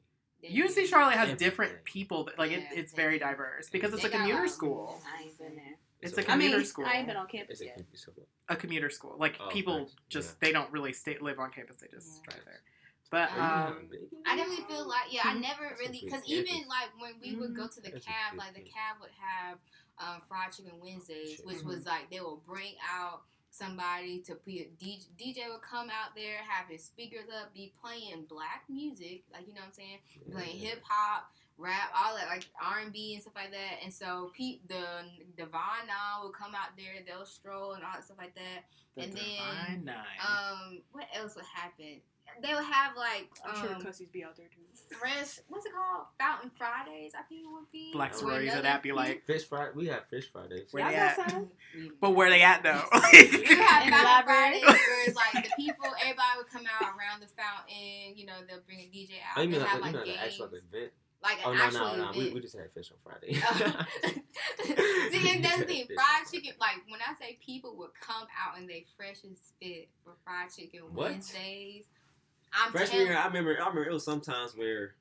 They 0.41 0.49
UNC. 0.61 0.85
Charlotte 0.87 1.13
has 1.15 1.29
Everything. 1.29 1.37
different 1.37 1.83
people. 1.85 2.25
That, 2.25 2.37
like 2.37 2.51
it, 2.51 2.63
it's 2.73 2.93
very 2.93 3.17
diverse 3.17 3.69
because 3.69 3.93
it's 3.93 4.03
They 4.03 4.09
a 4.09 4.11
got 4.11 4.17
a 4.17 4.19
commuter 4.19 4.39
lot 4.41 4.45
of 4.45 4.51
school. 4.51 5.01
I 6.05 6.07
ain't 6.07 6.15
been 6.15 6.15
there. 6.15 6.19
It's 6.21 6.29
a 6.29 6.31
I 6.31 6.35
mean, 6.35 6.47
commuter 6.49 6.65
school. 6.65 6.85
I 6.85 6.93
ain't 6.97 7.07
been 7.07 7.17
on 7.17 7.25
It's 7.25 7.31
campus 7.31 7.61
a 7.61 7.65
yet. 7.65 7.75
campus 7.77 8.01
school. 8.01 8.27
A 8.49 8.55
commuter 8.55 8.89
school. 8.89 9.15
Like 9.17 9.35
Oh, 9.39 9.47
people 9.49 9.79
nice. 9.79 9.95
just 10.09 10.29
Yeah. 10.31 10.47
they 10.47 10.51
don't 10.51 10.71
really 10.71 10.93
stay 10.93 11.17
live 11.19 11.39
on 11.39 11.51
campus. 11.51 11.77
They 11.77 11.87
just 11.87 12.21
Yeah. 12.23 12.31
drive 12.33 12.45
there. 12.45 12.61
But 13.11 13.31
Um, 13.33 13.39
um, 13.39 13.89
I 14.25 14.35
definitely 14.35 14.65
feel 14.65 14.87
like 14.87 15.11
yeah, 15.13 15.21
I 15.25 15.33
never 15.35 15.69
That's 15.69 15.79
really 15.79 15.99
good 15.99 16.05
because 16.05 16.27
even 16.27 16.67
like 16.67 16.89
when 16.99 17.13
we 17.21 17.35
would 17.35 17.55
go 17.55 17.67
to 17.67 17.81
the 17.81 17.91
That's 17.91 18.05
cab, 18.05 18.31
good 18.31 18.39
like 18.39 18.53
the 18.53 18.61
campus. 18.61 18.73
cab 18.73 18.95
would 19.01 19.11
have 19.11 19.57
um, 19.99 20.21
fried 20.27 20.51
chicken 20.51 20.79
Wednesdays, 20.81 21.39
which 21.45 21.63
was 21.63 21.85
like 21.85 22.09
they 22.11 22.19
will 22.19 22.41
bring 22.45 22.73
out 22.91 23.21
somebody 23.51 24.19
to 24.19 24.35
be 24.45 24.59
a 24.61 24.65
DJ. 24.83 25.07
DJ 25.17 25.47
would 25.49 25.61
come 25.61 25.89
out 25.89 26.13
there, 26.15 26.39
have 26.49 26.67
his 26.67 26.83
speakers 26.83 27.29
up, 27.41 27.53
be 27.53 27.71
playing 27.81 28.25
black 28.27 28.63
music, 28.67 29.23
like 29.31 29.47
you 29.47 29.53
know 29.53 29.61
what 29.61 29.67
I'm 29.67 29.73
saying, 29.73 29.99
playing 30.31 30.57
hip 30.57 30.81
hop, 30.83 31.31
rap, 31.57 31.91
all 31.95 32.15
that 32.15 32.27
like 32.27 32.45
R 32.61 32.79
and 32.79 32.91
B 32.93 33.13
and 33.13 33.21
stuff 33.21 33.33
like 33.35 33.51
that. 33.51 33.83
And 33.83 33.93
so 33.93 34.31
Pete, 34.35 34.67
the 34.67 34.83
Devon 35.37 35.87
now 35.87 36.23
will 36.23 36.31
come 36.31 36.53
out 36.55 36.75
there, 36.77 37.03
they'll 37.05 37.25
stroll 37.25 37.73
and 37.73 37.83
all 37.83 37.91
that 37.93 38.03
stuff 38.03 38.17
like 38.17 38.35
that. 38.35 38.65
the 38.95 39.03
and 39.03 39.13
then, 39.13 39.85
Nine. 39.85 39.95
Um, 40.27 40.81
what 40.91 41.05
else 41.15 41.35
would 41.35 41.45
happen? 41.45 42.01
They 42.41 42.53
would 42.53 42.65
have 42.65 42.97
like 42.97 43.29
I'm 43.47 43.61
sure 43.61 43.75
um, 43.75 43.81
Cussies 43.81 44.11
be 44.11 44.23
out 44.23 44.35
there 44.35 44.47
too. 44.47 44.97
fresh. 44.97 45.39
What's 45.47 45.65
it 45.65 45.71
called? 45.73 46.07
Fountain 46.19 46.51
Fridays. 46.57 47.13
I 47.17 47.21
think 47.29 47.41
it 47.45 47.51
would 47.51 47.71
be. 47.71 47.91
Black 47.93 48.11
Or 48.13 48.17
sororities 48.17 48.51
another- 48.51 48.63
that 48.63 48.83
be 48.83 48.91
like, 48.91 49.23
Fish 49.25 49.43
Friday. 49.45 49.71
We 49.75 49.87
have 49.87 50.05
Fish 50.09 50.29
Fridays. 50.31 50.67
Where 50.71 50.89
they 50.89 50.95
at? 50.95 51.45
but 52.01 52.11
where 52.11 52.29
they 52.29 52.41
at 52.41 52.63
though? 52.63 52.81
You 53.13 53.55
have 53.61 53.87
In 53.87 53.93
Fountain? 53.93 54.25
Fridays 54.25 54.63
where 54.63 55.07
it's 55.07 55.15
like 55.15 55.45
the 55.45 55.49
people, 55.57 55.85
everybody 56.01 56.27
would 56.37 56.49
come 56.49 56.63
out 56.81 56.81
around 56.97 57.21
the 57.21 57.27
fountain. 57.27 58.17
You 58.17 58.25
know, 58.25 58.33
they'll 58.49 58.59
bring 58.65 58.79
a 58.79 58.89
DJ 58.93 59.11
out. 59.31 59.37
I 59.37 59.41
mean 59.43 59.51
They'll 59.51 59.61
like, 59.61 59.69
have 59.69 59.77
you 59.77 59.83
like 59.85 59.91
mean 59.93 59.99
like 60.01 60.05
games, 60.05 60.17
an 60.19 60.25
actual 60.27 60.45
event? 60.47 60.91
Like 61.25 61.39
Oh 61.43 61.51
an 61.51 61.57
no 61.57 61.63
actual 61.63 61.97
no 61.97 62.11
no. 62.11 62.11
We, 62.17 62.31
we 62.33 62.39
just 62.39 62.55
had 62.55 62.71
fish 62.71 62.91
on 62.91 62.97
Friday. 63.03 63.33
See, 65.11 65.35
and 65.35 65.43
that's 65.45 65.65
the. 65.65 65.89
Fried 65.93 66.31
chicken, 66.31 66.53
like 66.59 66.83
when 66.87 67.01
I 67.01 67.13
say 67.19 67.37
people 67.45 67.75
would 67.77 67.89
come 67.99 68.27
out 68.39 68.57
and 68.57 68.69
they 68.69 68.85
fresh 68.95 69.17
as 69.29 69.39
fit 69.61 69.89
for 70.03 70.13
fried 70.23 70.49
chicken 70.55 70.81
What? 70.93 71.11
Wednesdays. 71.11 71.85
I'm 72.53 72.71
Freshman 72.71 73.01
year, 73.01 73.17
I 73.17 73.27
remember. 73.27 73.55
I 73.59 73.67
remember 73.67 73.85
it 73.85 73.91
was 73.93 74.05
sometimes 74.05 74.53
where 74.55 74.95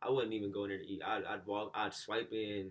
I 0.00 0.10
wouldn't 0.10 0.32
even 0.32 0.52
go 0.52 0.64
in 0.64 0.70
there 0.70 0.78
to 0.78 0.86
eat. 0.86 1.02
I'd, 1.04 1.24
I'd 1.24 1.46
walk. 1.46 1.72
I'd 1.74 1.92
swipe 1.92 2.32
in, 2.32 2.70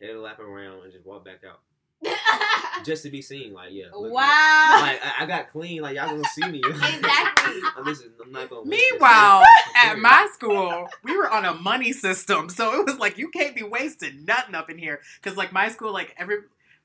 head 0.00 0.10
a 0.10 0.20
lap 0.20 0.40
around, 0.40 0.82
and 0.82 0.92
just 0.92 1.06
walk 1.06 1.24
back 1.24 1.40
out 1.48 1.60
just 2.84 3.02
to 3.02 3.10
be 3.10 3.22
seen. 3.22 3.52
Like 3.52 3.72
yeah. 3.72 3.86
look, 3.94 4.12
Wow. 4.12 4.78
Like, 4.80 5.02
like, 5.02 5.12
I, 5.20 5.24
I 5.24 5.26
got 5.26 5.50
clean. 5.50 5.82
Like 5.82 5.96
y'all 5.96 6.08
gonna 6.08 6.24
see 6.34 6.48
me. 6.48 6.62
Exactly. 7.00 7.60
I'm, 7.76 7.84
just, 7.86 8.04
I'm 8.22 8.32
not 8.32 8.48
gonna. 8.50 8.68
Meanwhile, 8.68 9.44
at 9.76 9.98
my 9.98 10.28
school, 10.32 10.88
we 11.02 11.16
were 11.16 11.30
on 11.30 11.44
a 11.44 11.54
money 11.54 11.92
system, 11.92 12.48
so 12.48 12.78
it 12.78 12.86
was 12.86 12.98
like 12.98 13.18
you 13.18 13.28
can't 13.28 13.54
be 13.54 13.62
wasting 13.62 14.24
nothing 14.24 14.54
up 14.54 14.70
in 14.70 14.78
here. 14.78 15.00
Because 15.20 15.36
like 15.36 15.52
my 15.52 15.68
school, 15.68 15.92
like 15.92 16.14
every 16.18 16.38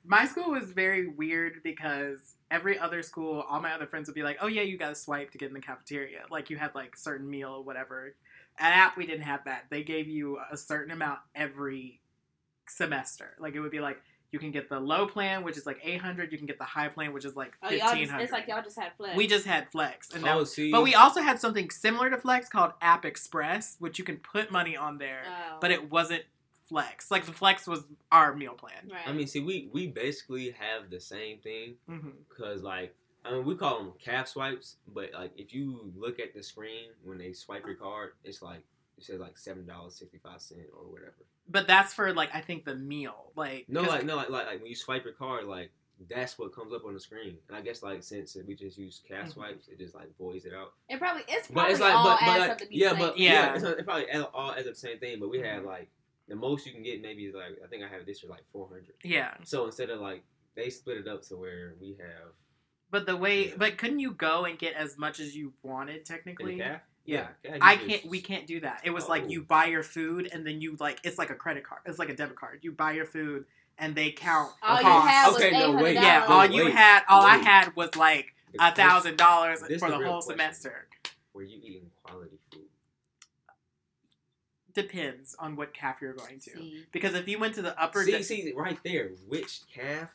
my 0.04 0.26
school 0.26 0.50
was 0.50 0.70
very 0.70 1.06
weird 1.08 1.62
because 1.62 2.34
every 2.50 2.78
other 2.78 3.02
school, 3.02 3.44
all 3.48 3.60
my 3.60 3.72
other 3.72 3.86
friends 3.86 4.08
would 4.08 4.14
be 4.14 4.22
like, 4.22 4.38
"Oh 4.40 4.46
yeah, 4.46 4.62
you 4.62 4.78
got 4.78 4.90
to 4.90 4.94
swipe 4.94 5.32
to 5.32 5.38
get 5.38 5.48
in 5.48 5.54
the 5.54 5.60
cafeteria." 5.60 6.22
Like 6.30 6.50
you 6.50 6.56
had 6.56 6.74
like 6.74 6.96
certain 6.96 7.28
meal 7.28 7.50
or 7.50 7.62
whatever. 7.62 8.14
At 8.58 8.72
App, 8.72 8.96
we 8.96 9.06
didn't 9.06 9.22
have 9.22 9.44
that. 9.44 9.66
They 9.70 9.82
gave 9.82 10.08
you 10.08 10.38
a 10.50 10.56
certain 10.56 10.90
amount 10.92 11.18
every 11.34 12.00
semester. 12.68 13.34
Like 13.38 13.54
it 13.54 13.60
would 13.60 13.70
be 13.70 13.80
like 13.80 14.00
You 14.32 14.38
can 14.38 14.50
get 14.50 14.68
the 14.68 14.80
low 14.80 15.06
plan, 15.06 15.44
which 15.44 15.56
is 15.56 15.66
like 15.66 15.78
eight 15.82 16.00
hundred. 16.00 16.32
You 16.32 16.38
can 16.38 16.46
get 16.46 16.58
the 16.58 16.64
high 16.64 16.88
plan, 16.88 17.12
which 17.12 17.24
is 17.24 17.36
like 17.36 17.52
Oh, 17.62 17.70
y'all 17.70 17.88
fifteen 17.88 18.00
just, 18.00 18.10
hundred. 18.10 18.24
it's 18.24 18.32
like 18.32 18.48
y'all 18.48 18.62
just 18.62 18.78
had 18.78 18.92
flex. 18.96 19.16
we 19.16 19.26
just 19.26 19.46
had 19.46 19.70
Flex, 19.70 20.10
and 20.10 20.24
that 20.24 20.36
Oh, 20.36 20.44
see, 20.44 20.70
but 20.70 20.82
we 20.82 20.94
also 20.94 21.20
had 21.22 21.40
something 21.40 21.70
similar 21.70 22.10
to 22.10 22.18
Flex 22.18 22.48
called 22.48 22.72
App 22.80 23.04
Express, 23.04 23.76
which 23.78 23.98
you 23.98 24.04
can 24.04 24.16
put 24.16 24.50
money 24.50 24.76
on 24.76 24.98
there, 24.98 25.22
Oh. 25.26 25.58
but 25.60 25.70
it 25.70 25.90
wasn't 25.90 26.24
Flex. 26.68 27.10
Like 27.10 27.24
the 27.26 27.32
Flex 27.32 27.66
was 27.66 27.84
our 28.10 28.34
meal 28.34 28.54
plan. 28.54 28.90
Right. 28.90 29.06
I 29.06 29.12
mean, 29.12 29.26
see, 29.26 29.40
we 29.40 29.68
we 29.72 29.86
basically 29.86 30.50
have 30.50 30.90
the 30.90 31.00
same 31.00 31.38
thing 31.38 31.74
mm-hmm. 31.90 32.10
because 32.28 32.62
like. 32.62 32.94
I 33.24 33.32
mean, 33.32 33.44
we 33.44 33.56
call 33.56 33.78
them 33.78 33.92
caf 33.98 34.28
swipes, 34.28 34.76
but 34.94 35.10
like 35.12 35.32
if 35.36 35.52
you 35.52 35.92
look 35.96 36.20
at 36.20 36.32
the 36.32 36.44
screen 36.44 36.90
when 37.02 37.18
they 37.18 37.32
swipe 37.32 37.66
your 37.66 37.74
card, 37.74 38.12
it's 38.22 38.40
like 38.40 38.62
it 38.98 39.02
says 39.04 39.18
like 39.18 39.36
seven 39.36 39.66
dollars 39.66 39.96
sixty 39.96 40.18
five 40.18 40.40
cent 40.40 40.60
or 40.72 40.84
whatever. 40.88 41.16
But 41.48 41.66
that's 41.66 41.94
for 41.94 42.12
like 42.12 42.34
I 42.34 42.40
think 42.40 42.64
the 42.64 42.74
meal, 42.74 43.32
like 43.36 43.66
no, 43.68 43.82
like 43.82 44.04
no, 44.04 44.16
like, 44.16 44.30
like 44.30 44.46
like 44.46 44.58
when 44.60 44.68
you 44.68 44.74
swipe 44.76 45.04
your 45.04 45.12
card, 45.14 45.44
like 45.44 45.70
that's 46.10 46.38
what 46.38 46.54
comes 46.54 46.72
up 46.74 46.84
on 46.84 46.92
the 46.92 47.00
screen. 47.00 47.38
And 47.48 47.56
I 47.56 47.60
guess 47.62 47.82
like 47.82 48.02
since 48.02 48.36
we 48.46 48.54
just 48.54 48.76
use 48.76 49.00
caf 49.08 49.26
Mhm. 49.28 49.32
swipes, 49.32 49.68
it 49.68 49.78
just 49.78 49.94
like 49.94 50.14
voids 50.18 50.44
it 50.44 50.52
out. 50.52 50.72
it 50.88 50.98
probably 50.98 51.22
it's 51.28 51.46
But 51.48 51.54
probably 51.54 51.72
it's 51.72 51.80
like, 51.80 51.94
all 51.94 52.04
but, 52.04 52.18
but 52.20 52.28
adds 52.28 52.40
like, 52.40 52.50
up 52.50 52.58
to 52.58 52.66
be 52.66 52.76
yeah, 52.76 52.88
the 52.90 52.96
but 52.96 53.14
same. 53.14 53.22
Yeah. 53.22 53.32
yeah, 53.32 53.54
it's, 53.54 53.64
it 53.64 53.84
probably 53.86 54.10
all- 54.12 54.30
all 54.34 54.50
adds 54.52 54.66
up 54.66 54.74
the 54.74 54.80
same 54.80 54.98
thing. 54.98 55.20
But 55.20 55.30
we 55.30 55.38
have 55.40 55.62
Mhm. 55.62 55.66
like 55.66 55.88
the 56.28 56.36
most 56.36 56.66
you 56.66 56.72
can 56.72 56.82
get 56.82 57.00
maybe 57.00 57.24
is 57.26 57.34
like 57.34 57.58
I 57.64 57.68
think 57.68 57.82
I 57.84 57.88
have 57.88 58.04
this 58.04 58.20
for 58.20 58.26
like 58.26 58.42
four 58.52 58.66
hundred. 58.68 58.94
yeah. 59.04 59.34
So 59.44 59.66
instead 59.66 59.90
of 59.90 60.00
like 60.00 60.22
they 60.54 60.68
split 60.70 60.98
it 60.98 61.06
up 61.08 61.22
to 61.28 61.36
where 61.36 61.74
we 61.80 61.96
have 62.00 62.32
But 62.90 63.06
the 63.06 63.16
way, 63.16 63.48
Yeah. 63.48 63.54
but 63.56 63.78
couldn't 63.78 63.98
you 64.00 64.12
go 64.12 64.44
and 64.44 64.58
get 64.58 64.74
as 64.74 64.96
much 64.98 65.18
as 65.20 65.34
you 65.36 65.52
wanted 65.62 65.96
in 65.98 66.04
technically? 66.04 66.58
the 66.58 66.80
caf. 67.06 67.28
Yeah. 67.44 67.58
I 67.60 67.76
can't. 67.76 68.06
We 68.06 68.20
can't 68.20 68.46
do 68.46 68.60
that. 68.60 68.80
It 68.84 68.90
was 68.90 69.08
like 69.08 69.24
Oh. 69.24 69.28
you 69.28 69.42
buy 69.42 69.66
your 69.66 69.82
food 69.82 70.28
and 70.32 70.46
then 70.46 70.60
you 70.60 70.76
like 70.80 71.00
it's 71.04 71.18
like 71.18 71.30
a 71.30 71.34
credit 71.34 71.64
card. 71.64 71.82
It's 71.86 71.98
like 71.98 72.08
a 72.10 72.14
debit 72.16 72.36
card. 72.36 72.60
You 72.62 72.72
buy 72.72 72.92
your 72.92 73.06
food 73.06 73.44
and 73.78 73.94
they 73.94 74.10
count. 74.10 74.52
All 74.62 74.76
the 74.76 74.82
you 74.82 74.88
had 74.88 75.26
was 75.28 75.36
Okay, 75.36 75.50
no, 75.52 75.72
wait. 75.72 75.94
yeah. 75.94 76.24
No, 76.28 76.34
All 76.34 76.46
you 76.46 76.66
had, 76.70 77.02
all 77.08 77.22
I 77.22 77.36
had 77.36 77.74
was 77.76 77.94
like 77.96 78.34
a 78.58 78.74
thousand 78.74 79.16
dollars 79.18 79.60
for 79.60 79.66
the 79.66 79.76
the 79.78 79.90
whole 79.92 80.20
question. 80.22 80.22
semester. 80.38 80.88
Were 81.34 81.42
you 81.42 81.58
eating 81.62 81.90
quality 82.02 82.38
food? 82.52 82.62
Depends 84.74 85.34
on 85.38 85.56
what 85.56 85.72
caf 85.72 85.96
you're 86.02 86.12
going 86.12 86.38
to. 86.40 86.50
See, 86.50 86.84
Because 86.92 87.14
if 87.14 87.26
you 87.28 87.38
went 87.38 87.54
to 87.54 87.62
the 87.62 87.78
upper, 87.80 88.04
See, 88.04 88.12
de- 88.12 88.22
see, 88.22 88.52
right 88.54 88.78
there. 88.84 89.10
Which 89.26 89.60
caf? 89.74 90.10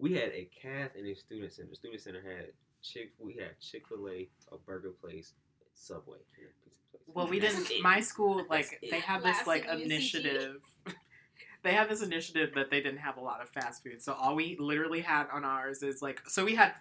We 0.00 0.14
had 0.14 0.30
a 0.32 0.48
caf 0.60 0.96
in 0.96 1.06
a 1.06 1.14
student 1.14 1.52
center. 1.52 1.70
The 1.70 1.76
student 1.76 2.00
center 2.02 2.20
had 2.20 2.46
chick. 2.82 3.12
We 3.20 3.34
had 3.34 3.58
Chick 3.60 3.86
Fil 3.88 4.08
A, 4.08 4.28
a 4.52 4.58
burger 4.66 4.90
place, 5.00 5.32
Subway, 5.74 6.18
and 6.38 6.48
a 6.48 6.64
pizza 6.64 6.80
place. 6.90 7.02
Well, 7.14 7.26
we 7.28 7.40
didn't. 7.40 7.68
My 7.82 8.00
school, 8.00 8.44
like, 8.48 8.78
they 8.90 9.00
have 9.00 9.22
this 9.22 9.46
like 9.46 9.66
thing 9.66 9.78
you 9.80 9.84
initiative. 9.86 10.56
they 11.62 11.72
have 11.72 11.88
this 11.88 12.02
initiative 12.02 12.50
that 12.54 12.70
they 12.70 12.80
didn't 12.80 12.98
have 13.00 13.16
a 13.16 13.20
lot 13.20 13.40
of 13.42 13.48
fast 13.50 13.82
food, 13.82 14.02
so 14.02 14.12
all 14.14 14.34
we 14.34 14.56
literally 14.58 15.00
had 15.00 15.26
on 15.32 15.44
ours 15.44 15.82
is 15.82 16.00
like. 16.02 16.22
So 16.28 16.44
we 16.44 16.54
had 16.54 16.72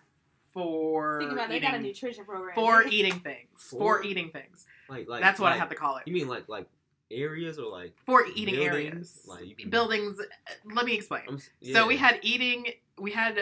four 0.54 1.20
Think 1.20 1.32
about 1.32 1.46
it, 1.46 1.50
they 1.50 1.60
got 1.60 1.74
a 1.76 1.80
nutrition 1.80 2.26
program. 2.26 2.54
four 2.56 2.84
eating 2.90 3.20
things. 3.20 3.48
Four, 3.58 3.80
Four? 3.80 4.04
eating 4.04 4.30
things. 4.30 4.66
like, 4.88 5.08
like 5.10 5.22
That's 5.22 5.40
what 5.40 5.48
like, 5.48 5.56
I 5.56 5.58
have 5.58 5.70
to 5.70 5.76
call 5.76 5.98
it. 5.98 6.04
You 6.06 6.14
mean 6.14 6.28
like 6.28 6.48
like 6.48 6.68
areas 7.12 7.58
or 7.60 7.72
like 7.72 7.94
Four 8.06 8.26
eating 8.36 8.56
buildings? 8.56 8.74
areas. 8.94 9.26
Like 9.28 9.46
you 9.48 9.56
can, 9.56 9.70
Buildings. 9.70 10.20
Let 10.66 10.86
me 10.86 10.94
explain. 10.96 11.24
I'm, 11.28 11.36
s- 11.36 11.50
So 11.74 11.88
we 11.88 11.96
yeah. 11.96 12.00
had 12.02 12.20
eating. 12.22 12.68
We 13.00 13.12
had 13.12 13.40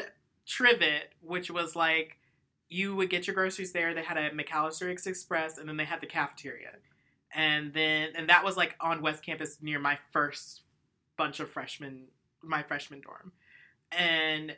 Trivette, 0.48 1.10
which 1.22 1.52
was 1.52 1.76
like 1.76 2.18
you 2.72 2.96
would 2.96 3.10
get 3.10 3.28
your 3.28 3.34
groceries 3.34 3.74
there. 3.74 3.94
They 3.94 4.02
had 4.02 4.18
a 4.18 4.32
McAlister 4.32 4.90
Express, 4.90 5.58
and 5.58 5.68
then 5.68 5.76
they 5.76 5.84
had 5.84 6.00
the 6.00 6.08
cafeteria, 6.08 6.72
and 7.36 7.74
then 7.74 8.10
and 8.16 8.30
that 8.30 8.46
was 8.46 8.56
like 8.56 8.76
on 8.80 9.02
West 9.02 9.24
Campus 9.24 9.58
near 9.62 9.78
my 9.78 10.00
first 10.12 10.62
bunch 11.18 11.42
of 11.42 11.50
freshmen, 11.50 12.08
my 12.42 12.64
freshman 12.64 13.02
dorm, 13.02 13.34
and 13.92 14.56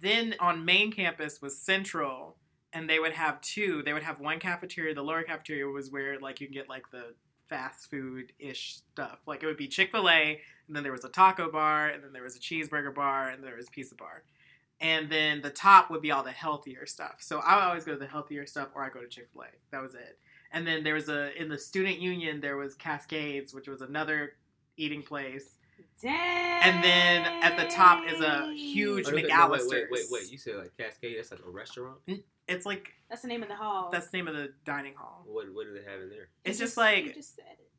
then 0.00 0.34
on 0.40 0.64
main 0.64 0.90
campus 0.90 1.42
was 1.42 1.58
Central, 1.58 2.36
and 2.72 2.88
they 2.88 2.98
would 2.98 3.12
have 3.12 3.42
two. 3.42 3.82
They 3.82 3.92
would 3.92 4.04
have 4.04 4.20
one 4.20 4.38
cafeteria. 4.38 4.94
The 4.94 5.02
lower 5.02 5.22
cafeteria 5.22 5.66
was 5.66 5.90
where 5.90 6.18
like 6.18 6.40
you 6.40 6.46
can 6.46 6.54
get 6.54 6.68
like 6.68 6.90
the 6.90 7.14
fast 7.50 7.90
food 7.90 8.32
ish 8.38 8.76
stuff. 8.76 9.18
Like 9.26 9.42
it 9.42 9.46
would 9.46 9.58
be 9.58 9.68
Chick 9.68 9.90
fil 9.92 10.08
A, 10.08 10.40
and 10.66 10.74
then 10.74 10.82
there 10.82 10.92
was 10.92 11.04
a 11.04 11.10
taco 11.10 11.52
bar, 11.52 11.88
and 11.88 12.02
then 12.02 12.14
there 12.14 12.22
was 12.22 12.36
a 12.36 12.40
cheeseburger 12.40 12.94
bar, 12.94 13.28
and 13.28 13.44
there 13.44 13.56
was 13.56 13.68
pizza 13.68 13.94
bar. 13.94 14.22
And 14.80 15.10
then 15.10 15.42
the 15.42 15.50
top 15.50 15.90
would 15.90 16.00
be 16.00 16.10
all 16.10 16.22
the 16.22 16.30
healthier 16.30 16.86
stuff. 16.86 17.16
So 17.20 17.38
I 17.40 17.56
would 17.56 17.64
always 17.64 17.84
go 17.84 17.92
to 17.92 17.98
the 17.98 18.06
healthier 18.06 18.46
stuff, 18.46 18.68
or 18.74 18.82
I 18.82 18.88
go 18.88 19.00
to 19.00 19.08
Chick 19.08 19.28
fil 19.32 19.42
A. 19.42 19.46
That 19.72 19.82
was 19.82 19.94
it. 19.94 20.18
And 20.52 20.66
then 20.66 20.82
there 20.82 20.94
was 20.94 21.08
a 21.08 21.36
in 21.40 21.48
the 21.48 21.58
student 21.58 21.98
union 21.98 22.40
there 22.40 22.56
was 22.56 22.74
Cascades, 22.74 23.52
which 23.54 23.68
was 23.68 23.82
another 23.82 24.32
eating 24.76 25.02
place. 25.02 25.56
Dang. 26.02 26.62
And 26.62 26.82
then 26.84 27.24
at 27.42 27.56
the 27.56 27.66
top 27.74 28.04
is 28.10 28.20
a 28.20 28.52
huge 28.54 29.06
Oh, 29.08 29.10
no, 29.10 29.16
no, 29.16 29.28
no, 29.28 29.48
wait, 29.50 29.60
wait, 29.68 29.86
wait, 29.90 30.04
wait. 30.10 30.30
You 30.32 30.38
said 30.38 30.56
like 30.56 30.76
Cascade. 30.76 31.16
That's 31.18 31.30
like 31.30 31.40
a 31.46 31.50
restaurant. 31.50 31.98
Mm, 32.08 32.22
it's 32.48 32.66
like 32.66 32.92
That's 33.08 33.22
the 33.22 33.28
name 33.28 33.42
of 33.42 33.48
the 33.48 33.54
hall. 33.54 33.90
that's 33.92 34.08
the 34.08 34.16
name 34.18 34.28
of 34.28 34.34
the 34.34 34.52
dining 34.64 34.94
hall. 34.94 35.24
What 35.26 35.46
what 35.54 35.66
do 35.66 35.72
they 35.74 35.90
have 35.90 36.00
in 36.00 36.08
there? 36.10 36.28
He 36.44 36.50
It's 36.50 36.58
just 36.58 36.76
You 36.76 36.82
like 36.82 37.14
just 37.14 37.36
said 37.36 37.44
it. 37.58 37.69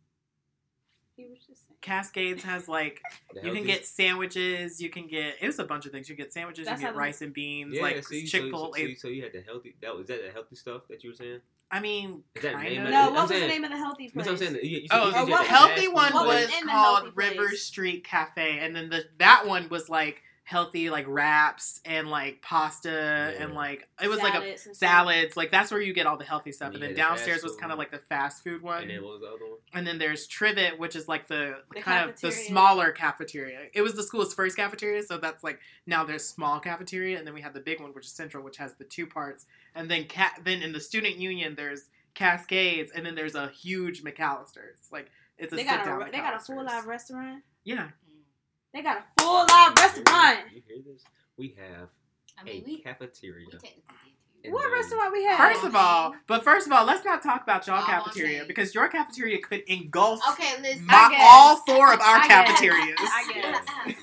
He 1.22 1.30
was 1.30 1.40
just 1.40 1.68
saying. 1.68 1.78
Cascades 1.82 2.44
has 2.44 2.68
like 2.68 3.02
you 3.44 3.54
can 3.54 3.64
get 3.64 3.86
sandwiches. 3.86 4.82
You 4.82 4.90
can 4.90 5.08
get 5.08 5.36
it 5.42 5.48
was 5.48 5.60
a 5.60 5.64
bunch 5.64 5.86
of 5.86 5.92
things. 5.92 6.10
You 6.10 6.16
can 6.16 6.26
get 6.26 6.34
sandwiches. 6.34 6.66
That's 6.66 6.82
you 6.82 6.88
how 6.88 6.94
get 6.94 7.00
rice 7.00 7.22
and 7.22 7.34
beans. 7.34 7.76
yeah. 7.76 7.82
like 7.82 8.04
see, 8.06 8.26
Chick 8.26 8.44
so, 8.44 8.50
Fil 8.50 8.74
so, 8.74 8.82
A. 8.82 8.96
so 8.96 9.08
you 9.08 9.24
had 9.24 9.34
the 9.34 9.42
healthy. 9.42 9.76
That 9.82 9.96
was 9.96 10.08
that 10.08 10.24
the 10.26 10.32
healthy 10.32 10.56
stuff 10.56 10.84
that 10.90 11.04
you 11.04 11.12
were 11.12 11.16
saying. 11.16 11.42
I 11.70 11.80
mean, 11.80 12.24
Is 12.36 12.44
that 12.44 12.54
the 12.54 12.64
name 12.64 12.82
of. 12.82 12.88
of 12.88 12.92
No, 12.92 13.08
I'm 13.08 13.14
what 13.14 13.30
was 13.30 13.40
the 13.40 13.48
name 13.48 13.64
of 13.64 13.72
the 13.72 13.78
healthy 13.78 14.10
place? 14.10 14.26
What 14.26 14.32
I'm 14.32 14.38
saying. 14.38 14.56
You, 14.56 14.80
you, 14.80 14.88
Oh, 14.92 15.08
you 15.10 15.32
what 15.32 15.44
the 15.44 15.50
healthy 15.50 15.88
one 15.88 16.14
was 16.14 16.26
was 16.26 16.54
in 16.60 16.66
the 16.66 16.72
called 16.72 17.12
River? 17.16 17.50
Street 17.52 18.04
Cafe, 18.04 18.60
and 18.60 18.76
then 18.76 18.90
the 18.90 19.06
that 19.20 19.48
one 19.48 19.70
was 19.70 19.90
like 19.90 20.22
healthy, 20.52 20.90
like 20.90 21.06
wraps 21.08 21.80
and 21.86 22.10
like 22.10 22.42
pasta 22.42 23.34
and 23.40 23.54
like 23.54 23.88
it 24.04 24.08
was 24.10 24.20
like 24.20 24.34
a 24.34 24.38
Salads 24.38 24.66
and 24.68 24.76
stuff. 24.76 24.90
salads. 24.90 25.38
Like 25.38 25.50
that's 25.52 25.72
where 25.72 25.82
you 25.82 25.94
get 25.94 26.06
all 26.06 26.18
the 26.18 26.26
healthy 26.26 26.52
stuff. 26.52 26.74
And 26.74 26.76
And 26.76 26.84
then 26.84 26.90
had 26.90 26.96
the 26.98 27.02
fast 27.02 27.10
downstairs 27.26 27.44
was 27.44 27.56
kind 27.56 27.72
of 27.72 27.78
like 27.80 27.92
the 27.92 27.98
fast 28.00 28.44
food 28.44 28.62
one. 28.62 28.84
And 28.84 28.92
then 28.92 29.02
was 29.02 29.22
the 29.22 29.28
other 29.28 29.46
one? 29.50 29.58
And 29.74 29.88
then 29.88 29.98
there's 29.98 30.28
Trivette, 30.28 30.78
which 30.78 30.96
is 30.96 31.08
like 31.08 31.28
the, 31.28 31.64
The 31.74 31.82
kind 31.82 32.10
of 32.10 32.20
the 32.20 32.32
smaller 32.32 32.92
cafeteria. 32.92 33.60
It 33.74 33.82
was 33.82 33.94
the 33.94 34.04
school's 34.04 34.34
first 34.34 34.56
cafeteria, 34.58 35.02
so 35.04 35.18
that's 35.18 35.44
like 35.44 35.60
now 35.88 36.04
there's 36.04 36.28
small 36.28 36.60
cafeteria, 36.60 37.18
and 37.18 37.26
then 37.26 37.34
we 37.34 37.42
have 37.42 37.54
the 37.54 37.62
big 37.62 37.80
one, 37.80 37.92
which 37.94 38.06
is 38.06 38.12
Central, 38.12 38.44
which 38.44 38.58
has 38.58 38.74
the 38.76 38.84
two 38.84 39.08
parts. 39.08 39.46
And 39.74 39.90
then 39.90 40.06
ca- 40.08 40.36
then 40.44 40.62
in 40.62 40.74
the 40.74 40.80
student 40.82 41.16
union, 41.18 41.56
there's 41.56 41.90
Cascades, 42.14 42.92
and 42.94 43.06
then 43.06 43.16
there's 43.16 43.36
a 43.36 43.48
huge 43.50 44.04
McAlister's. 44.04 44.90
Like 44.92 45.10
it's 45.38 45.54
a 45.54 45.56
They 45.56 45.64
sit 45.64 45.70
got 45.72 45.86
down. 45.86 46.02
a 46.02 46.12
they 46.12 46.18
got 46.18 46.36
a 46.36 46.40
full 46.40 46.64
live 46.64 46.86
restaurant. 46.86 47.44
Yeah, 47.64 47.90
They 48.74 48.82
got 48.82 48.98
a 49.00 49.22
full 49.22 49.46
live 49.46 49.74
restaurant. 49.78 50.40
You 50.54 50.62
hear 50.68 50.78
this? 50.86 51.04
We 51.38 51.56
have 51.58 51.90
I 52.38 52.42
a 52.42 52.46
mean, 52.46 52.64
we, 52.66 52.78
cafeteria. 52.82 53.46
we 53.46 53.52
technically 53.52 53.82
did 54.44 54.46
in 54.46 54.52
too. 54.52 54.56
What 54.56 54.64
those- 54.64 54.72
restaurant 54.74 55.12
we 55.14 55.26
have? 55.26 55.38
First 55.54 55.66
of 55.66 55.76
all, 55.76 56.16
but 56.28 56.44
first 56.44 56.68
of 56.68 56.74
all, 56.74 56.86
let's 56.86 57.04
not 57.04 57.22
talk 57.22 57.44
about 57.44 57.68
y'all 57.68 57.78
oh, 57.78 57.80
All 57.80 57.86
cafeteria 57.86 58.38
saying. 58.38 58.48
because 58.48 58.74
your 58.74 58.88
cafeteria 58.88 59.40
could 59.40 59.62
engulf 59.68 60.20
Okay, 60.32 60.62
listen. 60.62 60.86
my, 60.86 61.18
all 61.22 61.58
four 61.58 61.94
of 61.94 62.00
our 62.00 62.18
I 62.18 62.28
guess. 62.28 62.48
cafeterias. 62.48 62.98
I 63.00 63.32
guess. 63.34 63.96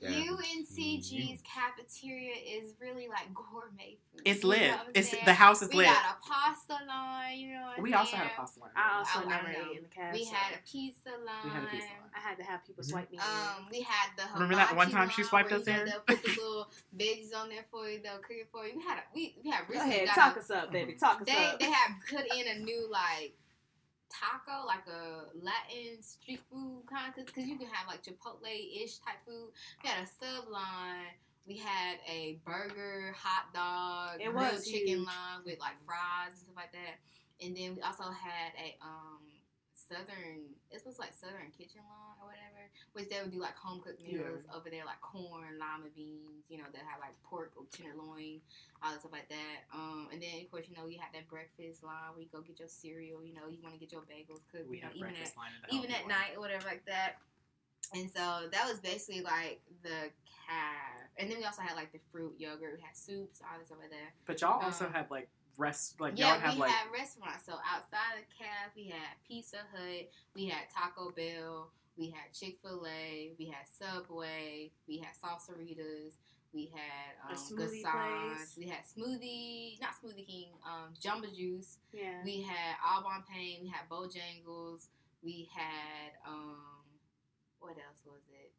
You- 0.00 0.36
UNCG's 0.36 1.42
cafeteria 1.42 2.34
is 2.34 2.74
really 2.80 3.08
like 3.08 3.32
gourmet 3.34 3.98
food. 4.12 4.22
It's 4.24 4.42
you 4.42 4.50
know 4.50 4.56
lit. 4.56 4.74
It's 4.94 5.10
saying? 5.10 5.24
the 5.24 5.34
house 5.34 5.62
is 5.62 5.68
we 5.70 5.76
lit. 5.78 5.86
got 5.86 6.16
a 6.16 6.26
pasta 6.26 6.84
line, 6.86 7.38
you 7.38 7.52
know. 7.54 7.66
What 7.66 7.76
I'm 7.78 7.82
We 7.82 7.92
also 7.94 8.16
had 8.16 8.26
a 8.26 8.30
pasta 8.30 8.60
line. 8.60 8.70
I 8.76 8.98
also 8.98 9.18
I- 9.20 9.22
I 9.22 9.26
never 9.28 9.52
know. 9.52 9.70
ate 9.70 9.76
in 9.76 9.82
the 9.82 9.88
caf. 9.88 10.12
We 10.14 10.24
had 10.24 10.54
a 10.54 10.58
pizza 10.70 11.10
line. 11.10 11.44
We 11.44 11.50
had 11.50 11.62
a 11.62 11.66
pizza 11.66 11.86
line. 11.86 12.10
I 12.16 12.20
had 12.20 12.36
to 12.38 12.42
have 12.44 12.64
people 12.66 12.82
swipe 12.84 13.10
me. 13.10 13.18
in. 13.18 13.22
Um, 13.22 13.68
we 13.70 13.82
had 13.82 14.10
the 14.16 14.24
Remember 14.34 14.56
that 14.56 14.74
one 14.76 14.90
time 14.90 15.10
she 15.10 15.22
swiped 15.22 15.52
us 15.52 15.66
in? 15.66 15.84
They'll 15.84 16.00
put 16.00 16.22
the 16.22 16.28
little 16.40 16.70
veggies 16.96 17.34
on 17.36 17.48
there 17.48 17.64
for 17.70 17.88
you. 17.88 18.00
They'll 18.02 18.18
cook 18.18 18.30
it 18.40 18.48
for 18.50 18.66
you. 18.66 18.76
We 18.76 18.82
had 18.82 18.98
a, 18.98 19.02
we 19.14 19.36
we 19.44 19.50
had 19.50 19.66
Go 19.68 19.74
recently 19.74 19.94
ahead, 19.96 20.08
talk 20.08 20.36
a, 20.36 20.40
us 20.40 20.50
up, 20.50 20.72
baby. 20.72 20.92
Mhm. 20.94 20.98
Talk 20.98 21.20
us 21.20 21.26
they 21.26 21.32
up. 21.46 21.58
they 21.60 21.70
have 21.70 21.92
put 22.08 22.24
in 22.36 22.48
a 22.48 22.58
new 22.64 22.88
like 22.90 23.34
taco, 24.10 24.66
like 24.66 24.86
a 24.86 25.30
Latin 25.38 26.02
street 26.02 26.40
food 26.50 26.82
kind 26.90 27.12
of, 27.16 27.26
because 27.26 27.46
you 27.46 27.56
can 27.56 27.68
have 27.68 27.86
like 27.88 28.02
Chipotle 28.02 28.50
ish 28.82 28.98
type 28.98 29.22
food. 29.24 29.50
We 29.82 29.88
had 29.88 30.04
a 30.04 30.06
sub 30.06 30.48
line. 30.50 31.14
We 31.46 31.56
had 31.56 31.98
a 32.06 32.38
burger, 32.44 33.14
hot 33.16 33.52
dog, 33.54 34.20
It 34.20 34.30
grilled 34.30 34.52
was 34.54 34.66
chicken 34.66 34.98
huge. 34.98 35.06
line 35.06 35.40
with 35.44 35.58
like 35.58 35.78
fries 35.86 36.30
and 36.32 36.38
stuff 36.38 36.54
like 36.56 36.72
that. 36.72 37.00
And 37.44 37.56
then 37.56 37.74
we 37.76 37.82
also 37.82 38.04
had 38.04 38.52
a 38.60 38.76
um 38.84 39.24
southern. 39.90 40.54
It 40.70 40.78
was 40.86 41.02
like 41.02 41.10
southern 41.12 41.50
kitchen 41.50 41.82
line 41.82 42.16
or 42.22 42.30
whatever, 42.30 42.62
which 42.94 43.10
they 43.10 43.18
would 43.18 43.34
do 43.34 43.42
like 43.42 43.58
home 43.58 43.82
cooked 43.82 44.06
meals 44.06 44.46
over 44.54 44.70
there, 44.70 44.86
like 44.86 45.02
corn, 45.02 45.58
lima 45.58 45.90
beans. 45.90 46.46
You 46.46 46.62
know, 46.62 46.70
they 46.70 46.78
have 46.78 47.02
like 47.02 47.18
pork 47.26 47.50
or 47.58 47.66
tenderloin 47.74 48.38
all 48.82 48.94
that 48.94 49.02
stuff 49.02 49.12
like 49.12 49.28
that. 49.28 49.66
Um, 49.74 50.08
and 50.14 50.22
then 50.22 50.46
of 50.46 50.50
course, 50.50 50.70
you 50.70 50.78
know, 50.78 50.86
you 50.86 51.02
have 51.02 51.12
that 51.12 51.26
breakfast 51.28 51.82
line 51.82 52.14
where 52.14 52.22
you 52.22 52.30
go 52.30 52.40
get 52.40 52.62
your 52.62 52.70
cereal. 52.70 53.20
You 53.26 53.34
know, 53.34 53.50
you 53.50 53.58
want 53.60 53.74
to 53.74 53.80
get 53.82 53.90
your 53.90 54.06
bagels 54.06 54.46
cooked. 54.54 54.70
We 54.70 54.78
you 54.78 54.86
know, 54.86 54.94
even 54.94 55.18
at 55.18 55.34
line 55.34 55.50
in 55.58 55.60
the 55.66 55.68
even 55.74 55.90
at 55.90 56.06
night 56.06 56.38
or 56.38 56.40
whatever 56.40 56.64
like 56.70 56.86
that. 56.86 57.18
And 57.92 58.06
so 58.14 58.46
that 58.54 58.64
was 58.70 58.78
basically 58.78 59.22
like 59.26 59.60
the 59.82 60.14
caf. 60.46 61.10
And 61.18 61.30
then 61.30 61.38
we 61.38 61.44
also 61.44 61.62
had 61.62 61.74
like 61.74 61.90
the 61.92 61.98
fruit 62.10 62.34
yogurt. 62.38 62.78
We 62.78 62.82
had 62.82 62.96
soups, 62.96 63.42
all 63.42 63.58
this 63.58 63.66
stuff 63.66 63.78
like 63.82 63.90
that. 63.90 64.14
But 64.26 64.40
y'all 64.40 64.62
also 64.62 64.86
Um, 64.86 64.92
had 64.92 65.10
like 65.10 65.28
rest, 65.60 66.00
like 66.00 66.18
yeah, 66.18 66.32
y'all 66.32 66.40
have 66.40 66.54
we 66.54 66.60
like 66.60 66.70
had 66.70 66.86
restaurants. 66.92 67.44
So 67.46 67.52
outside 67.52 68.18
of 68.18 68.24
caf, 68.36 68.72
we 68.74 68.88
had 68.88 69.12
Pizza 69.28 69.58
Hut, 69.72 70.08
we 70.34 70.46
had 70.46 70.64
Taco 70.74 71.10
Bell, 71.12 71.70
We 71.96 72.08
had 72.10 72.32
Chick 72.32 72.56
Fil 72.62 72.86
A. 72.86 73.32
We 73.38 73.46
had 73.46 73.66
Subway. 73.68 74.72
We 74.88 74.98
had 74.98 75.12
Salsarita's. 75.12 76.14
We 76.52 76.72
had 76.74 77.14
A 77.28 77.32
um, 77.32 77.38
smoothie 77.38 77.82
place. 77.82 78.56
We 78.58 78.66
had 78.66 78.82
Smoothie, 78.82 79.80
not 79.80 79.90
Smoothie 80.02 80.26
King, 80.26 80.48
um, 80.66 80.94
Jamba 80.98 81.32
Juice. 81.32 81.78
Yeah. 81.92 82.24
We 82.24 82.42
had 82.42 82.74
Au 82.84 83.02
Bon 83.02 83.22
Pain. 83.30 83.58
We 83.62 83.68
had 83.68 83.88
Bojangles. 83.88 84.88
We 85.22 85.48
had 85.54 86.16
um, 86.26 86.56
what 87.60 87.76
else 87.76 88.00
was 88.04 88.22
it? 88.32 88.52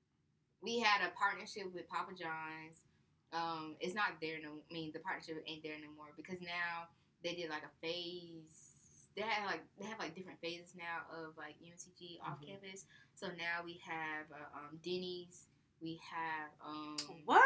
We 0.62 0.80
had 0.80 1.02
a 1.02 1.12
partnership 1.18 1.74
with 1.74 1.90
Papa 1.90 2.12
John's. 2.14 2.86
Um, 3.34 3.76
it's 3.80 3.96
not 3.96 4.20
there 4.22 4.38
no. 4.44 4.50
I 4.70 4.74
mean, 4.74 4.92
the 4.94 5.00
partnership 5.00 5.44
ain't 5.48 5.64
there 5.64 5.76
no 5.82 5.88
more 5.96 6.12
because 6.18 6.42
now 6.42 6.88
they 7.24 7.34
did 7.36 7.50
like 7.50 7.64
a 7.64 7.72
phase. 7.86 8.68
They 9.16 9.22
have 9.24 9.46
like 9.46 9.62
they 9.80 9.86
have 9.86 10.00
like 10.00 10.16
different 10.16 10.40
phases 10.42 10.74
now 10.78 11.04
of 11.12 11.38
like 11.38 11.56
UNCG 11.64 12.20
off 12.26 12.40
Mhm. 12.42 12.48
campus. 12.48 12.86
So 13.16 13.28
now 13.28 13.64
we 13.64 13.80
have 13.86 14.26
uh, 14.32 14.58
um, 14.58 14.80
Denny's. 14.84 15.48
We 15.82 16.00
have 16.14 16.50
um, 16.66 16.96
what? 17.26 17.42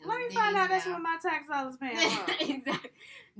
it 0.00 0.06
Let 0.06 0.18
me 0.18 0.24
was 0.26 0.34
find 0.34 0.56
out 0.56 0.68
Denny's 0.68 0.84
that's 0.84 0.86
now. 0.86 0.92
what 0.94 1.02
my 1.02 1.18
tax 1.20 1.48
dollars 1.48 1.76
paying 1.76 1.96
exactly. 2.56 2.90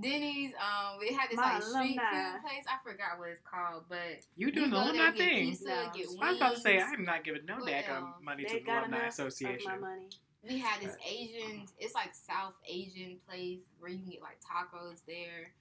Denny's. 0.00 0.52
Um, 0.54 0.98
we 1.00 1.14
had 1.14 1.30
this 1.30 1.36
My 1.36 1.54
like 1.54 1.62
street 1.62 1.98
food 1.98 2.40
place. 2.42 2.64
I 2.68 2.76
forgot 2.84 3.18
what 3.18 3.28
it's 3.30 3.40
called, 3.40 3.84
but 3.88 3.98
You 4.36 4.50
doing 4.52 4.70
the 4.70 4.76
go 4.76 4.82
there, 4.84 4.92
alumni 4.94 5.10
get 5.12 5.18
thing? 5.18 5.50
pizza, 5.50 5.64
No. 5.66 6.22
I 6.22 6.28
was 6.30 6.36
about 6.36 6.54
to 6.56 6.60
say. 6.60 6.80
I'm 6.80 7.04
not 7.04 7.24
giving 7.24 7.44
no 7.46 7.56
What 7.56 7.68
daggum 7.72 8.22
money 8.22 8.44
They 8.44 8.58
to 8.58 8.64
the 8.64 8.70
alumni 8.80 9.06
association. 9.06 9.70
of 9.72 9.80
my 9.80 9.88
money. 9.88 10.08
We 10.46 10.58
had 10.58 10.80
this 10.82 10.96
Asian. 11.08 11.66
It's 11.78 11.94
like 11.94 12.10
South 12.14 12.54
Asian 12.68 13.18
place 13.28 13.62
where 13.78 13.90
you 13.90 13.98
can 13.98 14.10
get 14.10 14.22
like 14.22 14.38
tacos 14.40 15.00
there. 15.06 15.52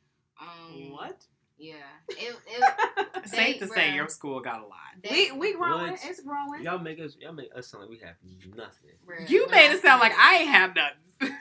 Um, 0.41 0.91
What? 0.91 1.25
Yeah. 1.57 1.75
It. 2.09 2.35
it 2.47 3.25
Safe 3.29 3.59
to 3.59 3.67
say 3.67 3.93
your 3.93 4.07
school 4.09 4.39
got 4.41 4.59
a 4.59 4.63
lot. 4.63 4.79
they, 5.03 5.31
we 5.31 5.37
we 5.37 5.53
growing. 5.55 5.91
What? 5.91 5.99
It's 6.03 6.21
growing. 6.21 6.63
Y'all 6.63 6.79
make 6.79 6.99
us 6.99 7.15
y'all 7.19 7.33
make 7.33 7.49
us 7.55 7.67
sound 7.67 7.83
like 7.83 7.89
we 7.91 7.99
have 7.99 8.15
nothing. 8.55 8.91
bruh, 9.07 9.29
You 9.29 9.43
when 9.43 9.51
made 9.51 9.71
it 9.71 9.81
sound 9.81 10.01
like 10.01 10.13
I 10.17 10.37
ain't 10.39 10.49
have 10.49 10.75
nothing. 10.75 11.37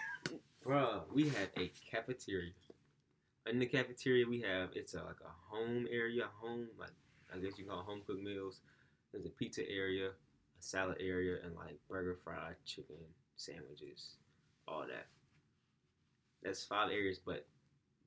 Bruh, 0.64 1.00
we 1.12 1.24
had 1.24 1.50
a 1.58 1.72
cafeteria. 1.90 2.52
In 3.50 3.58
the 3.58 3.66
cafeteria, 3.66 4.24
we 4.28 4.40
have 4.42 4.68
it's 4.74 4.94
a, 4.94 4.98
like 4.98 5.16
a 5.24 5.32
home 5.54 5.86
area, 5.90 6.28
home 6.40 6.68
like 6.78 6.92
I 7.34 7.38
guess 7.38 7.58
you 7.58 7.64
call 7.64 7.80
it 7.80 7.86
home 7.86 8.02
cooked 8.06 8.22
meals. 8.22 8.60
There's 9.12 9.26
a 9.26 9.30
pizza 9.30 9.68
area, 9.68 10.08
a 10.08 10.62
salad 10.62 10.98
area, 11.00 11.38
and 11.44 11.56
like 11.56 11.78
burger, 11.88 12.16
fried 12.22 12.54
chicken, 12.64 12.96
sandwiches, 13.42 14.16
all 14.68 14.84
that. 14.88 15.06
That's 16.42 16.64
five 16.64 16.90
areas, 16.90 17.18
but 17.24 17.46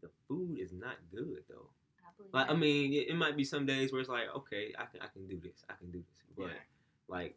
the 0.02 0.10
food 0.28 0.60
is 0.60 0.72
not 0.74 0.96
good 1.12 1.44
though. 1.50 1.70
I 2.00 2.10
believe 2.18 2.34
Like 2.34 2.50
I 2.50 2.54
mean, 2.54 2.94
it, 2.94 3.10
it 3.10 3.16
might 3.16 3.38
be 3.38 3.44
some 3.44 3.66
days 3.66 3.92
where 3.92 4.02
it's 4.02 4.10
like, 4.10 4.28
okay, 4.36 4.74
I 4.78 4.86
can 4.86 5.02
I 5.02 5.08
can 5.08 5.28
do 5.28 5.40
this, 5.42 5.64
I 5.70 5.74
can 5.74 5.92
do 5.92 6.00
this, 6.00 6.36
but 6.38 6.48
Yeah. 6.48 6.60
like 7.08 7.36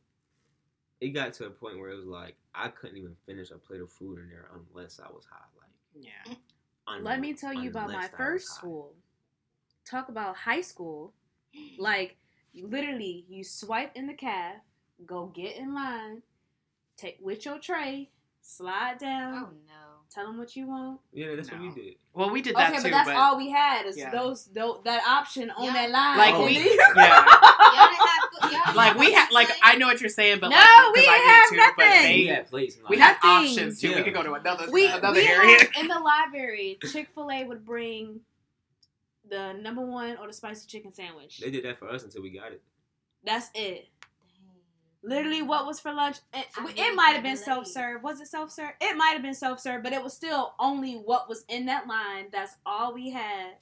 it 1.00 1.10
got 1.10 1.32
to 1.34 1.46
a 1.46 1.50
point 1.50 1.78
where 1.78 1.90
it 1.90 1.96
was 1.96 2.06
like 2.06 2.36
I 2.54 2.68
couldn't 2.68 2.96
even 2.96 3.14
finish 3.26 3.50
a 3.50 3.58
plate 3.58 3.80
of 3.80 3.90
food 3.92 4.18
in 4.18 4.28
there 4.28 4.48
unless 4.54 4.98
I 5.00 5.08
was 5.12 5.24
high. 5.30 5.38
Like 5.56 5.70
Yeah. 6.04 6.32
Mm. 6.32 6.36
un- 6.88 7.04
Let 7.04 7.20
me 7.20 7.34
tell 7.34 7.52
you 7.54 7.70
about 7.70 7.90
my 7.92 8.08
first 8.08 8.48
high. 8.48 8.54
school. 8.56 8.94
Talk 9.84 10.08
about 10.08 10.36
high 10.36 10.60
school. 10.62 11.12
Like 11.78 12.16
literally, 12.54 13.24
you 13.28 13.44
swipe 13.44 13.92
in 13.94 14.06
the 14.08 14.14
caf, 14.14 14.56
go 15.06 15.26
get 15.26 15.56
in 15.56 15.74
line, 15.74 16.22
take 16.98 17.16
with 17.22 17.44
your 17.46 17.58
tray, 17.58 18.10
slide 18.42 18.98
down, 18.98 19.34
Oh 19.34 19.48
no. 19.66 19.74
tell 20.10 20.26
them 20.26 20.36
what 20.38 20.54
you 20.56 20.66
want. 20.66 21.00
Yeah, 21.12 21.34
that's 21.36 21.50
what 21.50 21.60
we 21.60 21.70
did. 21.70 21.94
Well, 22.12 22.30
we 22.30 22.42
did 22.42 22.56
that 22.56 22.70
okay, 22.72 22.76
too, 22.78 22.82
but 22.84 22.90
that's 22.90 23.10
all 23.10 23.36
we 23.38 23.50
had 23.50 23.86
is 23.86 23.96
Yeah. 23.96 24.10
those, 24.10 24.46
those 24.46 24.80
that 24.84 25.02
option 25.06 25.50
on 25.50 25.64
Yeah. 25.66 25.72
that 25.74 25.90
line. 25.90 26.18
Like 26.18 26.34
Oh. 26.34 26.44
we, 26.44 26.52
yeah. 26.58 26.64
Y'all 26.64 27.88
didn't 27.88 28.06
have. 28.06 28.52
Y'all 28.66 28.74
Like 28.74 28.96
we 28.98 29.12
had, 29.12 29.30
like 29.32 29.46
Chick-fil-A? 29.48 29.72
I 29.74 29.76
know 29.76 29.86
what 29.86 30.00
you're 30.00 30.08
saying, 30.10 30.38
but 30.40 30.48
No, 30.48 30.56
like, 30.56 30.66
'cause 30.66 30.92
we 30.94 31.00
didn't 31.02 31.26
have 31.28 31.48
too, 31.50 31.56
but 31.56 31.76
nothing. 31.86 32.02
they- 32.02 32.14
we 32.16 32.26
had 32.26 32.46
plates. 32.48 32.76
Like, 32.82 32.90
we 32.90 32.98
had 32.98 33.16
options 33.22 33.80
too. 33.80 33.94
We 33.94 34.02
could 34.02 34.14
go 34.14 34.22
to 34.22 34.32
another 34.34 34.70
we, 34.70 34.86
another 34.86 35.12
we 35.20 35.26
area. 35.28 35.58
had 35.58 35.68
in 35.80 35.88
the 35.88 35.98
library. 36.00 36.78
Chick 36.90 37.08
Fil 37.14 37.30
A 37.30 37.44
would 37.44 37.64
bring 37.64 38.20
the 39.28 39.52
number 39.54 39.82
one 39.84 40.16
or 40.16 40.26
the 40.26 40.32
spicy 40.32 40.66
chicken 40.66 40.90
sandwich. 40.92 41.38
they 41.38 41.50
did 41.50 41.64
that 41.64 41.78
for 41.78 41.88
us 41.90 42.02
until 42.02 42.22
we 42.22 42.30
got 42.30 42.52
it. 42.52 42.62
That's 43.24 43.50
it. 43.54 43.88
Dang. 45.02 45.10
Literally, 45.10 45.42
what 45.42 45.66
was 45.66 45.80
for 45.80 45.92
lunch? 45.92 46.16
It, 46.34 46.46
it 46.76 46.94
might 46.94 47.10
have 47.10 47.22
been 47.22 47.36
self 47.36 47.66
serve. 47.66 48.02
Was 48.02 48.20
it 48.20 48.28
self 48.28 48.50
serve? 48.50 48.72
It 48.80 48.96
might 48.96 49.10
have 49.10 49.22
been 49.22 49.34
self 49.34 49.60
serve, 49.60 49.82
but 49.82 49.92
it 49.92 50.02
was 50.02 50.14
still 50.14 50.54
only 50.58 50.94
what 50.94 51.28
was 51.28 51.44
in 51.48 51.66
that 51.66 51.86
line. 51.86 52.26
That's 52.32 52.56
all 52.66 52.94
we 52.94 53.10
had, 53.10 53.52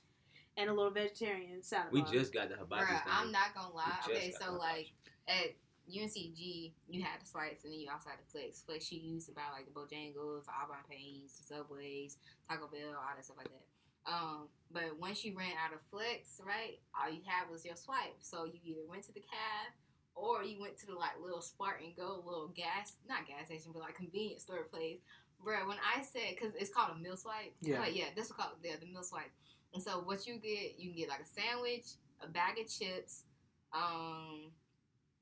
and 0.57 0.71
a 0.71 0.73
little 0.75 0.91
vegetarian 0.91 1.63
salad. 1.63 1.89
We 1.93 2.03
bar. 2.03 2.13
just 2.13 2.33
got 2.33 2.49
the 2.49 2.57
hibachi 2.57 2.85
Bruh, 2.85 2.89
thing. 2.89 3.13
I'm 3.13 3.33
not 3.33 3.55
gonna 3.55 3.75
lie. 3.75 3.93
just 4.07 4.11
Okay, 4.11 4.35
so 4.41 4.55
like 4.55 4.93
at 5.29 5.55
UNCG, 5.93 6.73
you 6.89 7.03
had 7.03 7.21
the 7.23 7.27
swipes 7.27 7.65
and 7.65 7.73
then 7.73 7.81
you 7.81 7.89
also 7.93 8.11
had 8.11 8.19
the 8.19 8.31
flex. 8.31 8.63
Flex 8.67 8.91
you 8.91 9.01
used 9.01 9.31
about 9.31 9.53
like 9.53 9.67
the 9.67 9.73
Bojangles, 9.73 10.47
the 10.47 10.53
Au 10.53 10.69
Bon 10.69 10.83
Pains, 10.91 11.39
the 11.39 11.55
Subways, 11.55 12.19
Taco 12.49 12.67
Bell, 12.67 12.97
all 12.97 13.15
that 13.15 13.25
stuff 13.25 13.37
like 13.39 13.49
that. 13.49 13.67
Um, 14.07 14.49
but 14.73 14.99
once 14.99 15.25
you 15.25 15.37
ran 15.37 15.55
out 15.63 15.75
of 15.75 15.81
flex, 15.91 16.41
right, 16.47 16.79
all 16.95 17.11
you 17.13 17.21
had 17.27 17.51
was 17.51 17.65
your 17.65 17.77
swipe. 17.77 18.19
So 18.21 18.45
you 18.47 18.59
either 18.65 18.87
went 18.89 19.03
to 19.05 19.13
the 19.13 19.21
cab 19.21 19.75
or 20.17 20.43
you 20.43 20.59
went 20.61 20.77
to 20.79 20.87
the 20.87 20.95
like 20.95 21.13
little 21.23 21.41
Spartan 21.43 21.93
Go, 21.97 22.23
little 22.27 22.49
gas, 22.57 22.95
not 23.09 23.27
gas 23.29 23.47
station, 23.47 23.71
but 23.73 23.81
like 23.83 23.95
convenience 23.95 24.43
store 24.43 24.65
place. 24.65 24.99
Bruh, 25.45 25.69
when 25.69 25.77
I 25.95 26.03
said, 26.03 26.35
because 26.35 26.55
it's 26.55 26.71
called 26.73 26.97
a 26.97 26.99
meal 26.99 27.17
swipe. 27.17 27.55
Yeah. 27.61 27.79
Like, 27.81 27.95
yeah, 27.95 28.07
that's 28.17 28.31
what 28.31 28.39
called 28.39 28.53
yeah, 28.65 28.77
the 28.81 28.87
meal 28.87 29.03
swipe. 29.03 29.31
And 29.75 29.83
so 29.83 30.01
what 30.01 30.27
you 30.27 30.39
get, 30.39 30.79
you 30.79 30.91
can 30.91 30.97
get 30.99 31.09
like 31.11 31.21
a 31.21 31.27
sandwich, 31.41 31.85
a 32.23 32.27
bag 32.29 32.59
of 32.59 32.67
chips, 32.69 33.25
um, 33.75 34.51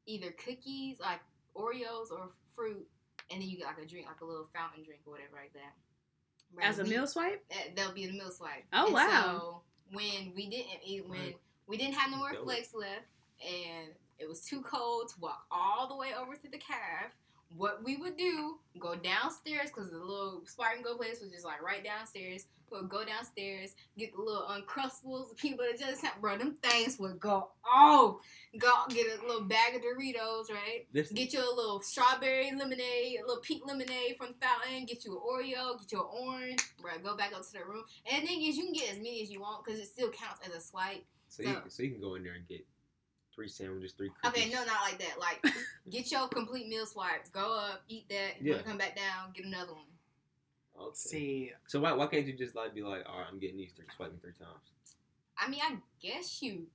either 0.07 0.31
cookies 0.33 1.01
like 1.01 1.21
Oreos 1.57 2.11
or 2.12 2.31
fruit, 2.55 2.87
and 3.31 3.41
then 3.43 3.49
you 3.49 3.57
get 3.59 3.66
like 3.66 3.79
a 3.79 3.87
drink, 3.87 4.07
like 4.07 4.21
a 4.21 4.25
little 4.25 4.49
fountain 4.55 4.85
drink 4.85 5.01
or 5.07 5.11
whatever 5.12 5.33
like 5.35 5.53
that. 5.55 5.75
Right, 6.55 6.69
as 6.69 6.79
a 6.79 6.85
we- 6.85 6.91
meal 6.91 7.07
swipe. 7.09 7.45
that- 7.51 7.75
That'll 7.75 7.93
be 7.95 8.07
the 8.07 8.12
meal 8.12 8.31
swipe. 8.31 8.65
Oh, 8.73 8.85
And 8.87 8.95
wow. 8.95 9.09
So 9.11 9.62
when 9.97 10.33
we 10.37 10.49
didn't 10.49 10.81
eat, 10.85 11.09
when 11.09 11.19
Right. 11.21 11.39
we 11.66 11.77
didn't 11.77 11.95
have 11.95 12.12
no 12.12 12.19
more 12.19 12.33
Dope. 12.33 12.45
flex 12.45 12.73
left, 12.75 13.07
and 13.45 13.89
it 14.19 14.28
was 14.28 14.41
too 14.43 14.62
cold 14.62 15.09
to 15.11 15.20
walk 15.20 15.45
all 15.51 15.89
the 15.89 15.97
way 15.97 16.11
over 16.19 16.35
to 16.35 16.49
the 16.51 16.59
caf. 16.59 17.12
What 17.57 17.85
we 17.85 17.97
would 17.97 18.16
do, 18.16 18.59
go 18.81 18.97
downstairs 18.97 19.69
because 19.69 19.89
the 19.91 19.99
little 19.99 20.43
Spartan 20.45 20.82
Go 20.82 20.97
place 20.97 21.20
was 21.20 21.31
just 21.31 21.45
like 21.45 21.62
right 21.62 21.85
downstairs. 21.85 22.47
We 22.73 22.81
would 22.81 22.89
go 22.91 23.05
downstairs, 23.05 23.77
get 23.97 24.12
the 24.16 24.20
little 24.20 24.43
Uncrustables, 24.51 25.28
the 25.28 25.35
peanut 25.36 25.59
butter 25.59 25.77
jelly 25.78 25.95
sandwich. 25.95 26.20
Bro, 26.20 26.39
them 26.39 26.57
things 26.62 26.99
would 26.99 27.20
go 27.20 27.51
oh, 27.65 28.19
go 28.59 28.70
get 28.89 29.07
a 29.07 29.24
little 29.24 29.45
bag 29.45 29.77
of 29.77 29.82
Doritos, 29.82 30.51
right? 30.51 30.86
Listen, 30.93 31.15
Get 31.15 31.32
you 31.32 31.39
a 31.39 31.55
little 31.55 31.81
strawberry 31.82 32.51
lemonade, 32.57 33.19
a 33.23 33.27
little 33.27 33.43
pink 33.43 33.65
lemonade 33.65 34.16
from 34.19 34.28
the 34.28 34.47
fountain. 34.47 34.86
Get 34.86 35.05
you 35.05 35.12
an 35.12 35.19
Oreo, 35.19 35.78
get 35.78 35.93
you 35.93 36.01
an 36.01 36.07
orange. 36.11 36.61
Bro, 36.82 36.93
go 37.05 37.16
back 37.16 37.32
up 37.35 37.43
to 37.47 37.53
the 37.53 37.65
room. 37.65 37.85
And 38.11 38.24
the 38.24 38.27
thing 38.27 38.43
is, 38.43 38.57
you 38.57 38.65
can 38.65 38.73
get 38.73 38.91
as 38.91 38.97
many 38.97 39.23
as 39.23 39.31
you 39.31 39.41
want 39.41 39.65
because 39.65 39.78
it 39.78 39.86
still 39.86 40.11
counts 40.11 40.41
as 40.45 40.53
a 40.53 40.61
swipe. 40.61 41.05
so, 41.28 41.45
you, 41.45 41.53
so- 41.53 41.62
so 41.69 41.82
you 41.85 41.91
can 41.93 42.01
go 42.01 42.16
in 42.16 42.24
there 42.24 42.35
and 42.35 42.49
get 42.49 42.66
three 43.35 43.48
sandwiches, 43.48 43.93
three 43.93 44.11
cookies. 44.23 44.43
Okay, 44.43 44.52
no, 44.52 44.65
not 44.65 44.82
like 44.82 44.98
that. 44.98 45.19
Like, 45.19 45.44
get 45.90 46.11
your 46.11 46.28
complete 46.28 46.69
meal 46.69 46.86
swipe. 46.86 47.31
Go 47.32 47.56
up, 47.59 47.82
eat 47.89 48.09
that. 48.09 48.40
Yeah. 48.40 48.59
come 48.62 48.78
back 48.78 48.97
down, 48.97 49.32
get 49.35 49.44
another 49.47 49.73
one. 49.73 49.82
Okay. 50.81 50.90
See, 50.94 51.52
So 51.66 51.81
why 51.81 51.93
why 51.93 52.06
can't 52.06 52.27
you 52.27 52.32
just 52.32 52.55
like 52.56 52.74
be 52.74 52.82
like, 52.82 53.05
all 53.09 53.19
right, 53.19 53.27
I'm 53.31 53.39
getting 53.39 53.56
these 53.59 53.73
three, 53.77 53.86
swiping 53.97 54.19
three 54.20 54.32
times. 54.32 54.73
I 55.39 55.48
mean, 55.48 55.61
I 55.62 55.77
guess 56.02 56.43
you 56.43 56.66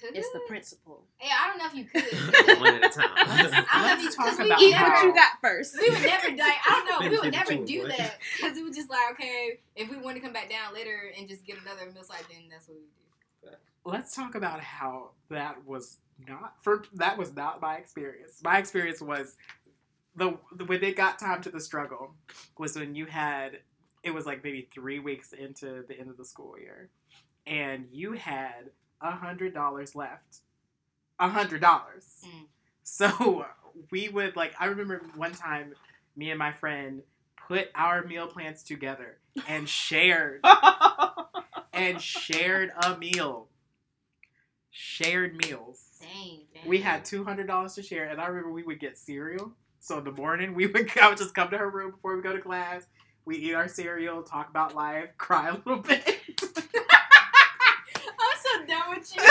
could. 0.00 0.16
It's 0.16 0.30
the 0.32 0.40
principle. 0.46 1.02
Yeah, 1.22 1.32
I 1.40 1.48
don't 1.48 1.58
know 1.58 1.66
if 1.66 1.74
you 1.74 1.84
could. 1.84 2.58
One 2.60 2.74
at 2.74 2.84
a 2.84 2.88
time. 2.94 3.08
I 3.16 3.24
don't 3.26 3.38
know 3.42 3.44
if 3.46 3.72
Let's 3.72 4.04
you- 4.04 4.10
talk 4.12 4.26
'cause 4.26 4.38
we 4.38 4.46
about 4.46 4.60
Eat 4.60 4.74
what 4.74 5.04
you 5.04 5.14
got 5.14 5.32
first. 5.40 5.76
we 5.80 5.90
would 5.90 6.02
never 6.02 6.28
like 6.28 6.38
I 6.40 6.84
don't 6.86 7.02
know 7.04 7.10
we 7.10 7.18
would 7.18 7.32
never 7.32 7.54
do 7.64 7.88
that 7.88 8.18
because 8.36 8.56
it 8.56 8.64
was 8.64 8.76
just 8.76 8.90
like 8.90 9.12
okay 9.12 9.58
if 9.76 9.90
we 9.90 9.96
want 9.96 10.16
to 10.16 10.20
come 10.22 10.32
back 10.32 10.48
down 10.50 10.72
later 10.74 11.10
and 11.18 11.28
just 11.28 11.44
get 11.44 11.56
another 11.62 11.90
meal 11.92 12.04
swipe 12.04 12.28
then 12.28 12.42
that's 12.50 12.68
what 12.68 12.76
we 12.78 13.48
do. 13.50 13.56
let's 13.84 14.14
talk 14.14 14.34
about 14.34 14.60
how 14.60 15.10
that 15.30 15.64
was 15.66 15.98
not 16.26 16.54
for 16.62 16.84
that 16.94 17.18
was 17.18 17.34
not 17.34 17.60
my 17.60 17.76
experience. 17.76 18.40
My 18.42 18.58
experience 18.58 19.00
was 19.00 19.36
the 20.16 20.36
when 20.66 20.82
it 20.82 20.96
got 20.96 21.18
time 21.18 21.42
to 21.42 21.50
the 21.50 21.60
struggle 21.60 22.14
was 22.58 22.76
when 22.76 22.94
you 22.94 23.06
had 23.06 23.58
it 24.02 24.12
was 24.12 24.26
like 24.26 24.42
maybe 24.42 24.68
three 24.72 24.98
weeks 24.98 25.32
into 25.32 25.84
the 25.88 25.98
end 25.98 26.10
of 26.10 26.16
the 26.16 26.24
school 26.24 26.58
year, 26.58 26.90
and 27.46 27.86
you 27.92 28.12
had 28.12 28.70
a 29.00 29.12
hundred 29.12 29.54
dollars 29.54 29.94
left. 29.94 30.38
A 31.20 31.28
hundred 31.28 31.60
dollars. 31.60 32.22
Mm. 32.24 32.46
So 32.82 33.44
we 33.90 34.08
would 34.08 34.34
like 34.34 34.54
I 34.58 34.66
remember 34.66 35.02
one 35.14 35.32
time 35.32 35.74
me 36.16 36.30
and 36.30 36.38
my 36.38 36.52
friend 36.52 37.02
put 37.48 37.68
our 37.74 38.02
meal 38.04 38.26
plans 38.26 38.62
together 38.62 39.18
and 39.46 39.68
shared 39.68 40.44
and 41.72 42.00
shared 42.00 42.70
a 42.82 42.96
meal. 42.96 43.48
Shared 44.70 45.36
meals. 45.44 45.87
Dang, 46.00 46.40
dang. 46.54 46.68
We 46.68 46.78
had 46.78 47.04
two 47.04 47.24
hundred 47.24 47.46
dollars 47.46 47.74
to 47.74 47.82
share, 47.82 48.04
and 48.08 48.20
I 48.20 48.26
remember 48.26 48.50
we 48.50 48.62
would 48.62 48.80
get 48.80 48.98
cereal. 48.98 49.52
So 49.80 49.98
in 49.98 50.04
the 50.04 50.12
morning, 50.12 50.54
we 50.54 50.66
would 50.66 50.90
I 51.02 51.08
would 51.08 51.18
just 51.18 51.34
come 51.34 51.50
to 51.50 51.58
her 51.58 51.70
room 51.70 51.92
before 51.92 52.16
we 52.16 52.22
go 52.22 52.32
to 52.32 52.40
class. 52.40 52.86
We 53.24 53.36
eat 53.36 53.54
our 53.54 53.68
cereal, 53.68 54.22
talk 54.22 54.48
about 54.48 54.74
life, 54.74 55.10
cry 55.18 55.48
a 55.48 55.54
little 55.54 55.82
bit, 55.82 56.02
I'm 56.42 58.38
so 58.42 58.66
done 58.66 58.90
with 58.96 59.14
you. 59.14 59.22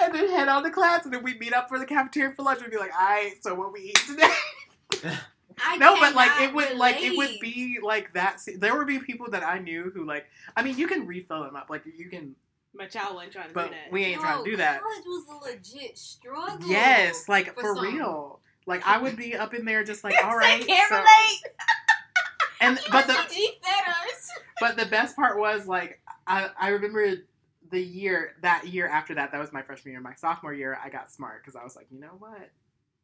and 0.00 0.14
then 0.14 0.28
head 0.30 0.48
on 0.48 0.64
to 0.64 0.70
class, 0.70 1.04
and 1.04 1.14
then 1.14 1.22
we 1.22 1.38
meet 1.38 1.52
up 1.52 1.68
for 1.68 1.78
the 1.78 1.86
cafeteria 1.86 2.32
for 2.32 2.42
lunch. 2.42 2.60
We'd 2.60 2.70
be 2.70 2.76
like, 2.76 2.92
"All 2.98 3.06
right, 3.06 3.34
so 3.40 3.54
what 3.54 3.72
we 3.72 3.80
eat 3.80 4.00
today?" 4.06 5.14
I 5.60 5.76
no, 5.76 5.96
but 5.98 6.14
like 6.14 6.40
it 6.40 6.54
would 6.54 6.76
like 6.76 6.96
it 7.00 7.16
would 7.16 7.38
be 7.40 7.78
like 7.82 8.12
that. 8.14 8.40
There 8.56 8.76
would 8.76 8.86
be 8.86 8.98
people 8.98 9.30
that 9.30 9.42
I 9.42 9.58
knew 9.58 9.90
who 9.94 10.04
like. 10.04 10.26
I 10.56 10.62
mean, 10.62 10.76
you 10.78 10.86
can 10.86 11.06
refill 11.06 11.42
them 11.42 11.56
up, 11.56 11.68
like 11.70 11.82
you 11.96 12.08
can, 12.08 12.34
But 12.74 12.94
y'all 12.94 13.14
wasn't 13.14 13.32
trying 13.32 13.48
to 13.48 13.54
but 13.54 13.64
do 13.68 13.70
that. 13.74 13.92
we 13.92 14.04
ain't 14.04 14.20
trying 14.20 14.44
to 14.44 14.50
do 14.50 14.56
that. 14.58 14.80
College 14.80 15.04
was 15.06 15.24
a 15.30 15.50
legit 15.50 15.98
struggle. 15.98 16.68
Yes, 16.68 17.28
like 17.28 17.54
for, 17.54 17.74
some. 17.74 17.84
real. 17.96 18.40
Like 18.66 18.86
I 18.86 18.98
would 18.98 19.16
be 19.16 19.34
up 19.34 19.54
in 19.54 19.64
there 19.64 19.82
just 19.84 20.04
like, 20.04 20.14
all 20.24 20.38
I 20.38 20.60
can't 20.60 20.88
so- 20.88 20.96
relate. 20.96 21.54
And 22.60 22.76
but 22.90 23.06
the 23.06 23.12
G 23.32 23.52
fed 23.62 23.94
but 24.60 24.76
the 24.76 24.86
best 24.86 25.14
part 25.14 25.38
was 25.38 25.68
like 25.68 26.00
I 26.26 26.50
I 26.58 26.68
remember 26.70 27.14
the 27.70 27.80
year 27.80 28.34
that 28.42 28.66
year 28.66 28.88
after 28.88 29.14
that 29.14 29.30
that 29.30 29.38
was 29.38 29.52
my 29.52 29.62
freshman 29.62 29.92
year. 29.92 30.00
My 30.00 30.14
sophomore 30.16 30.52
year, 30.52 30.76
I 30.84 30.88
got 30.88 31.12
smart 31.12 31.42
because 31.44 31.54
I 31.54 31.62
was 31.62 31.76
like, 31.76 31.86
you 31.90 32.00
know 32.00 32.16
what? 32.18 32.50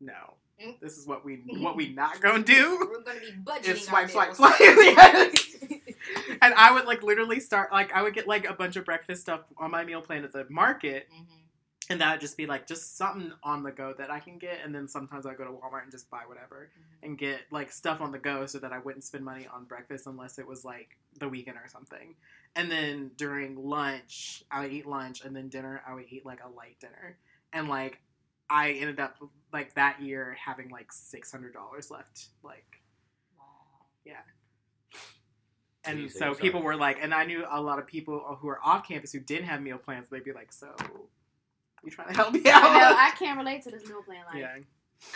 No, 0.00 0.34
Mm. 0.60 0.78
this 0.80 0.98
is 0.98 1.06
what 1.06 1.24
we 1.24 1.36
what 1.60 1.76
we 1.76 1.92
not 1.94 2.20
gonna 2.20 2.42
do. 2.42 2.78
We're 2.90 3.02
gonna 3.02 3.20
be 3.20 3.32
budgeting. 3.44 3.68
Is 3.74 3.86
swipe, 3.86 4.02
our 4.04 4.08
swipe, 4.34 4.36
bills. 4.36 4.36
swipe. 4.56 4.58
Yes. 4.60 5.63
And 6.42 6.52
I 6.54 6.72
would 6.72 6.84
like 6.86 7.02
literally 7.02 7.40
start 7.40 7.72
like 7.72 7.92
I 7.92 8.02
would 8.02 8.14
get 8.14 8.26
like 8.28 8.48
a 8.48 8.52
bunch 8.54 8.76
of 8.76 8.84
breakfast 8.84 9.22
stuff 9.22 9.40
on 9.56 9.70
my 9.70 9.84
meal 9.84 10.02
plan 10.02 10.24
at 10.24 10.32
the 10.32 10.46
market, 10.50 11.08
Mhm. 11.12 11.26
and 11.90 12.00
that 12.00 12.12
would 12.12 12.20
just 12.20 12.36
be 12.36 12.46
like 12.46 12.66
just 12.66 12.96
something 12.96 13.32
on 13.42 13.62
the 13.62 13.70
go 13.72 13.94
that 13.96 14.10
I 14.10 14.20
can 14.20 14.38
get. 14.38 14.58
And 14.64 14.74
then 14.74 14.86
sometimes 14.88 15.26
I 15.26 15.34
go 15.34 15.44
to 15.44 15.50
Walmart 15.50 15.82
and 15.82 15.90
just 15.90 16.10
buy 16.10 16.22
whatever 16.26 16.70
and 17.02 17.16
get 17.16 17.40
like 17.50 17.70
stuff 17.72 18.00
on 18.00 18.12
the 18.12 18.18
go 18.18 18.46
so 18.46 18.58
that 18.58 18.72
I 18.72 18.78
wouldn't 18.78 19.04
spend 19.04 19.24
money 19.24 19.46
on 19.46 19.64
breakfast 19.64 20.06
unless 20.06 20.38
it 20.38 20.46
was 20.46 20.64
like 20.64 20.96
the 21.18 21.28
weekend 21.28 21.56
or 21.56 21.68
something. 21.68 22.14
And 22.56 22.70
then 22.70 23.10
during 23.16 23.56
lunch, 23.56 24.44
I 24.50 24.60
would 24.62 24.72
eat 24.72 24.86
lunch, 24.86 25.24
and 25.24 25.34
then 25.34 25.48
dinner, 25.48 25.82
I 25.86 25.94
would 25.94 26.06
eat 26.10 26.24
like 26.26 26.40
a 26.44 26.48
light 26.48 26.76
dinner. 26.80 27.16
And 27.52 27.68
like 27.68 28.00
I 28.50 28.72
ended 28.72 29.00
up 29.00 29.16
like 29.52 29.74
that 29.74 30.02
year 30.02 30.36
having 30.44 30.68
like 30.68 30.92
six 30.92 31.32
hundred 31.32 31.54
dollars 31.54 31.90
left, 31.90 32.28
like. 32.42 32.80
And 35.86 35.98
so 36.10 36.18
yourself. 36.18 36.40
people 36.40 36.62
were 36.62 36.76
like, 36.76 36.98
and 37.00 37.12
I 37.12 37.24
knew 37.24 37.44
a 37.50 37.60
lot 37.60 37.78
of 37.78 37.86
people 37.86 38.18
who 38.40 38.46
were 38.46 38.58
off 38.64 38.86
campus 38.86 39.12
who 39.12 39.20
didn't 39.20 39.46
have 39.46 39.60
meal 39.60 39.78
plans. 39.78 40.08
They'd 40.08 40.24
be 40.24 40.32
like, 40.32 40.52
"So, 40.52 40.74
you 41.84 41.90
trying 41.90 42.08
to 42.08 42.14
help 42.14 42.32
me 42.32 42.40
out?" 42.46 42.64
I 42.64 42.78
know 42.78 42.96
I 42.96 43.10
can't 43.18 43.38
relate 43.38 43.62
to 43.62 43.70
this 43.70 43.86
meal 43.86 44.02
plan. 44.02 44.24
Like, 44.26 44.40
yeah, 44.40 44.56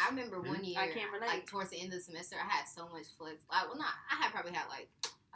I 0.04 0.10
remember 0.10 0.40
one 0.40 0.64
year, 0.64 0.78
I 0.78 0.88
can't 0.88 1.10
relate. 1.12 1.28
like 1.28 1.46
towards 1.46 1.70
the 1.70 1.80
end 1.80 1.92
of 1.92 1.98
the 1.98 2.04
semester, 2.04 2.36
I 2.36 2.48
had 2.48 2.66
so 2.66 2.88
much 2.88 3.06
flex. 3.18 3.42
Like, 3.50 3.66
well, 3.68 3.78
not 3.78 3.94
I 4.10 4.22
had 4.22 4.32
probably 4.32 4.52
had 4.52 4.68
like 4.68 4.88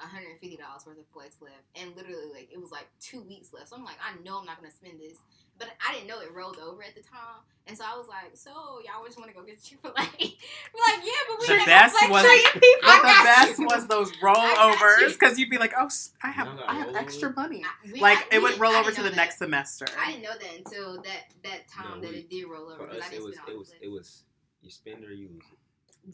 hundred 0.09 0.31
and 0.31 0.41
fifty 0.41 0.57
dollars 0.57 0.83
worth 0.87 0.99
of 0.99 1.07
flex 1.12 1.37
left, 1.41 1.65
and 1.77 1.95
literally 1.97 2.31
like 2.33 2.49
it 2.53 2.61
was 2.61 2.70
like 2.70 2.89
two 3.01 3.23
weeks 3.23 3.53
left. 3.53 3.69
So 3.69 3.77
I'm 3.77 3.85
like, 3.85 3.99
I 4.03 4.20
know 4.23 4.39
I'm 4.39 4.47
not 4.47 4.57
gonna 4.59 4.70
spend 4.73 5.01
this, 5.01 5.19
but 5.59 5.69
I 5.87 5.93
didn't 5.95 6.09
know 6.09 6.20
it 6.20 6.33
rolled 6.35 6.59
over 6.59 6.83
at 6.83 6.95
the 6.95 7.03
time, 7.03 7.43
and 7.66 7.77
so 7.77 7.85
I 7.87 7.97
was 7.97 8.09
like, 8.09 8.33
so 8.35 8.51
y'all 8.85 9.05
just 9.07 9.19
want 9.19 9.31
to 9.31 9.37
go 9.37 9.43
get 9.45 9.62
Chick 9.62 9.79
Fil 9.83 9.93
A? 9.93 10.03
We're 10.03 10.03
like, 10.89 11.01
yeah, 11.05 11.23
but 11.29 11.37
we 11.41 11.47
The 11.47 11.55
ain't 11.55 11.66
best 11.66 11.95
gonna 12.01 12.12
was- 12.12 12.23
people. 12.53 12.61
but 12.83 13.03
the 13.03 13.24
best 13.24 13.59
you. 13.59 13.66
was 13.66 13.87
those 13.87 14.11
got 14.12 14.57
rollovers 14.77 15.12
because 15.19 15.39
you'd 15.39 15.51
be 15.51 15.59
like, 15.59 15.73
"Oh, 15.79 15.87
s- 15.87 16.12
I 16.23 16.31
have 16.31 16.47
Y'all 16.49 16.57
got 16.57 16.69
I 16.70 16.74
have 16.74 16.89
rollovers? 16.89 16.97
extra 16.97 17.33
money." 17.35 17.62
I- 17.65 17.93
we- 17.93 18.01
Like 18.01 18.19
I- 18.33 18.37
it 18.37 18.43
would 18.43 18.59
roll 18.59 18.73
over 18.74 18.91
to 18.91 19.03
the 19.03 19.11
that. 19.11 19.16
next 19.16 19.39
semester. 19.39 19.87
I 19.99 20.12
didn't 20.12 20.23
know 20.24 20.33
that 20.39 20.57
until 20.57 21.03
that 21.03 21.33
that 21.45 21.69
time 21.69 22.01
No, 22.01 22.07
that 22.07 22.11
we- 22.11 22.19
it 22.19 22.31
did 22.31 22.45
roll 22.49 22.70
over 22.70 22.87
For 22.87 22.91
us, 22.91 23.03
I 23.03 23.07
it 23.07 23.11
didn't 23.11 23.24
was 23.27 23.35
spend 23.37 23.49
all 23.49 23.55
it 23.55 23.59
was 23.59 23.69
flex. 23.69 23.81
it 23.83 23.89
was 23.91 24.23
you 24.62 24.70
spend 24.70 25.05
or 25.05 25.12
you 25.12 25.29
lose 25.29 25.43
it. 25.53 25.59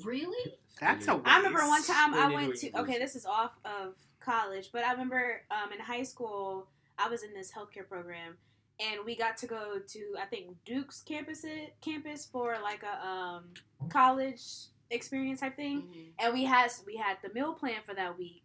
Really? 0.04 0.54
That's 0.80 1.04
Spend 1.04 1.18
a 1.18 1.22
it- 1.22 1.26
I 1.32 1.36
remember 1.38 1.60
one 1.66 1.82
time 1.82 2.14
I 2.14 2.32
went 2.32 2.56
to. 2.56 2.78
Okay, 2.80 2.98
this 2.98 3.16
is 3.16 3.26
off 3.26 3.52
of 3.64 3.94
college, 4.20 4.70
but 4.72 4.84
I 4.84 4.92
remember 4.92 5.42
um, 5.50 5.72
in 5.72 5.80
high 5.80 6.02
school 6.02 6.68
I 6.98 7.08
was 7.08 7.22
in 7.22 7.32
this 7.34 7.50
healthcare 7.52 7.88
program, 7.88 8.36
and 8.80 9.00
we 9.04 9.16
got 9.16 9.36
to 9.38 9.46
go 9.46 9.78
to 9.86 10.00
I 10.20 10.26
think 10.26 10.56
Duke's 10.64 11.02
campus 11.02 11.44
campus 11.80 12.26
for 12.26 12.56
like 12.62 12.82
a 12.82 13.06
um, 13.06 13.44
college 13.88 14.42
experience 14.90 15.40
type 15.40 15.56
thing, 15.56 15.82
Mhm. 15.82 16.06
and 16.18 16.34
we 16.34 16.44
had 16.44 16.70
we 16.86 16.96
had 16.96 17.18
the 17.22 17.32
meal 17.32 17.54
plan 17.54 17.80
for 17.84 17.94
that 17.94 18.18
week. 18.18 18.42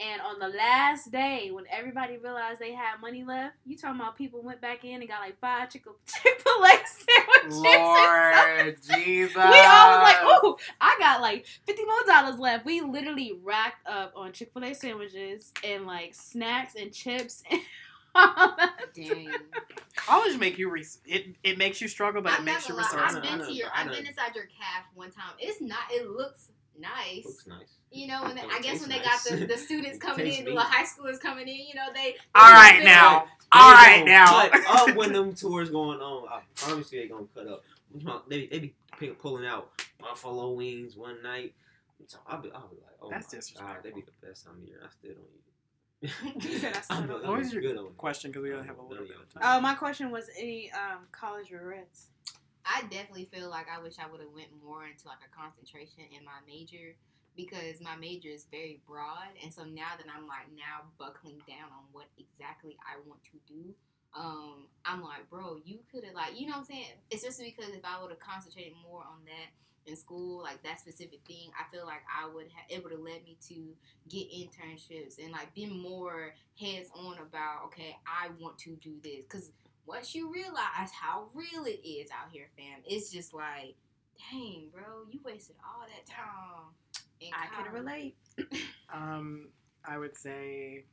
And 0.00 0.20
on 0.22 0.40
the 0.40 0.48
last 0.48 1.12
day, 1.12 1.50
when 1.52 1.64
everybody 1.70 2.16
realized 2.18 2.58
they 2.58 2.72
had 2.72 3.00
money 3.00 3.22
left, 3.22 3.54
you 3.64 3.76
talking 3.76 4.00
about 4.00 4.16
people 4.18 4.42
went 4.42 4.60
back 4.60 4.84
in 4.84 5.00
and 5.00 5.08
got 5.08 5.20
like 5.20 5.38
five 5.40 5.70
Chick 5.70 5.84
Fil 6.06 6.64
A 6.64 6.68
sandwiches. 6.68 7.44
and 7.44 7.62
Lord 7.62 8.76
Jesus. 8.82 9.36
we 9.36 9.42
all 9.42 9.90
was 9.90 10.02
like, 10.02 10.44
"Ooh, 10.44 10.56
I 10.80 10.96
got 10.98 11.20
like 11.20 11.46
fifty 11.64 11.84
more 11.84 11.94
dollars 12.08 12.40
left." 12.40 12.64
We 12.66 12.80
literally 12.80 13.38
racked 13.42 13.86
up 13.86 14.12
on 14.16 14.32
Chick 14.32 14.50
Fil 14.52 14.64
A 14.64 14.74
sandwiches 14.74 15.52
and 15.62 15.86
like 15.86 16.14
snacks 16.14 16.74
and 16.74 16.92
chips. 16.92 17.44
Dang. 18.94 19.28
College 19.96 20.38
make 20.38 20.58
you 20.58 20.70
re- 20.70 20.84
it 21.06 21.36
it 21.42 21.58
makes 21.58 21.80
you 21.80 21.88
struggle, 21.88 22.20
but 22.22 22.32
it 22.32 22.38
I'm 22.40 22.44
makes 22.44 22.68
you 22.68 22.74
gonna 22.74 22.86
resourceful. 22.86 23.22
I've 23.22 23.38
been 23.38 23.46
to 23.46 23.52
your, 23.52 23.68
I 23.74 23.82
I've 23.82 23.90
been 23.90 24.06
inside 24.06 24.34
your 24.34 24.44
caf 24.46 24.84
one 24.94 25.10
time. 25.10 25.34
It's 25.38 25.60
not. 25.60 25.78
It 25.90 26.08
looks 26.10 26.48
nice. 26.78 27.24
Looks 27.24 27.46
nice. 27.46 27.78
You 27.90 28.08
know, 28.08 28.22
when 28.22 28.34
they, 28.34 28.42
I 28.42 28.60
guess 28.60 28.80
when 28.80 28.88
they 28.90 28.98
nice. 28.98 29.28
got 29.28 29.38
the, 29.38 29.46
the 29.46 29.56
students 29.66 29.98
coming 29.98 30.26
tastes 30.26 30.40
in, 30.40 30.44
the 30.46 30.50
meat. 30.50 30.56
little 30.56 30.70
high 30.70 30.84
schoolers 30.84 31.20
coming 31.20 31.46
in, 31.46 31.54
you 31.56 31.74
know, 31.74 31.86
they. 31.94 32.16
All 32.34 32.48
they 32.48 32.52
right 32.52 32.76
fit- 32.78 32.84
now. 32.84 33.26
All 33.52 33.70
They 33.76 33.98
gonna 33.98 34.04
now. 34.04 34.48
Cut 34.48 34.88
up 34.90 34.96
when 34.96 35.12
them 35.12 35.32
tours 35.36 35.70
going 35.70 36.00
on. 36.00 36.28
I 36.28 36.40
promise 36.56 36.92
you 36.92 37.00
they 37.02 37.08
gonna 37.08 37.26
cut 37.34 37.46
up. 37.46 37.62
They, 38.28 38.46
they 38.46 38.58
be 38.58 38.74
pick, 38.98 39.18
pulling 39.18 39.46
out 39.46 39.70
buffalo 40.00 40.50
wings 40.52 40.96
one 40.96 41.22
night. 41.22 41.54
So 42.08 42.18
I'll 42.26 42.40
be, 42.42 42.50
I'll 42.52 42.66
be 42.68 42.76
like, 42.76 42.96
oh 43.00 43.08
That's 43.10 43.32
my 43.32 43.38
disrespectful. 43.38 43.74
God, 43.74 43.82
they 43.84 43.90
be 43.90 44.02
the 44.02 44.26
best 44.26 44.44
time 44.44 44.54
of 44.60 44.68
year. 44.68 44.80
I 44.84 44.88
still 44.90 45.12
don't 45.14 46.42
eat 46.42 46.42
You 46.50 46.58
said 46.58 46.76
I 46.76 46.80
still 46.80 46.96
don't 47.06 47.24
I'll 47.24 47.30
What 47.30 47.38
was 47.38 47.52
your 47.52 47.62
good 47.62 47.78
question? 47.96 48.30
Because 48.32 48.42
we 48.42 48.52
only 48.52 48.66
have 48.66 48.76
a 48.76 48.80
I'll 48.80 48.88
little 48.88 49.06
bit 49.06 49.16
of 49.16 49.32
time. 49.32 49.42
Oh, 49.44 49.60
my 49.60 49.74
question 49.74 50.10
was 50.10 50.28
any 50.38 50.70
um, 50.72 51.06
college 51.12 51.50
regrets. 51.50 52.08
I 52.64 52.82
definitely 52.82 53.28
feel 53.32 53.50
like 53.50 53.66
I 53.68 53.82
wish 53.82 53.94
I 53.98 54.10
would 54.10 54.20
have 54.20 54.32
went 54.34 54.48
more 54.64 54.84
into 54.86 55.06
like 55.06 55.20
a 55.20 55.30
concentration 55.36 56.04
in 56.10 56.24
my 56.24 56.40
major 56.48 56.96
because 57.36 57.80
my 57.80 57.96
major 57.96 58.28
is 58.28 58.46
very 58.50 58.80
broad, 58.86 59.34
and 59.42 59.52
so 59.52 59.64
now 59.64 59.98
that 59.98 60.06
I'm 60.06 60.26
like 60.26 60.48
now 60.54 60.86
buckling 60.98 61.42
down 61.46 61.68
on 61.74 61.84
what 61.92 62.06
exactly 62.16 62.76
I 62.86 62.96
want 63.06 63.20
to 63.24 63.38
do, 63.46 63.74
um, 64.16 64.66
I'm 64.84 65.02
like, 65.02 65.28
bro, 65.28 65.58
you 65.64 65.80
could 65.90 66.04
have 66.04 66.14
like, 66.14 66.38
you 66.38 66.46
know 66.46 66.52
what 66.52 66.58
I'm 66.60 66.64
saying? 66.64 66.94
Especially 67.12 67.54
because 67.56 67.74
if 67.74 67.84
I 67.84 68.00
would 68.00 68.10
have 68.10 68.20
concentrated 68.20 68.74
more 68.88 69.00
on 69.00 69.24
that 69.26 69.50
in 69.90 69.96
school, 69.96 70.42
like 70.42 70.62
that 70.62 70.80
specific 70.80 71.20
thing, 71.26 71.50
I 71.58 71.70
feel 71.74 71.84
like 71.84 72.02
I 72.08 72.28
would 72.28 72.46
have 72.54 72.70
it 72.70 72.82
would 72.82 72.92
have 72.92 73.02
led 73.02 73.24
me 73.24 73.36
to 73.48 73.74
get 74.08 74.30
internships 74.30 75.18
and 75.22 75.32
like 75.32 75.52
be 75.54 75.66
more 75.66 76.34
heads 76.58 76.88
on 76.94 77.18
about 77.18 77.64
okay, 77.66 77.96
I 78.06 78.28
want 78.40 78.58
to 78.58 78.76
do 78.76 78.94
this 79.02 79.22
because 79.28 79.50
once 79.86 80.14
you 80.14 80.32
realize 80.32 80.90
how 80.98 81.28
real 81.34 81.64
it 81.66 81.80
is 81.86 82.10
out 82.10 82.30
here, 82.32 82.46
fam, 82.56 82.80
it's 82.86 83.10
just 83.10 83.34
like, 83.34 83.74
dang, 84.30 84.68
bro, 84.72 84.82
you 85.10 85.20
wasted 85.24 85.56
all 85.64 85.86
that 85.86 86.06
time. 86.06 86.72
In 87.20 87.28
I 87.32 87.46
can 87.46 87.64
college. 87.66 87.72
relate. 87.72 88.16
Um, 88.92 89.48
I 89.84 89.98
would 89.98 90.16
say 90.16 90.84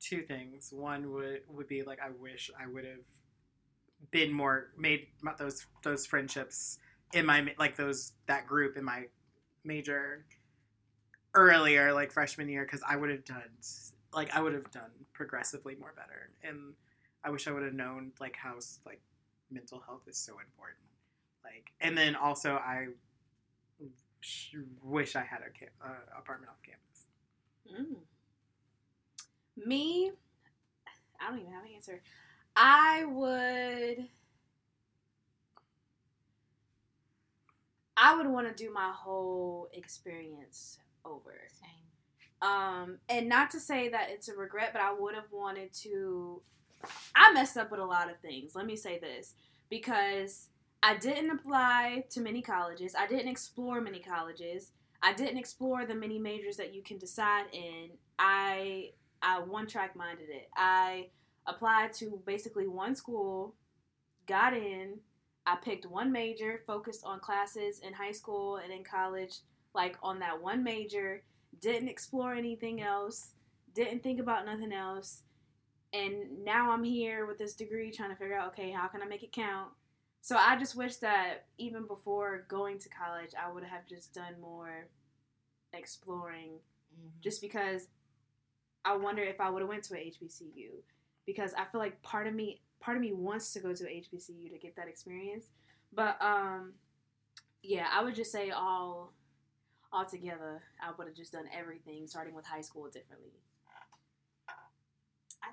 two 0.00 0.22
things. 0.22 0.72
One 0.72 1.12
would 1.12 1.42
would 1.48 1.68
be 1.68 1.84
like 1.84 2.00
I 2.04 2.10
wish 2.10 2.50
I 2.60 2.66
would 2.66 2.84
have 2.84 3.04
been 4.10 4.32
more 4.32 4.68
made 4.76 5.06
my- 5.22 5.34
those 5.38 5.66
those 5.82 6.04
friendships 6.04 6.78
in 7.14 7.24
my 7.26 7.54
like 7.58 7.76
those 7.76 8.12
that 8.26 8.46
group 8.48 8.76
in 8.76 8.82
my 8.84 9.04
major 9.62 10.24
earlier, 11.34 11.92
like 11.92 12.10
freshman 12.12 12.48
year, 12.48 12.64
because 12.64 12.82
I 12.88 12.96
would 12.96 13.10
have 13.10 13.24
done 13.24 13.42
like 14.12 14.34
I 14.34 14.40
would 14.40 14.54
have 14.54 14.70
done 14.70 14.90
progressively 15.12 15.76
more 15.76 15.92
better, 15.94 16.30
and 16.42 16.74
I 17.26 17.30
wish 17.30 17.48
I 17.48 17.50
would 17.50 17.64
have 17.64 17.74
known 17.74 18.12
like 18.20 18.36
how 18.36 18.54
like 18.86 19.00
mental 19.50 19.82
health 19.84 20.02
is 20.06 20.16
so 20.16 20.34
important. 20.38 20.84
Like, 21.44 21.72
and 21.80 21.98
then 21.98 22.14
also 22.14 22.54
I 22.54 22.86
wish 24.82 25.16
I 25.16 25.22
had 25.22 25.40
a 25.40 25.50
ca- 25.58 25.72
uh, 25.84 26.18
apartment 26.18 26.50
off 26.50 26.62
campus. 26.62 27.06
Mm. 27.68 29.66
Me, 29.66 30.12
I 31.20 31.30
don't 31.30 31.40
even 31.40 31.52
have 31.52 31.64
an 31.64 31.70
answer. 31.74 32.00
I 32.54 33.04
would. 33.06 34.06
I 37.96 38.14
would 38.16 38.26
want 38.26 38.46
to 38.46 38.64
do 38.64 38.72
my 38.72 38.92
whole 38.94 39.68
experience 39.72 40.78
over. 41.04 41.34
Same. 41.48 42.48
Um, 42.48 42.98
and 43.08 43.28
not 43.28 43.50
to 43.50 43.60
say 43.60 43.88
that 43.88 44.10
it's 44.10 44.28
a 44.28 44.36
regret, 44.36 44.70
but 44.72 44.82
I 44.82 44.92
would 44.92 45.16
have 45.16 45.32
wanted 45.32 45.72
to. 45.82 46.40
I 47.14 47.32
messed 47.32 47.56
up 47.56 47.70
with 47.70 47.80
a 47.80 47.84
lot 47.84 48.10
of 48.10 48.18
things. 48.18 48.54
Let 48.54 48.66
me 48.66 48.76
say 48.76 48.98
this 48.98 49.34
because 49.68 50.48
I 50.82 50.96
didn't 50.96 51.30
apply 51.30 52.04
to 52.10 52.20
many 52.20 52.42
colleges. 52.42 52.94
I 52.98 53.06
didn't 53.06 53.28
explore 53.28 53.80
many 53.80 53.98
colleges. 53.98 54.72
I 55.02 55.12
didn't 55.12 55.38
explore 55.38 55.84
the 55.86 55.94
many 55.94 56.18
majors 56.18 56.56
that 56.56 56.74
you 56.74 56.82
can 56.82 56.98
decide 56.98 57.46
in. 57.52 57.90
I 58.18 58.90
I 59.22 59.40
one 59.40 59.66
track 59.66 59.96
minded 59.96 60.28
it. 60.28 60.48
I 60.56 61.08
applied 61.46 61.92
to 61.94 62.20
basically 62.26 62.68
one 62.68 62.94
school, 62.94 63.54
got 64.26 64.54
in. 64.54 64.98
I 65.46 65.56
picked 65.56 65.86
one 65.86 66.10
major, 66.10 66.62
focused 66.66 67.04
on 67.04 67.20
classes 67.20 67.78
in 67.78 67.92
high 67.92 68.12
school 68.12 68.56
and 68.56 68.72
in 68.72 68.82
college, 68.82 69.38
like 69.74 69.96
on 70.02 70.18
that 70.18 70.42
one 70.42 70.64
major 70.64 71.22
didn't 71.60 71.88
explore 71.88 72.34
anything 72.34 72.82
else, 72.82 73.30
didn't 73.74 74.02
think 74.02 74.20
about 74.20 74.46
nothing 74.46 74.72
else, 74.72 75.22
and 75.92 76.44
now 76.44 76.70
I'm 76.70 76.84
here 76.84 77.26
with 77.26 77.38
this 77.38 77.54
degree 77.54 77.90
trying 77.90 78.10
to 78.10 78.16
figure 78.16 78.36
out 78.36 78.48
okay, 78.52 78.70
how 78.70 78.88
can 78.88 79.02
I 79.02 79.06
make 79.06 79.22
it 79.22 79.32
count? 79.32 79.70
So 80.20 80.36
I 80.36 80.56
just 80.56 80.74
wish 80.74 80.96
that 80.96 81.46
even 81.58 81.86
before 81.86 82.44
going 82.48 82.78
to 82.80 82.88
college, 82.88 83.30
I 83.40 83.50
would 83.50 83.62
have 83.64 83.86
just 83.86 84.12
done 84.12 84.40
more 84.40 84.88
exploring 85.72 86.60
Mhm. 86.94 87.20
just 87.20 87.40
because 87.40 87.88
I 88.84 88.96
wonder 88.96 89.22
if 89.22 89.40
I 89.40 89.50
would 89.50 89.62
have 89.62 89.68
went 89.68 89.84
to 89.84 89.94
a 89.94 89.98
HBCU 89.98 90.82
because 91.26 91.54
I 91.54 91.64
feel 91.64 91.80
like 91.80 92.00
part 92.02 92.26
of 92.26 92.34
me 92.34 92.62
part 92.80 92.96
of 92.96 93.00
me 93.00 93.12
wants 93.12 93.52
to 93.52 93.60
go 93.60 93.74
to 93.74 93.84
a 93.88 93.90
HBCU 93.90 94.48
to 94.50 94.58
get 94.58 94.76
that 94.76 94.88
experience. 94.88 95.50
But 95.92 96.20
um 96.22 96.74
yeah, 97.62 97.88
I 97.92 98.02
would 98.02 98.14
just 98.14 98.30
say 98.32 98.50
all 98.50 99.12
all 99.92 100.04
together, 100.04 100.62
I 100.80 100.92
would 100.92 101.06
have 101.06 101.16
just 101.16 101.32
done 101.32 101.48
everything 101.52 102.06
starting 102.06 102.34
with 102.34 102.44
high 102.46 102.60
school 102.60 102.88
differently. 102.90 103.40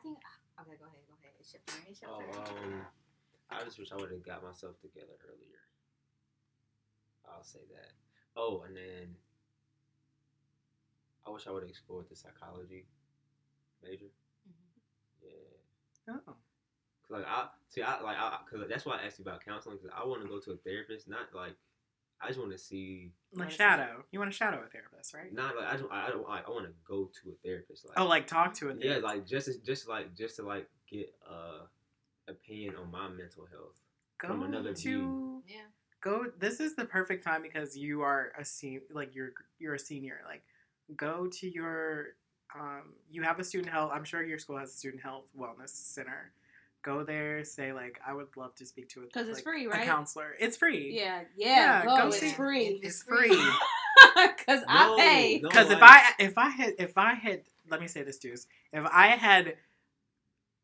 I 0.04 0.08
think. 0.10 0.20
Okay, 0.60 0.76
go 0.80 0.86
ahead. 0.86 1.04
Go 1.08 1.16
ahead. 1.16 1.34
It's 1.40 1.54
your 1.54 1.62
turn. 1.66 1.82
It's 1.90 2.02
your 2.02 2.12
Oh, 2.12 2.20
turn. 2.20 2.74
um, 2.74 2.86
I 3.50 3.64
just 3.64 3.80
wish 3.80 3.92
I 3.92 3.96
would 3.96 4.12
have 4.12 4.26
got 4.26 4.44
myself 4.44 4.76
together 4.82 5.16
earlier. 5.28 5.60
I'll 7.28 7.44
say 7.44 7.60
that. 7.72 7.92
Oh, 8.36 8.64
and 8.68 8.76
then 8.76 9.16
I 11.26 11.30
wish 11.32 11.48
I 11.48 11.52
would 11.52 11.64
have 11.64 11.70
explored 11.70 12.10
the 12.10 12.16
psychology 12.16 12.86
major. 13.82 14.12
Mhm. 14.48 14.82
Yeah, 15.22 16.14
Oh. 16.28 16.36
cause 17.04 17.12
like 17.12 17.26
I 17.26 17.50
see, 17.70 17.82
I 17.82 18.02
like 18.02 18.18
I 18.18 18.44
cause 18.50 18.68
that's 18.68 18.86
why 18.86 18.98
I 19.00 19.04
asked 19.06 19.20
you 19.20 19.24
about 19.24 19.44
counseling. 19.46 19.78
Cause 19.80 19.90
I 19.96 20.04
want 20.06 20.22
to 20.22 20.28
go 20.28 20.40
to 20.40 20.52
a 20.52 20.58
therapist, 20.58 21.08
not 21.08 21.34
like 21.34 21.56
I 22.24 22.28
just 22.28 22.40
want 22.40 22.52
to 22.52 22.58
see, 22.58 23.12
Like 23.34 23.50
Yes. 23.50 23.58
shadow. 23.58 24.04
You 24.12 24.20
want 24.20 24.32
to 24.32 24.38
shadow 24.38 24.62
a 24.66 24.68
therapist, 24.70 25.14
right? 25.14 25.32
not 25.34 25.56
like 25.56 25.68
I 25.68 25.78
just 25.78 25.86
I, 25.92 26.08
I 26.08 26.10
don't 26.10 26.28
like 26.28 26.48
I 26.48 26.52
want 26.52 26.66
to 26.68 26.74
go 26.88 27.10
to 27.22 27.30
a 27.32 27.34
therapist. 27.44 27.86
Like 27.88 28.00
Oh, 28.00 28.06
like 28.08 28.28
talk 28.28 28.54
to 28.56 28.70
a 28.70 28.76
yeah, 28.80 28.98
like 28.98 29.26
just 29.26 29.50
just 29.66 29.88
like 29.88 30.16
just 30.16 30.38
to 30.38 30.44
like 30.44 30.70
get 30.90 31.14
uh 31.30 31.66
opinion 32.28 32.76
on 32.76 32.90
my 32.92 33.10
mental 33.10 33.46
health. 33.52 33.80
go 34.18 34.28
from 34.30 34.44
another 34.44 34.74
to 34.74 34.82
view. 34.82 35.44
Yeah. 35.48 35.62
go. 36.02 36.28
This 36.40 36.60
is 36.60 36.76
the 36.76 36.86
perfect 36.86 37.24
time 37.24 37.42
because 37.42 37.76
you 37.78 38.02
are 38.02 38.32
a 38.40 38.46
sen- 38.46 38.82
like 38.92 39.14
you're 39.16 39.34
you're 39.60 39.74
a 39.76 39.80
senior. 39.80 40.20
Like 40.28 40.44
go 40.96 41.28
to 41.28 41.50
your 41.50 42.16
um. 42.56 42.94
You 43.10 43.24
have 43.24 43.40
a 43.40 43.44
student 43.44 43.72
health. 43.74 43.92
I'm 43.94 44.04
sure 44.06 44.24
your 44.24 44.38
school 44.40 44.58
has 44.58 44.70
a 44.70 44.78
student 44.78 45.02
health 45.04 45.26
wellness 45.38 45.70
center. 45.70 46.32
Go 46.84 47.04
there. 47.04 47.44
Say 47.44 47.74
like 47.74 48.00
I 48.06 48.14
would 48.14 48.28
love 48.38 48.54
to 48.56 48.66
speak 48.66 48.90
to 48.90 49.02
a 49.02 49.08
'Cause 49.08 49.28
it's 49.28 49.38
like, 49.38 49.44
free, 49.44 49.66
A 49.66 49.70
right? 49.70 49.86
counselor. 49.86 50.36
It's 50.40 50.58
free. 50.58 50.92
Yeah, 50.94 51.22
Yeah, 51.36 51.82
yeah, 51.82 51.86
go, 51.86 51.98
go 51.98 52.08
it's 52.10 52.20
see- 52.20 52.32
free. 52.34 52.66
It's 52.66 52.86
It's 52.88 53.04
free. 53.08 53.30
free. 53.30 53.52
Cause 54.46 54.62
I 54.68 54.96
pay. 55.00 55.40
no, 55.42 55.50
Because 55.50 55.72
if 55.72 55.80
I 55.82 56.12
if 56.20 56.38
I 56.38 56.50
had 56.50 56.74
if 56.78 56.98
I 56.98 57.14
had 57.14 57.42
let 57.70 57.80
me 57.82 57.88
say 57.88 58.04
this, 58.04 58.18
Deuce, 58.20 58.46
if 58.74 58.86
I 58.92 59.08
had 59.08 59.56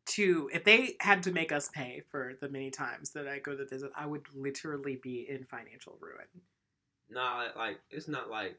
to 0.07 0.49
if 0.53 0.63
they 0.63 0.95
had 0.99 1.23
to 1.23 1.31
make 1.31 1.51
us 1.51 1.69
pay 1.69 2.03
for 2.09 2.33
the 2.41 2.49
many 2.49 2.69
times 2.71 3.11
that 3.11 3.27
I 3.27 3.39
go 3.39 3.55
to 3.55 3.65
visit, 3.65 3.91
I 3.95 4.05
would 4.05 4.25
literally 4.35 4.97
be 4.97 5.27
in 5.29 5.45
financial 5.45 5.97
ruin. 6.01 6.25
Nah, 7.09 7.47
like 7.55 7.79
it's 7.89 8.07
not 8.07 8.29
like 8.29 8.57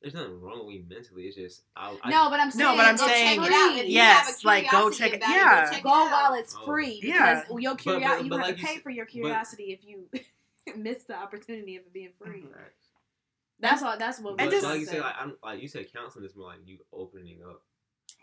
there's 0.00 0.14
nothing 0.14 0.40
wrong 0.40 0.58
with 0.66 0.68
me 0.76 0.84
mentally. 0.88 1.24
It's 1.24 1.36
just 1.36 1.62
I, 1.76 1.96
I 2.02 2.10
No, 2.10 2.30
but 2.30 2.38
I'm 2.40 2.50
saying 2.50 2.64
No, 2.70 2.76
but 2.76 2.86
I'm 2.86 2.94
it's 2.94 3.04
saying- 3.04 3.40
check 3.40 3.48
it 3.48 3.52
out. 3.54 3.76
If 3.76 3.86
you 3.86 3.92
Yes, 3.94 4.26
have 4.26 4.44
a 4.44 4.46
like, 4.46 4.70
go 4.70 4.90
check 4.90 5.12
it- 5.12 5.16
about 5.16 5.30
yeah. 5.30 5.64
go, 5.66 5.70
check 5.72 5.82
go 5.82 5.88
it 5.90 5.92
out. 6.06 6.10
while 6.12 6.34
it's 6.34 6.54
Oh. 6.56 6.64
free 6.64 7.00
Yeah. 7.02 7.42
because 7.42 7.62
your 7.62 7.74
But- 7.74 7.82
curiosity 7.82 8.08
but- 8.18 8.24
you 8.24 8.30
but 8.30 8.36
have 8.40 8.46
like 8.48 8.56
to 8.56 8.62
pay 8.66 8.74
s- 8.76 8.80
for 8.82 8.90
your 8.90 9.06
curiosity 9.06 9.64
if 9.72 9.84
you 9.84 10.08
miss 10.76 11.02
the 11.04 11.14
opportunity 11.16 11.76
of 11.76 11.82
it 11.84 11.92
being 11.92 12.12
free. 12.22 12.42
Facts. 12.42 12.86
That's 13.60 13.82
all. 13.82 13.98
That's 13.98 14.20
what. 14.20 14.36
And 14.38 14.46
we're 14.48 14.50
just- 14.52 14.64
like 14.64 14.80
you 14.80 14.86
say. 14.86 14.92
said, 14.92 15.00
like 15.00 15.14
I'm 15.18 15.36
like 15.42 15.60
you 15.62 15.68
said, 15.68 15.92
counseling 15.92 16.24
is 16.24 16.36
more 16.36 16.46
like 16.48 16.60
you 16.64 16.78
opening 16.92 17.40
up. 17.48 17.62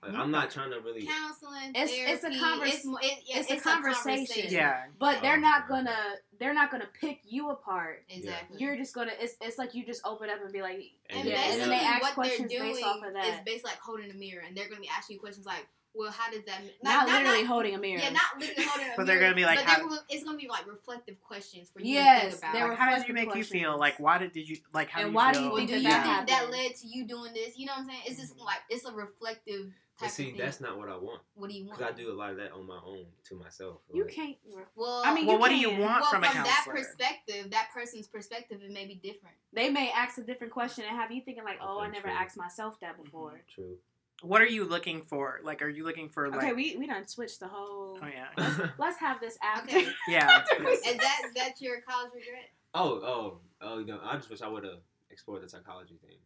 Like 0.07 0.15
I'm 0.15 0.31
not 0.31 0.51
trying 0.51 0.71
to 0.71 0.79
really. 0.79 1.05
Counseling, 1.05 1.69
It's- 1.71 1.89
it's 1.91 2.23
a 2.23 2.27
therapy, 2.29 2.39
convers- 2.39 2.73
it's, 2.73 2.85
it, 2.85 3.23
yeah, 3.25 3.39
it's 3.39 3.51
a 3.51 3.57
conversation. 3.59 4.45
Yeah. 4.49 4.83
but 4.99 5.21
they're 5.21 5.37
Oh, 5.37 5.39
not 5.39 5.67
gonna. 5.67 5.95
They're 6.39 6.53
not 6.53 6.69
gonna 6.71 6.87
pick 6.99 7.21
you 7.23 7.49
apart. 7.49 8.03
Exactly. 8.09 8.57
You're 8.59 8.75
just 8.77 8.93
gonna. 8.93 9.11
It's. 9.19 9.35
It's 9.41 9.57
like 9.57 9.73
you 9.73 9.85
just 9.85 10.01
open 10.05 10.29
up 10.29 10.41
and 10.43 10.51
be 10.53 10.61
like. 10.61 10.81
and 11.09 11.27
yeah, 11.27 11.35
and 11.35 11.43
basically 11.43 11.59
then 11.59 11.69
they 11.69 11.75
ask 11.85 12.01
what 12.01 12.13
questions 12.13 12.49
they're 12.49 12.59
doing 12.59 12.73
based 12.73 12.85
off 12.85 13.03
of 13.05 13.13
that. 13.13 13.25
is 13.25 13.39
basically 13.45 13.71
like 13.71 13.79
holding 13.79 14.11
a 14.11 14.13
mirror, 14.13 14.43
and 14.45 14.55
they're 14.55 14.65
going 14.65 14.77
to 14.77 14.81
be 14.81 14.89
asking 14.89 15.15
you 15.15 15.19
questions 15.21 15.45
like, 15.45 15.65
"Well, 15.93 16.11
how 16.11 16.29
does 16.29 16.43
that?" 16.45 16.59
not, 16.83 17.07
literally 17.07 17.43
not, 17.43 17.47
holding 17.47 17.73
a 17.75 17.77
mirror. 17.77 18.01
Yeah, 18.01 18.09
not 18.11 18.37
literally 18.37 18.63
holding 18.67 18.87
a 18.87 18.93
But 18.97 18.97
mirror. 18.97 18.97
But 18.97 19.05
they're 19.07 19.19
gonna 19.21 19.35
be 19.35 19.45
like, 19.45 19.59
but 19.59 19.65
how- 19.65 19.79
gonna- 19.87 20.01
it's 20.09 20.23
going 20.25 20.37
to 20.37 20.41
be 20.41 20.49
like 20.49 20.67
reflective 20.67 21.21
questions 21.21 21.69
for 21.71 21.79
you 21.79 21.93
Yes, 21.93 22.23
to 22.23 22.29
think 22.41 22.53
about. 22.53 22.69
Like, 22.69 22.77
how 22.77 22.85
did 22.89 23.07
you 23.07 23.13
reflective 23.13 23.27
make 23.27 23.35
you 23.37 23.43
feel? 23.45 23.77
Like, 23.79 23.97
why 23.99 24.17
did, 24.17 24.33
did 24.33 24.49
you 24.49 24.57
like? 24.73 24.89
How 24.89 24.99
And 25.01 25.07
do 25.07 25.11
you 25.11 25.15
why 25.15 25.31
do 25.31 25.37
feel? 25.39 25.43
you 25.45 25.49
Well, 25.51 25.57
think 25.59 25.69
do 25.69 25.75
that 25.75 25.81
you 25.83 25.89
that 25.89 26.03
think 26.17 26.27
that 26.29 26.35
happened? 26.35 26.51
led 26.51 26.75
to 26.75 26.87
you 26.87 27.07
doing 27.07 27.33
this? 27.33 27.57
You 27.57 27.65
know 27.67 27.73
what 27.73 27.81
I'm 27.83 27.87
saying? 27.87 28.01
It's 28.07 28.19
just 28.19 28.35
mm-hmm. 28.35 28.43
like 28.45 28.59
it's 28.69 28.83
a 28.85 28.91
reflective 28.91 29.71
But 29.99 30.11
see, 30.11 30.23
of 30.23 30.29
thing. 30.31 30.37
that's 30.37 30.59
not 30.59 30.77
what 30.77 30.89
I 30.89 30.97
want 30.97 31.21
what 31.35 31.49
do 31.49 31.55
you 31.55 31.65
want? 31.65 31.79
because 31.79 31.93
I 31.93 31.97
do 31.97 32.11
a 32.11 32.13
lot 32.13 32.31
of 32.31 32.37
that 32.37 32.51
on 32.51 32.67
my 32.67 32.79
own 32.85 33.05
to 33.29 33.35
myself. 33.35 33.77
You 33.93 34.05
can't. 34.05 34.35
Well, 34.75 35.01
I 35.05 35.13
mean, 35.13 35.25
well, 35.25 35.35
you 35.35 35.39
what 35.39 35.49
do 35.49 35.55
you 35.55 35.69
want 35.69 36.01
well, 36.01 36.11
from 36.11 36.23
a 36.23 36.27
that 36.27 36.65
perspective, 36.67 37.51
that 37.51 37.69
person's 37.73 38.07
perspective, 38.07 38.59
it 38.61 38.71
may 38.71 38.85
be 38.85 38.95
different. 38.95 39.35
They 39.53 39.69
may 39.69 39.91
ask 39.91 40.17
a 40.17 40.21
different 40.21 40.51
question 40.51 40.83
and 40.87 40.97
have 40.97 41.11
you 41.11 41.21
thinking 41.21 41.45
like, 41.45 41.59
"Oh, 41.61 41.79
I 41.79 41.87
never 41.87 42.07
true. 42.07 42.17
asked 42.17 42.35
myself 42.37 42.79
that 42.81 43.01
before." 43.01 43.41
True. 43.53 43.77
what 44.21 44.41
are 44.41 44.47
you 44.47 44.65
looking 44.65 45.01
for? 45.01 45.39
Like, 45.43 45.61
are 45.61 45.69
you 45.69 45.85
looking 45.85 46.09
for 46.09 46.29
like? 46.29 46.39
Okay, 46.39 46.53
we 46.53 46.75
we 46.75 46.87
done 46.87 47.07
switched 47.07 47.39
the 47.39 47.47
whole. 47.47 47.97
oh 48.01 48.07
yeah, 48.07 48.69
Let's 48.77 48.97
have 48.97 49.21
this 49.21 49.37
after. 49.41 49.77
Okay. 49.77 49.87
yeah. 50.09 50.43
Is 50.59 50.79
Is 50.79 50.97
that 50.97 51.21
is 51.25 51.33
that 51.35 51.61
your 51.61 51.81
college 51.81 52.11
regret? 52.13 52.49
oh, 52.73 52.89
oh, 53.01 53.37
oh, 53.61 53.79
you 53.79 53.85
know, 53.85 53.99
I 54.03 54.15
just 54.17 54.29
wish 54.29 54.41
I 54.41 54.49
would 54.49 54.65
have 54.65 54.79
explored 55.09 55.41
the 55.41 55.49
psychology 55.49 55.97
thing. 56.05 56.17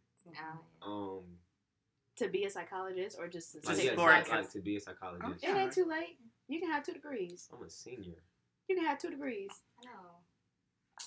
Um, 0.82 1.20
to 2.20 2.28
be 2.28 2.44
a 2.44 2.50
psychologist 2.50 3.16
or 3.18 3.28
just 3.28 3.52
to 3.52 3.58
Just 3.58 3.68
like, 3.68 3.84
yes, 3.84 3.96
like, 3.98 4.28
like 4.30 4.50
to 4.52 4.60
be 4.60 4.76
a 4.76 4.80
psychologist. 4.80 5.42
It 5.44 5.56
ain't 5.56 5.72
too 5.72 5.84
late. 5.84 6.16
You 6.48 6.60
can 6.60 6.70
have 6.70 6.84
two 6.84 6.92
degrees. 6.92 7.48
I'm 7.52 7.64
a 7.64 7.68
senior. 7.70 8.14
You 8.68 8.76
can 8.76 8.84
have 8.84 8.98
two 8.98 9.10
degrees. 9.10 9.50
No. 9.84 9.90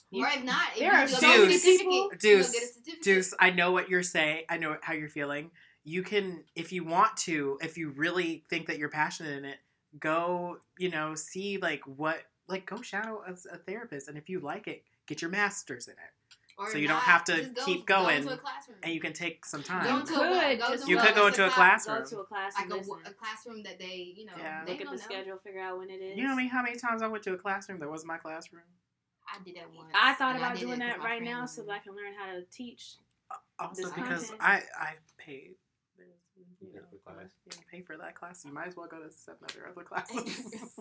You- 0.09 0.23
or 0.25 0.27
if 0.29 0.43
not, 0.43 0.69
if 0.73 0.79
there 0.79 0.91
you 0.93 0.99
are 0.99 1.07
so 1.07 1.21
many 1.45 1.59
people- 1.59 2.11
Deuce, 2.19 2.51
get 2.51 2.63
a 2.63 2.65
certificate. 2.67 3.03
Deuce, 3.03 3.33
I 3.39 3.49
know 3.51 3.71
what 3.71 3.89
you're 3.89 4.03
saying. 4.03 4.45
I 4.49 4.57
know 4.57 4.77
how 4.81 4.93
you're 4.93 5.09
feeling. 5.09 5.51
You 5.83 6.01
can, 6.03 6.43
if 6.55 6.71
you 6.71 6.83
want 6.83 7.17
to, 7.17 7.57
if 7.61 7.77
you 7.77 7.89
really 7.89 8.43
think 8.49 8.67
that 8.67 8.77
you're 8.77 8.89
passionate 8.89 9.37
in 9.37 9.45
it, 9.45 9.57
go, 9.99 10.57
you 10.77 10.89
know, 10.89 11.13
see 11.15 11.57
like 11.57 11.81
what, 11.85 12.19
like 12.47 12.65
go 12.65 12.81
shadow 12.81 13.21
a, 13.27 13.33
a 13.53 13.57
therapist, 13.57 14.07
and 14.07 14.17
if 14.17 14.29
you 14.29 14.39
like 14.39 14.67
it, 14.67 14.83
get 15.07 15.21
your 15.21 15.29
master's 15.31 15.87
in 15.87 15.93
it, 15.93 16.13
Or 16.57 16.69
so 16.69 16.75
if 16.77 16.81
you 16.83 16.87
don't 16.87 16.97
have 17.01 17.23
to 17.25 17.49
go- 17.55 17.65
keep 17.65 17.85
going, 17.87 18.17
into 18.17 18.33
a 18.33 18.37
classroom. 18.37 18.77
and 18.83 18.93
you 18.93 18.99
can 18.99 19.11
take 19.13 19.43
some 19.45 19.63
time. 19.63 19.83
to 19.83 19.89
You 19.89 19.97
a, 19.97 20.01
could 20.01 20.59
go 20.59 20.77
to 20.77 20.87
You 20.89 20.99
a- 20.99 21.01
could 21.01 21.15
go 21.15 21.27
into 21.27 21.47
a 21.47 21.49
classroom. 21.49 21.99
Go 22.03 22.05
to 22.05 22.19
a 22.19 22.25
class 22.25 22.53
like 22.55 22.69
a, 22.69 22.75
a 23.09 23.13
classroom 23.13 23.63
that 23.63 23.79
they, 23.79 24.13
you 24.15 24.25
know, 24.25 24.33
Yeah. 24.37 24.63
they 24.65 24.73
Look 24.73 24.81
at 24.81 24.87
the 24.91 24.97
know. 24.97 25.01
schedule, 25.01 25.37
figure 25.43 25.61
out 25.61 25.79
when 25.79 25.89
it 25.89 26.01
is. 26.01 26.15
You 26.17 26.27
know 26.27 26.35
me 26.35 26.47
how 26.47 26.61
many 26.61 26.75
times 26.77 27.01
I 27.01 27.07
went 27.07 27.23
to 27.23 27.33
a 27.33 27.37
classroom 27.37 27.79
that 27.79 27.89
wasn't 27.89 28.09
my 28.09 28.17
classroom? 28.17 28.61
I 29.27 29.41
did 29.43 29.55
that 29.55 29.71
once. 29.75 29.91
I 29.95 30.13
thought 30.13 30.35
about 30.35 30.53
did 30.55 30.61
doing 30.67 30.79
that 30.79 30.99
right 30.99 31.17
friend 31.19 31.25
now 31.25 31.45
so 31.47 31.63
that. 31.63 31.71
I 31.71 31.79
can 31.79 31.95
learn 31.95 32.13
how 32.17 32.27
to 32.33 32.43
teach. 32.51 32.97
Also 33.57 33.83
This 33.83 33.91
because 33.93 34.29
content. 34.29 34.41
I 34.41 34.61
I 34.79 34.93
paid. 35.17 35.55
You 36.61 36.73
know, 36.75 36.81
for 36.91 37.13
class. 37.13 37.31
you 37.45 37.51
pay 37.71 37.81
for 37.81 37.97
that 37.97 38.15
class. 38.15 38.43
You 38.45 38.53
might 38.53 38.67
as 38.67 38.75
well 38.75 38.87
go 38.87 38.99
to 39.01 39.11
seven 39.11 39.39
other 39.49 39.67
other 39.69 39.83
classes. 39.83 40.45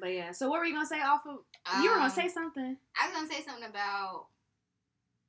But 0.00 0.12
yeah, 0.12 0.30
so 0.32 0.48
what 0.48 0.60
were 0.60 0.64
you 0.66 0.74
gonna 0.74 0.86
say 0.86 1.02
off 1.02 1.22
of? 1.26 1.38
you 1.82 1.90
were 1.90 1.96
gonna 1.96 2.04
Um, 2.04 2.10
say 2.10 2.28
something. 2.28 2.76
I 3.00 3.08
was 3.08 3.16
gonna 3.16 3.32
say 3.32 3.42
something 3.42 3.68
about. 3.68 4.26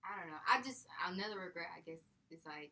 I 0.05 0.19
don't 0.21 0.29
know. 0.31 0.41
I 0.47 0.61
just 0.61 0.85
another 1.07 1.39
regret. 1.39 1.67
I 1.75 1.81
guess 1.81 1.99
is 2.31 2.41
like 2.45 2.71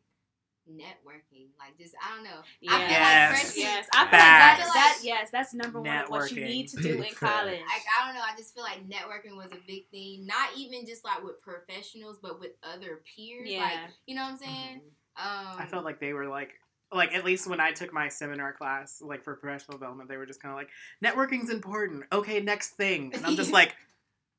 networking. 0.68 1.48
Like 1.58 1.76
just 1.78 1.94
I 2.02 2.14
don't 2.14 2.24
know. 2.24 2.40
I 2.40 2.44
feel 2.60 2.72
like 2.72 2.90
Yes. 2.90 3.40
freshman- 3.42 3.62
yes. 3.62 3.88
I 3.92 3.98
feel 3.98 4.04
like 4.04 4.10
that, 4.12 4.70
that. 4.74 4.98
Yes, 5.02 5.30
that's 5.30 5.54
number 5.54 5.80
one. 5.80 6.04
What 6.08 6.30
you 6.32 6.44
need 6.44 6.68
to 6.68 6.76
do 6.82 7.02
in 7.02 7.14
college. 7.14 7.60
Like 7.60 7.84
I 8.00 8.06
don't 8.06 8.14
know. 8.14 8.22
I 8.22 8.36
just 8.36 8.54
feel 8.54 8.62
like 8.64 8.88
networking 8.88 9.36
was 9.36 9.52
a 9.52 9.60
big 9.66 9.88
thing. 9.90 10.26
Not 10.26 10.50
even 10.56 10.86
just 10.86 11.04
like 11.04 11.22
with 11.22 11.40
professionals, 11.40 12.18
but 12.22 12.40
with 12.40 12.52
other 12.62 13.02
peers. 13.16 13.48
Yeah. 13.50 13.62
Like 13.62 13.78
you 14.06 14.14
know 14.14 14.22
what 14.22 14.32
I'm 14.32 14.38
saying? 14.38 14.80
Um, 15.16 15.56
I 15.58 15.66
felt 15.66 15.84
like 15.84 16.00
they 16.00 16.12
were 16.12 16.28
like 16.28 16.50
like 16.92 17.14
at 17.14 17.24
least 17.24 17.46
when 17.46 17.60
I 17.60 17.72
took 17.72 17.92
my 17.92 18.08
seminar 18.08 18.52
class, 18.52 19.00
like 19.00 19.22
for 19.22 19.36
professional 19.36 19.78
development, 19.78 20.08
they 20.08 20.16
were 20.16 20.26
just 20.26 20.42
kind 20.42 20.52
of 20.52 20.56
like 20.58 20.68
networking's 21.04 21.50
important. 21.50 22.04
Okay, 22.12 22.40
next 22.40 22.70
thing, 22.70 23.12
and 23.14 23.24
I'm 23.24 23.36
just 23.36 23.52
like, 23.60 23.74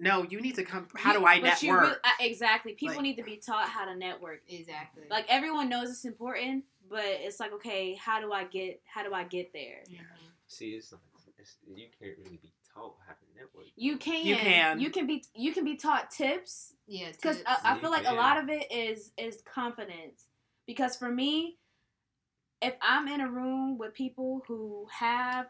no, 0.02 0.24
you 0.24 0.42
need 0.42 0.56
to 0.56 0.64
come. 0.64 0.88
How 0.96 1.14
do 1.14 1.26
I 1.26 1.40
But 1.40 1.62
you 1.62 1.70
network? 1.70 1.84
really- 1.90 2.00
uh, 2.04 2.10
exactly. 2.20 2.74
People 2.74 2.96
Like- 2.96 3.04
need 3.04 3.16
to 3.18 3.24
be 3.24 3.38
taught 3.38 3.70
how 3.70 3.86
to 3.86 3.96
network. 3.96 4.42
exactly. 4.50 5.04
Like 5.10 5.26
everyone 5.30 5.70
knows 5.70 5.90
it's 5.90 6.06
important, 6.06 6.66
but 6.90 7.06
it's 7.06 7.40
like, 7.40 7.54
okay, 7.54 7.94
how 7.96 8.20
do 8.20 8.34
I 8.34 8.44
get? 8.46 8.82
How 8.86 9.04
do 9.04 9.14
I 9.14 9.24
get 9.24 9.54
there? 9.54 9.84
Mhm. 9.90 10.00
See, 10.48 10.72
it's 10.72 10.92
like 10.92 11.02
it's, 11.38 11.58
you 11.66 11.88
can't 12.00 12.18
really 12.18 12.38
be 12.38 12.52
taught 12.74 12.96
how 13.08 13.14
to 13.14 13.26
network. 13.36 13.66
You 13.76 13.98
can. 13.98 14.26
You 14.26 14.36
can. 14.36 14.80
You 14.80 14.90
can 14.90 15.08
be. 15.08 15.24
You 15.36 15.54
can 15.54 15.64
be 15.64 15.76
taught 15.76 16.12
tips 16.12 16.74
yeah, 16.88 17.12
because. 17.12 17.42
I, 17.46 17.58
I 17.64 17.80
feel 17.80 17.90
like 17.92 18.06
a 18.08 18.14
lot 18.14 18.38
of 18.38 18.50
it 18.50 18.72
is 18.72 19.12
is 19.18 19.42
confidence. 19.44 20.26
Because 20.68 20.96
for 20.96 21.10
me, 21.10 21.58
if 22.62 22.76
I'm 22.82 23.08
in 23.08 23.20
a 23.22 23.30
room 23.30 23.78
with 23.78 23.94
people 23.94 24.44
who 24.48 24.88
have 24.92 25.48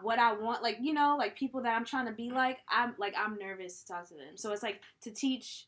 what 0.00 0.18
I 0.18 0.32
want, 0.32 0.62
like 0.62 0.78
you 0.80 0.92
know, 0.94 1.16
like 1.18 1.36
people 1.36 1.62
that 1.62 1.76
I'm 1.76 1.84
trying 1.84 2.06
to 2.06 2.12
be 2.12 2.30
like, 2.30 2.58
I'm 2.68 2.94
like 2.98 3.14
I'm 3.18 3.38
nervous 3.38 3.82
to 3.82 3.92
talk 3.92 4.08
to 4.08 4.14
them. 4.14 4.36
So 4.36 4.52
it's 4.52 4.62
like 4.62 4.80
to 5.02 5.10
teach 5.10 5.66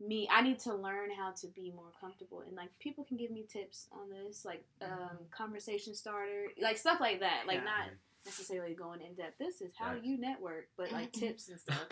me 0.00 0.28
I 0.32 0.42
need 0.42 0.60
to 0.60 0.74
learn 0.74 1.10
how 1.10 1.32
to 1.40 1.48
be 1.48 1.72
more 1.74 1.90
comfortable 2.00 2.40
and 2.46 2.54
like 2.54 2.70
people 2.78 3.02
can 3.02 3.16
give 3.16 3.32
me 3.32 3.44
tips 3.52 3.88
on 3.90 4.08
this 4.08 4.44
like 4.44 4.62
um 4.80 5.18
conversation 5.36 5.92
starter 5.92 6.44
like 6.62 6.76
stuff 6.78 7.00
like 7.00 7.18
that 7.18 7.48
like 7.48 7.56
Yeah. 7.56 7.64
not 7.64 7.90
necessarily 8.24 8.74
going 8.74 9.00
in 9.00 9.14
depth 9.14 9.38
this 9.40 9.60
is 9.60 9.72
how 9.76 9.94
Right. 9.94 10.04
you 10.04 10.16
network 10.16 10.68
but 10.76 10.92
like 10.92 11.10
tips 11.10 11.48
and 11.48 11.58
stuff 11.58 11.88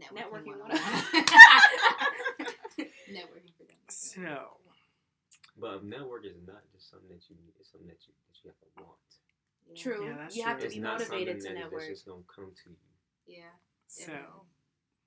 Networking 0.00 0.46
101. 0.58 0.70
Networking 3.10 3.52
for 3.56 3.64
them. 3.64 3.76
So, 3.88 4.56
But 5.58 5.84
network 5.84 6.24
is 6.26 6.36
not 6.46 6.62
just 6.72 6.90
something 6.90 7.08
that 7.08 7.24
you 7.28 7.36
need. 7.36 7.52
It's 7.60 7.72
something 7.72 7.88
that 7.88 7.96
you 8.06 8.12
that 8.28 8.36
you 8.44 8.50
have 8.50 8.60
to 8.60 8.84
want. 8.84 9.00
Yeah. 9.68 9.82
true 9.82 10.04
Yeah, 10.06 10.14
that's 10.18 10.36
you 10.36 10.42
have 10.44 10.58
to 10.60 10.66
It's 10.66 10.74
be 10.74 10.80
not 10.80 10.98
motivated 10.98 11.40
to 11.40 11.52
network 11.52 11.80
That's 11.80 11.88
just 11.88 12.06
gonna 12.06 12.22
come 12.34 12.52
to 12.64 12.70
you. 12.70 12.76
Yeah. 13.26 13.42
so 13.86 14.12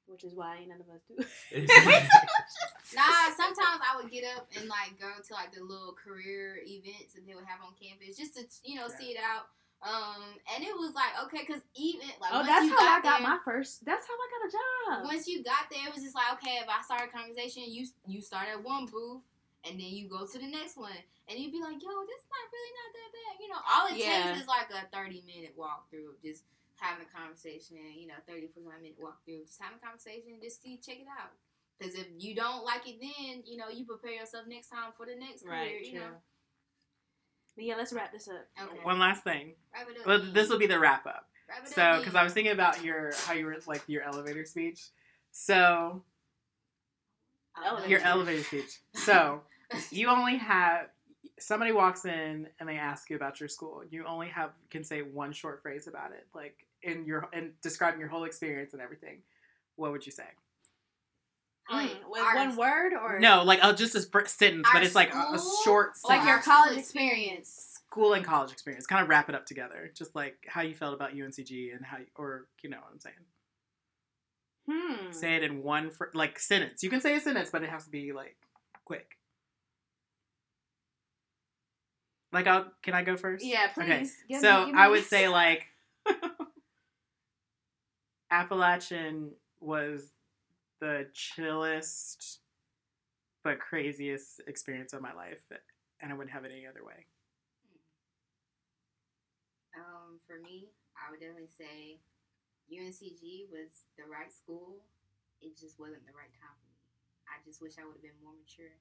which 0.06 0.23
is 0.23 0.34
why 0.34 0.65
none 0.68 0.81
of 0.81 0.90
us 0.90 1.02
do 1.07 1.15
Nah, 2.95 3.30
sometimes 3.38 3.80
I 3.86 3.95
would 4.02 4.10
get 4.11 4.26
up 4.36 4.49
and 4.57 4.68
like 4.68 4.99
go 4.99 5.11
to 5.22 5.34
like 5.34 5.53
the 5.53 5.61
little 5.61 5.94
career 5.94 6.57
events 6.65 7.14
that 7.14 7.26
they 7.27 7.36
would 7.36 7.45
have 7.45 7.61
on 7.61 7.73
campus 7.77 8.18
just 8.18 8.34
to 8.36 8.41
you 8.64 8.76
know 8.80 8.88
Yeah. 8.90 8.98
see 8.98 9.06
it 9.14 9.19
out. 9.22 9.45
Um, 9.81 10.36
and 10.53 10.64
it 10.64 10.76
was 10.76 10.94
like 10.94 11.14
okay, 11.26 11.45
cause 11.45 11.61
even 11.76 12.07
like 12.19 12.31
oh 12.34 12.44
that's 12.44 12.65
you 12.65 12.76
how 12.76 12.81
I 12.81 12.99
got 12.99 13.03
got 13.03 13.19
there, 13.19 13.30
my 13.30 13.38
first 13.45 13.86
that's 13.86 14.06
how 14.07 14.14
I 14.14 14.27
got 14.34 14.49
a 14.49 14.52
job 14.52 15.06
once 15.06 15.27
you 15.27 15.44
got 15.44 15.69
there, 15.72 15.88
it 15.88 15.94
was 15.94 16.03
just 16.03 16.15
like 16.15 16.34
okay, 16.34 16.57
if 16.61 16.68
I 16.68 16.81
start 16.81 17.07
a 17.07 17.15
conversation, 17.15 17.64
you 17.68 17.86
you 18.07 18.19
start 18.22 18.48
at 18.52 18.61
one 18.64 18.88
booth 18.88 19.23
and 19.68 19.80
then 19.80 19.90
you 19.91 20.07
go 20.07 20.26
to 20.26 20.38
the 20.40 20.48
next 20.48 20.77
one, 20.77 20.95
and 21.27 21.40
you'd 21.40 21.52
be 21.52 21.60
like, 21.61 21.80
yo, 21.81 21.91
this 22.07 22.22
is 22.23 22.30
not 22.31 22.45
really 22.52 22.73
not 22.80 22.90
that 22.95 23.10
bad, 23.11 23.34
you 23.41 23.48
know. 23.49 23.61
All 23.64 23.86
it 23.91 23.98
Yeah. 23.99 24.31
takes 24.31 24.41
is 24.44 24.48
like 24.48 24.69
a 24.72 24.88
thirty 24.95 25.23
minute 25.27 25.56
walkthrough 25.57 26.15
of 26.15 26.22
just 26.22 26.44
having 26.80 27.06
a 27.06 27.11
conversation, 27.11 27.76
you 27.95 28.07
know, 28.07 28.15
30 28.27 28.48
45 28.56 28.81
minute 28.81 28.99
walkthrough, 28.99 29.44
just 29.45 29.60
having 29.60 29.80
a 29.81 29.86
conversation, 29.86 30.40
just 30.41 30.64
see 30.64 30.80
check 30.80 30.99
it 30.99 31.07
out. 31.11 31.31
Because 31.77 31.95
if 31.95 32.07
you 32.18 32.36
don't 32.36 32.64
like 32.64 32.88
it, 32.88 32.99
then 32.99 33.44
you 33.45 33.57
know 33.57 33.69
you 33.69 33.86
prepare 33.86 34.11
yourself 34.14 34.48
next 34.48 34.69
time 34.69 34.91
for 34.95 35.06
the 35.06 35.15
next 35.15 35.44
career, 35.44 35.60
right 35.60 35.86
you 35.86 35.91
true 35.91 35.99
know. 35.99 36.15
but 37.56 37.64
yeah 37.65 37.76
let's 37.76 37.91
wrap 37.94 38.11
this 38.11 38.27
up 38.27 38.48
Okay. 38.61 38.80
one 38.84 38.99
last 38.99 39.23
thing. 39.23 39.53
Wrap 39.73 39.88
it 39.90 39.99
up, 39.99 40.06
Well, 40.06 40.22
this 40.34 40.49
will 40.49 40.60
be 40.60 40.68
the 40.68 40.80
wrap 40.80 41.06
up. 41.06 41.27
Wrap 41.48 41.65
it 41.65 41.73
So, 41.73 41.98
because 41.99 42.15
I 42.15 42.23
was 42.23 42.34
thinking 42.34 42.53
about 42.53 42.84
your 42.84 43.11
how 43.26 43.34
you 43.34 43.45
were 43.45 43.57
like 43.68 43.84
your 43.88 44.03
elevator 44.03 44.45
speech. 44.45 44.81
So, 45.31 46.03
Elevator 47.65 47.90
your 47.90 47.99
elevator 48.02 48.44
speech. 48.44 48.80
So, 48.94 49.41
you 49.91 50.08
only 50.10 50.38
have 50.38 50.88
somebody 51.40 51.72
walks 51.72 52.06
in 52.06 52.48
and 52.60 52.68
they 52.68 52.78
ask 52.78 53.10
you 53.10 53.16
about 53.16 53.40
your 53.40 53.50
school. 53.50 53.84
You 53.90 54.06
only 54.06 54.28
have 54.30 54.52
can 54.70 54.84
say 54.84 55.02
one 55.02 55.32
short 55.32 55.62
phrase 55.62 55.88
about 55.88 56.12
it, 56.12 56.28
like 56.34 56.66
in 56.84 57.06
your 57.06 57.30
in 57.34 57.54
describing 57.62 58.00
your 58.00 58.10
whole 58.10 58.24
experience 58.26 58.74
and 58.74 58.82
everything. 58.82 59.20
What 59.76 59.91
would 59.91 60.06
you 60.06 60.12
say? 60.12 60.24
Like, 61.72 61.91
Mm, 61.91 62.10
with 62.10 62.22
our- 62.22 62.36
one 62.36 62.56
word 62.56 62.94
or 62.94 63.20
No, 63.20 63.44
like 63.44 63.60
oh, 63.62 63.74
just 63.74 63.94
a 63.96 64.02
sentence, 64.02 64.68
but 64.74 64.84
it's 64.84 64.96
like 64.96 65.14
a, 65.14 65.18
a 65.34 65.40
school? 65.40 65.62
short 65.64 65.91
like 66.08 66.26
your 66.28 66.40
college 66.40 66.78
experience 66.78 67.76
school 67.90 68.14
and 68.14 68.24
college 68.26 68.52
experience. 68.52 68.86
Kind 68.86 69.02
of 69.04 69.10
wrap 69.10 69.30
it 69.30 69.36
up 69.36 69.46
together, 69.46 69.91
just 69.96 70.16
like 70.16 70.46
how 70.48 70.62
you 70.62 70.74
felt 70.76 70.94
about 70.94 71.14
UNCG 71.14 71.76
and 71.76 71.86
how, 71.86 71.98
you, 71.98 72.06
or 72.16 72.48
you 72.62 72.70
know 72.70 72.78
what 72.78 72.91
I'm 72.91 73.00
saying. 73.00 73.16
hmm 74.68 75.12
Say 75.12 75.36
it 75.36 75.44
in 75.44 75.64
one 75.64 75.90
fr- 75.91 76.06
like 76.14 76.40
sentence. 76.40 76.84
You 76.84 76.90
can 76.90 77.02
say 77.02 77.16
a 77.16 77.20
sentence, 77.20 77.50
but 77.52 77.64
it 77.64 77.70
has 77.70 77.86
to 77.86 77.91
be 77.91 78.12
like 78.14 78.36
quick. 78.86 79.18
Like, 82.31 82.47
I'll 82.47 82.72
can 82.84 82.93
I 82.93 83.03
go 83.03 83.18
first? 83.18 83.45
yeah 83.45 83.68
Okay. 83.77 83.99
please 83.99 84.15
Give 84.27 84.41
so 84.41 84.60
me- 84.60 84.65
give 84.68 84.76
me 84.76 84.81
I 84.81 84.88
would 84.89 85.06
say 85.06 85.27
like 85.27 85.65
Appalachian 88.31 89.31
was 89.60 90.14
the 90.80 91.07
chillest 91.14 92.39
but 93.43 93.60
craziest 93.60 94.41
experience 94.47 94.93
of 94.93 95.01
my 95.01 95.14
life, 95.14 95.41
and 96.01 96.11
I 96.11 96.15
wouldn't 96.15 96.31
have 96.34 96.43
it 96.45 96.51
any 96.51 96.68
other 96.68 96.84
way. 96.85 97.06
Um, 99.76 100.19
for 100.27 100.38
me, 100.43 100.68
I 100.99 101.10
would 101.10 101.19
definitely 101.22 101.47
say 101.57 101.97
UNCG 102.69 103.47
was 103.49 103.88
the 103.97 104.03
right 104.11 104.31
school. 104.34 104.84
It 105.41 105.57
just 105.57 105.80
wasn't 105.80 106.03
the 106.06 106.11
right 106.14 106.30
time 106.35 106.51
for 106.60 106.68
me. 106.68 106.77
I 107.31 107.39
just 107.47 107.61
wish 107.61 107.80
I 107.80 107.85
would 107.88 107.95
have 107.95 108.03
been 108.03 108.19
more 108.22 108.35
mature 108.35 108.76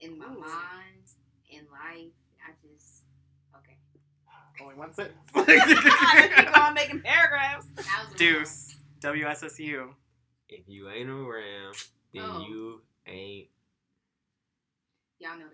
in 0.00 0.18
my 0.18 0.28
Ooh. 0.28 0.44
mind, 0.44 1.08
in 1.48 1.64
life. 1.72 2.12
I 2.46 2.52
just 2.66 3.02
okay. 3.58 3.76
Only 4.62 4.74
one 4.74 4.92
sentence. 4.94 5.16
I 5.34 5.44
think 5.44 6.56
I'm 6.56 6.74
making 6.74 7.00
paragraphs. 7.02 7.66
That 7.76 8.04
was 8.06 8.14
a 8.14 8.18
Deuce. 8.18 8.76
WSSU. 9.00 9.88
If 10.48 10.68
you 10.68 10.88
ain't 10.90 11.10
around, 11.10 11.76
then 12.14 12.22
Oh. 12.24 12.40
you 12.48 12.80
ain't. 13.06 13.48
Y'all 15.18 15.32
know 15.32 15.38
the 15.38 15.44
rest. 15.44 15.52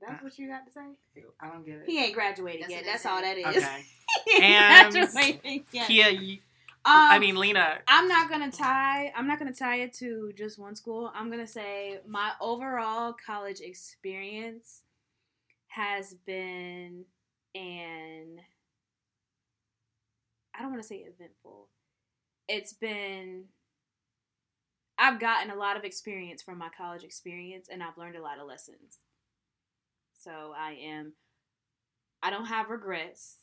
That's 0.00 0.22
what 0.22 0.38
you 0.38 0.48
got 0.48 0.66
to 0.66 0.72
say. 0.72 1.24
I 1.40 1.48
don't 1.48 1.64
get 1.64 1.76
it. 1.76 1.82
He 1.86 1.98
ain't 2.02 2.14
graduated 2.14 2.62
That's 2.62 2.72
yet. 2.72 2.84
That's 2.84 3.06
all 3.06 3.20
that 3.20 3.38
is. 3.38 3.46
Okay. 3.56 3.84
He 4.26 4.32
ain't 4.36 4.44
And- 4.44 4.92
graduated 4.92 5.64
yet. 5.72 5.86
Kia, 5.86 6.08
you, 6.10 6.32
Um, 6.84 6.92
I 6.94 7.18
mean 7.18 7.36
Lena. 7.36 7.78
I'm 7.88 8.06
not 8.08 8.28
gonna 8.30 8.50
tie. 8.52 9.12
I'm 9.16 9.26
not 9.26 9.38
gonna 9.38 9.52
tie 9.54 9.76
it 9.80 9.92
to 9.94 10.32
just 10.36 10.58
one 10.58 10.76
school. 10.76 11.10
I'm 11.14 11.30
gonna 11.30 11.46
say 11.46 12.00
my 12.06 12.32
overall 12.40 13.14
college 13.26 13.60
experience 13.60 14.82
has 15.76 16.14
been 16.26 17.04
an. 17.54 18.38
I 20.54 20.62
don't 20.62 20.70
want 20.70 20.82
to 20.82 20.88
say 20.88 20.96
eventful. 20.96 21.68
It's 22.48 22.72
been. 22.72 23.44
I've 24.98 25.20
gotten 25.20 25.50
a 25.50 25.56
lot 25.56 25.76
of 25.76 25.84
experience 25.84 26.42
from 26.42 26.58
my 26.58 26.70
college 26.76 27.04
experience, 27.04 27.68
and 27.70 27.82
I've 27.82 27.98
learned 27.98 28.16
a 28.16 28.22
lot 28.22 28.38
of 28.40 28.46
lessons. 28.48 29.00
So 30.14 30.54
I 30.56 30.72
am. 30.82 31.12
I 32.22 32.30
don't 32.30 32.46
have 32.46 32.70
regrets. 32.70 33.36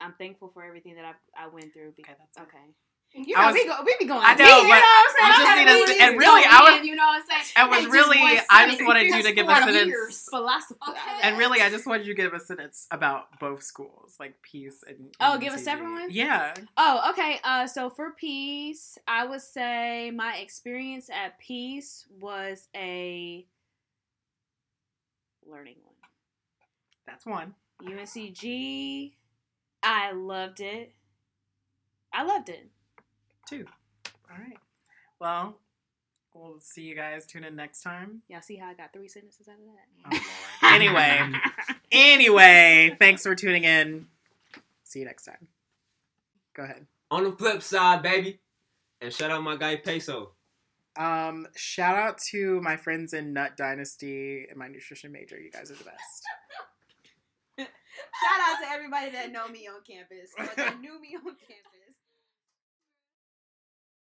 I'm 0.00 0.14
thankful 0.14 0.50
for 0.54 0.64
everything 0.64 0.96
that 0.96 1.04
I 1.04 1.44
I 1.44 1.48
went 1.48 1.74
through. 1.74 1.92
Okay, 2.00 2.02
Because, 2.02 2.16
that's 2.18 2.38
it. 2.38 2.42
okay. 2.42 2.74
You 3.12 3.34
know, 3.36 3.46
was- 3.46 3.54
we, 3.54 3.66
go, 3.66 3.76
we 3.84 3.96
be 3.98 4.04
going 4.04 4.22
I 4.24 4.36
deep, 4.36 4.46
know, 4.46 4.62
you 4.62 4.68
know 4.68 4.70
what 4.70 5.10
I'm 5.16 5.56
saying? 5.56 5.66
you 5.66 5.74
just 5.74 5.98
need 5.98 6.00
and 6.00 6.18
really, 6.18 6.42
I 6.44 6.62
was- 6.62 6.80
in, 6.80 6.86
you 6.86 6.94
know 6.94 7.02
what 7.02 7.22
I'm 7.22 7.42
saying? 7.42 7.66
It 7.66 7.70
was 7.70 7.86
really, 7.92 8.18
I 8.48 8.70
just 8.70 8.84
wanted 8.86 9.08
you 9.08 9.22
to 9.22 9.32
give 9.32 9.48
a 9.48 9.54
sentence. 9.56 10.28
Philosophy. 10.30 10.80
Okay. 10.88 10.98
And 11.22 11.36
really, 11.36 11.60
I 11.60 11.70
just 11.70 11.86
wanted 11.86 12.06
you 12.06 12.14
to 12.14 12.22
give 12.22 12.32
a 12.34 12.38
sentence 12.40 12.86
about 12.90 13.40
both 13.40 13.64
schools, 13.64 14.14
like 14.20 14.40
peace 14.42 14.84
and. 14.86 15.14
Oh, 15.20 15.32
and 15.32 15.42
give 15.42 15.52
a 15.52 15.56
UNCG. 15.56 15.60
separate 15.60 15.90
one? 15.90 16.08
Yeah. 16.10 16.54
Oh, 16.76 17.10
okay. 17.10 17.40
Uh, 17.42 17.66
so 17.66 17.90
for 17.90 18.12
peace, 18.12 18.96
I 19.08 19.26
would 19.26 19.42
say 19.42 20.12
my 20.14 20.36
experience 20.36 21.10
at 21.10 21.38
peace 21.40 22.06
was 22.20 22.68
a 22.76 23.44
learning 25.44 25.76
one. 25.82 25.94
That's 27.06 27.26
one. 27.26 27.54
UNCG, 27.82 29.14
I 29.82 30.12
loved 30.12 30.60
it. 30.60 30.94
I 32.12 32.22
loved 32.22 32.48
it. 32.48 32.68
Two. 33.50 33.66
All 34.30 34.36
right. 34.38 34.56
Well, 35.20 35.58
we'll 36.34 36.60
see 36.60 36.82
you 36.82 36.94
guys. 36.94 37.26
Tune 37.26 37.42
in 37.44 37.56
next 37.56 37.82
time. 37.82 38.22
Y'all 38.28 38.40
see 38.42 38.56
how 38.56 38.68
I 38.68 38.74
got 38.74 38.92
three 38.92 39.08
sentences 39.08 39.48
out 39.48 39.54
of 39.56 39.60
Oh, 39.66 40.10
that? 40.10 40.22
Lord. 40.62 40.74
Anyway. 40.74 41.40
Anyway, 41.92 42.94
thanks 43.00 43.24
for 43.24 43.34
tuning 43.34 43.64
in. 43.64 44.06
See 44.84 45.00
you 45.00 45.04
next 45.06 45.24
time. 45.24 45.48
Go 46.54 46.62
ahead. 46.62 46.86
On 47.10 47.24
the 47.24 47.32
flip 47.32 47.62
side, 47.62 48.00
baby. 48.02 48.38
And 49.00 49.12
shout 49.12 49.32
out 49.32 49.42
my 49.42 49.56
guy 49.56 49.74
Peso. 49.74 50.30
Um, 50.96 51.48
shout 51.56 51.96
out 51.96 52.18
to 52.30 52.60
my 52.60 52.76
friends 52.76 53.12
in 53.12 53.32
Nut 53.32 53.56
Dynasty 53.56 54.46
and 54.48 54.56
my 54.56 54.68
nutrition 54.68 55.10
major. 55.10 55.36
You 55.36 55.50
guys 55.50 55.72
are 55.72 55.74
the 55.74 55.82
best. 55.84 56.22
Shout 57.58 58.40
out 58.40 58.62
to 58.62 58.70
everybody 58.70 59.10
that 59.10 59.32
know 59.32 59.48
me 59.48 59.66
on 59.68 59.80
campus 59.84 60.30
or 60.38 60.46
that 60.56 60.80
knew 60.80 61.00
me 61.00 61.16
on 61.16 61.34